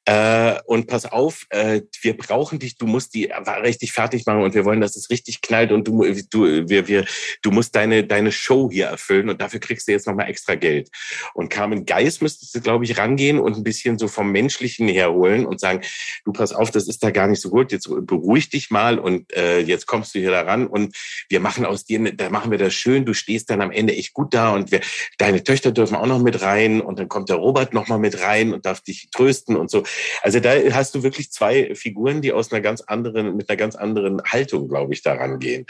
äh, 0.09 0.59
und 0.65 0.87
pass 0.87 1.05
auf, 1.05 1.45
äh, 1.51 1.83
wir 2.01 2.17
brauchen 2.17 2.59
dich, 2.59 2.79
du 2.79 2.87
musst 2.87 3.13
die 3.13 3.27
richtig 3.63 3.93
fertig 3.93 4.25
machen 4.25 4.41
und 4.41 4.55
wir 4.55 4.65
wollen, 4.65 4.81
dass 4.81 4.97
es 4.97 5.11
richtig 5.11 5.43
knallt 5.43 5.71
und 5.71 5.87
du, 5.87 6.03
du, 6.31 6.67
wir, 6.67 6.89
wir, 6.89 7.05
du 7.43 7.51
musst 7.51 7.77
deine, 7.77 8.05
deine 8.05 8.33
Show 8.33 8.71
hier 8.73 8.87
erfüllen 8.87 9.29
und 9.29 9.43
dafür 9.43 9.61
kriegst 9.61 9.87
du 9.87 9.93
jetzt 9.93 10.07
nochmal 10.07 10.31
extra 10.31 10.55
Geld. 10.55 10.89
Und 11.35 11.51
Carmen 11.51 11.85
Geis 11.85 12.23
müsstest 12.23 12.55
du, 12.55 12.63
glaube 12.63 12.85
ich, 12.85 12.97
rangehen 12.97 13.39
und 13.39 13.59
ein 13.59 13.63
bisschen 13.63 13.99
so 13.99 14.09
vom 14.09 14.33
Menschlichen 14.33 14.89
herholen 14.89 15.45
und 15.45 15.61
sagen, 15.61 15.83
du 16.25 16.33
pass 16.33 16.55
auf, 16.55 16.71
das 16.71 16.89
ist 16.89 17.03
da 17.03 17.11
gar 17.11 17.27
nicht 17.27 17.43
so 17.43 17.51
gut, 17.51 17.71
jetzt 17.71 17.91
beruhig 18.07 18.49
dich 18.49 18.71
mal 18.71 18.99
und 18.99 19.31
äh, 19.37 19.59
jetzt 19.59 19.87
kommst 19.87 20.15
du 20.15 20.21
hier 20.21 20.31
da 20.31 20.41
ran 20.41 20.67
und 20.67 20.97
wir 21.29 21.41
machen 21.41 21.67
aus 21.67 21.85
dir, 21.85 22.15
da 22.15 22.31
machen 22.31 22.51
wir 22.51 22.57
das 22.57 22.73
schön, 22.73 23.05
du 23.05 23.13
stehst 23.13 23.51
dann 23.51 23.61
am 23.61 23.71
Ende 23.71 23.95
echt 23.95 24.15
gut 24.15 24.33
da 24.33 24.55
und 24.55 24.73
wir, 24.73 24.81
deine 25.19 25.45
Töchter 25.45 25.71
dürfen 25.71 25.97
auch 25.97 26.07
noch 26.07 26.23
mit 26.23 26.41
rein 26.41 26.81
und 26.81 26.99
dann 26.99 27.11
kommt 27.11 27.29
der 27.29 27.37
Robert 27.37 27.75
nochmal 27.75 27.99
mit 27.99 28.23
rein 28.23 28.55
und 28.55 28.65
darf 28.65 28.81
dich 28.81 29.11
trösten 29.11 29.55
und 29.55 29.71
so. 29.71 29.85
Also 30.23 30.41
da 30.41 30.53
hast 30.73 30.95
du 30.95 31.03
wirklich 31.03 31.31
zwei 31.31 31.75
Figuren, 31.75 32.23
die 32.23 32.33
aus 32.33 32.53
einer 32.53 32.61
ganz 32.61 32.81
anderen, 32.83 33.37
mit 33.37 33.49
einer 33.49 33.57
ganz 33.57 33.77
anderen 33.77 34.23
Haltung, 34.25 34.69
glaube 34.69 34.93
ich, 34.93 35.03
daran 35.03 35.39
gehen. 35.39 35.67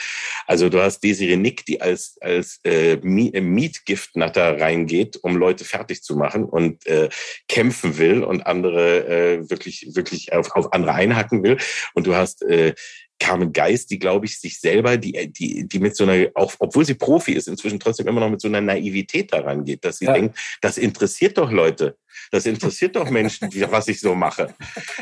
Also 0.46 0.68
du 0.68 0.80
hast 0.80 1.00
Desiree 1.00 1.36
Nick, 1.36 1.64
die 1.66 1.80
als, 1.80 2.16
als 2.20 2.60
äh, 2.64 2.96
Mietgiftnatter 2.96 4.60
reingeht, 4.60 5.18
um 5.22 5.36
Leute 5.36 5.64
fertig 5.64 6.02
zu 6.02 6.16
machen 6.16 6.44
und 6.44 6.86
äh, 6.86 7.08
kämpfen 7.48 7.98
will 7.98 8.22
und 8.24 8.46
andere 8.46 9.06
äh, 9.06 9.50
wirklich, 9.50 9.88
wirklich 9.94 10.32
auf, 10.32 10.52
auf 10.52 10.72
andere 10.72 10.94
einhacken 10.94 11.42
will. 11.42 11.58
Und 11.94 12.06
du 12.06 12.14
hast 12.14 12.42
äh, 12.42 12.74
Carmen 13.18 13.52
Geist, 13.52 13.90
die, 13.90 13.98
glaube 13.98 14.26
ich, 14.26 14.38
sich 14.38 14.60
selber, 14.60 14.96
die, 14.96 15.32
die, 15.32 15.66
die 15.66 15.78
mit 15.78 15.96
so 15.96 16.04
einer, 16.04 16.28
auch, 16.34 16.54
obwohl 16.58 16.84
sie 16.84 16.94
Profi 16.94 17.32
ist, 17.32 17.48
inzwischen 17.48 17.80
trotzdem 17.80 18.06
immer 18.06 18.20
noch 18.20 18.30
mit 18.30 18.40
so 18.40 18.48
einer 18.48 18.60
Naivität 18.60 19.32
daran 19.32 19.64
geht, 19.64 19.84
dass 19.84 19.98
sie 19.98 20.06
ja. 20.06 20.12
denkt, 20.12 20.38
das 20.60 20.78
interessiert 20.78 21.36
doch 21.38 21.50
Leute. 21.50 21.96
Das 22.30 22.46
interessiert 22.46 22.96
doch 22.96 23.10
Menschen, 23.10 23.48
was 23.70 23.88
ich 23.88 24.00
so 24.00 24.14
mache. 24.14 24.54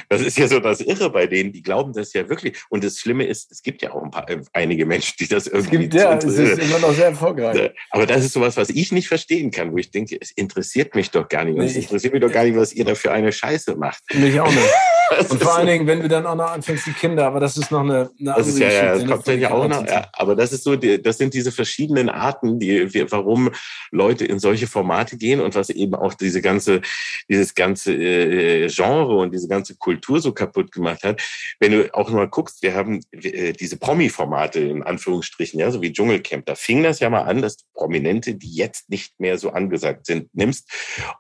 Das 0.09 0.21
ist 0.21 0.39
ja 0.39 0.49
so 0.49 0.61
das 0.61 0.81
Irre 0.81 1.11
bei 1.11 1.27
denen, 1.27 1.53
die 1.53 1.63
glauben 1.63 1.93
das 1.93 2.13
ja 2.13 2.29
wirklich. 2.29 2.59
Und 2.69 2.85
das 2.85 2.99
Schlimme 2.99 3.25
ist, 3.25 3.51
es 3.51 3.63
gibt 3.63 3.83
ja 3.83 3.93
auch 3.93 4.03
ein 4.03 4.11
paar, 4.11 4.29
äh, 4.29 4.41
einige 4.53 4.87
Menschen, 4.87 5.15
die 5.19 5.29
das 5.29 5.47
irgendwie. 5.47 5.77
Es 5.77 5.81
gibt, 5.83 5.95
ja, 5.95 6.15
es 6.17 6.25
ist 6.25 6.59
immer 6.59 6.79
noch 6.79 6.95
sehr 6.95 7.07
erfolgreich. 7.07 7.71
Aber 7.91 8.07
das 8.07 8.25
ist 8.25 8.33
sowas, 8.33 8.57
was 8.57 8.71
ich 8.71 8.93
nicht 8.93 9.09
verstehen 9.09 9.51
kann, 9.51 9.73
wo 9.73 9.79
ich 9.79 9.91
denke, 9.91 10.17
es 10.21 10.31
interessiert 10.31 10.95
mich 10.95 11.11
doch 11.11 11.29
gar 11.29 11.45
nicht. 11.45 11.57
Nee, 11.57 11.67
es 11.67 11.77
interessiert 11.77 12.13
mich 12.13 12.23
doch 12.23 12.33
gar 12.33 12.45
nicht, 12.45 12.57
was 12.57 12.73
ihr 12.73 12.85
da 12.85 12.95
für 12.95 13.13
eine 13.13 13.33
Scheiße 13.33 13.77
macht. 13.77 14.03
Mich 14.15 14.39
auch 14.41 14.51
nicht. 14.51 14.61
Und 15.31 15.43
vor 15.43 15.57
allen 15.57 15.67
Dingen, 15.67 15.87
wenn 15.87 16.01
du 16.01 16.09
dann 16.09 16.27
auch 16.27 16.35
noch 16.35 16.51
anfängst, 16.51 16.87
die 16.87 16.93
Kinder, 16.93 17.27
aber 17.27 17.41
das 17.41 17.57
ist 17.57 17.71
noch 17.71 17.83
eine, 17.83 18.11
eine 18.19 18.35
das 18.37 18.49
ist 18.49 18.59
ja, 18.59 18.71
ja, 18.71 18.93
das 18.95 19.03
ne, 19.03 19.09
kommt 19.09 19.29
dann 19.29 19.41
ja 19.41 19.51
auch 19.53 19.69
noch. 19.69 19.87
Ja, 19.87 20.09
aber 20.13 20.35
das 20.35 20.53
ist 20.53 20.65
so, 20.65 20.75
die, 20.75 21.01
das 21.01 21.19
sind 21.19 21.35
diese 21.35 21.53
verschiedenen 21.53 22.09
Arten, 22.09 22.59
die, 22.59 22.91
warum 23.11 23.51
Leute 23.93 24.25
in 24.25 24.39
solche 24.39 24.67
Formate 24.67 25.17
gehen 25.17 25.41
und 25.41 25.55
was 25.55 25.71
eben 25.71 25.95
auch 25.95 26.15
diese 26.15 26.43
ganze, 26.43 26.81
dieses 27.29 27.55
ganze 27.55 27.95
äh, 27.95 28.69
Genre 28.69 29.17
und 29.17 29.33
diese 29.33 29.49
ganze 29.49 29.77
Kultur 29.77 30.21
so 30.21 30.33
kaputt 30.33 30.73
gemacht 30.73 31.03
hat. 31.05 31.23
Wenn 31.61 31.73
du 31.73 31.95
auch 31.95 32.11
mal 32.11 32.29
guckst, 32.29 32.63
wir 32.63 32.75
haben 32.75 33.01
äh, 33.13 33.53
diese 33.53 33.77
Promi-Formate 33.77 34.61
in 34.61 34.83
Anführungsstrichen, 34.83 35.61
ja, 35.61 35.71
so 35.71 35.83
wie 35.83 35.93
Dschungelcamp. 35.93 36.47
Da 36.47 36.55
fing 36.55 36.83
das 36.83 37.01
ja 37.01 37.11
mal 37.11 37.23
an, 37.23 37.43
dass 37.43 37.65
Prominente, 37.75 38.35
die 38.35 38.55
jetzt 38.55 38.91
nicht 38.91 39.19
mehr 39.21 39.39
so 39.39 39.51
angesagt 39.51 40.07
sind, 40.07 40.35
nimmst 40.35 40.71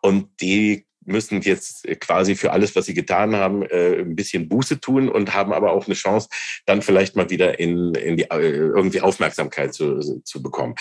und 0.01 0.29
die 0.41 0.87
müssen 1.07 1.41
jetzt 1.41 1.87
quasi 2.01 2.35
für 2.35 2.53
alles, 2.53 2.75
was 2.77 2.87
sie 2.87 2.95
getan 2.95 3.37
haben, 3.37 3.63
äh, 3.63 4.01
ein 4.01 4.17
bisschen 4.17 4.49
Buße 4.49 4.81
tun 4.81 5.09
und 5.09 5.35
haben 5.35 5.53
aber 5.53 5.73
auch 5.73 5.87
eine 5.87 5.95
Chance, 5.95 6.29
dann 6.67 6.83
vielleicht 6.83 7.17
mal 7.17 7.31
wieder 7.31 7.59
in, 7.59 7.95
in 7.95 8.17
die, 8.17 8.25
äh, 8.25 8.51
irgendwie 8.51 9.01
Aufmerksamkeit 9.01 9.73
zu, 9.73 10.01
zu 10.23 10.43
bekommen. 10.43 10.75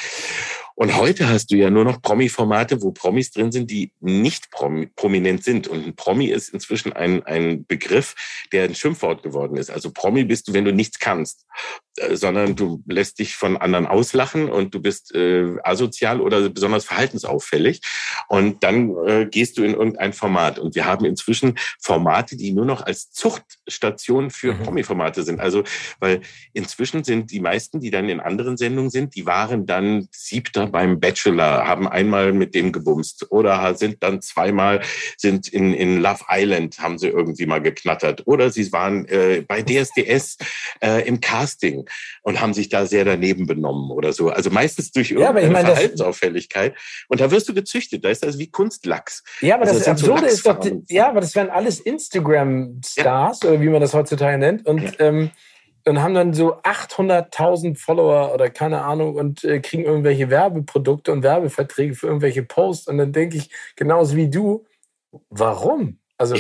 Und 0.78 0.98
heute 0.98 1.30
hast 1.30 1.52
du 1.52 1.56
ja 1.56 1.70
nur 1.70 1.86
noch 1.86 2.02
Promi-Formate, 2.02 2.82
wo 2.82 2.92
Promis 2.92 3.32
drin 3.32 3.52
sind, 3.54 3.72
die 3.72 3.94
nicht 4.02 4.52
prominent 4.52 5.42
sind. 5.42 5.70
Und 5.70 5.86
ein 5.86 5.96
Promi 5.96 6.26
ist 6.26 6.50
inzwischen 6.50 6.92
ein, 6.92 7.24
ein 7.24 7.66
Begriff, 7.66 8.46
der 8.52 8.66
ein 8.66 8.76
Schimpfwort 8.76 9.24
geworden 9.24 9.56
ist. 9.56 9.70
Also 9.70 9.92
Promi 9.92 10.26
bist 10.26 10.50
du, 10.50 10.54
wenn 10.54 10.66
du 10.66 10.74
nichts 10.74 11.00
kannst, 11.00 11.46
äh, 11.96 12.18
sondern 12.18 12.58
du 12.58 12.84
lässt 12.88 13.20
dich 13.20 13.38
von 13.38 13.56
anderen 13.56 13.88
auslachen 13.88 14.50
und 14.50 14.76
du 14.76 14.82
bist 14.82 15.16
äh, 15.16 15.56
asozial 15.64 16.20
oder 16.20 16.50
besonders 16.50 16.84
verhaltensauffällig. 16.84 17.80
Und 18.28 18.62
dann 18.66 18.94
äh, 19.08 19.28
gehst 19.32 19.58
du 19.58 19.64
in 19.64 19.76
irgendein 19.76 20.12
Format. 20.12 20.60
Und 20.60 20.76
wir 20.76 20.84
haben 20.84 21.06
inzwischen 21.06 21.58
Formate, 21.80 22.36
die 22.36 22.52
nur 22.52 22.66
noch 22.66 22.82
als 22.82 23.12
Zuchtstation 23.12 24.30
für 24.30 24.54
mhm. 24.54 24.64
Promi-Formate 24.64 25.24
sind. 25.24 25.40
Also, 25.40 25.64
weil 26.02 26.20
inzwischen 26.52 27.06
sind 27.06 27.32
die 27.32 27.40
meisten, 27.40 27.80
die 27.80 27.92
dann 27.92 28.10
in 28.10 28.20
anderen 28.20 28.58
Sendungen 28.58 28.90
sind, 28.90 29.16
die 29.16 29.26
waren 29.26 29.66
dann 29.66 30.10
siebter 30.12 30.65
beim 30.72 31.00
Bachelor, 31.00 31.68
haben 31.68 31.88
einmal 31.88 32.34
mit 32.34 32.56
dem 32.56 32.72
gebumst 32.72 33.32
oder 33.32 33.76
sind 33.76 34.04
dann 34.04 34.22
zweimal 34.22 34.82
sind 35.18 35.48
in, 35.48 35.74
in 35.74 36.02
Love 36.02 36.26
Island, 36.30 36.80
haben 36.80 36.98
sie 36.98 37.08
irgendwie 37.08 37.46
mal 37.46 37.62
geknattert 37.62 38.24
oder 38.26 38.50
sie 38.50 38.72
waren 38.72 39.06
äh, 39.08 39.44
bei 39.48 39.62
DSDS 39.62 40.38
äh, 40.82 41.08
im 41.08 41.22
Casting 41.22 41.86
und 42.22 42.42
haben 42.42 42.54
sich 42.54 42.70
da 42.70 42.86
sehr 42.86 43.06
daneben 43.06 43.48
benommen 43.48 43.92
oder 43.92 44.14
so. 44.14 44.30
Also 44.30 44.50
meistens 44.50 44.92
durch 44.92 45.12
irgendeine 45.12 45.42
ja, 45.42 45.48
ich 45.48 45.54
mein, 45.54 45.66
Verhaltensauffälligkeit. 45.66 46.76
Und 47.08 47.22
da 47.22 47.32
wirst 47.32 47.48
du 47.50 47.54
gezüchtet. 47.54 48.04
Da 48.04 48.10
ist 48.10 48.24
das 48.24 48.38
wie 48.38 48.48
Kunstlachs. 48.48 49.24
Ja, 49.42 49.56
aber 49.56 49.64
also 49.64 49.76
das, 49.76 49.86
das 49.86 49.92
Absurde 49.92 50.22
so 50.22 50.28
ist 50.28 50.46
doch, 50.46 50.60
ja, 50.88 51.10
aber 51.10 51.22
das 51.22 51.36
wären 51.36 51.50
alles 51.50 51.80
Instagram-Stars 51.80 53.40
ja. 53.44 53.50
oder 53.50 53.62
wie 53.62 53.70
man 53.70 53.82
das 53.82 53.94
heutzutage 53.94 54.38
nennt. 54.38 54.66
Und 54.66 54.84
ja. 54.84 54.92
ähm, 55.00 55.32
und 55.88 56.02
haben 56.02 56.16
dann 56.16 56.34
so 56.34 56.56
800.000 56.62 57.78
Follower 57.78 58.34
oder 58.34 58.50
keine 58.50 58.82
Ahnung 58.82 59.16
und 59.16 59.44
äh, 59.44 59.60
kriegen 59.60 59.84
irgendwelche 59.84 60.30
Werbeprodukte 60.30 61.12
und 61.12 61.24
Werbeverträge 61.24 61.94
für 61.94 62.08
irgendwelche 62.08 62.44
Posts. 62.44 62.88
Und 62.88 62.98
dann 62.98 63.14
denke 63.14 63.38
ich, 63.38 63.52
genauso 63.76 64.16
wie 64.16 64.30
du, 64.30 64.66
warum? 65.30 66.00
Also, 66.18 66.36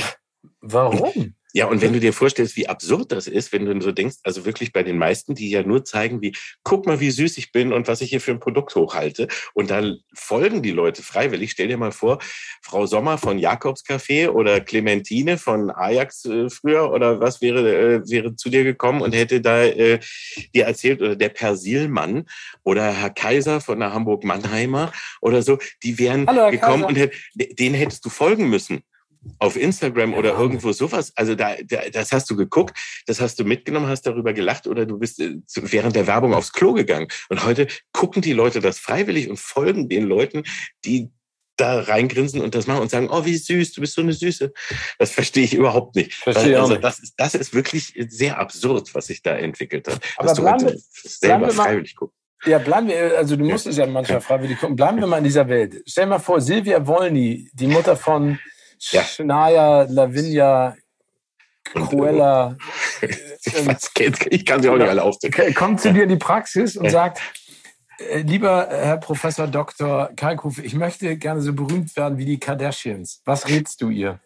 warum? 0.61 1.35
Ja, 1.55 1.67
und 1.67 1.81
wenn 1.81 1.93
du 1.93 2.01
dir 2.01 2.11
vorstellst, 2.11 2.57
wie 2.57 2.67
absurd 2.67 3.13
das 3.13 3.27
ist, 3.27 3.53
wenn 3.53 3.63
du 3.65 3.79
so 3.79 3.93
denkst, 3.93 4.17
also 4.23 4.43
wirklich 4.43 4.73
bei 4.73 4.83
den 4.83 4.97
meisten, 4.97 5.35
die 5.35 5.49
ja 5.49 5.63
nur 5.63 5.85
zeigen, 5.85 6.21
wie, 6.21 6.35
guck 6.63 6.85
mal, 6.85 6.99
wie 6.99 7.09
süß 7.09 7.37
ich 7.37 7.53
bin 7.53 7.71
und 7.71 7.87
was 7.87 8.01
ich 8.01 8.09
hier 8.09 8.19
für 8.19 8.31
ein 8.31 8.41
Produkt 8.41 8.75
hochhalte. 8.75 9.29
Und 9.53 9.69
dann 9.69 9.99
folgen 10.13 10.63
die 10.63 10.71
Leute 10.71 11.01
freiwillig. 11.01 11.51
Stell 11.51 11.69
dir 11.69 11.77
mal 11.77 11.93
vor, 11.93 12.19
Frau 12.61 12.85
Sommer 12.87 13.17
von 13.17 13.39
Jakobs 13.39 13.85
Café 13.85 14.27
oder 14.27 14.59
Clementine 14.59 15.37
von 15.37 15.71
Ajax 15.71 16.25
äh, 16.25 16.49
früher 16.49 16.91
oder 16.91 17.21
was 17.21 17.39
wäre, 17.39 17.61
äh, 17.73 18.09
wäre 18.09 18.35
zu 18.35 18.49
dir 18.49 18.65
gekommen 18.65 18.99
und 19.01 19.15
hätte 19.15 19.39
da 19.39 19.63
äh, 19.63 20.01
dir 20.53 20.65
erzählt, 20.65 21.01
oder 21.01 21.15
der 21.15 21.29
Persilmann 21.29 22.25
oder 22.63 22.91
Herr 22.91 23.11
Kaiser 23.11 23.61
von 23.61 23.79
der 23.79 23.93
Hamburg-Mannheimer 23.93 24.91
oder 25.21 25.41
so, 25.41 25.57
die 25.83 25.97
wären 25.99 26.27
Hallo, 26.27 26.51
gekommen 26.51 26.83
Kaiser. 26.83 26.87
und 26.87 26.97
hätt, 26.97 27.13
denen 27.57 27.75
hättest 27.75 28.03
du 28.03 28.09
folgen 28.09 28.49
müssen 28.49 28.83
auf 29.39 29.55
Instagram 29.55 30.13
oder 30.13 30.33
ja. 30.33 30.39
irgendwo 30.39 30.71
sowas. 30.71 31.11
Also 31.15 31.35
da, 31.35 31.55
da, 31.63 31.89
das 31.91 32.11
hast 32.11 32.29
du 32.29 32.35
geguckt, 32.35 32.77
das 33.05 33.21
hast 33.21 33.39
du 33.39 33.43
mitgenommen, 33.43 33.87
hast 33.87 34.03
darüber 34.03 34.33
gelacht 34.33 34.67
oder 34.67 34.85
du 34.85 34.97
bist 34.97 35.19
äh, 35.19 35.37
während 35.55 35.95
der 35.95 36.07
Werbung 36.07 36.33
aufs 36.33 36.53
Klo 36.53 36.73
gegangen. 36.73 37.07
Und 37.29 37.43
heute 37.45 37.67
gucken 37.91 38.21
die 38.21 38.33
Leute 38.33 38.59
das 38.59 38.79
freiwillig 38.79 39.29
und 39.29 39.39
folgen 39.39 39.89
den 39.89 40.03
Leuten, 40.03 40.43
die 40.83 41.09
da 41.57 41.79
reingrinsen 41.79 42.41
und 42.41 42.53
das 42.53 42.67
machen 42.67 42.81
und 42.81 42.91
sagen, 42.91 43.09
oh, 43.09 43.25
wie 43.25 43.37
süß, 43.37 43.73
du 43.73 43.81
bist 43.81 43.93
so 43.93 44.01
eine 44.01 44.13
Süße. 44.13 44.51
Das 44.99 45.11
verstehe 45.11 45.45
ich 45.45 45.53
überhaupt 45.53 45.95
nicht. 45.95 46.13
Verstehe 46.13 46.59
also, 46.59 46.75
das, 46.75 46.99
ist, 46.99 47.13
das 47.17 47.33
ist 47.33 47.53
wirklich 47.53 47.93
sehr 48.09 48.39
absurd, 48.39 48.93
was 48.93 49.07
sich 49.07 49.21
da 49.21 49.35
entwickelt 49.35 49.87
hat. 49.87 50.01
Aber 50.17 50.27
dass 50.27 50.37
du 50.37 50.49
heute 50.49 50.77
selber 50.77 51.49
freiwillig 51.51 51.95
guckst. 51.95 52.17
Ja, 52.45 52.59
bleiben 52.59 52.87
wir, 52.87 53.17
also 53.17 53.35
du 53.35 53.43
musst 53.43 53.65
es 53.65 53.77
ja 53.77 53.87
manchmal 53.87 54.21
freiwillig 54.21 54.59
gucken. 54.59 54.75
Bleiben 54.75 54.99
wir 54.99 55.07
mal 55.07 55.17
in 55.17 55.23
dieser 55.23 55.47
Welt. 55.47 55.81
Stell 55.87 56.05
dir 56.05 56.11
mal 56.11 56.19
vor, 56.19 56.41
Silvia 56.41 56.85
Wolny, 56.85 57.49
die 57.53 57.67
Mutter 57.67 57.95
von 57.95 58.37
ja. 58.91 59.03
Schnaya, 59.03 59.83
Lavinia, 59.89 60.75
Cruella. 61.63 62.57
ich 64.29 64.45
kann 64.45 64.61
sie 64.61 64.69
auch 64.69 64.77
nicht 64.77 64.89
alle 64.89 65.03
aufzählen. 65.03 65.53
Kommt 65.53 65.81
zu 65.81 65.93
dir 65.93 66.03
in 66.03 66.09
die 66.09 66.15
Praxis 66.15 66.77
und 66.77 66.89
sagt, 66.89 67.21
äh, 67.97 68.19
lieber 68.19 68.67
Herr 68.69 68.97
Professor 68.97 69.47
Dr. 69.47 70.09
Kalkuf, 70.15 70.59
ich 70.59 70.75
möchte 70.75 71.17
gerne 71.17 71.41
so 71.41 71.53
berühmt 71.53 71.95
werden 71.95 72.17
wie 72.17 72.25
die 72.25 72.39
Kardashians. 72.39 73.21
Was 73.25 73.47
rätst 73.47 73.81
du 73.81 73.89
ihr? 73.89 74.19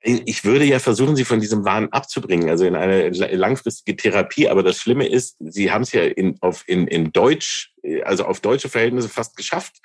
Ich 0.00 0.44
würde 0.44 0.64
ja 0.64 0.78
versuchen, 0.78 1.16
sie 1.16 1.24
von 1.24 1.40
diesem 1.40 1.64
Wahn 1.64 1.88
abzubringen, 1.88 2.48
also 2.48 2.64
in 2.64 2.76
eine 2.76 3.10
langfristige 3.10 3.96
Therapie. 3.96 4.48
Aber 4.48 4.62
das 4.62 4.80
Schlimme 4.80 5.08
ist, 5.08 5.36
sie 5.40 5.72
haben 5.72 5.82
es 5.82 5.92
ja 5.92 6.04
in, 6.04 6.36
auf, 6.40 6.62
in, 6.68 6.86
in 6.86 7.12
Deutsch, 7.12 7.72
also 8.04 8.24
auf 8.24 8.40
deutsche 8.40 8.68
Verhältnisse 8.68 9.08
fast 9.08 9.36
geschafft. 9.36 9.76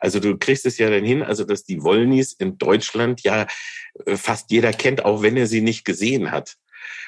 Also 0.00 0.18
du 0.18 0.36
kriegst 0.36 0.66
es 0.66 0.78
ja 0.78 0.90
dann 0.90 1.04
hin, 1.04 1.22
also 1.22 1.44
dass 1.44 1.62
die 1.64 1.82
Wollnis 1.82 2.32
in 2.32 2.58
Deutschland 2.58 3.22
ja 3.22 3.46
äh, 4.04 4.16
fast 4.16 4.50
jeder 4.50 4.72
kennt, 4.72 5.04
auch 5.04 5.22
wenn 5.22 5.36
er 5.36 5.46
sie 5.46 5.60
nicht 5.60 5.84
gesehen 5.84 6.32
hat. 6.32 6.56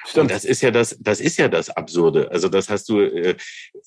Stimmt. 0.06 0.22
Und 0.22 0.30
das 0.30 0.44
ist 0.44 0.62
ja 0.62 0.70
das, 0.70 0.96
das 1.00 1.20
ist 1.20 1.38
ja 1.38 1.48
das 1.48 1.70
Absurde. 1.70 2.30
Also 2.30 2.48
das 2.48 2.68
hast 2.68 2.88
du 2.88 3.00
äh, 3.00 3.36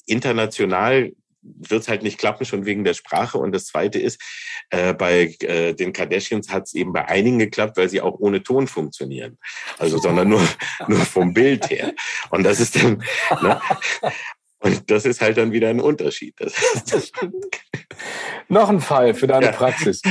international 0.08 1.14
wird 1.56 1.82
es 1.82 1.88
halt 1.88 2.04
nicht 2.04 2.18
klappen, 2.18 2.46
schon 2.46 2.66
wegen 2.66 2.84
der 2.84 2.94
Sprache. 2.94 3.38
Und 3.38 3.52
das 3.52 3.66
Zweite 3.66 4.00
ist, 4.00 4.22
äh, 4.70 4.94
bei 4.94 5.36
äh, 5.42 5.74
den 5.74 5.94
Kardashians 5.94 6.50
hat 6.50 6.64
es 6.64 6.74
eben 6.74 6.94
bei 6.94 7.08
einigen 7.08 7.40
geklappt, 7.40 7.78
weil 7.78 7.90
sie 7.90 8.02
auch 8.02 8.20
ohne 8.20 8.44
Ton 8.44 8.68
funktionieren. 8.68 9.38
Also, 9.78 9.98
sondern 9.98 10.30
nur, 10.30 10.48
nur 10.88 11.00
vom 11.00 11.34
Bild 11.34 11.70
her. 11.70 11.94
Und 12.30 12.44
das 12.44 12.60
ist 12.60 12.76
dann, 12.76 13.04
ne? 13.42 13.62
Und 14.60 14.90
das 14.90 15.06
ist 15.06 15.22
halt 15.22 15.38
dann 15.38 15.52
wieder 15.52 15.70
ein 15.70 15.80
Unterschied. 15.80 16.36
Noch 18.48 18.70
ein 18.70 18.82
Fall 18.82 19.14
für 19.14 19.28
deine 19.28 19.48
ja. 19.48 19.52
Praxis. 19.52 20.02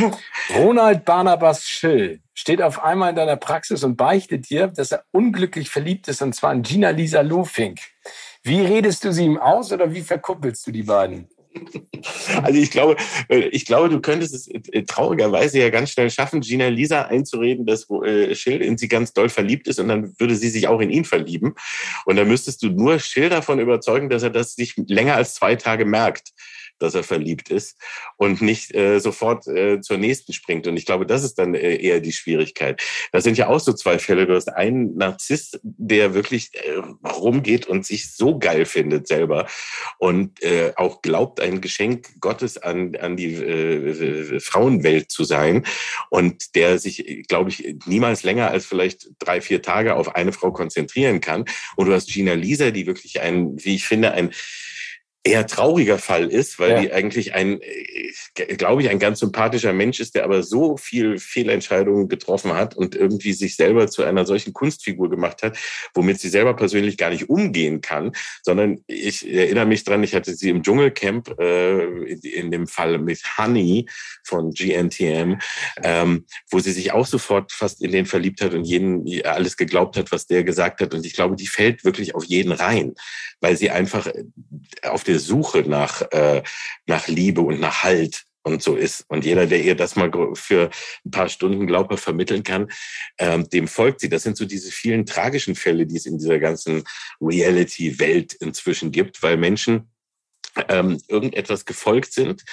Ronald 0.54 1.04
Barnabas 1.04 1.64
Schill 1.64 2.20
steht 2.32 2.62
auf 2.62 2.84
einmal 2.84 3.10
in 3.10 3.16
deiner 3.16 3.36
Praxis 3.36 3.82
und 3.82 3.96
beichtet 3.96 4.48
dir, 4.48 4.68
dass 4.68 4.92
er 4.92 5.04
unglücklich 5.10 5.70
verliebt 5.70 6.06
ist, 6.08 6.22
und 6.22 6.34
zwar 6.34 6.52
in 6.52 6.62
Gina 6.62 6.90
Lisa 6.90 7.22
Lofink. 7.22 7.80
Wie 8.46 8.60
redest 8.60 9.04
du 9.04 9.12
sie 9.12 9.24
ihm 9.24 9.38
aus 9.38 9.72
oder 9.72 9.92
wie 9.92 10.02
verkuppelst 10.02 10.64
du 10.68 10.70
die 10.70 10.84
beiden? 10.84 11.26
Also 12.42 12.60
ich 12.60 12.70
glaube, 12.70 12.96
ich 13.28 13.64
glaube, 13.64 13.88
du 13.88 14.00
könntest 14.00 14.34
es 14.34 14.46
äh, 14.48 14.82
traurigerweise 14.82 15.58
ja 15.58 15.70
ganz 15.70 15.90
schnell 15.90 16.10
schaffen, 16.10 16.42
Gina 16.42 16.68
Lisa 16.68 17.02
einzureden, 17.02 17.66
dass 17.66 17.88
äh, 17.90 18.34
Schill 18.34 18.60
in 18.60 18.76
sie 18.76 18.88
ganz 18.88 19.14
doll 19.14 19.30
verliebt 19.30 19.66
ist 19.66 19.80
und 19.80 19.88
dann 19.88 20.14
würde 20.18 20.36
sie 20.36 20.50
sich 20.50 20.68
auch 20.68 20.80
in 20.80 20.90
ihn 20.90 21.04
verlieben. 21.04 21.54
Und 22.04 22.16
dann 22.16 22.28
müsstest 22.28 22.62
du 22.62 22.68
nur 22.68 22.98
Schill 22.98 23.30
davon 23.30 23.58
überzeugen, 23.58 24.10
dass 24.10 24.22
er 24.22 24.30
das 24.30 24.54
sich 24.54 24.74
länger 24.76 25.16
als 25.16 25.34
zwei 25.34 25.56
Tage 25.56 25.86
merkt 25.86 26.32
dass 26.78 26.94
er 26.94 27.02
verliebt 27.02 27.50
ist 27.50 27.76
und 28.16 28.42
nicht 28.42 28.74
äh, 28.74 28.98
sofort 28.98 29.46
äh, 29.46 29.80
zur 29.80 29.98
nächsten 29.98 30.32
springt. 30.32 30.66
Und 30.66 30.76
ich 30.76 30.86
glaube, 30.86 31.06
das 31.06 31.24
ist 31.24 31.34
dann 31.38 31.54
äh, 31.54 31.76
eher 31.76 32.00
die 32.00 32.12
Schwierigkeit. 32.12 32.82
Das 33.12 33.24
sind 33.24 33.38
ja 33.38 33.48
auch 33.48 33.60
so 33.60 33.72
zwei 33.72 33.98
Fälle. 33.98 34.26
Du 34.26 34.34
hast 34.34 34.48
einen 34.48 34.96
Narzisst, 34.96 35.60
der 35.62 36.14
wirklich 36.14 36.50
äh, 36.54 37.08
rumgeht 37.08 37.66
und 37.66 37.86
sich 37.86 38.12
so 38.12 38.38
geil 38.38 38.64
findet 38.64 39.08
selber 39.08 39.46
und 39.98 40.42
äh, 40.42 40.72
auch 40.76 41.02
glaubt, 41.02 41.40
ein 41.40 41.60
Geschenk 41.60 42.20
Gottes 42.20 42.58
an, 42.58 42.96
an 42.96 43.16
die 43.16 43.34
äh, 43.34 44.40
Frauenwelt 44.40 45.10
zu 45.10 45.24
sein 45.24 45.64
und 46.10 46.54
der 46.54 46.78
sich, 46.78 47.24
glaube 47.28 47.50
ich, 47.50 47.76
niemals 47.86 48.22
länger 48.22 48.50
als 48.50 48.66
vielleicht 48.66 49.08
drei, 49.18 49.40
vier 49.40 49.62
Tage 49.62 49.94
auf 49.94 50.14
eine 50.14 50.32
Frau 50.32 50.52
konzentrieren 50.52 51.20
kann. 51.20 51.44
Und 51.76 51.86
du 51.86 51.92
hast 51.92 52.08
Gina 52.08 52.34
Lisa, 52.34 52.70
die 52.70 52.86
wirklich 52.86 53.20
ein, 53.20 53.56
wie 53.64 53.74
ich 53.74 53.84
finde, 53.84 54.12
ein 54.12 54.32
eher 55.26 55.46
trauriger 55.46 55.98
Fall 55.98 56.28
ist, 56.28 56.58
weil 56.58 56.70
ja. 56.70 56.80
die 56.80 56.92
eigentlich 56.92 57.34
ein, 57.34 57.60
glaube 58.34 58.82
ich, 58.82 58.88
ein 58.88 58.98
ganz 58.98 59.18
sympathischer 59.20 59.72
Mensch 59.72 59.98
ist, 59.98 60.14
der 60.14 60.24
aber 60.24 60.42
so 60.42 60.76
viel 60.76 61.18
Fehlentscheidungen 61.18 62.08
getroffen 62.08 62.54
hat 62.54 62.76
und 62.76 62.94
irgendwie 62.94 63.32
sich 63.32 63.56
selber 63.56 63.88
zu 63.88 64.04
einer 64.04 64.24
solchen 64.24 64.52
Kunstfigur 64.52 65.10
gemacht 65.10 65.42
hat, 65.42 65.58
womit 65.94 66.20
sie 66.20 66.28
selber 66.28 66.54
persönlich 66.54 66.96
gar 66.96 67.10
nicht 67.10 67.28
umgehen 67.28 67.80
kann, 67.80 68.12
sondern 68.42 68.78
ich 68.86 69.28
erinnere 69.28 69.66
mich 69.66 69.82
dran, 69.82 70.04
ich 70.04 70.14
hatte 70.14 70.34
sie 70.34 70.50
im 70.50 70.62
Dschungelcamp 70.62 71.38
äh, 71.40 71.84
in 72.12 72.50
dem 72.52 72.68
Fall 72.68 72.98
mit 72.98 73.20
Honey 73.36 73.86
von 74.24 74.52
GNTM, 74.52 75.38
ähm, 75.82 76.24
wo 76.50 76.60
sie 76.60 76.72
sich 76.72 76.92
auch 76.92 77.06
sofort 77.06 77.50
fast 77.50 77.82
in 77.82 77.90
den 77.90 78.06
verliebt 78.06 78.40
hat 78.40 78.54
und 78.54 78.64
jeden 78.64 79.04
alles 79.24 79.56
geglaubt 79.56 79.96
hat, 79.96 80.12
was 80.12 80.26
der 80.26 80.44
gesagt 80.44 80.80
hat. 80.80 80.94
Und 80.94 81.04
ich 81.04 81.14
glaube, 81.14 81.34
die 81.34 81.48
fällt 81.48 81.84
wirklich 81.84 82.14
auf 82.14 82.24
jeden 82.24 82.52
rein, 82.52 82.94
weil 83.40 83.56
sie 83.56 83.70
einfach 83.70 84.08
auf 84.82 85.02
der 85.02 85.15
Suche 85.18 85.60
nach, 85.60 86.02
äh, 86.12 86.42
nach 86.86 87.08
Liebe 87.08 87.40
und 87.40 87.60
nach 87.60 87.82
Halt 87.82 88.24
und 88.46 88.62
so 88.62 88.76
ist. 88.76 89.04
Und 89.08 89.24
jeder, 89.24 89.46
der 89.46 89.62
ihr 89.62 89.74
das 89.74 89.96
mal 89.96 90.10
für 90.34 90.70
ein 91.04 91.10
paar 91.10 91.28
Stunden 91.28 91.66
glaubhaft 91.66 92.04
vermitteln 92.04 92.44
kann, 92.44 92.70
ähm, 93.18 93.48
dem 93.50 93.66
folgt 93.66 94.00
sie. 94.00 94.08
Das 94.08 94.22
sind 94.22 94.36
so 94.36 94.44
diese 94.44 94.70
vielen 94.70 95.04
tragischen 95.04 95.56
Fälle, 95.56 95.84
die 95.84 95.96
es 95.96 96.06
in 96.06 96.18
dieser 96.18 96.38
ganzen 96.38 96.84
Reality-Welt 97.20 98.34
inzwischen 98.34 98.92
gibt, 98.92 99.22
weil 99.22 99.36
Menschen 99.36 99.90
ähm, 100.68 101.00
irgendetwas 101.08 101.64
gefolgt 101.64 102.12
sind, 102.12 102.44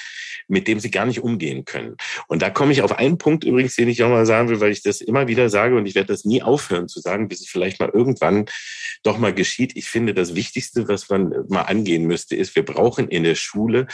mit 0.48 0.68
dem 0.68 0.80
sie 0.80 0.92
gar 0.92 1.06
nicht 1.06 1.22
umgehen 1.22 1.66
können. 1.66 1.96
Und 2.28 2.42
da 2.42 2.50
komme 2.50 2.72
ich 2.72 2.82
auf 2.82 2.98
einen 2.98 3.18
Punkt 3.18 3.44
übrigens, 3.44 3.76
den 3.76 3.90
ich 3.90 4.04
auch 4.04 4.10
mal 4.10 4.26
sagen 4.26 4.50
will, 4.50 4.60
weil 4.60 4.72
ich 4.72 4.84
das 4.84 5.02
immer 5.02 5.28
wieder 5.28 5.50
sage 5.50 5.76
und 5.76 5.86
ich 5.86 5.96
werde 5.96 6.14
das 6.14 6.26
nie 6.26 6.42
aufhören 6.42 6.88
zu 6.88 7.00
sagen, 7.00 7.28
bis 7.28 7.42
es 7.42 7.48
vielleicht 7.48 7.80
mal 7.80 7.90
irgendwann 7.90 8.46
doch 9.04 9.18
mal 9.18 9.34
geschieht. 9.34 9.76
Ich 9.76 9.90
finde, 9.90 10.14
das 10.14 10.36
Wichtigste, 10.36 10.88
was 10.88 11.10
man 11.10 11.34
mal 11.48 11.64
angehen 11.64 12.06
müsste, 12.06 12.36
ist, 12.36 12.56
wir 12.56 12.66
brauchen 12.66 13.08
in 13.08 13.24
der 13.24 13.36
Schule 13.36 13.88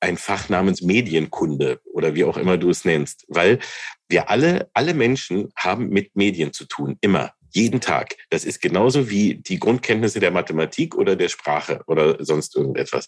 ein 0.00 0.16
Fach 0.16 0.48
namens 0.48 0.82
Medienkunde 0.82 1.80
oder 1.84 2.14
wie 2.14 2.24
auch 2.24 2.36
immer 2.36 2.56
du 2.56 2.70
es 2.70 2.84
nennst, 2.84 3.24
weil 3.28 3.58
wir 4.08 4.30
alle, 4.30 4.70
alle 4.72 4.94
Menschen 4.94 5.52
haben 5.56 5.88
mit 5.88 6.14
Medien 6.14 6.52
zu 6.52 6.66
tun, 6.66 6.96
immer. 7.00 7.32
Jeden 7.52 7.80
Tag. 7.80 8.16
Das 8.30 8.44
ist 8.44 8.60
genauso 8.60 9.08
wie 9.08 9.36
die 9.36 9.58
Grundkenntnisse 9.58 10.20
der 10.20 10.30
Mathematik 10.30 10.94
oder 10.94 11.16
der 11.16 11.28
Sprache 11.28 11.80
oder 11.86 12.22
sonst 12.22 12.54
irgendetwas. 12.54 13.06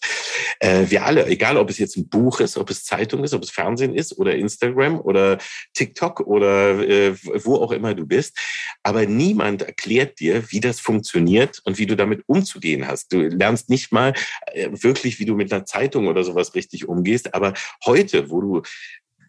Äh, 0.59 0.85
wir 0.89 1.05
alle, 1.05 1.27
egal 1.27 1.57
ob 1.57 1.69
es 1.69 1.77
jetzt 1.77 1.95
ein 1.95 2.09
Buch 2.09 2.39
ist, 2.39 2.57
ob 2.57 2.69
es 2.69 2.83
Zeitung 2.83 3.23
ist, 3.23 3.33
ob 3.33 3.43
es 3.43 3.51
Fernsehen 3.51 3.93
ist 3.93 4.17
oder 4.17 4.35
Instagram 4.35 4.99
oder 4.99 5.37
TikTok 5.73 6.21
oder 6.21 6.79
äh, 6.79 7.15
wo 7.43 7.55
auch 7.55 7.71
immer 7.71 7.93
du 7.93 8.05
bist, 8.05 8.37
aber 8.83 9.05
niemand 9.05 9.61
erklärt 9.61 10.19
dir, 10.19 10.51
wie 10.51 10.59
das 10.59 10.79
funktioniert 10.79 11.61
und 11.65 11.77
wie 11.77 11.85
du 11.85 11.95
damit 11.95 12.23
umzugehen 12.27 12.87
hast. 12.87 13.13
Du 13.13 13.21
lernst 13.21 13.69
nicht 13.69 13.91
mal 13.91 14.13
äh, 14.53 14.69
wirklich, 14.71 15.19
wie 15.19 15.25
du 15.25 15.35
mit 15.35 15.53
einer 15.53 15.65
Zeitung 15.65 16.07
oder 16.07 16.23
sowas 16.23 16.55
richtig 16.55 16.87
umgehst, 16.87 17.33
aber 17.35 17.53
heute, 17.85 18.29
wo 18.29 18.41
du 18.41 18.61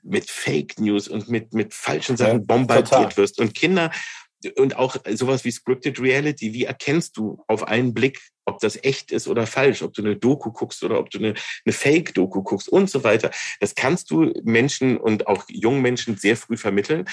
mit 0.03 0.29
Fake 0.29 0.81
News 0.81 1.09
und 1.09 1.29
mit, 1.29 1.55
mit 1.55 1.75
falschen 1.75 2.17
Sachen 2.17 2.47
bombardiert 2.47 3.13
ja, 3.13 3.17
wirst 3.17 3.39
und 3.39 3.55
Kinder 3.55 3.91
und 4.57 4.77
auch 4.77 4.97
sowas 5.15 5.45
wie 5.45 5.51
Scripted 5.51 6.01
Reality, 6.01 6.53
wie 6.53 6.65
erkennst 6.65 7.17
du 7.17 7.43
auf 7.49 7.65
einen 7.65 7.95
Blick, 7.95 8.21
ob 8.45 8.59
das 8.61 8.83
echt 8.83 9.13
ist 9.13 9.29
oder 9.29 9.47
falsch, 9.47 9.83
ob 9.83 9.93
du 9.95 10.03
eine 10.03 10.17
Doku 10.17 10.51
guckst 10.51 10.83
oder 10.83 10.99
ob 10.99 11.11
du 11.11 11.19
eine, 11.19 11.35
eine 11.65 11.73
Fake-Doku 11.73 12.43
guckst 12.43 12.69
und 12.69 12.91
so 12.91 13.05
weiter. 13.05 13.31
Das 13.61 13.75
kannst 13.75 14.11
du 14.11 14.33
Menschen 14.43 14.97
und 14.97 15.27
auch 15.27 15.45
jungen 15.49 15.83
Menschen 15.83 16.17
sehr 16.17 16.37
früh 16.37 16.57
vermitteln 16.57 17.05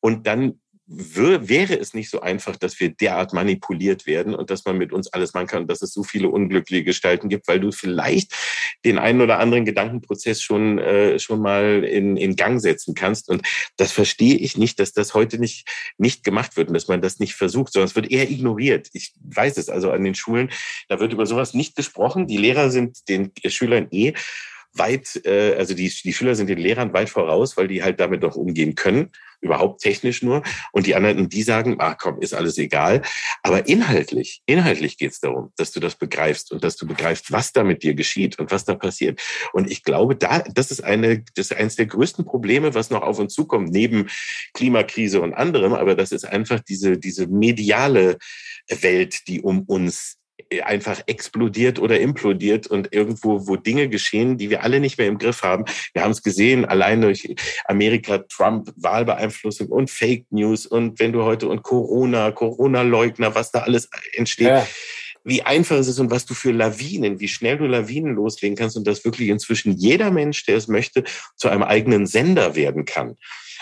und 0.00 0.26
dann 0.26 0.60
wäre 0.88 1.78
es 1.78 1.94
nicht 1.94 2.10
so 2.10 2.20
einfach, 2.20 2.56
dass 2.56 2.78
wir 2.78 2.90
derart 2.90 3.32
manipuliert 3.32 4.06
werden 4.06 4.34
und 4.34 4.50
dass 4.50 4.64
man 4.64 4.78
mit 4.78 4.92
uns 4.92 5.12
alles 5.12 5.34
machen 5.34 5.48
kann 5.48 5.62
und 5.62 5.70
dass 5.70 5.82
es 5.82 5.92
so 5.92 6.04
viele 6.04 6.28
unglückliche 6.28 6.84
Gestalten 6.84 7.28
gibt, 7.28 7.48
weil 7.48 7.58
du 7.58 7.72
vielleicht 7.72 8.32
den 8.84 8.98
einen 8.98 9.20
oder 9.20 9.40
anderen 9.40 9.64
Gedankenprozess 9.64 10.40
schon, 10.40 10.78
äh, 10.78 11.18
schon 11.18 11.42
mal 11.42 11.82
in, 11.82 12.16
in 12.16 12.36
Gang 12.36 12.60
setzen 12.60 12.94
kannst. 12.94 13.28
Und 13.28 13.42
das 13.76 13.90
verstehe 13.90 14.36
ich 14.36 14.56
nicht, 14.56 14.78
dass 14.78 14.92
das 14.92 15.14
heute 15.14 15.38
nicht, 15.38 15.68
nicht 15.98 16.22
gemacht 16.22 16.56
wird 16.56 16.68
und 16.68 16.74
dass 16.74 16.86
man 16.86 17.00
das 17.00 17.18
nicht 17.18 17.34
versucht, 17.34 17.72
sondern 17.72 17.88
es 17.88 17.96
wird 17.96 18.10
eher 18.10 18.30
ignoriert. 18.30 18.88
Ich 18.92 19.12
weiß 19.24 19.56
es 19.58 19.68
also 19.68 19.90
an 19.90 20.04
den 20.04 20.14
Schulen, 20.14 20.50
da 20.88 21.00
wird 21.00 21.12
über 21.12 21.26
sowas 21.26 21.52
nicht 21.52 21.74
gesprochen. 21.74 22.28
Die 22.28 22.36
Lehrer 22.36 22.70
sind 22.70 23.08
den 23.08 23.32
Schülern 23.44 23.88
eh 23.90 24.14
weit, 24.78 25.20
äh, 25.24 25.54
also 25.54 25.74
die, 25.74 25.88
die 25.88 26.12
Schüler 26.12 26.34
sind 26.34 26.48
den 26.48 26.58
Lehrern 26.58 26.92
weit 26.92 27.10
voraus, 27.10 27.56
weil 27.56 27.68
die 27.68 27.82
halt 27.82 28.00
damit 28.00 28.22
noch 28.22 28.36
umgehen 28.36 28.74
können, 28.74 29.10
überhaupt 29.40 29.80
technisch 29.80 30.22
nur. 30.22 30.42
Und 30.72 30.86
die 30.86 30.94
anderen, 30.94 31.28
die 31.28 31.42
sagen, 31.42 31.76
ach 31.78 31.96
komm, 31.98 32.20
ist 32.20 32.34
alles 32.34 32.58
egal. 32.58 33.02
Aber 33.42 33.66
inhaltlich, 33.68 34.42
inhaltlich 34.46 34.98
geht 34.98 35.12
es 35.12 35.20
darum, 35.20 35.52
dass 35.56 35.72
du 35.72 35.80
das 35.80 35.96
begreifst 35.96 36.52
und 36.52 36.64
dass 36.64 36.76
du 36.76 36.86
begreifst, 36.86 37.32
was 37.32 37.52
da 37.52 37.64
mit 37.64 37.82
dir 37.82 37.94
geschieht 37.94 38.38
und 38.38 38.50
was 38.50 38.64
da 38.64 38.74
passiert. 38.74 39.20
Und 39.52 39.70
ich 39.70 39.82
glaube, 39.82 40.16
da, 40.16 40.40
das 40.40 40.70
ist 40.70 40.82
eine, 40.82 41.24
das 41.34 41.50
ist 41.50 41.56
eines 41.56 41.76
der 41.76 41.86
größten 41.86 42.24
Probleme, 42.24 42.74
was 42.74 42.90
noch 42.90 43.02
auf 43.02 43.18
uns 43.18 43.34
zukommt, 43.34 43.70
neben 43.70 44.08
Klimakrise 44.54 45.20
und 45.20 45.34
anderem. 45.34 45.74
Aber 45.74 45.94
das 45.94 46.12
ist 46.12 46.24
einfach 46.24 46.60
diese, 46.60 46.98
diese 46.98 47.26
mediale 47.26 48.18
Welt, 48.68 49.28
die 49.28 49.40
um 49.40 49.62
uns 49.62 50.18
einfach 50.62 51.02
explodiert 51.06 51.78
oder 51.78 51.98
implodiert 51.98 52.66
und 52.66 52.92
irgendwo, 52.92 53.46
wo 53.46 53.56
Dinge 53.56 53.88
geschehen, 53.88 54.38
die 54.38 54.50
wir 54.50 54.62
alle 54.62 54.80
nicht 54.80 54.98
mehr 54.98 55.08
im 55.08 55.18
Griff 55.18 55.42
haben. 55.42 55.64
Wir 55.92 56.02
haben 56.02 56.12
es 56.12 56.22
gesehen, 56.22 56.64
allein 56.64 57.00
durch 57.00 57.34
Amerika, 57.64 58.18
Trump, 58.18 58.72
Wahlbeeinflussung 58.76 59.68
und 59.68 59.90
Fake 59.90 60.26
News 60.30 60.66
und 60.66 60.98
wenn 61.00 61.12
du 61.12 61.24
heute 61.24 61.48
und 61.48 61.62
Corona, 61.62 62.30
Corona-Leugner, 62.30 63.34
was 63.34 63.50
da 63.50 63.60
alles 63.60 63.88
entsteht. 64.12 64.48
Ja. 64.48 64.66
Wie 65.24 65.42
einfach 65.42 65.76
es 65.76 65.88
ist 65.88 65.98
und 65.98 66.12
was 66.12 66.24
du 66.24 66.34
für 66.34 66.52
Lawinen, 66.52 67.18
wie 67.18 67.26
schnell 67.26 67.58
du 67.58 67.66
Lawinen 67.66 68.14
loslegen 68.14 68.56
kannst 68.56 68.76
und 68.76 68.86
dass 68.86 69.04
wirklich 69.04 69.28
inzwischen 69.28 69.72
jeder 69.72 70.12
Mensch, 70.12 70.44
der 70.44 70.56
es 70.56 70.68
möchte, 70.68 71.02
zu 71.34 71.48
einem 71.48 71.64
eigenen 71.64 72.06
Sender 72.06 72.54
werden 72.54 72.84
kann. 72.84 73.16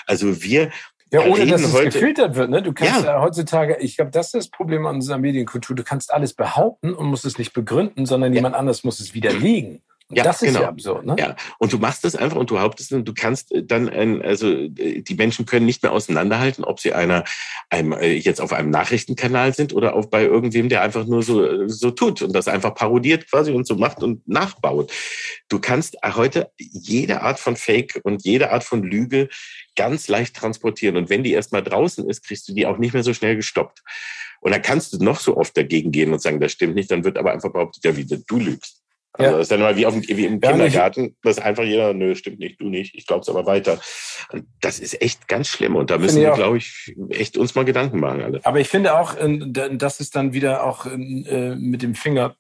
Also 0.07 0.43
wir 0.43 0.71
ja, 1.15 1.27
ohne 1.27 1.47
dass 1.47 1.63
es 1.63 1.73
heute, 1.73 1.87
gefiltert 1.87 2.35
wird. 2.35 2.51
Ne? 2.51 2.63
Du 2.63 2.73
kannst 2.73 3.05
ja. 3.05 3.21
heutzutage, 3.21 3.77
ich 3.81 3.97
glaube, 3.97 4.11
das 4.11 4.27
ist 4.27 4.35
das 4.35 4.49
Problem 4.49 4.87
an 4.87 4.97
unserer 4.97 5.19
Medienkultur. 5.19 5.77
Du 5.77 5.85
kannst 5.85 6.13
alles 6.13 6.35
behaupten 6.35 6.93
und 6.93 7.07
musst 7.07 7.25
es 7.25 7.39
nicht 7.39 7.53
begründen, 7.53 8.05
sondern 8.05 8.33
ja. 8.33 8.37
jemand 8.37 8.55
anders 8.55 8.85
muss 8.85 9.01
es 9.01 9.15
widerlegen. 9.15 9.83
Ja, 10.11 10.23
das 10.23 10.43
ist 10.43 10.49
genau. 10.49 10.61
ja 10.61 10.69
absurd, 10.69 11.07
ne? 11.07 11.17
Ja, 11.19 11.35
und 11.59 11.73
du 11.73 11.79
machst 11.79 12.05
das 12.05 12.15
einfach 12.15 12.37
und 12.37 12.51
du 12.51 12.61
hauptest 12.61 12.93
und 12.93 13.07
du 13.07 13.15
kannst 13.15 13.53
äh, 13.53 13.65
dann, 13.65 13.89
ein, 13.89 14.21
also 14.21 14.51
äh, 14.51 15.01
die 15.01 15.15
Menschen 15.15 15.47
können 15.47 15.65
nicht 15.65 15.83
mehr 15.83 15.93
auseinanderhalten, 15.93 16.63
ob 16.63 16.79
sie 16.79 16.93
einer, 16.93 17.25
einem, 17.71 17.93
äh, 17.93 18.13
jetzt 18.13 18.43
auf 18.43 18.53
einem 18.53 18.69
Nachrichtenkanal 18.69 19.55
sind 19.55 19.73
oder 19.73 19.95
auch 19.95 20.07
bei 20.07 20.23
irgendwem, 20.25 20.69
der 20.69 20.83
einfach 20.83 21.07
nur 21.07 21.23
so, 21.23 21.69
so 21.69 21.91
tut 21.91 22.21
und 22.21 22.35
das 22.35 22.49
einfach 22.49 22.75
parodiert 22.75 23.31
quasi 23.31 23.51
und 23.53 23.67
so 23.67 23.77
macht 23.77 24.03
und 24.03 24.29
nachbaut. 24.29 24.93
Du 25.49 25.59
kannst 25.59 25.97
heute 26.03 26.51
jede 26.59 27.23
Art 27.23 27.39
von 27.39 27.57
Fake 27.57 28.01
und 28.05 28.25
jede 28.25 28.53
Art 28.53 28.65
von 28.65 28.83
Lüge 28.83 29.31
ganz 29.75 30.09
leicht 30.09 30.37
transportieren. 30.37 30.99
Und 30.99 31.09
wenn 31.09 31.25
die 31.25 31.33
erstmal 31.33 31.63
draußen 31.63 32.09
ist, 32.11 32.27
kriegst 32.27 32.47
du 32.47 32.53
die 32.53 32.67
auch 32.67 32.77
nicht 32.77 32.93
mehr 32.93 33.03
so 33.03 33.15
schnell 33.15 33.37
gestoppt. 33.37 33.83
Und 34.41 34.53
dann 34.53 34.61
kannst 34.61 34.93
du 34.93 35.03
noch 35.03 35.19
so 35.19 35.39
oft 35.39 35.57
dagegen 35.57 35.91
gehen 35.91 36.13
und 36.13 36.21
sagen, 36.21 36.41
das 36.41 36.53
stimmt 36.53 36.75
nicht, 36.75 36.91
dann 36.91 37.05
wird 37.05 37.17
aber 37.17 37.33
einfach 37.33 37.51
behauptet, 37.51 37.83
ja, 37.85 37.97
wie 37.97 38.05
du 38.05 38.39
lügst. 38.39 38.84
Also 39.17 39.31
ja. 39.31 39.39
das 39.39 39.45
ist 39.45 39.53
dann 39.53 39.61
mal 39.61 39.77
wie, 39.77 39.87
auf, 39.87 39.95
wie 39.95 40.27
im 40.27 40.41
Kindergarten, 40.41 41.17
dass 41.23 41.39
einfach 41.39 41.63
jeder, 41.63 41.95
nö, 41.95 42.17
stimmt 42.17 42.41
nicht, 42.41 42.61
du 42.61 42.69
nicht, 42.69 42.97
ich 42.97 43.07
glaub's 43.07 43.29
aber 43.29 43.47
weiter. 43.47 43.79
Das 44.61 44.81
ist 44.81 45.01
echt 45.01 45.29
ganz 45.29 45.47
schlimm 45.47 45.77
und 45.77 45.91
da 45.91 45.99
müssen 45.99 46.21
wir, 46.21 46.33
glaube 46.33 46.57
ich, 46.57 46.97
echt 47.11 47.37
uns 47.37 47.55
mal 47.55 47.65
Gedanken 47.65 48.01
machen 48.01 48.23
alle. 48.23 48.41
Aber 48.43 48.59
ich 48.59 48.69
finde 48.69 48.99
auch, 48.99 49.17
äh, 49.17 49.39
das 49.77 50.01
ist 50.01 50.17
dann 50.17 50.33
wieder 50.33 50.65
auch 50.65 50.87
äh, 50.87 50.97
mit 50.97 51.83
dem 51.83 51.95
Finger 51.95 52.35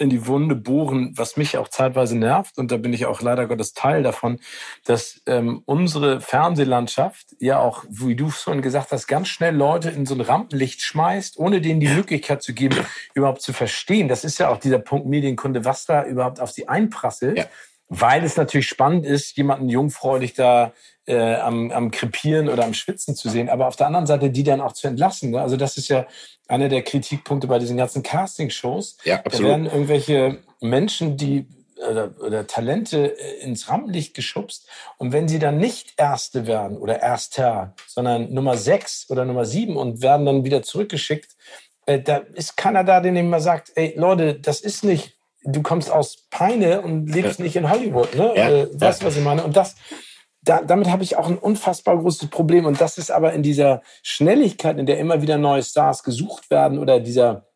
in 0.00 0.10
die 0.10 0.26
Wunde 0.26 0.54
bohren, 0.54 1.12
was 1.16 1.36
mich 1.36 1.58
auch 1.58 1.68
zeitweise 1.68 2.16
nervt, 2.16 2.58
und 2.58 2.72
da 2.72 2.76
bin 2.76 2.92
ich 2.92 3.06
auch 3.06 3.20
leider 3.20 3.46
Gottes 3.46 3.74
Teil 3.74 4.02
davon, 4.02 4.40
dass 4.84 5.20
ähm, 5.26 5.62
unsere 5.66 6.20
Fernsehlandschaft 6.20 7.36
ja 7.38 7.58
auch, 7.58 7.84
wie 7.88 8.16
du 8.16 8.30
schon 8.30 8.62
gesagt 8.62 8.92
hast, 8.92 9.06
ganz 9.06 9.28
schnell 9.28 9.54
Leute 9.54 9.90
in 9.90 10.06
so 10.06 10.14
ein 10.14 10.20
Rampenlicht 10.20 10.80
schmeißt, 10.80 11.38
ohne 11.38 11.60
denen 11.60 11.80
die 11.80 11.88
Möglichkeit 11.88 12.42
zu 12.42 12.54
geben, 12.54 12.86
überhaupt 13.14 13.42
zu 13.42 13.52
verstehen. 13.52 14.08
Das 14.08 14.24
ist 14.24 14.38
ja 14.38 14.48
auch 14.48 14.58
dieser 14.58 14.78
Punkt 14.78 15.06
Medienkunde, 15.06 15.64
was 15.64 15.84
da 15.84 16.04
überhaupt 16.04 16.40
auf 16.40 16.50
sie 16.50 16.68
einprasselt. 16.68 17.38
Ja. 17.38 17.44
Weil 17.92 18.24
es 18.24 18.36
natürlich 18.36 18.68
spannend 18.68 19.04
ist, 19.04 19.36
jemanden 19.36 19.68
jungfräulich 19.68 20.34
da 20.34 20.72
äh, 21.06 21.34
am, 21.34 21.70
am 21.72 21.90
Krepieren 21.90 22.48
oder 22.48 22.64
am 22.64 22.72
Schwitzen 22.72 23.16
zu 23.16 23.28
sehen, 23.28 23.48
aber 23.48 23.66
auf 23.66 23.76
der 23.76 23.88
anderen 23.88 24.06
Seite 24.06 24.30
die 24.30 24.44
dann 24.44 24.60
auch 24.60 24.72
zu 24.72 24.86
entlassen. 24.86 25.32
Ne? 25.32 25.40
Also 25.40 25.56
das 25.56 25.76
ist 25.76 25.88
ja 25.88 26.06
einer 26.46 26.68
der 26.68 26.82
Kritikpunkte 26.82 27.48
bei 27.48 27.58
diesen 27.58 27.76
ganzen 27.76 28.02
Casting-Shows. 28.02 28.98
Ja, 29.04 29.16
absolut. 29.16 29.34
Da 29.34 29.48
werden 29.48 29.66
irgendwelche 29.66 30.38
Menschen, 30.60 31.16
die 31.16 31.46
oder, 31.88 32.14
oder 32.20 32.46
Talente 32.46 33.18
äh, 33.18 33.42
ins 33.42 33.68
Rampenlicht 33.68 34.14
geschubst. 34.14 34.68
Und 34.98 35.12
wenn 35.12 35.28
sie 35.28 35.38
dann 35.38 35.58
nicht 35.58 35.94
Erste 35.96 36.46
werden 36.46 36.76
oder 36.78 37.00
Erster, 37.00 37.74
sondern 37.86 38.32
Nummer 38.32 38.56
sechs 38.56 39.06
oder 39.10 39.24
Nummer 39.24 39.44
sieben 39.44 39.76
und 39.76 40.02
werden 40.02 40.26
dann 40.26 40.44
wieder 40.44 40.62
zurückgeschickt, 40.62 41.36
äh, 41.86 42.00
da 42.00 42.18
ist 42.34 42.56
keiner 42.56 42.84
da, 42.84 43.00
der 43.00 43.14
immer 43.14 43.40
sagt, 43.40 43.72
ey 43.74 43.94
Leute, 43.96 44.34
das 44.34 44.60
ist 44.60 44.84
nicht, 44.84 45.16
du 45.44 45.62
kommst 45.62 45.90
aus 45.90 46.26
Peine 46.30 46.82
und 46.82 47.06
lebst 47.06 47.38
ja. 47.38 47.44
nicht 47.44 47.56
in 47.56 47.70
Hollywood. 47.70 48.14
Ne? 48.14 48.32
Ja. 48.36 48.50
Äh, 48.50 48.80
weißt 48.80 49.02
du, 49.02 49.06
was 49.06 49.16
ich 49.16 49.24
meine? 49.24 49.44
Und 49.44 49.56
das, 49.56 49.76
da, 50.42 50.62
damit 50.62 50.90
habe 50.90 51.02
ich 51.02 51.16
auch 51.16 51.28
ein 51.28 51.38
unfassbar 51.38 51.98
großes 51.98 52.28
Problem. 52.28 52.66
Und 52.66 52.80
das 52.80 52.98
ist 52.98 53.10
aber 53.10 53.32
in 53.32 53.42
dieser 53.42 53.82
Schnelligkeit, 54.02 54.78
in 54.78 54.86
der 54.86 54.98
immer 54.98 55.22
wieder 55.22 55.38
neue 55.38 55.62
Stars 55.62 56.02
gesucht 56.02 56.50
werden 56.50 56.78
oder 56.78 57.00
dieser 57.00 57.46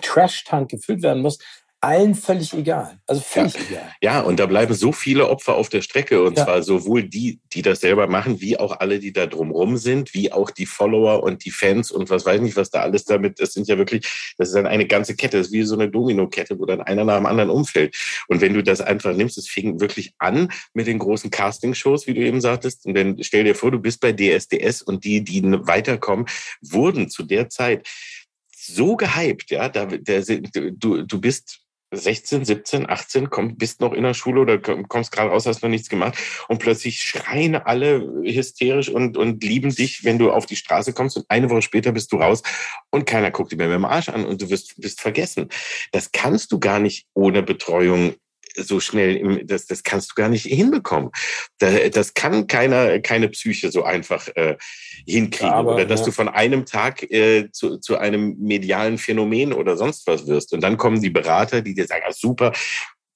Trash-Tank 0.00 0.70
gefüllt 0.70 1.02
werden 1.02 1.22
muss, 1.22 1.38
allen 1.80 2.14
völlig 2.14 2.52
egal. 2.54 2.98
Also 3.06 3.20
völlig 3.20 3.54
ja. 3.54 3.60
egal. 3.70 3.92
Ja, 4.02 4.20
und 4.20 4.40
da 4.40 4.46
bleiben 4.46 4.74
so 4.74 4.90
viele 4.92 5.28
Opfer 5.28 5.54
auf 5.54 5.68
der 5.68 5.82
Strecke. 5.82 6.22
Und 6.22 6.36
ja. 6.36 6.44
zwar 6.44 6.62
sowohl 6.62 7.04
die, 7.04 7.40
die 7.52 7.62
das 7.62 7.80
selber 7.80 8.08
machen, 8.08 8.40
wie 8.40 8.58
auch 8.58 8.80
alle, 8.80 8.98
die 8.98 9.12
da 9.12 9.26
drumrum 9.26 9.76
sind, 9.76 10.12
wie 10.12 10.32
auch 10.32 10.50
die 10.50 10.66
Follower 10.66 11.22
und 11.22 11.44
die 11.44 11.50
Fans 11.50 11.92
und 11.92 12.10
was 12.10 12.26
weiß 12.26 12.36
ich 12.36 12.42
nicht, 12.42 12.56
was 12.56 12.70
da 12.70 12.80
alles 12.80 13.04
damit, 13.04 13.40
das 13.40 13.52
sind 13.52 13.68
ja 13.68 13.78
wirklich, 13.78 14.34
das 14.38 14.48
ist 14.48 14.54
dann 14.54 14.66
eine 14.66 14.86
ganze 14.86 15.14
Kette, 15.14 15.38
das 15.38 15.48
ist 15.48 15.52
wie 15.52 15.62
so 15.62 15.74
eine 15.74 15.88
Domino-Kette, 15.88 16.58
wo 16.58 16.66
dann 16.66 16.80
einer 16.80 17.04
nach 17.04 17.16
dem 17.16 17.26
anderen 17.26 17.50
umfällt. 17.50 17.96
Und 18.26 18.40
wenn 18.40 18.54
du 18.54 18.62
das 18.62 18.80
einfach 18.80 19.14
nimmst, 19.14 19.38
es 19.38 19.48
fing 19.48 19.80
wirklich 19.80 20.14
an 20.18 20.50
mit 20.74 20.88
den 20.88 20.98
großen 20.98 21.30
Casting-Shows, 21.30 22.06
wie 22.06 22.14
du 22.14 22.20
eben 22.20 22.40
sagtest. 22.40 22.86
Und 22.86 22.94
dann 22.94 23.22
stell 23.22 23.44
dir 23.44 23.54
vor, 23.54 23.70
du 23.70 23.78
bist 23.78 24.00
bei 24.00 24.12
DSDS 24.12 24.82
und 24.82 25.04
die, 25.04 25.22
die 25.22 25.42
weiterkommen, 25.42 26.26
wurden 26.60 27.08
zu 27.08 27.22
der 27.22 27.48
Zeit 27.48 27.86
so 28.68 28.96
gehypt, 28.96 29.50
ja, 29.50 29.68
da, 29.68 29.86
der, 29.86 30.22
du, 30.22 31.02
du 31.02 31.20
bist 31.20 31.60
16, 31.90 32.44
17, 32.44 32.88
18, 32.88 33.30
komm, 33.30 33.56
bist 33.56 33.80
noch 33.80 33.92
in 33.92 34.02
der 34.02 34.14
Schule 34.14 34.42
oder 34.42 34.58
kommst 34.58 35.12
gerade 35.12 35.30
raus, 35.30 35.46
hast 35.46 35.62
noch 35.62 35.70
nichts 35.70 35.88
gemacht 35.88 36.18
und 36.48 36.58
plötzlich 36.58 37.00
schreien 37.00 37.54
alle 37.54 38.00
hysterisch 38.22 38.88
und, 38.88 39.16
und 39.16 39.42
lieben 39.42 39.74
dich, 39.74 40.04
wenn 40.04 40.18
du 40.18 40.30
auf 40.30 40.46
die 40.46 40.56
Straße 40.56 40.92
kommst 40.92 41.16
und 41.16 41.26
eine 41.28 41.48
Woche 41.50 41.62
später 41.62 41.92
bist 41.92 42.12
du 42.12 42.16
raus 42.16 42.42
und 42.90 43.06
keiner 43.06 43.30
guckt 43.30 43.52
dir 43.52 43.56
mehr 43.56 43.68
mit 43.68 43.76
dem 43.76 43.84
Arsch 43.84 44.08
an 44.08 44.24
und 44.24 44.42
du 44.42 44.50
wirst, 44.50 44.80
bist 44.80 45.00
vergessen. 45.00 45.48
Das 45.92 46.12
kannst 46.12 46.52
du 46.52 46.60
gar 46.60 46.78
nicht 46.78 47.06
ohne 47.14 47.42
Betreuung 47.42 48.14
so 48.58 48.80
schnell, 48.80 49.44
das, 49.44 49.66
das 49.66 49.82
kannst 49.82 50.10
du 50.10 50.14
gar 50.14 50.28
nicht 50.28 50.46
hinbekommen. 50.46 51.10
Das 51.58 52.14
kann 52.14 52.46
keiner, 52.46 53.00
keine 53.00 53.28
Psyche 53.28 53.70
so 53.70 53.84
einfach 53.84 54.28
äh, 54.34 54.56
hinkriegen. 55.06 55.52
Aber, 55.52 55.74
oder 55.74 55.84
dass 55.84 56.00
ja. 56.00 56.06
du 56.06 56.12
von 56.12 56.28
einem 56.28 56.66
Tag 56.66 57.02
äh, 57.10 57.50
zu, 57.50 57.78
zu 57.78 57.98
einem 57.98 58.36
medialen 58.38 58.98
Phänomen 58.98 59.52
oder 59.52 59.76
sonst 59.76 60.06
was 60.06 60.26
wirst. 60.26 60.52
Und 60.52 60.62
dann 60.62 60.76
kommen 60.76 61.00
die 61.00 61.10
Berater, 61.10 61.62
die 61.62 61.74
dir 61.74 61.86
sagen, 61.86 62.04
ah, 62.06 62.12
super, 62.12 62.52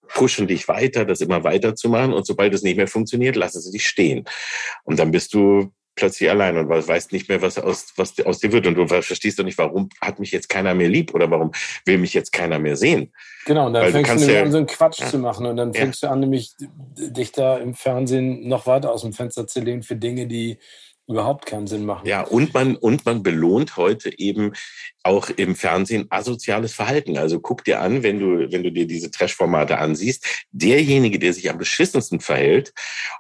pushen 0.09 0.47
dich 0.47 0.69
weiter, 0.69 1.05
das 1.05 1.21
immer 1.21 1.45
weiter 1.45 1.75
zu 1.75 1.89
machen. 1.89 2.13
Und 2.13 2.27
sobald 2.27 2.55
es 2.55 2.63
nicht 2.63 2.77
mehr 2.77 2.89
funktioniert, 2.89 3.37
lassen 3.37 3.61
sie 3.61 3.73
dich 3.73 3.87
stehen. 3.87 4.25
Und 4.85 4.99
dann 4.99 5.11
bist 5.11 5.35
du 5.35 5.73
plötzlich 5.95 6.31
allein 6.31 6.57
und 6.57 6.69
weißt 6.69 7.13
nicht 7.13 7.29
mehr, 7.29 7.43
was 7.43 7.59
aus, 7.59 7.93
was 7.97 8.19
aus 8.21 8.39
dir 8.39 8.53
wird. 8.53 8.67
Und 8.67 8.75
du 8.75 8.87
verstehst 8.87 9.39
doch 9.39 9.45
nicht, 9.45 9.59
warum 9.59 9.89
hat 10.01 10.19
mich 10.19 10.33
jetzt 10.33 10.49
keiner 10.49 10.75
mehr 10.75 10.89
lieb 10.89 11.15
oder 11.15 11.31
warum 11.31 11.53
will 11.85 11.99
mich 11.99 12.15
jetzt 12.15 12.33
keiner 12.33 12.59
mehr 12.59 12.77
sehen. 12.77 13.13
Genau, 13.45 13.67
und 13.67 13.75
dann 13.75 13.85
Weil 13.85 13.93
fängst 13.93 14.25
du, 14.25 14.27
du 14.27 14.35
ja, 14.35 14.43
an, 14.43 14.53
so 14.53 14.59
einen 14.59 14.67
Quatsch 14.67 15.01
ja, 15.01 15.09
zu 15.09 15.19
machen 15.19 15.47
und 15.47 15.57
dann 15.57 15.75
fängst 15.75 16.03
ja. 16.03 16.09
du 16.09 16.13
an, 16.13 16.21
nämlich 16.21 16.53
dich 16.59 17.33
da 17.33 17.59
im 17.59 17.75
Fernsehen 17.75 18.49
noch 18.49 18.67
weiter 18.67 18.93
aus 18.93 19.03
dem 19.03 19.13
Fenster 19.13 19.47
zu 19.47 19.61
lehnen 19.61 19.83
für 19.83 19.97
Dinge, 19.97 20.27
die 20.27 20.59
überhaupt 21.09 21.47
keinen 21.47 21.67
Sinn 21.67 21.85
machen. 21.85 22.07
Ja, 22.07 22.23
und 22.23 22.55
man, 22.55 22.77
und 22.77 23.05
man 23.05 23.23
belohnt 23.23 23.77
heute 23.77 24.17
eben 24.19 24.53
auch 25.03 25.31
im 25.31 25.57
Fernsehen 25.57 26.07
asoziales 26.11 26.75
Verhalten. 26.75 27.19
Also 27.19 27.41
guck 27.41 27.65
dir 27.65 27.81
an, 27.81 28.03
wenn 28.03 28.21
du, 28.21 28.53
wenn 28.53 28.63
du 28.63 28.71
dir 28.71 28.87
diese 28.87 29.11
Trash-Formate 29.11 29.79
ansiehst, 29.79 30.47
derjenige, 30.53 31.19
der 31.19 31.33
sich 31.33 31.51
am 31.51 31.59
beschissensten 31.59 32.21
verhält 32.21 32.73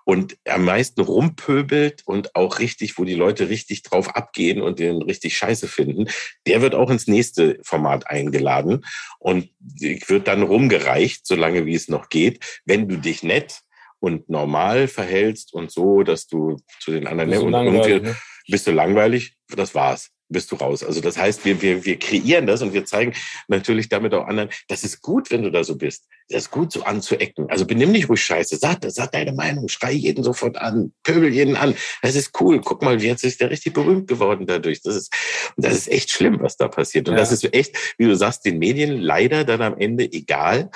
und 0.04 0.36
am 0.46 0.64
meisten 0.64 1.00
rumpöbelt 1.00 2.02
und 2.06 2.36
auch 2.36 2.60
richtig, 2.60 2.98
wo 2.98 3.04
die 3.04 3.14
Leute 3.14 3.48
richtig 3.48 3.82
drauf 3.82 4.14
abgehen 4.14 4.62
und 4.62 4.78
den 4.78 5.02
richtig 5.02 5.36
scheiße 5.36 5.66
finden, 5.66 6.08
der 6.46 6.62
wird 6.62 6.74
auch 6.74 6.90
ins 6.90 7.08
nächste 7.08 7.58
Format 7.64 8.06
eingeladen 8.06 8.84
und 9.18 9.50
wird 9.58 10.28
dann 10.28 10.42
rumgereicht, 10.42 11.26
solange 11.26 11.66
wie 11.66 11.74
es 11.74 11.88
noch 11.88 12.08
geht. 12.08 12.60
Wenn 12.64 12.88
du 12.88 12.96
dich 12.96 13.22
nett 13.22 13.62
und 14.02 14.28
normal 14.28 14.88
verhältst 14.88 15.54
und 15.54 15.70
so, 15.70 16.02
dass 16.02 16.26
du 16.26 16.56
zu 16.80 16.90
den 16.90 17.06
anderen 17.06 17.32
so 17.32 17.46
und, 17.46 17.54
und, 17.54 18.02
ne? 18.02 18.16
Bist 18.48 18.66
du 18.66 18.72
langweilig? 18.72 19.36
Das 19.54 19.74
war's 19.74 20.10
bist 20.32 20.50
du 20.50 20.56
raus. 20.56 20.82
Also 20.82 21.00
das 21.00 21.16
heißt, 21.16 21.44
wir, 21.44 21.62
wir, 21.62 21.84
wir 21.84 21.98
kreieren 21.98 22.46
das 22.46 22.62
und 22.62 22.72
wir 22.72 22.84
zeigen 22.84 23.12
natürlich 23.46 23.88
damit 23.88 24.14
auch 24.14 24.26
anderen, 24.26 24.48
das 24.68 24.82
ist 24.82 25.02
gut, 25.02 25.30
wenn 25.30 25.42
du 25.42 25.50
da 25.50 25.62
so 25.62 25.76
bist. 25.76 26.08
Das 26.28 26.44
ist 26.44 26.50
gut, 26.50 26.72
so 26.72 26.82
anzuecken. 26.82 27.48
Also 27.50 27.66
benimm 27.66 27.92
dich 27.92 28.08
ruhig 28.08 28.24
scheiße. 28.24 28.56
Sag, 28.56 28.78
sag 28.88 29.12
deine 29.12 29.32
Meinung, 29.32 29.68
schrei 29.68 29.92
jeden 29.92 30.24
sofort 30.24 30.56
an, 30.56 30.92
pöbel 31.02 31.32
jeden 31.32 31.56
an. 31.56 31.74
Das 32.00 32.16
ist 32.16 32.40
cool. 32.40 32.60
Guck 32.60 32.82
mal, 32.82 33.00
jetzt 33.00 33.24
ist 33.24 33.40
der 33.40 33.50
richtig 33.50 33.74
berühmt 33.74 34.08
geworden 34.08 34.46
dadurch. 34.46 34.82
Das 34.82 34.96
ist, 34.96 35.12
das 35.56 35.74
ist 35.74 35.88
echt 35.88 36.10
schlimm, 36.10 36.38
was 36.40 36.56
da 36.56 36.68
passiert. 36.68 37.08
Und 37.08 37.14
ja. 37.14 37.20
das 37.20 37.32
ist 37.32 37.52
echt, 37.54 37.76
wie 37.98 38.06
du 38.06 38.16
sagst, 38.16 38.44
den 38.44 38.58
Medien 38.58 38.96
leider 38.98 39.44
dann 39.44 39.62
am 39.62 39.76
Ende 39.78 40.10
egal 40.10 40.70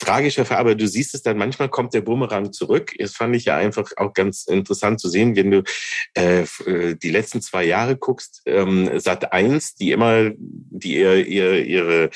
tragischer 0.00 0.44
Fall, 0.44 0.58
aber 0.58 0.74
du 0.74 0.88
siehst 0.88 1.14
es 1.14 1.22
dann, 1.22 1.38
manchmal 1.38 1.68
kommt 1.68 1.94
der 1.94 2.00
Bumerang 2.00 2.52
zurück. 2.52 2.92
Das 2.98 3.12
fand 3.12 3.36
ich 3.36 3.44
ja 3.44 3.56
einfach 3.56 3.90
auch 3.96 4.12
ganz 4.12 4.44
interessant 4.44 5.00
zu 5.00 5.08
sehen, 5.08 5.36
wenn 5.36 5.50
du 5.50 5.62
äh, 6.14 6.42
äh 6.66 6.96
die 6.96 7.10
letzten 7.10 7.40
zwei 7.40 7.64
Jahre 7.64 7.96
guckst, 7.96 8.42
ähm, 8.46 8.98
Sat 8.98 9.32
1, 9.32 9.76
die 9.76 9.92
immer, 9.92 10.30
die 10.36 10.96
ihr, 10.96 11.26
ihr, 11.26 11.64
ihre 11.64 12.10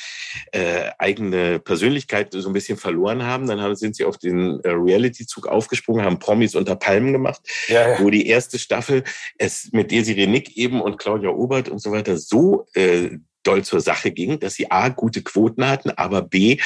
äh, 0.53 0.91
eigene 0.99 1.61
Persönlichkeit 1.61 2.33
so 2.33 2.49
ein 2.49 2.53
bisschen 2.53 2.79
verloren 2.79 3.23
haben, 3.23 3.47
dann 3.47 3.61
haben, 3.61 3.77
sind 3.77 3.95
sie 3.95 4.05
auf 4.05 4.19
den 4.19 4.61
äh, 4.65 4.71
Reality-Zug 4.71 5.47
aufgesprungen, 5.47 6.05
haben 6.05 6.19
Promis 6.19 6.55
unter 6.55 6.77
Palmen 6.77 7.13
gemacht, 7.13 7.43
ja, 7.69 7.91
ja. 7.91 8.01
wo 8.01 8.11
die 8.11 8.27
erste 8.27 8.59
Staffel 8.59 9.05
es 9.39 9.71
mit 9.73 9.91
Desiree 9.91 10.27
Nick 10.27 10.57
eben 10.57 10.81
und 10.81 10.99
Claudia 10.99 11.31
Obert 11.31 11.69
und 11.69 11.81
so 11.81 11.93
weiter 11.93 12.17
so 12.17 12.67
äh, 12.75 13.11
doll 13.47 13.65
zur 13.65 13.81
Sache 13.81 14.11
ging, 14.11 14.41
dass 14.41 14.55
sie 14.55 14.71
A, 14.71 14.89
gute 14.89 15.23
Quoten 15.23 15.67
hatten, 15.69 15.91
aber 15.91 16.23
B, 16.23 16.59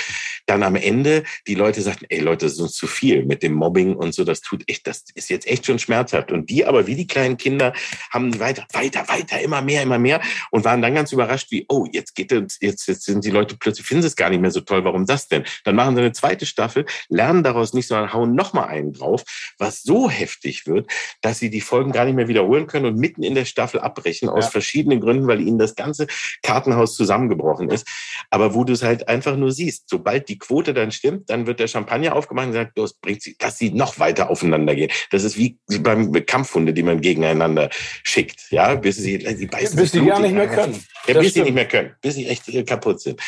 dann 0.46 0.62
am 0.62 0.76
Ende 0.76 1.24
die 1.46 1.54
Leute 1.54 1.82
sagten, 1.82 2.06
ey 2.08 2.20
Leute, 2.20 2.46
das 2.46 2.54
ist 2.54 2.60
uns 2.60 2.72
zu 2.72 2.86
viel 2.86 3.24
mit 3.24 3.42
dem 3.42 3.52
Mobbing 3.52 3.94
und 3.94 4.14
so, 4.14 4.24
das 4.24 4.40
tut 4.40 4.64
echt, 4.68 4.86
das 4.86 5.04
ist 5.14 5.30
jetzt 5.30 5.46
echt 5.46 5.66
schon 5.66 5.78
schmerzhaft. 5.78 6.32
Und 6.32 6.48
die 6.50 6.64
aber, 6.64 6.86
wie 6.86 6.94
die 6.94 7.06
kleinen 7.06 7.36
Kinder, 7.36 7.72
haben 8.10 8.38
weiter, 8.40 8.66
weiter, 8.72 9.08
weiter, 9.08 9.40
immer 9.40 9.62
mehr, 9.62 9.82
immer 9.82 9.98
mehr 9.98 10.20
und 10.50 10.64
waren 10.64 10.82
dann 10.82 10.94
ganz 10.94 11.12
überrascht, 11.12 11.50
wie, 11.50 11.66
oh, 11.68 11.86
jetzt 11.92 12.14
geht 12.14 12.32
es, 12.32 12.58
jetzt, 12.60 12.86
jetzt 12.88 13.04
sind 13.04 13.24
die 13.24 13.30
Leute 13.30 13.56
plötzlich, 13.56 13.86
finden 13.86 14.02
sie 14.02 14.08
es 14.08 14.16
gar 14.16 14.30
nicht 14.30 14.40
mehr 14.40 14.50
so 14.50 14.60
toll, 14.60 14.84
warum 14.84 15.06
das 15.06 15.28
denn? 15.28 15.44
Dann 15.64 15.76
machen 15.76 15.94
sie 15.94 16.02
eine 16.02 16.12
zweite 16.12 16.46
Staffel, 16.46 16.86
lernen 17.08 17.42
daraus 17.42 17.74
nicht, 17.74 17.88
sondern 17.88 18.12
hauen 18.12 18.34
nochmal 18.34 18.68
einen 18.68 18.92
drauf, 18.92 19.24
was 19.58 19.82
so 19.82 20.08
heftig 20.08 20.66
wird, 20.66 20.90
dass 21.20 21.38
sie 21.38 21.50
die 21.50 21.60
Folgen 21.60 21.92
gar 21.92 22.04
nicht 22.04 22.14
mehr 22.14 22.28
wiederholen 22.28 22.66
können 22.66 22.86
und 22.86 22.96
mitten 22.96 23.22
in 23.22 23.34
der 23.34 23.44
Staffel 23.44 23.80
abbrechen, 23.80 24.28
aus 24.28 24.46
ja. 24.46 24.50
verschiedenen 24.50 25.00
Gründen, 25.00 25.26
weil 25.26 25.40
ihnen 25.40 25.58
das 25.58 25.74
ganze 25.74 26.06
Karten 26.42 26.67
Kartenhaus 26.68 26.94
zusammengebrochen 26.94 27.70
ist. 27.70 27.86
Aber 28.30 28.54
wo 28.54 28.64
du 28.64 28.72
es 28.72 28.82
halt 28.82 29.08
einfach 29.08 29.36
nur 29.36 29.52
siehst, 29.52 29.88
sobald 29.88 30.28
die 30.28 30.38
Quote 30.38 30.74
dann 30.74 30.92
stimmt, 30.92 31.30
dann 31.30 31.46
wird 31.46 31.60
der 31.60 31.68
Champagner 31.68 32.14
aufgemacht 32.14 32.48
und 32.48 32.52
sagt, 32.52 32.78
das 32.78 32.94
bringt 32.94 33.22
sie, 33.22 33.36
dass 33.38 33.58
sie 33.58 33.70
noch 33.70 33.98
weiter 33.98 34.30
aufeinander 34.30 34.74
gehen. 34.74 34.90
Das 35.10 35.24
ist 35.24 35.36
wie 35.36 35.58
beim 35.80 36.12
Kampfhunde, 36.26 36.72
die 36.72 36.82
man 36.82 37.00
gegeneinander 37.00 37.70
schickt, 38.02 38.50
ja, 38.50 38.74
bis 38.74 38.96
sie, 38.96 39.18
sie 39.36 39.46
beißen 39.46 39.76
bis 39.76 39.92
sie 39.92 40.04
gar 40.04 40.20
nicht 40.20 40.34
mehr 40.34 40.48
können. 40.48 40.82
Ja, 41.06 41.18
bis 41.20 41.34
sie 41.34 41.42
nicht 41.42 41.54
mehr 41.54 41.66
können, 41.66 41.94
bis 42.02 42.14
sie 42.16 42.26
echt 42.26 42.44
kaputt 42.66 43.00
sind. 43.00 43.20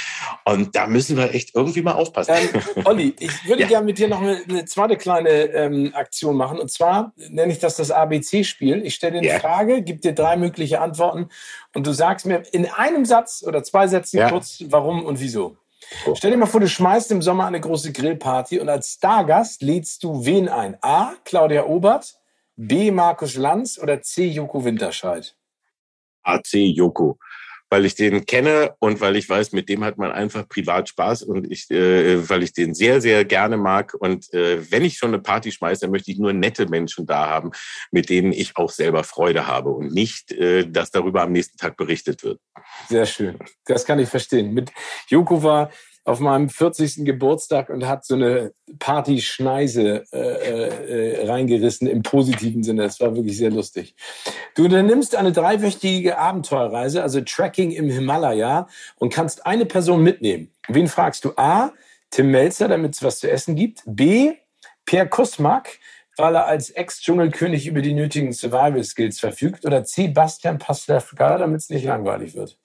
Und 0.44 0.74
da 0.76 0.86
müssen 0.86 1.16
wir 1.16 1.34
echt 1.34 1.54
irgendwie 1.54 1.82
mal 1.82 1.92
aufpassen. 1.92 2.34
Ähm, 2.54 2.84
Olli, 2.84 3.14
ich 3.18 3.46
würde 3.46 3.62
ja. 3.62 3.68
gerne 3.68 3.86
mit 3.86 3.98
dir 3.98 4.08
noch 4.08 4.20
eine, 4.20 4.42
eine 4.48 4.64
zweite 4.66 4.96
kleine 4.96 5.30
ähm, 5.30 5.92
Aktion 5.94 6.36
machen. 6.36 6.58
Und 6.58 6.70
zwar 6.70 7.12
nenne 7.16 7.52
ich 7.52 7.58
das 7.58 7.76
das 7.76 7.90
ABC-Spiel. 7.90 8.84
Ich 8.84 8.94
stelle 8.94 9.12
dir 9.12 9.18
eine 9.18 9.28
ja. 9.28 9.38
Frage, 9.38 9.82
gebe 9.82 10.00
dir 10.00 10.12
drei 10.12 10.36
mögliche 10.36 10.80
Antworten 10.80 11.28
und 11.74 11.86
du 11.86 11.92
sagst 11.92 12.26
mir 12.26 12.42
in 12.52 12.66
einem 12.66 13.04
Satz 13.04 13.44
oder 13.46 13.62
zwei 13.62 13.86
Sätzen 13.86 14.18
ja. 14.18 14.30
kurz, 14.30 14.62
warum 14.66 15.04
und 15.04 15.20
wieso. 15.20 15.56
Oh. 16.06 16.14
Stell 16.14 16.30
dir 16.30 16.36
mal 16.36 16.46
vor, 16.46 16.60
du 16.60 16.68
schmeißt 16.68 17.10
im 17.10 17.22
Sommer 17.22 17.46
eine 17.46 17.60
große 17.60 17.92
Grillparty 17.92 18.60
und 18.60 18.68
als 18.68 18.94
Stargast 18.94 19.62
lädst 19.62 20.04
du 20.04 20.24
wen 20.24 20.48
ein? 20.48 20.76
A. 20.82 21.14
Claudia 21.24 21.64
Obert, 21.64 22.14
B. 22.56 22.90
Markus 22.90 23.36
Lanz 23.36 23.78
oder 23.78 24.02
C. 24.02 24.26
Joko 24.26 24.64
Winterscheid? 24.64 25.36
A. 26.22 26.42
C. 26.42 26.66
Joko 26.66 27.18
weil 27.70 27.84
ich 27.84 27.94
den 27.94 28.26
kenne 28.26 28.74
und 28.80 29.00
weil 29.00 29.16
ich 29.16 29.28
weiß, 29.28 29.52
mit 29.52 29.68
dem 29.68 29.84
hat 29.84 29.96
man 29.96 30.10
einfach 30.10 30.48
privat 30.48 30.88
Spaß 30.88 31.22
und 31.22 31.50
ich, 31.50 31.70
äh, 31.70 32.28
weil 32.28 32.42
ich 32.42 32.52
den 32.52 32.74
sehr, 32.74 33.00
sehr 33.00 33.24
gerne 33.24 33.56
mag. 33.56 33.94
Und 33.94 34.32
äh, 34.34 34.70
wenn 34.70 34.84
ich 34.84 34.98
schon 34.98 35.14
eine 35.14 35.22
Party 35.22 35.52
schmeiße, 35.52 35.82
dann 35.82 35.92
möchte 35.92 36.10
ich 36.10 36.18
nur 36.18 36.32
nette 36.32 36.66
Menschen 36.66 37.06
da 37.06 37.28
haben, 37.28 37.52
mit 37.92 38.10
denen 38.10 38.32
ich 38.32 38.56
auch 38.56 38.70
selber 38.70 39.04
Freude 39.04 39.46
habe 39.46 39.70
und 39.70 39.92
nicht, 39.92 40.32
äh, 40.32 40.68
dass 40.68 40.90
darüber 40.90 41.22
am 41.22 41.32
nächsten 41.32 41.56
Tag 41.56 41.76
berichtet 41.76 42.24
wird. 42.24 42.40
Sehr 42.88 43.06
schön. 43.06 43.38
Das 43.64 43.84
kann 43.84 44.00
ich 44.00 44.08
verstehen. 44.08 44.52
Mit 44.52 44.72
Joko 45.08 45.42
war 45.42 45.70
auf 46.04 46.20
meinem 46.20 46.48
40. 46.48 47.04
Geburtstag 47.04 47.68
und 47.68 47.86
hat 47.86 48.04
so 48.04 48.14
eine 48.14 48.52
Party-Schneise 48.78 50.04
äh, 50.12 50.18
äh, 50.18 51.26
reingerissen 51.26 51.86
im 51.86 52.02
positiven 52.02 52.62
Sinne. 52.62 52.82
Das 52.82 53.00
war 53.00 53.14
wirklich 53.14 53.36
sehr 53.36 53.50
lustig. 53.50 53.94
Du 54.54 54.64
unternimmst 54.64 55.14
eine 55.14 55.32
dreiwöchige 55.32 56.18
Abenteuerreise, 56.18 57.02
also 57.02 57.20
Tracking 57.20 57.70
im 57.70 57.90
Himalaya 57.90 58.68
und 58.96 59.12
kannst 59.12 59.46
eine 59.46 59.66
Person 59.66 60.02
mitnehmen. 60.02 60.50
Wen 60.68 60.88
fragst 60.88 61.24
du? 61.24 61.32
A. 61.36 61.72
Tim 62.10 62.30
Melzer, 62.30 62.68
damit 62.68 62.94
es 62.94 63.02
was 63.02 63.20
zu 63.20 63.30
essen 63.30 63.54
gibt. 63.54 63.82
B. 63.86 64.32
Pierre 64.84 65.08
Kusmak, 65.08 65.78
weil 66.16 66.34
er 66.34 66.46
als 66.46 66.70
Ex-Dschungelkönig 66.70 67.66
über 67.66 67.82
die 67.82 67.94
nötigen 67.94 68.32
Survival-Skills 68.32 69.20
verfügt. 69.20 69.64
Oder 69.64 69.84
C. 69.84 70.08
Bastian 70.08 70.58
Pastewka, 70.58 71.38
damit 71.38 71.60
es 71.60 71.70
nicht 71.70 71.84
langweilig 71.84 72.34
wird. 72.34 72.58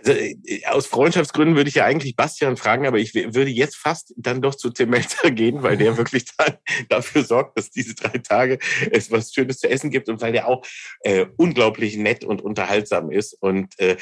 Also 0.00 0.12
äh, 0.12 0.64
aus 0.66 0.86
Freundschaftsgründen 0.86 1.56
würde 1.56 1.68
ich 1.68 1.76
ja 1.76 1.84
eigentlich 1.84 2.16
Bastian 2.16 2.56
fragen, 2.56 2.86
aber 2.86 2.98
ich 2.98 3.14
würde 3.14 3.50
jetzt 3.50 3.76
fast 3.76 4.14
dann 4.16 4.42
doch 4.42 4.54
zu 4.54 4.70
Tim 4.70 4.90
Melzer 4.90 5.30
gehen, 5.30 5.62
weil 5.62 5.76
der 5.76 5.96
wirklich 5.96 6.24
dann 6.36 6.54
dafür 6.88 7.24
sorgt, 7.24 7.58
dass 7.58 7.70
diese 7.70 7.94
drei 7.94 8.18
Tage 8.18 8.58
es 8.90 9.10
was 9.10 9.32
Schönes 9.32 9.58
zu 9.58 9.68
essen 9.68 9.90
gibt 9.90 10.08
und 10.08 10.20
weil 10.20 10.32
der 10.32 10.48
auch 10.48 10.64
äh, 11.02 11.26
unglaublich 11.36 11.96
nett 11.96 12.24
und 12.24 12.42
unterhaltsam 12.42 13.10
ist. 13.10 13.34
Und 13.40 13.78
äh, 13.78 13.96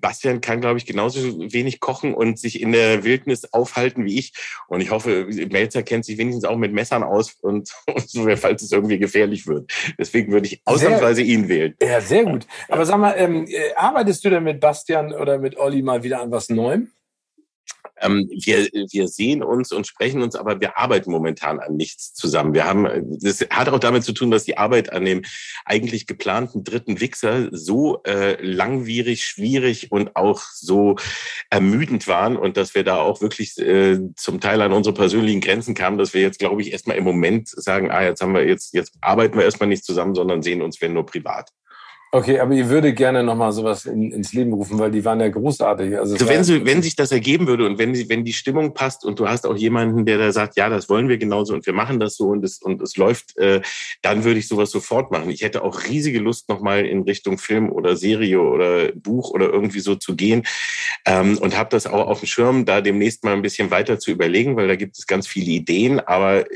Bastian 0.00 0.40
kann, 0.40 0.60
glaube 0.60 0.78
ich, 0.78 0.86
genauso 0.86 1.20
wenig 1.52 1.80
kochen 1.80 2.14
und 2.14 2.38
sich 2.38 2.60
in 2.60 2.72
der 2.72 3.04
Wildnis 3.04 3.52
aufhalten 3.52 4.04
wie 4.04 4.18
ich. 4.18 4.32
Und 4.68 4.80
ich 4.80 4.90
hoffe, 4.90 5.26
Melzer 5.50 5.82
kennt 5.82 6.04
sich 6.04 6.18
wenigstens 6.18 6.44
auch 6.44 6.56
mit 6.56 6.72
Messern 6.72 7.02
aus 7.02 7.36
und, 7.40 7.70
und 7.86 8.08
so, 8.08 8.28
falls 8.36 8.62
es 8.62 8.72
irgendwie 8.72 8.98
gefährlich 8.98 9.46
wird. 9.46 9.70
Deswegen 9.98 10.32
würde 10.32 10.46
ich 10.46 10.60
ausnahmsweise 10.64 11.22
sehr, 11.22 11.24
ihn 11.24 11.48
wählen. 11.48 11.74
Ja, 11.82 12.00
sehr 12.00 12.24
gut. 12.24 12.46
Aber 12.68 12.84
sag 12.84 12.98
mal, 12.98 13.14
ähm, 13.16 13.46
äh, 13.48 13.74
arbeitest 13.74 14.24
du 14.24 14.30
denn 14.30 14.44
mit 14.44 14.60
Bastian 14.60 15.12
oder 15.12 15.37
mit 15.38 15.56
Olli 15.56 15.82
mal 15.82 16.02
wieder 16.02 16.20
an 16.20 16.30
was 16.30 16.48
Neuem? 16.48 16.90
Ähm, 18.00 18.28
wir, 18.30 18.68
wir 18.90 19.08
sehen 19.08 19.42
uns 19.42 19.72
und 19.72 19.86
sprechen 19.86 20.22
uns, 20.22 20.36
aber 20.36 20.60
wir 20.60 20.78
arbeiten 20.78 21.10
momentan 21.10 21.60
an 21.60 21.76
nichts 21.76 22.14
zusammen. 22.14 22.54
Wir 22.54 22.64
haben, 22.64 23.18
das 23.20 23.40
hat 23.50 23.68
auch 23.68 23.78
damit 23.78 24.04
zu 24.04 24.12
tun, 24.12 24.30
dass 24.30 24.44
die 24.44 24.56
Arbeit 24.56 24.92
an 24.92 25.04
dem 25.04 25.22
eigentlich 25.64 26.06
geplanten 26.06 26.64
dritten 26.64 27.00
Wichser 27.00 27.48
so 27.50 28.02
äh, 28.04 28.40
langwierig, 28.42 29.24
schwierig 29.24 29.90
und 29.92 30.16
auch 30.16 30.40
so 30.40 30.96
ermüdend 31.50 32.06
waren 32.06 32.36
und 32.36 32.56
dass 32.56 32.74
wir 32.74 32.84
da 32.84 32.96
auch 32.98 33.20
wirklich 33.20 33.58
äh, 33.58 33.98
zum 34.14 34.40
Teil 34.40 34.62
an 34.62 34.72
unsere 34.72 34.94
persönlichen 34.94 35.40
Grenzen 35.40 35.74
kamen, 35.74 35.98
dass 35.98 36.14
wir 36.14 36.20
jetzt, 36.20 36.38
glaube 36.38 36.62
ich, 36.62 36.72
erstmal 36.72 36.96
im 36.96 37.04
Moment 37.04 37.48
sagen, 37.48 37.90
ah, 37.90 38.02
jetzt 38.02 38.22
haben 38.22 38.34
wir 38.34 38.46
jetzt, 38.46 38.74
jetzt 38.74 38.92
arbeiten 39.00 39.36
wir 39.36 39.44
erstmal 39.44 39.68
nicht 39.68 39.84
zusammen, 39.84 40.14
sondern 40.14 40.42
sehen 40.42 40.62
uns, 40.62 40.80
wenn 40.80 40.92
nur 40.92 41.06
privat. 41.06 41.50
Okay, 42.10 42.38
aber 42.38 42.54
ihr 42.54 42.70
würde 42.70 42.94
gerne 42.94 43.22
nochmal 43.22 43.52
sowas 43.52 43.84
in, 43.84 44.10
ins 44.12 44.32
Leben 44.32 44.54
rufen, 44.54 44.78
weil 44.78 44.90
die 44.90 45.04
waren 45.04 45.20
ja 45.20 45.28
großartig. 45.28 45.98
Also, 45.98 46.14
also 46.14 46.28
wenn, 46.28 46.42
sie, 46.42 46.64
wenn 46.64 46.82
sich 46.82 46.96
das 46.96 47.12
ergeben 47.12 47.46
würde 47.46 47.66
und 47.66 47.78
wenn, 47.78 47.94
wenn 48.08 48.24
die 48.24 48.32
Stimmung 48.32 48.72
passt 48.72 49.04
und 49.04 49.18
du 49.18 49.28
hast 49.28 49.46
auch 49.46 49.56
jemanden, 49.56 50.06
der 50.06 50.16
da 50.16 50.32
sagt, 50.32 50.56
ja, 50.56 50.70
das 50.70 50.88
wollen 50.88 51.10
wir 51.10 51.18
genauso 51.18 51.52
und 51.52 51.66
wir 51.66 51.74
machen 51.74 52.00
das 52.00 52.16
so 52.16 52.28
und 52.28 52.42
es, 52.44 52.62
und 52.62 52.80
es 52.80 52.96
läuft, 52.96 53.36
äh, 53.36 53.60
dann 54.00 54.24
würde 54.24 54.38
ich 54.38 54.48
sowas 54.48 54.70
sofort 54.70 55.12
machen. 55.12 55.28
Ich 55.28 55.42
hätte 55.42 55.62
auch 55.62 55.84
riesige 55.84 56.18
Lust, 56.18 56.48
nochmal 56.48 56.86
in 56.86 57.02
Richtung 57.02 57.36
Film 57.36 57.70
oder 57.70 57.94
Serie 57.94 58.40
oder 58.40 58.90
Buch 58.92 59.30
oder 59.30 59.50
irgendwie 59.50 59.80
so 59.80 59.94
zu 59.94 60.16
gehen 60.16 60.44
ähm, 61.04 61.36
und 61.36 61.58
habe 61.58 61.68
das 61.68 61.86
auch 61.86 62.06
auf 62.06 62.20
dem 62.20 62.26
Schirm, 62.26 62.64
da 62.64 62.80
demnächst 62.80 63.22
mal 63.22 63.34
ein 63.34 63.42
bisschen 63.42 63.70
weiter 63.70 63.98
zu 63.98 64.10
überlegen, 64.12 64.56
weil 64.56 64.68
da 64.68 64.76
gibt 64.76 64.96
es 64.96 65.06
ganz 65.06 65.26
viele 65.26 65.50
Ideen, 65.50 66.00
aber 66.00 66.46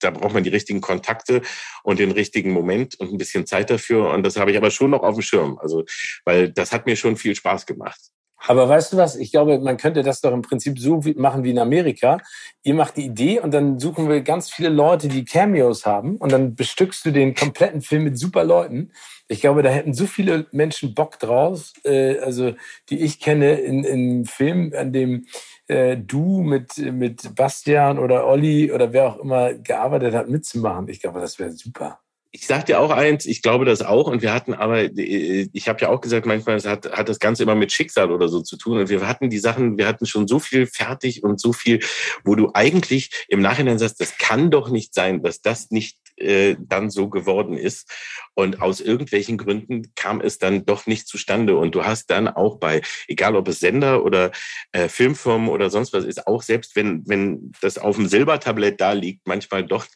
da 0.00 0.10
braucht 0.10 0.34
man 0.34 0.44
die 0.44 0.50
richtigen 0.50 0.80
Kontakte 0.80 1.42
und 1.82 1.98
den 1.98 2.12
richtigen 2.12 2.52
Moment 2.52 2.98
und 3.00 3.12
ein 3.12 3.18
bisschen 3.18 3.46
Zeit 3.46 3.70
dafür. 3.70 4.10
Und 4.10 4.24
das 4.24 4.36
habe 4.36 4.50
ich 4.50 4.56
aber 4.56 4.70
schon 4.70 4.90
noch 4.90 5.02
auf 5.02 5.14
dem 5.14 5.22
Schirm. 5.22 5.58
Also, 5.58 5.84
weil 6.24 6.50
das 6.50 6.72
hat 6.72 6.86
mir 6.86 6.96
schon 6.96 7.16
viel 7.16 7.34
Spaß 7.34 7.66
gemacht. 7.66 8.00
Aber 8.48 8.68
weißt 8.68 8.92
du 8.92 8.96
was? 8.96 9.16
Ich 9.16 9.32
glaube, 9.32 9.58
man 9.58 9.76
könnte 9.76 10.02
das 10.02 10.20
doch 10.20 10.32
im 10.32 10.42
Prinzip 10.42 10.78
so 10.78 11.00
machen 11.16 11.42
wie 11.42 11.50
in 11.50 11.58
Amerika. 11.58 12.18
Ihr 12.62 12.74
macht 12.74 12.96
die 12.96 13.06
Idee 13.06 13.40
und 13.40 13.52
dann 13.52 13.80
suchen 13.80 14.08
wir 14.08 14.20
ganz 14.20 14.50
viele 14.50 14.68
Leute, 14.68 15.08
die 15.08 15.24
Cameos 15.24 15.86
haben 15.86 16.16
und 16.16 16.32
dann 16.32 16.54
bestückst 16.54 17.04
du 17.06 17.10
den 17.10 17.34
kompletten 17.34 17.80
Film 17.80 18.04
mit 18.04 18.18
super 18.18 18.44
Leuten. 18.44 18.92
Ich 19.28 19.40
glaube, 19.40 19.62
da 19.62 19.70
hätten 19.70 19.94
so 19.94 20.06
viele 20.06 20.46
Menschen 20.52 20.94
Bock 20.94 21.18
drauf, 21.18 21.72
äh, 21.84 22.18
also 22.18 22.54
die 22.90 23.00
ich 23.00 23.18
kenne 23.18 23.54
in, 23.54 23.82
in 23.82 24.24
Filmen, 24.24 24.72
an 24.74 24.92
dem 24.92 25.26
äh, 25.68 25.96
du 25.96 26.42
mit, 26.42 26.78
mit 26.78 27.34
Bastian 27.34 27.98
oder 27.98 28.26
Olli 28.26 28.72
oder 28.72 28.92
wer 28.92 29.06
auch 29.06 29.18
immer 29.18 29.54
gearbeitet 29.54 30.14
hat, 30.14 30.28
mitzumachen. 30.28 30.88
Ich 30.88 31.00
glaube, 31.00 31.20
das 31.20 31.38
wäre 31.38 31.52
super. 31.52 32.00
Ich 32.30 32.46
sag 32.46 32.66
dir 32.66 32.80
auch 32.80 32.90
eins, 32.90 33.24
ich 33.24 33.40
glaube 33.40 33.64
das 33.64 33.80
auch. 33.80 34.08
Und 34.08 34.20
wir 34.20 34.34
hatten 34.34 34.52
aber, 34.52 34.82
ich 34.82 35.68
habe 35.68 35.80
ja 35.80 35.88
auch 35.88 36.02
gesagt, 36.02 36.26
manchmal 36.26 36.62
hat, 36.62 36.92
hat 36.92 37.08
das 37.08 37.18
Ganze 37.18 37.44
immer 37.44 37.54
mit 37.54 37.72
Schicksal 37.72 38.10
oder 38.10 38.28
so 38.28 38.42
zu 38.42 38.58
tun. 38.58 38.78
Und 38.78 38.90
wir 38.90 39.08
hatten 39.08 39.30
die 39.30 39.38
Sachen, 39.38 39.78
wir 39.78 39.86
hatten 39.86 40.04
schon 40.04 40.28
so 40.28 40.38
viel 40.38 40.66
fertig 40.66 41.24
und 41.24 41.40
so 41.40 41.54
viel, 41.54 41.80
wo 42.24 42.34
du 42.34 42.50
eigentlich 42.52 43.24
im 43.28 43.40
Nachhinein 43.40 43.78
sagst, 43.78 44.00
das 44.00 44.18
kann 44.18 44.50
doch 44.50 44.68
nicht 44.68 44.92
sein, 44.92 45.22
dass 45.22 45.40
das 45.40 45.70
nicht 45.70 45.96
äh, 46.16 46.56
dann 46.58 46.90
so 46.90 47.08
geworden 47.08 47.56
ist. 47.56 47.90
Und 48.34 48.60
aus 48.60 48.80
irgendwelchen 48.80 49.38
Gründen 49.38 49.94
kam 49.94 50.20
es 50.20 50.38
dann 50.38 50.64
doch 50.66 50.86
nicht 50.86 51.08
zustande. 51.08 51.56
Und 51.56 51.74
du 51.74 51.84
hast 51.84 52.10
dann 52.10 52.28
auch 52.28 52.58
bei, 52.58 52.82
egal 53.08 53.36
ob 53.36 53.48
es 53.48 53.60
Sender 53.60 54.04
oder 54.04 54.32
äh, 54.72 54.88
Filmfirmen 54.88 55.48
oder 55.48 55.70
sonst 55.70 55.92
was 55.92 56.04
ist, 56.04 56.26
auch 56.26 56.42
selbst 56.42 56.76
wenn, 56.76 57.06
wenn 57.06 57.52
das 57.60 57.78
auf 57.78 57.96
dem 57.96 58.08
Silbertablett 58.08 58.80
da 58.80 58.92
liegt, 58.92 59.26
manchmal 59.26 59.64
doch 59.64 59.86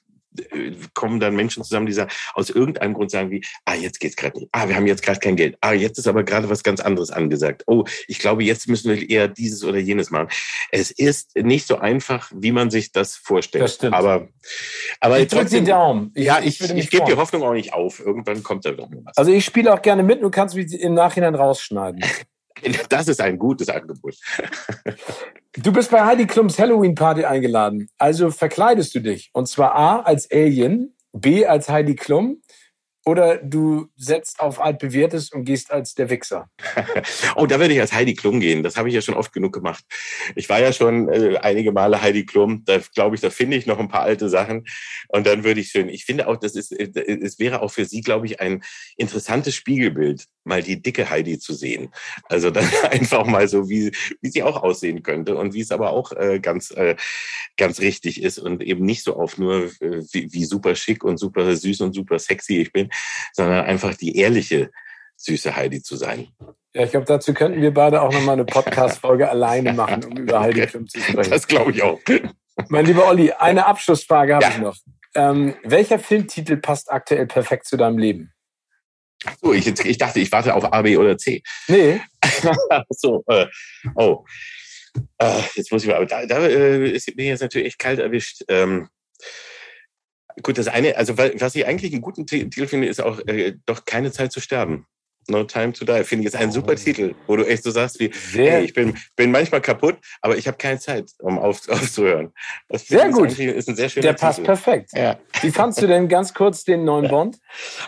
kommen 0.94 1.20
dann 1.20 1.34
Menschen 1.34 1.64
zusammen, 1.64 1.86
die 1.86 1.92
sagen, 1.92 2.10
aus 2.34 2.50
irgendeinem 2.50 2.94
Grund 2.94 3.10
sagen 3.10 3.30
wie, 3.30 3.44
ah, 3.64 3.74
jetzt 3.74 4.00
geht's 4.00 4.16
gerade 4.16 4.38
nicht. 4.38 4.48
Ah, 4.52 4.68
wir 4.68 4.76
haben 4.76 4.86
jetzt 4.86 5.02
gerade 5.02 5.20
kein 5.20 5.36
Geld. 5.36 5.56
Ah, 5.60 5.72
jetzt 5.72 5.98
ist 5.98 6.06
aber 6.06 6.22
gerade 6.22 6.48
was 6.48 6.62
ganz 6.62 6.80
anderes 6.80 7.10
angesagt. 7.10 7.64
Oh, 7.66 7.84
ich 8.06 8.18
glaube, 8.18 8.44
jetzt 8.44 8.68
müssen 8.68 8.90
wir 8.90 9.10
eher 9.10 9.28
dieses 9.28 9.64
oder 9.64 9.78
jenes 9.78 10.10
machen. 10.10 10.28
Es 10.70 10.90
ist 10.90 11.36
nicht 11.36 11.66
so 11.66 11.78
einfach, 11.78 12.30
wie 12.34 12.52
man 12.52 12.70
sich 12.70 12.92
das 12.92 13.16
vorstellt. 13.16 13.64
Das 13.64 13.74
stimmt. 13.74 13.94
Aber, 13.94 14.28
aber 15.00 15.20
ich 15.20 15.28
trotzdem, 15.28 15.64
die 15.64 15.70
Daumen. 15.70 16.12
Ich, 16.14 16.24
ja, 16.24 16.40
ich, 16.40 16.60
ich, 16.60 16.70
ich 16.70 16.90
gebe 16.90 17.04
die 17.06 17.16
Hoffnung 17.16 17.42
auch 17.42 17.52
nicht 17.52 17.72
auf. 17.72 18.00
Irgendwann 18.00 18.42
kommt 18.42 18.64
da 18.64 18.72
noch 18.72 18.90
was. 19.04 19.16
Also 19.16 19.32
ich 19.32 19.44
spiele 19.44 19.72
auch 19.72 19.82
gerne 19.82 20.02
mit. 20.02 20.22
Du 20.22 20.30
kannst 20.30 20.54
mich 20.54 20.72
im 20.72 20.94
Nachhinein 20.94 21.34
rausschneiden. 21.34 22.04
Das 22.88 23.08
ist 23.08 23.20
ein 23.20 23.38
gutes 23.38 23.68
Angebot. 23.68 24.16
Du 25.54 25.72
bist 25.72 25.90
bei 25.90 26.04
Heidi 26.04 26.26
Klums 26.26 26.58
Halloween 26.58 26.94
Party 26.94 27.24
eingeladen. 27.24 27.88
Also 27.98 28.30
verkleidest 28.30 28.94
du 28.94 29.00
dich. 29.00 29.30
Und 29.32 29.46
zwar 29.46 29.74
A 29.74 30.00
als 30.00 30.30
Alien, 30.30 30.94
B 31.12 31.46
als 31.46 31.68
Heidi 31.68 31.96
Klum 31.96 32.40
oder 33.04 33.38
du 33.38 33.88
setzt 33.96 34.40
auf 34.40 34.60
altbewährtes 34.60 35.32
und 35.32 35.44
gehst 35.44 35.70
als 35.70 35.94
der 35.94 36.10
Wichser. 36.10 36.50
oh, 37.36 37.46
da 37.46 37.58
würde 37.58 37.72
ich 37.72 37.80
als 37.80 37.92
Heidi 37.92 38.14
Klum 38.14 38.40
gehen. 38.40 38.62
Das 38.62 38.76
habe 38.76 38.88
ich 38.88 38.94
ja 38.94 39.00
schon 39.00 39.14
oft 39.14 39.32
genug 39.32 39.54
gemacht. 39.54 39.84
Ich 40.36 40.48
war 40.48 40.60
ja 40.60 40.72
schon 40.72 41.08
äh, 41.08 41.38
einige 41.38 41.72
Male 41.72 42.02
Heidi 42.02 42.26
Klum. 42.26 42.62
Da 42.66 42.78
glaube 42.94 43.14
ich, 43.14 43.22
da 43.22 43.30
finde 43.30 43.56
ich 43.56 43.66
noch 43.66 43.78
ein 43.78 43.88
paar 43.88 44.02
alte 44.02 44.28
Sachen. 44.28 44.66
Und 45.08 45.26
dann 45.26 45.44
würde 45.44 45.60
ich 45.60 45.70
schön. 45.70 45.88
Ich 45.88 46.04
finde 46.04 46.28
auch, 46.28 46.36
das 46.36 46.54
ist, 46.54 46.72
äh, 46.72 46.90
es 47.22 47.38
wäre 47.38 47.62
auch 47.62 47.70
für 47.70 47.86
Sie, 47.86 48.02
glaube 48.02 48.26
ich, 48.26 48.40
ein 48.40 48.62
interessantes 48.96 49.54
Spiegelbild, 49.54 50.26
mal 50.44 50.62
die 50.62 50.82
dicke 50.82 51.08
Heidi 51.08 51.38
zu 51.38 51.54
sehen. 51.54 51.90
Also 52.24 52.50
dann 52.50 52.64
einfach 52.90 53.24
mal 53.24 53.48
so, 53.48 53.70
wie, 53.70 53.92
wie 54.20 54.30
sie 54.30 54.42
auch 54.42 54.62
aussehen 54.62 55.02
könnte 55.02 55.36
und 55.36 55.54
wie 55.54 55.60
es 55.60 55.70
aber 55.70 55.90
auch 55.90 56.12
äh, 56.12 56.38
ganz, 56.40 56.70
äh, 56.70 56.96
ganz 57.56 57.80
richtig 57.80 58.22
ist 58.22 58.38
und 58.38 58.62
eben 58.62 58.84
nicht 58.84 59.04
so 59.04 59.16
auf 59.16 59.38
nur 59.38 59.70
äh, 59.80 60.02
wie, 60.12 60.32
wie 60.32 60.44
super 60.44 60.74
schick 60.74 61.04
und 61.04 61.16
super 61.16 61.56
süß 61.56 61.80
und 61.80 61.94
super 61.94 62.18
sexy 62.18 62.58
ich 62.60 62.72
bin, 62.72 62.89
sondern 63.32 63.64
einfach 63.64 63.94
die 63.94 64.16
ehrliche, 64.16 64.70
süße 65.16 65.54
Heidi 65.56 65.82
zu 65.82 65.96
sein. 65.96 66.28
Ja, 66.74 66.84
ich 66.84 66.90
glaube, 66.92 67.06
dazu 67.06 67.34
könnten 67.34 67.60
wir 67.60 67.74
beide 67.74 68.00
auch 68.00 68.12
nochmal 68.12 68.34
eine 68.34 68.44
Podcast-Folge 68.44 69.28
alleine 69.30 69.72
machen, 69.72 70.04
um 70.04 70.16
über 70.16 70.40
Heidi 70.40 70.66
Klum 70.66 70.86
zu 70.88 71.00
sprechen. 71.00 71.30
Das 71.30 71.46
glaube 71.46 71.72
ich 71.72 71.82
auch. 71.82 72.00
Mein 72.68 72.86
lieber 72.86 73.06
Olli, 73.08 73.32
eine 73.32 73.66
Abschlussfrage 73.66 74.34
habe 74.34 74.44
ja. 74.44 74.50
ich 74.50 74.58
noch. 74.58 74.76
Ähm, 75.14 75.56
welcher 75.64 75.98
Filmtitel 75.98 76.56
passt 76.56 76.90
aktuell 76.90 77.26
perfekt 77.26 77.66
zu 77.66 77.76
deinem 77.76 77.98
Leben? 77.98 78.32
So, 79.42 79.52
ich, 79.52 79.66
ich 79.66 79.98
dachte, 79.98 80.20
ich 80.20 80.32
warte 80.32 80.54
auf 80.54 80.72
A, 80.72 80.82
B 80.82 80.96
oder 80.96 81.18
C. 81.18 81.42
Nee. 81.68 82.00
so, 82.90 83.24
äh, 83.26 83.46
oh. 83.96 84.24
Äh, 85.18 85.42
jetzt 85.54 85.70
muss 85.70 85.82
ich 85.82 85.88
mal, 85.88 85.96
aber 85.96 86.06
da, 86.06 86.24
da 86.26 86.46
äh, 86.46 86.90
ist, 86.90 87.06
bin 87.06 87.18
ich 87.18 87.30
jetzt 87.30 87.42
natürlich 87.42 87.68
echt 87.68 87.78
kalt 87.78 87.98
erwischt. 87.98 88.42
Ähm, 88.48 88.88
Gut, 90.42 90.58
das 90.58 90.68
eine, 90.68 90.96
also 90.96 91.18
was 91.18 91.54
ich 91.54 91.66
eigentlich 91.66 91.92
einen 91.92 92.02
guten 92.02 92.26
Titel 92.26 92.66
finde, 92.66 92.88
ist 92.88 93.00
auch 93.00 93.20
äh, 93.26 93.56
doch 93.66 93.84
keine 93.84 94.12
Zeit 94.12 94.32
zu 94.32 94.40
sterben. 94.40 94.86
No 95.28 95.44
Time 95.44 95.72
to 95.72 95.84
Die, 95.84 96.04
finde 96.04 96.22
ich, 96.22 96.34
ist 96.34 96.36
ein 96.36 96.50
super 96.50 96.72
oh. 96.72 96.74
Titel, 96.74 97.14
wo 97.26 97.36
du 97.36 97.44
echt 97.44 97.62
so 97.62 97.70
sagst 97.70 98.00
wie, 98.00 98.10
hey, 98.32 98.64
ich 98.64 98.74
bin, 98.74 98.96
bin 99.16 99.30
manchmal 99.30 99.60
kaputt, 99.60 99.96
aber 100.20 100.36
ich 100.36 100.46
habe 100.46 100.56
keine 100.56 100.78
Zeit, 100.78 101.10
um 101.18 101.38
auf, 101.38 101.60
aufzuhören. 101.68 102.32
Das 102.68 102.86
sehr 102.86 103.10
gut. 103.10 103.38
Ist 103.38 103.68
ein 103.68 103.76
sehr 103.76 103.88
schöner 103.88 104.08
Der 104.08 104.12
passt 104.14 104.42
perfekt. 104.42 104.90
Ja. 104.94 105.18
Wie 105.40 105.50
fandst 105.50 105.80
du 105.80 105.86
denn 105.86 106.08
ganz 106.08 106.34
kurz 106.34 106.64
den 106.64 106.84
neuen 106.84 107.08
Bond? 107.08 107.38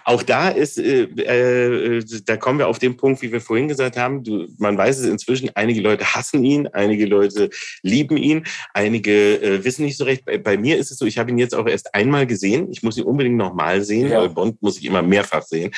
Auch 0.04 0.22
da 0.22 0.48
ist, 0.48 0.78
äh, 0.78 1.02
äh, 1.02 2.04
da 2.24 2.36
kommen 2.36 2.58
wir 2.58 2.68
auf 2.68 2.78
den 2.78 2.96
Punkt, 2.96 3.22
wie 3.22 3.32
wir 3.32 3.40
vorhin 3.40 3.68
gesagt 3.68 3.96
haben, 3.96 4.22
du, 4.22 4.46
man 4.58 4.76
weiß 4.76 4.98
es 4.98 5.06
inzwischen, 5.06 5.50
einige 5.54 5.80
Leute 5.80 6.14
hassen 6.14 6.44
ihn, 6.44 6.68
einige 6.68 7.06
Leute 7.06 7.50
lieben 7.82 8.16
ihn, 8.16 8.44
einige 8.74 9.42
äh, 9.42 9.64
wissen 9.64 9.84
nicht 9.84 9.96
so 9.96 10.04
recht. 10.04 10.24
Bei, 10.24 10.38
bei, 10.38 10.56
mir 10.56 10.78
ist 10.78 10.90
es 10.90 10.98
so, 10.98 11.06
ich 11.06 11.18
habe 11.18 11.30
ihn 11.30 11.38
jetzt 11.38 11.54
auch 11.54 11.66
erst 11.66 11.94
einmal 11.94 12.26
gesehen. 12.26 12.68
Ich 12.70 12.82
muss 12.82 12.96
ihn 12.96 13.04
unbedingt 13.04 13.36
nochmal 13.36 13.82
sehen, 13.82 14.10
ja. 14.10 14.20
weil 14.20 14.30
Bond 14.30 14.62
muss 14.62 14.78
ich 14.78 14.84
immer 14.84 15.02
mehrfach 15.02 15.42
sehen. 15.42 15.72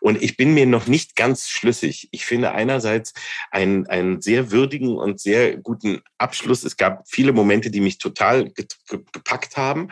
Und 0.00 0.22
ich 0.22 0.36
bin 0.36 0.54
mir 0.54 0.66
noch 0.66 0.86
nicht 0.86 0.97
nicht 0.98 1.14
ganz 1.14 1.48
schlüssig. 1.48 2.08
Ich 2.10 2.26
finde 2.26 2.50
einerseits 2.50 3.14
einen, 3.52 3.86
einen 3.86 4.20
sehr 4.20 4.50
würdigen 4.50 4.96
und 4.98 5.20
sehr 5.20 5.56
guten 5.56 6.00
Abschluss. 6.18 6.64
Es 6.64 6.76
gab 6.76 7.08
viele 7.08 7.32
Momente, 7.32 7.70
die 7.70 7.80
mich 7.80 7.98
total 7.98 8.50
gepackt 9.12 9.56
haben. 9.56 9.90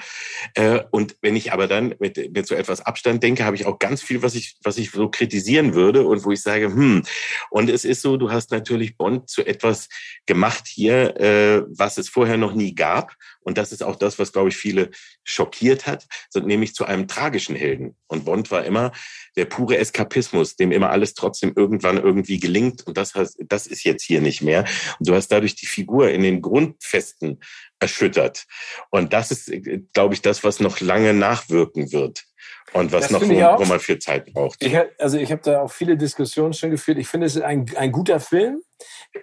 Äh, 0.55 0.81
und 0.91 1.15
wenn 1.23 1.37
ich 1.37 1.53
aber 1.53 1.69
dann 1.69 1.95
mit, 2.01 2.17
mit 2.35 2.49
so 2.49 2.57
etwas 2.57 2.81
Abstand 2.81 3.23
denke, 3.23 3.45
habe 3.45 3.55
ich 3.55 3.67
auch 3.67 3.79
ganz 3.79 4.03
viel, 4.03 4.21
was 4.23 4.35
ich, 4.35 4.57
was 4.65 4.79
ich 4.79 4.91
so 4.91 5.09
kritisieren 5.09 5.75
würde 5.75 6.05
und 6.05 6.25
wo 6.25 6.33
ich 6.33 6.43
sage, 6.43 6.67
hm. 6.67 7.05
Und 7.51 7.71
es 7.71 7.85
ist 7.85 8.03
so, 8.03 8.17
du 8.17 8.33
hast 8.33 8.51
natürlich 8.51 8.97
Bond 8.97 9.31
zu 9.31 9.47
etwas 9.47 9.89
gemacht 10.27 10.67
hier, 10.67 11.21
äh, 11.21 11.63
was 11.69 11.99
es 11.99 12.09
vorher 12.09 12.37
noch 12.37 12.53
nie 12.53 12.75
gab. 12.75 13.15
Und 13.43 13.59
das 13.59 13.71
ist 13.71 13.85
auch 13.85 13.95
das, 13.95 14.19
was, 14.19 14.33
glaube 14.33 14.49
ich, 14.49 14.57
viele 14.57 14.91
schockiert 15.23 15.87
hat, 15.87 16.09
nämlich 16.35 16.75
zu 16.75 16.85
einem 16.85 17.07
tragischen 17.07 17.55
Helden. 17.55 17.95
Und 18.09 18.25
Bond 18.25 18.51
war 18.51 18.65
immer 18.65 18.91
der 19.37 19.45
pure 19.45 19.77
Eskapismus, 19.77 20.57
dem 20.57 20.73
immer 20.73 20.91
alles 20.91 21.15
trotzdem 21.15 21.53
irgendwann 21.55 21.99
irgendwie 21.99 22.41
gelingt. 22.41 22.87
Und 22.87 22.97
das, 22.97 23.15
heißt, 23.15 23.39
das 23.47 23.67
ist 23.67 23.85
jetzt 23.85 24.03
hier 24.03 24.21
nicht 24.21 24.43
mehr. 24.43 24.65
Und 24.99 25.09
du 25.09 25.15
hast 25.15 25.29
dadurch 25.29 25.55
die 25.55 25.67
Figur 25.67 26.11
in 26.11 26.23
den 26.23 26.41
Grundfesten 26.41 27.41
erschüttert. 27.79 28.47
Und 28.91 29.13
das 29.13 29.31
ist, 29.31 29.53
glaube 29.93 30.15
ich, 30.15 30.23
das, 30.23 30.43
was 30.45 30.61
noch 30.61 30.81
lange 30.81 31.13
nachwirken 31.13 31.93
wird. 31.93 32.25
Und 32.73 32.93
was 32.93 33.09
das 33.09 33.13
noch, 33.13 33.23
wo, 33.23 33.29
wo, 33.29 33.65
man 33.65 33.81
viel 33.81 33.99
Zeit 33.99 34.33
braucht. 34.33 34.63
Ich, 34.63 34.77
also 34.99 35.19
ich 35.19 35.31
habe 35.31 35.41
da 35.43 35.63
auch 35.63 35.71
viele 35.71 35.97
Diskussionen 35.97 36.53
schon 36.53 36.71
geführt. 36.71 36.99
Ich 36.99 37.09
finde, 37.09 37.27
es 37.27 37.37
ist 37.37 37.43
ein, 37.43 37.67
ein 37.77 37.93
guter 37.93 38.21
Film. 38.21 38.61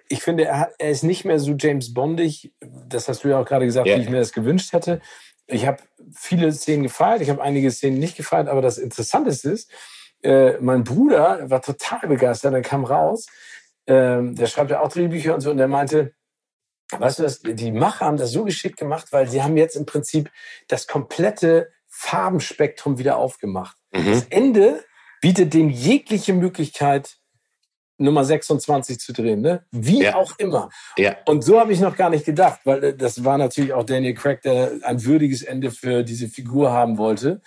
Ich 0.08 0.24
finde, 0.24 0.46
er, 0.46 0.72
er 0.80 0.92
ist 0.92 1.04
nicht 1.04 1.26
mehr 1.26 1.40
so 1.40 1.54
James 1.58 1.94
Bondig. 1.94 2.52
Das 2.88 3.10
hast 3.10 3.24
du 3.24 3.30
ja 3.30 3.40
auch 3.40 3.46
gerade 3.46 3.66
gesagt, 3.66 3.88
ja. 3.88 3.98
wie 3.98 4.02
ich 4.02 4.10
mir 4.10 4.20
das 4.20 4.32
gewünscht 4.32 4.74
hätte. 4.74 5.02
Ich 5.48 5.68
habe 5.68 5.84
viele 6.16 6.52
Szenen 6.52 6.84
gefeiert, 6.84 7.22
ich 7.22 7.30
habe 7.30 7.42
einige 7.42 7.70
Szenen 7.70 8.00
nicht 8.00 8.16
gefeiert, 8.16 8.48
aber 8.48 8.62
das 8.62 8.78
Interessanteste 8.78 9.52
ist, 9.52 9.70
äh, 10.24 10.58
mein 10.60 10.84
Bruder 10.84 11.50
war 11.50 11.62
total 11.62 12.08
begeistert, 12.08 12.54
der 12.54 12.62
kam 12.62 12.86
raus, 12.86 13.28
ähm, 13.88 14.36
der 14.36 14.48
schreibt 14.48 14.72
ja 14.72 14.82
auch 14.82 14.90
Drehbücher 14.90 15.36
und 15.36 15.42
so, 15.42 15.52
und 15.52 15.58
der 15.58 15.68
meinte, 15.68 16.14
weißt 16.92 17.20
du, 17.20 17.24
das, 17.24 17.42
die 17.42 17.72
Macher 17.72 18.06
haben 18.06 18.18
das 18.18 18.32
so 18.32 18.44
geschickt 18.44 18.78
gemacht, 18.78 19.08
weil 19.12 19.28
sie 19.28 19.44
haben 19.44 19.58
jetzt 19.58 19.76
im 19.76 19.86
Prinzip 19.86 20.32
das 20.68 20.88
komplette 20.88 21.72
Farbenspektrum 21.88 22.98
wieder 22.98 23.18
aufgemacht. 23.18 23.78
Mhm. 23.92 24.06
Das 24.06 24.26
Ende 24.30 24.84
bietet 25.22 25.54
dem 25.54 25.70
jegliche 25.70 26.34
Möglichkeit, 26.34 27.18
Nummer 27.98 28.26
26 28.26 29.00
zu 29.00 29.14
drehen, 29.14 29.42
ne? 29.42 29.66
Wie 29.72 30.04
ja. 30.04 30.16
auch 30.16 30.38
immer. 30.40 30.70
Ja. 30.98 31.16
Und 31.26 31.44
so 31.44 31.60
habe 31.60 31.72
ich 31.72 31.80
noch 31.80 31.96
gar 31.96 32.10
nicht 32.10 32.26
gedacht, 32.26 32.62
weil 32.66 32.84
äh, 32.84 32.96
das 32.96 33.24
war 33.24 33.38
natürlich 33.38 33.74
auch 33.74 33.86
Daniel 33.86 34.16
Craig, 34.16 34.42
der 34.42 34.80
ein 34.84 35.04
würdiges 35.06 35.44
Ende 35.44 35.72
für 35.72 36.04
diese 36.04 36.28
Figur 36.28 36.72
haben 36.72 36.98
wollte. 36.98 37.42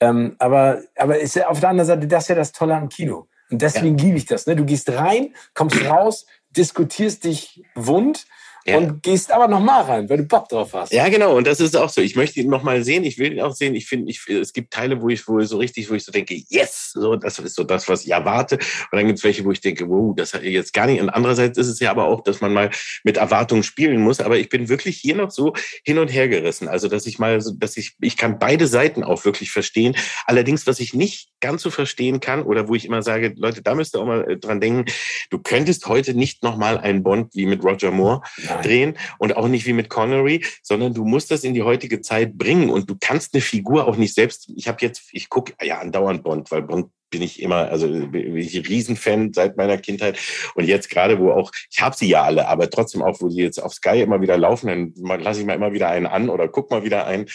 Ähm, 0.00 0.36
aber, 0.38 0.82
aber 0.96 1.18
ist 1.18 1.36
ja 1.36 1.48
auf 1.48 1.60
der 1.60 1.70
anderen 1.70 1.86
Seite 1.86 2.06
das 2.06 2.24
ist 2.24 2.28
ja 2.28 2.34
das 2.34 2.52
Tolle 2.52 2.74
am 2.74 2.88
Kino. 2.88 3.28
Und 3.50 3.62
deswegen 3.62 3.98
ja. 3.98 4.04
liebe 4.04 4.16
ich 4.16 4.26
das. 4.26 4.46
Ne? 4.46 4.56
Du 4.56 4.64
gehst 4.64 4.90
rein, 4.90 5.34
kommst 5.54 5.84
raus, 5.84 6.26
diskutierst 6.50 7.24
dich 7.24 7.62
wund 7.74 8.26
ja. 8.66 8.76
und 8.76 9.02
gehst 9.02 9.32
aber 9.32 9.48
noch 9.48 9.60
mal 9.60 9.82
rein, 9.82 10.08
weil 10.08 10.18
du 10.18 10.24
Bock 10.24 10.48
drauf 10.48 10.74
hast. 10.74 10.92
Ja, 10.92 11.08
genau. 11.08 11.36
Und 11.36 11.46
das 11.46 11.60
ist 11.60 11.76
auch 11.76 11.88
so. 11.88 12.00
Ich 12.00 12.16
möchte 12.16 12.40
ihn 12.40 12.50
noch 12.50 12.62
mal 12.62 12.84
sehen. 12.84 13.04
Ich 13.04 13.18
will 13.18 13.32
ihn 13.32 13.40
auch 13.40 13.54
sehen. 13.54 13.74
Ich 13.74 13.86
finde, 13.86 14.10
ich, 14.10 14.26
es 14.28 14.52
gibt 14.52 14.72
Teile, 14.72 15.00
wo 15.00 15.08
ich, 15.08 15.26
wo 15.28 15.40
so 15.42 15.58
richtig, 15.58 15.90
wo 15.90 15.94
ich 15.94 16.04
so 16.04 16.12
denke, 16.12 16.34
yes, 16.48 16.92
so, 16.92 17.16
das 17.16 17.38
ist 17.38 17.54
so 17.54 17.64
das, 17.64 17.88
was 17.88 18.04
ich 18.04 18.10
erwarte. 18.10 18.56
Und 18.56 18.98
dann 18.98 19.06
gibt 19.06 19.18
es 19.18 19.24
welche, 19.24 19.44
wo 19.44 19.52
ich 19.52 19.60
denke, 19.60 19.88
wow, 19.88 20.14
das 20.14 20.34
hat 20.34 20.42
jetzt 20.42 20.72
gar 20.72 20.86
nicht. 20.86 21.00
Und 21.00 21.10
andererseits 21.10 21.58
ist 21.58 21.68
es 21.68 21.80
ja 21.80 21.90
aber 21.90 22.04
auch, 22.04 22.22
dass 22.22 22.40
man 22.40 22.52
mal 22.52 22.70
mit 23.04 23.16
Erwartungen 23.16 23.62
spielen 23.62 24.00
muss. 24.00 24.20
Aber 24.20 24.38
ich 24.38 24.48
bin 24.48 24.68
wirklich 24.68 24.98
hier 24.98 25.16
noch 25.16 25.30
so 25.30 25.54
hin 25.84 25.98
und 25.98 26.08
her 26.08 26.28
gerissen. 26.28 26.68
Also, 26.68 26.88
dass 26.88 27.06
ich 27.06 27.18
mal, 27.18 27.40
so, 27.40 27.52
dass 27.52 27.76
ich, 27.76 27.96
ich 28.00 28.16
kann 28.16 28.38
beide 28.38 28.66
Seiten 28.66 29.04
auch 29.04 29.24
wirklich 29.24 29.50
verstehen. 29.50 29.96
Allerdings, 30.26 30.66
was 30.66 30.80
ich 30.80 30.94
nicht 30.94 31.30
ganz 31.40 31.62
so 31.62 31.70
verstehen 31.70 32.20
kann 32.20 32.42
oder 32.42 32.68
wo 32.68 32.74
ich 32.74 32.84
immer 32.84 33.02
sage, 33.02 33.32
Leute, 33.36 33.62
da 33.62 33.74
müsst 33.74 33.96
ihr 33.96 34.00
auch 34.00 34.06
mal 34.06 34.30
äh, 34.30 34.36
dran 34.36 34.60
denken, 34.60 34.84
du 35.30 35.38
könntest 35.38 35.86
heute 35.86 36.14
nicht 36.14 36.42
noch 36.42 36.56
mal 36.56 36.78
einen 36.78 37.02
Bond 37.02 37.34
wie 37.34 37.46
mit 37.46 37.64
Roger 37.64 37.90
Moore 37.90 38.22
Drehen 38.62 38.98
und 39.18 39.36
auch 39.36 39.48
nicht 39.48 39.66
wie 39.66 39.72
mit 39.72 39.88
Connery, 39.88 40.44
sondern 40.62 40.94
du 40.94 41.04
musst 41.04 41.30
das 41.30 41.44
in 41.44 41.54
die 41.54 41.62
heutige 41.62 42.00
Zeit 42.00 42.36
bringen 42.36 42.70
und 42.70 42.88
du 42.88 42.96
kannst 43.00 43.34
eine 43.34 43.40
Figur 43.40 43.86
auch 43.86 43.96
nicht 43.96 44.14
selbst. 44.14 44.50
Ich 44.56 44.68
habe 44.68 44.78
jetzt, 44.80 45.08
ich 45.12 45.28
gucke 45.28 45.54
ja 45.62 45.78
andauernd 45.78 46.22
Bond, 46.22 46.50
weil 46.50 46.62
Bond 46.62 46.90
bin 47.10 47.22
ich 47.22 47.42
immer, 47.42 47.70
also 47.70 47.88
bin 47.88 48.36
ich 48.36 48.56
ein 48.56 48.64
Riesenfan 48.64 49.32
seit 49.32 49.56
meiner 49.56 49.78
Kindheit. 49.78 50.18
Und 50.54 50.64
jetzt 50.64 50.88
gerade, 50.88 51.18
wo 51.18 51.32
auch, 51.32 51.50
ich 51.70 51.80
habe 51.82 51.96
sie 51.96 52.08
ja 52.08 52.22
alle, 52.22 52.48
aber 52.48 52.70
trotzdem 52.70 53.02
auch, 53.02 53.20
wo 53.20 53.28
die 53.28 53.42
jetzt 53.42 53.62
auf 53.62 53.74
Sky 53.74 54.00
immer 54.00 54.20
wieder 54.20 54.38
laufen, 54.38 54.68
dann 54.68 55.20
lasse 55.20 55.40
ich 55.40 55.46
mal 55.46 55.54
immer 55.54 55.72
wieder 55.72 55.88
einen 55.88 56.06
an 56.06 56.30
oder 56.30 56.48
guck 56.48 56.70
mal 56.70 56.84
wieder 56.84 57.06
einen. 57.06 57.26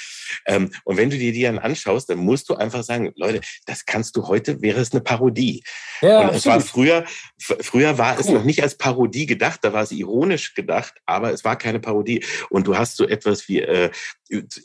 Ähm, 0.46 0.72
und 0.84 0.98
wenn 0.98 1.10
du 1.10 1.18
dir 1.18 1.32
die 1.32 1.44
dann 1.44 1.60
anschaust, 1.60 2.10
dann 2.10 2.20
musst 2.20 2.50
du 2.50 2.56
einfach 2.56 2.84
sagen, 2.84 3.12
Leute, 3.16 3.42
das 3.66 3.86
kannst 3.86 4.16
du 4.16 4.28
heute, 4.28 4.62
wäre 4.62 4.80
es 4.80 4.92
eine 4.92 5.02
Parodie. 5.02 5.64
Ja, 6.02 6.22
und 6.22 6.36
es 6.36 6.46
war 6.46 6.60
früher, 6.62 7.06
früher 7.38 7.98
war 7.98 8.16
cool. 8.16 8.22
es 8.22 8.30
noch 8.30 8.44
nicht 8.44 8.64
als 8.64 8.78
Parodie 8.78 9.26
gedacht, 9.26 9.60
da 9.64 9.74
war 9.74 9.84
es 9.84 9.92
ironisch 9.92 10.54
gedacht, 10.54 10.94
aber 11.06 11.32
es 11.32 11.44
war 11.44 11.58
keine 11.58 11.80
Parodie. 11.80 12.24
Und 12.50 12.68
du 12.68 12.78
hast 12.78 12.98
so 12.98 13.08
etwas 13.08 13.48
wie 13.48 13.62
äh, 13.62 13.92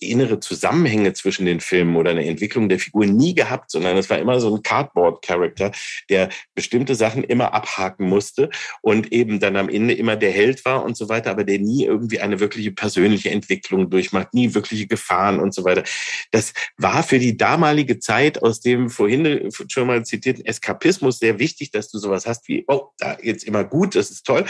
innere 0.00 0.40
Zusammenhänge 0.40 1.12
zwischen 1.12 1.44
den 1.46 1.60
Filmen 1.60 1.96
oder 1.96 2.12
eine 2.12 2.26
Entwicklung 2.26 2.68
der 2.68 2.78
Figur 2.78 3.06
nie 3.06 3.34
gehabt, 3.34 3.70
sondern 3.70 3.96
es 3.96 4.08
war 4.08 4.18
immer 4.18 4.40
so 4.40 4.54
ein 4.54 4.62
Cardboard-Character, 5.00 5.72
der 6.08 6.28
bestimmte 6.54 6.94
Sachen 6.94 7.24
immer 7.24 7.54
abhaken 7.54 8.08
musste 8.08 8.50
und 8.82 9.12
eben 9.12 9.40
dann 9.40 9.56
am 9.56 9.68
Ende 9.68 9.94
immer 9.94 10.16
der 10.16 10.30
Held 10.30 10.64
war 10.64 10.84
und 10.84 10.96
so 10.96 11.08
weiter, 11.08 11.30
aber 11.30 11.44
der 11.44 11.58
nie 11.58 11.84
irgendwie 11.84 12.20
eine 12.20 12.40
wirkliche 12.40 12.72
persönliche 12.72 13.30
Entwicklung 13.30 13.90
durchmacht, 13.90 14.34
nie 14.34 14.54
wirkliche 14.54 14.86
Gefahren 14.86 15.40
und 15.40 15.54
so 15.54 15.64
weiter. 15.64 15.82
Das 16.30 16.52
war 16.76 17.02
für 17.02 17.18
die 17.18 17.36
damalige 17.36 17.98
Zeit 17.98 18.42
aus 18.42 18.60
dem 18.60 18.90
vorhin 18.90 19.50
schon 19.68 19.86
mal 19.86 20.04
zitierten 20.04 20.44
Eskapismus 20.44 21.18
sehr 21.18 21.38
wichtig, 21.38 21.70
dass 21.70 21.90
du 21.90 21.98
sowas 21.98 22.26
hast 22.26 22.48
wie, 22.48 22.64
oh, 22.68 22.88
da 22.98 23.16
jetzt 23.22 23.44
immer 23.44 23.64
gut, 23.64 23.94
das 23.94 24.10
ist 24.10 24.26
toll. 24.26 24.44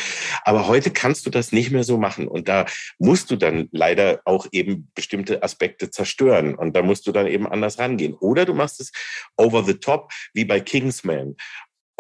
Aber 0.45 0.67
heute 0.67 0.91
kannst 0.91 1.27
du 1.27 1.31
das 1.31 1.53
nicht 1.53 1.71
mehr 1.71 1.85
so 1.85 1.99
machen 1.99 2.29
und 2.29 2.49
da 2.49 2.67
musst 2.99 3.31
du 3.31 3.37
dann 3.37 3.69
leider 3.73 4.21
auch 4.25 4.47
eben 4.53 4.89
bestimmte 4.95 5.43
Aspekte 5.43 5.91
zerstören. 5.91 6.55
Und 6.55 6.77
da 6.77 6.83
musst 6.83 7.07
du 7.07 7.13
dann 7.13 7.27
eben 7.27 7.47
anders 7.47 7.79
rangehen. 7.79 8.15
Oder 8.15 8.45
du 8.45 8.55
machst 8.55 8.81
es 8.81 8.93
over 9.37 9.65
the 9.65 9.75
top, 9.75 10.13
wie 10.35 10.40
bei 10.45 10.61
Kingsman 10.61 11.37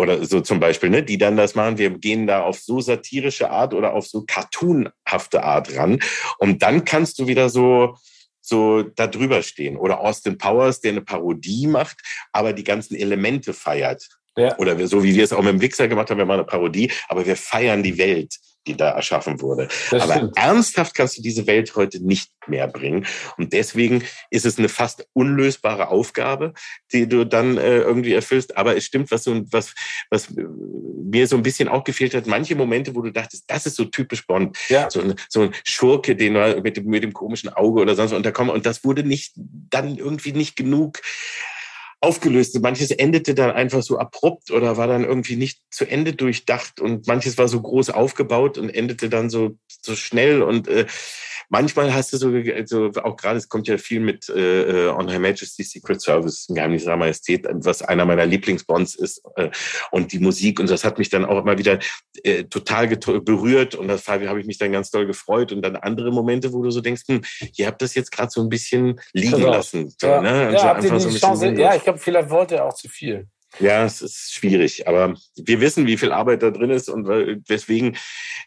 oder 0.01 0.25
so 0.25 0.41
zum 0.41 0.61
Beispiel, 0.61 0.91
ne, 0.91 1.03
die 1.03 1.19
dann 1.19 1.37
das 1.37 1.55
machen, 1.55 1.79
wir 1.79 1.91
gehen 1.91 2.27
da 2.27 2.43
auf 2.43 2.59
so 2.59 2.81
satirische 2.81 3.51
Art 3.51 3.75
oder 3.75 3.93
auf 3.93 4.07
so 4.07 4.25
cartoonhafte 4.27 5.45
Art 5.45 5.77
ran. 5.77 6.01
Und 6.39 6.62
dann 6.62 6.85
kannst 6.85 7.19
du 7.19 7.27
wieder 7.27 7.51
so, 7.51 7.97
so 8.41 8.83
da 8.83 9.07
drüber 9.07 9.43
stehen. 9.43 9.77
Oder 9.77 10.01
Austin 10.01 10.39
Powers, 10.39 10.81
der 10.81 10.93
eine 10.93 11.03
Parodie 11.03 11.67
macht, 11.67 11.99
aber 12.33 12.53
die 12.53 12.65
ganzen 12.65 12.95
Elemente 12.95 13.53
feiert. 13.53 14.09
Ja. 14.37 14.57
Oder 14.59 14.87
so 14.87 15.03
wie 15.03 15.15
wir 15.15 15.25
es 15.25 15.33
auch 15.33 15.43
mit 15.43 15.53
dem 15.53 15.61
Wichser 15.61 15.87
gemacht 15.87 16.11
haben, 16.11 16.19
wir 16.19 16.25
machen 16.25 16.41
eine 16.41 16.47
Parodie, 16.47 16.91
aber 17.09 17.27
wir 17.27 17.37
feiern 17.37 17.83
die 17.83 17.99
Welt 17.99 18.37
die 18.66 18.77
da 18.77 18.91
erschaffen 18.91 19.41
wurde. 19.41 19.69
Das 19.91 20.03
Aber 20.03 20.16
stimmt. 20.16 20.37
ernsthaft 20.37 20.95
kannst 20.95 21.16
du 21.16 21.23
diese 21.23 21.47
Welt 21.47 21.74
heute 21.77 22.05
nicht 22.05 22.31
mehr 22.47 22.69
bringen. 22.69 23.07
Und 23.39 23.53
deswegen 23.53 24.05
ist 24.31 24.45
es 24.45 24.59
eine 24.59 24.69
fast 24.69 25.07
unlösbare 25.12 25.89
Aufgabe, 25.89 26.53
die 26.93 27.09
du 27.09 27.24
dann 27.24 27.57
äh, 27.57 27.78
irgendwie 27.78 28.12
erfüllst. 28.12 28.57
Aber 28.57 28.77
es 28.77 28.85
stimmt, 28.85 29.11
was, 29.11 29.24
so, 29.24 29.43
was, 29.51 29.74
was 30.11 30.28
mir 30.31 31.27
so 31.27 31.37
ein 31.37 31.43
bisschen 31.43 31.69
auch 31.69 31.85
gefehlt 31.85 32.15
hat, 32.15 32.27
manche 32.27 32.55
Momente, 32.55 32.95
wo 32.95 33.03
du 33.03 33.11
dachtest, 33.11 33.45
das 33.49 33.66
ist 33.66 33.77
so 33.77 33.87
typisch 33.87 34.27
Bond. 34.27 34.57
Ja. 34.69 34.91
So, 34.91 35.01
ein, 35.01 35.15
so 35.28 35.43
ein 35.43 35.55
Schurke, 35.65 36.15
den 36.15 36.35
mit 36.62 36.77
dem, 36.77 36.87
mit 36.87 37.03
dem 37.03 37.12
komischen 37.12 37.49
Auge 37.51 37.81
oder 37.81 37.95
sonst 37.95 38.12
unterkommen. 38.12 38.55
Und 38.55 38.66
das 38.66 38.85
wurde 38.85 39.05
nicht, 39.05 39.32
dann 39.37 39.97
irgendwie 39.97 40.32
nicht 40.32 40.57
genug 40.57 41.01
aufgelöst. 42.01 42.59
Manches 42.61 42.91
endete 42.91 43.35
dann 43.35 43.51
einfach 43.51 43.83
so 43.83 43.99
abrupt 43.99 44.51
oder 44.51 44.77
war 44.77 44.87
dann 44.87 45.05
irgendwie 45.05 45.37
nicht 45.37 45.61
zu 45.71 45.85
Ende 45.85 46.15
durchdacht 46.15 46.81
und 46.81 47.07
manches 47.07 47.37
war 47.37 47.49
so 47.49 47.61
groß 47.61 47.91
aufgebaut 47.91 48.59
und 48.59 48.71
endete 48.71 49.09
dann 49.09 49.29
so, 49.31 49.57
so 49.69 49.95
schnell 49.95 50.43
und 50.43 50.69
äh, 50.69 50.87
manchmal 51.51 51.93
hast 51.93 52.13
du 52.13 52.17
so, 52.17 52.33
also 52.55 52.91
auch 53.03 53.17
gerade, 53.17 53.39
es 53.39 53.49
kommt 53.49 53.69
ja 53.69 53.77
viel 53.77 54.01
mit 54.01 54.29
äh, 54.31 54.89
On 54.89 55.09
Her 55.09 55.19
Majesty's 55.19 55.71
Secret 55.71 56.01
Service, 56.01 56.49
ein 56.49 56.55
Geheimnis 56.55 56.85
seiner 56.85 56.97
Majestät, 56.97 57.47
was 57.51 57.83
einer 57.83 58.07
meiner 58.07 58.25
Lieblingsbonds 58.25 58.95
ist. 58.95 59.23
Äh, 59.37 59.51
und 59.91 60.13
die 60.13 60.19
Musik, 60.19 60.61
und 60.61 60.71
das 60.71 60.85
hat 60.85 60.99
mich 60.99 61.11
dann 61.11 61.25
auch 61.25 61.43
immer 61.43 61.59
wieder 61.59 61.79
äh, 62.23 62.45
total 62.45 62.89
berührt 62.89 63.75
und 63.75 63.89
das 63.89 64.09
habe 64.09 64.41
ich 64.41 64.47
mich 64.47 64.59
dann 64.59 64.73
ganz 64.73 64.91
doll 64.91 65.07
gefreut. 65.07 65.53
Und 65.53 65.63
dann 65.63 65.77
andere 65.77 66.11
Momente, 66.11 66.53
wo 66.53 66.63
du 66.63 66.71
so 66.71 66.81
denkst, 66.81 67.03
hm, 67.07 67.21
ihr 67.57 67.67
habt 67.67 67.83
das 67.83 67.95
jetzt 67.95 68.13
gerade 68.13 68.31
so 68.31 68.41
ein 68.41 68.49
bisschen 68.49 69.01
liegen 69.13 69.33
genau. 69.33 69.51
lassen. 69.51 69.93
So, 70.01 70.07
ja, 70.07 70.21
ne? 70.23 70.53
ja, 70.53 70.77
ihr 70.77 70.91
die 70.91 71.01
so 71.01 71.11
Chance, 71.11 71.53
ja, 71.53 71.75
ich 71.75 71.83
glaube, 71.83 71.99
vielleicht 71.99 72.31
wollte 72.31 72.57
er 72.57 72.67
auch 72.67 72.75
zu 72.75 72.89
viel. 72.89 73.29
Ja, 73.59 73.85
es 73.85 74.01
ist 74.01 74.33
schwierig, 74.33 74.87
aber 74.87 75.15
wir 75.37 75.61
wissen, 75.61 75.87
wie 75.87 75.97
viel 75.97 76.13
Arbeit 76.13 76.43
da 76.43 76.51
drin 76.51 76.71
ist 76.71 76.89
und 76.89 77.07
weswegen 77.49 77.97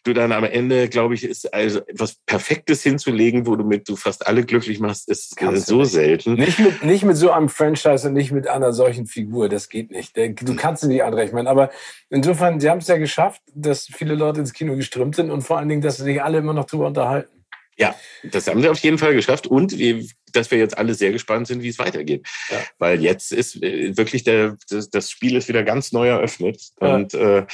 du 0.04 0.14
dann 0.14 0.32
am 0.32 0.44
Ende, 0.44 0.88
glaube 0.88 1.14
ich, 1.14 1.24
ist 1.24 1.54
also 1.54 1.80
etwas 1.80 2.16
Perfektes 2.26 2.84
hinzulegen, 2.84 3.46
wo 3.46 3.56
du 3.56 3.64
mit 3.64 3.88
du 3.90 3.96
fast 3.96 4.26
alle 4.26 4.44
glücklich 4.46 4.80
machst, 4.80 5.10
ist 5.10 5.36
Kannst 5.36 5.68
so 5.68 5.84
selten. 5.84 6.34
Nicht 6.36 6.60
mit, 6.60 6.84
nicht 6.84 7.04
mit 7.04 7.18
so 7.18 7.32
einem 7.32 7.50
Franchise 7.50 8.08
und 8.08 8.14
nicht 8.14 8.32
mit 8.32 8.48
einer 8.48 8.72
solchen 8.74 9.06
Figur, 9.06 9.50
das 9.50 9.70
geht 9.70 9.92
nicht. 9.92 10.16
Du 10.16 10.56
kannst 10.56 10.84
sie 10.84 10.88
nicht 10.88 11.04
anrechnen, 11.04 11.48
aber 11.48 11.70
insofern, 12.10 12.60
sie 12.60 12.70
haben 12.70 12.80
es 12.80 12.88
ja 12.88 12.98
geschafft, 12.98 13.42
dass 13.54 13.86
viele 13.86 14.16
Leute 14.16 14.40
ins 14.40 14.54
Kino 14.54 14.76
geströmt 14.76 15.16
sind 15.16 15.32
und 15.32 15.42
vor 15.42 15.58
allen 15.58 15.70
Dingen, 15.70 15.82
dass 15.82 15.98
sie 15.98 16.04
sich 16.04 16.24
alle 16.24 16.38
immer 16.38 16.54
noch 16.54 16.66
drüber 16.66 16.88
unterhalten. 16.88 17.43
Ja, 17.78 17.96
das 18.24 18.48
haben 18.48 18.62
sie 18.62 18.70
auf 18.70 18.80
jeden 18.80 18.98
Fall 18.98 19.14
geschafft 19.14 19.48
und 19.48 19.78
wir, 19.78 20.06
dass 20.32 20.52
wir 20.52 20.58
jetzt 20.58 20.78
alle 20.78 20.94
sehr 20.94 21.12
gespannt 21.12 21.48
sind, 21.48 21.64
wie 21.64 21.70
es 21.70 21.80
weitergeht. 21.80 22.28
Ja. 22.50 22.58
Weil 22.78 23.02
jetzt 23.02 23.32
ist 23.32 23.62
äh, 23.64 23.96
wirklich 23.98 24.24
der, 24.24 24.58
das, 24.70 24.90
das, 24.90 25.10
Spiel 25.10 25.36
ist 25.36 25.48
wieder 25.48 25.64
ganz 25.64 25.92
neu 25.92 26.08
eröffnet 26.08 26.62
ja. 26.82 26.96
und 26.96 27.14
äh, 27.14 27.46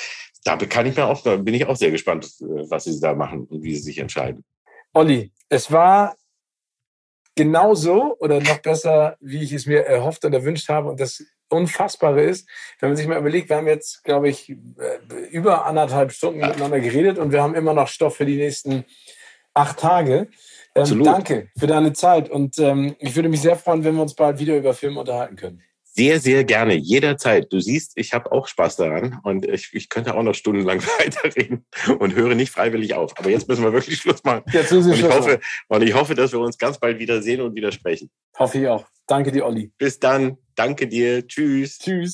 da 0.44 0.58
kann 0.58 0.86
ich 0.86 0.96
mir 0.96 1.06
auch, 1.06 1.22
da 1.24 1.38
bin 1.38 1.54
ich 1.54 1.66
auch 1.66 1.76
sehr 1.76 1.92
gespannt, 1.92 2.26
äh, 2.42 2.70
was 2.70 2.86
sie 2.86 3.00
da 3.00 3.14
machen 3.14 3.46
und 3.46 3.64
wie 3.64 3.76
sie 3.76 3.82
sich 3.82 3.98
entscheiden. 3.98 4.44
Olli, 4.94 5.32
es 5.50 5.72
war 5.72 6.16
genauso 7.36 8.18
oder 8.20 8.42
noch 8.42 8.60
besser, 8.60 9.16
wie 9.22 9.44
ich 9.44 9.54
es 9.54 9.66
mir 9.66 9.86
erhofft 9.86 10.26
und 10.26 10.34
erwünscht 10.34 10.68
habe. 10.68 10.90
Und 10.90 11.00
das 11.00 11.24
Unfassbare 11.50 12.22
ist, 12.22 12.48
wenn 12.80 12.90
man 12.90 12.98
sich 12.98 13.08
mal 13.08 13.18
überlegt, 13.18 13.50
wir 13.50 13.56
haben 13.56 13.68
jetzt, 13.68 14.04
glaube 14.04 14.30
ich, 14.30 14.50
äh, 14.50 14.56
über 15.32 15.66
anderthalb 15.66 16.12
Stunden 16.12 16.40
miteinander 16.40 16.80
geredet 16.80 17.18
und 17.18 17.32
wir 17.32 17.42
haben 17.42 17.56
immer 17.56 17.74
noch 17.74 17.88
Stoff 17.88 18.18
für 18.18 18.26
die 18.26 18.36
nächsten 18.36 18.86
acht 19.60 19.80
Tage. 19.80 20.28
Ähm, 20.76 21.04
danke 21.04 21.50
für 21.58 21.68
deine 21.68 21.94
Zeit 21.94 22.30
und 22.30 22.58
ähm, 22.60 22.96
ich 23.00 23.16
würde 23.16 23.30
mich 23.30 23.42
sehr 23.42 23.56
freuen, 23.56 23.84
wenn 23.84 23.96
wir 23.96 24.02
uns 24.02 24.14
bald 24.14 24.40
wieder 24.40 24.56
über 24.56 24.74
Filme 24.74 25.00
unterhalten 25.00 25.36
können. 25.36 25.62
Sehr, 25.84 26.20
sehr 26.20 26.44
gerne, 26.44 26.76
jederzeit. 26.76 27.52
Du 27.52 27.60
siehst, 27.60 27.94
ich 27.96 28.14
habe 28.14 28.32
auch 28.32 28.48
Spaß 28.48 28.78
daran 28.78 29.20
und 29.24 29.46
ich, 29.46 29.72
ich 29.74 29.90
könnte 29.90 30.16
auch 30.16 30.24
noch 30.24 30.36
stundenlang 30.36 30.82
weiterreden 31.00 31.66
und 31.98 32.16
höre 32.16 32.36
nicht 32.36 32.52
freiwillig 32.52 32.94
auf. 32.94 33.18
Aber 33.18 33.30
jetzt 33.30 33.50
müssen 33.50 33.64
wir 33.64 33.74
wirklich 33.74 33.98
Schluss 33.98 34.24
machen. 34.24 34.44
Jetzt 34.54 34.72
müssen 34.72 34.94
wir 34.94 34.94
und, 34.94 35.00
ich 35.00 35.18
hoffe, 35.18 35.40
und 35.68 35.82
ich 35.82 35.94
hoffe, 35.94 36.16
dass 36.16 36.32
wir 36.32 36.40
uns 36.40 36.58
ganz 36.58 36.80
bald 36.80 37.00
wieder 37.00 37.22
sehen 37.22 37.42
und 37.42 37.56
wieder 37.56 37.72
sprechen. 37.72 38.10
Hoffe 38.38 38.60
ich 38.60 38.68
auch. 38.68 38.86
Danke 39.08 39.32
dir, 39.32 39.46
Olli. 39.46 39.72
Bis 39.78 40.00
dann. 40.00 40.38
Danke 40.56 40.88
dir. 40.88 41.28
Tschüss. 41.28 41.80
Tschüss. 41.80 42.14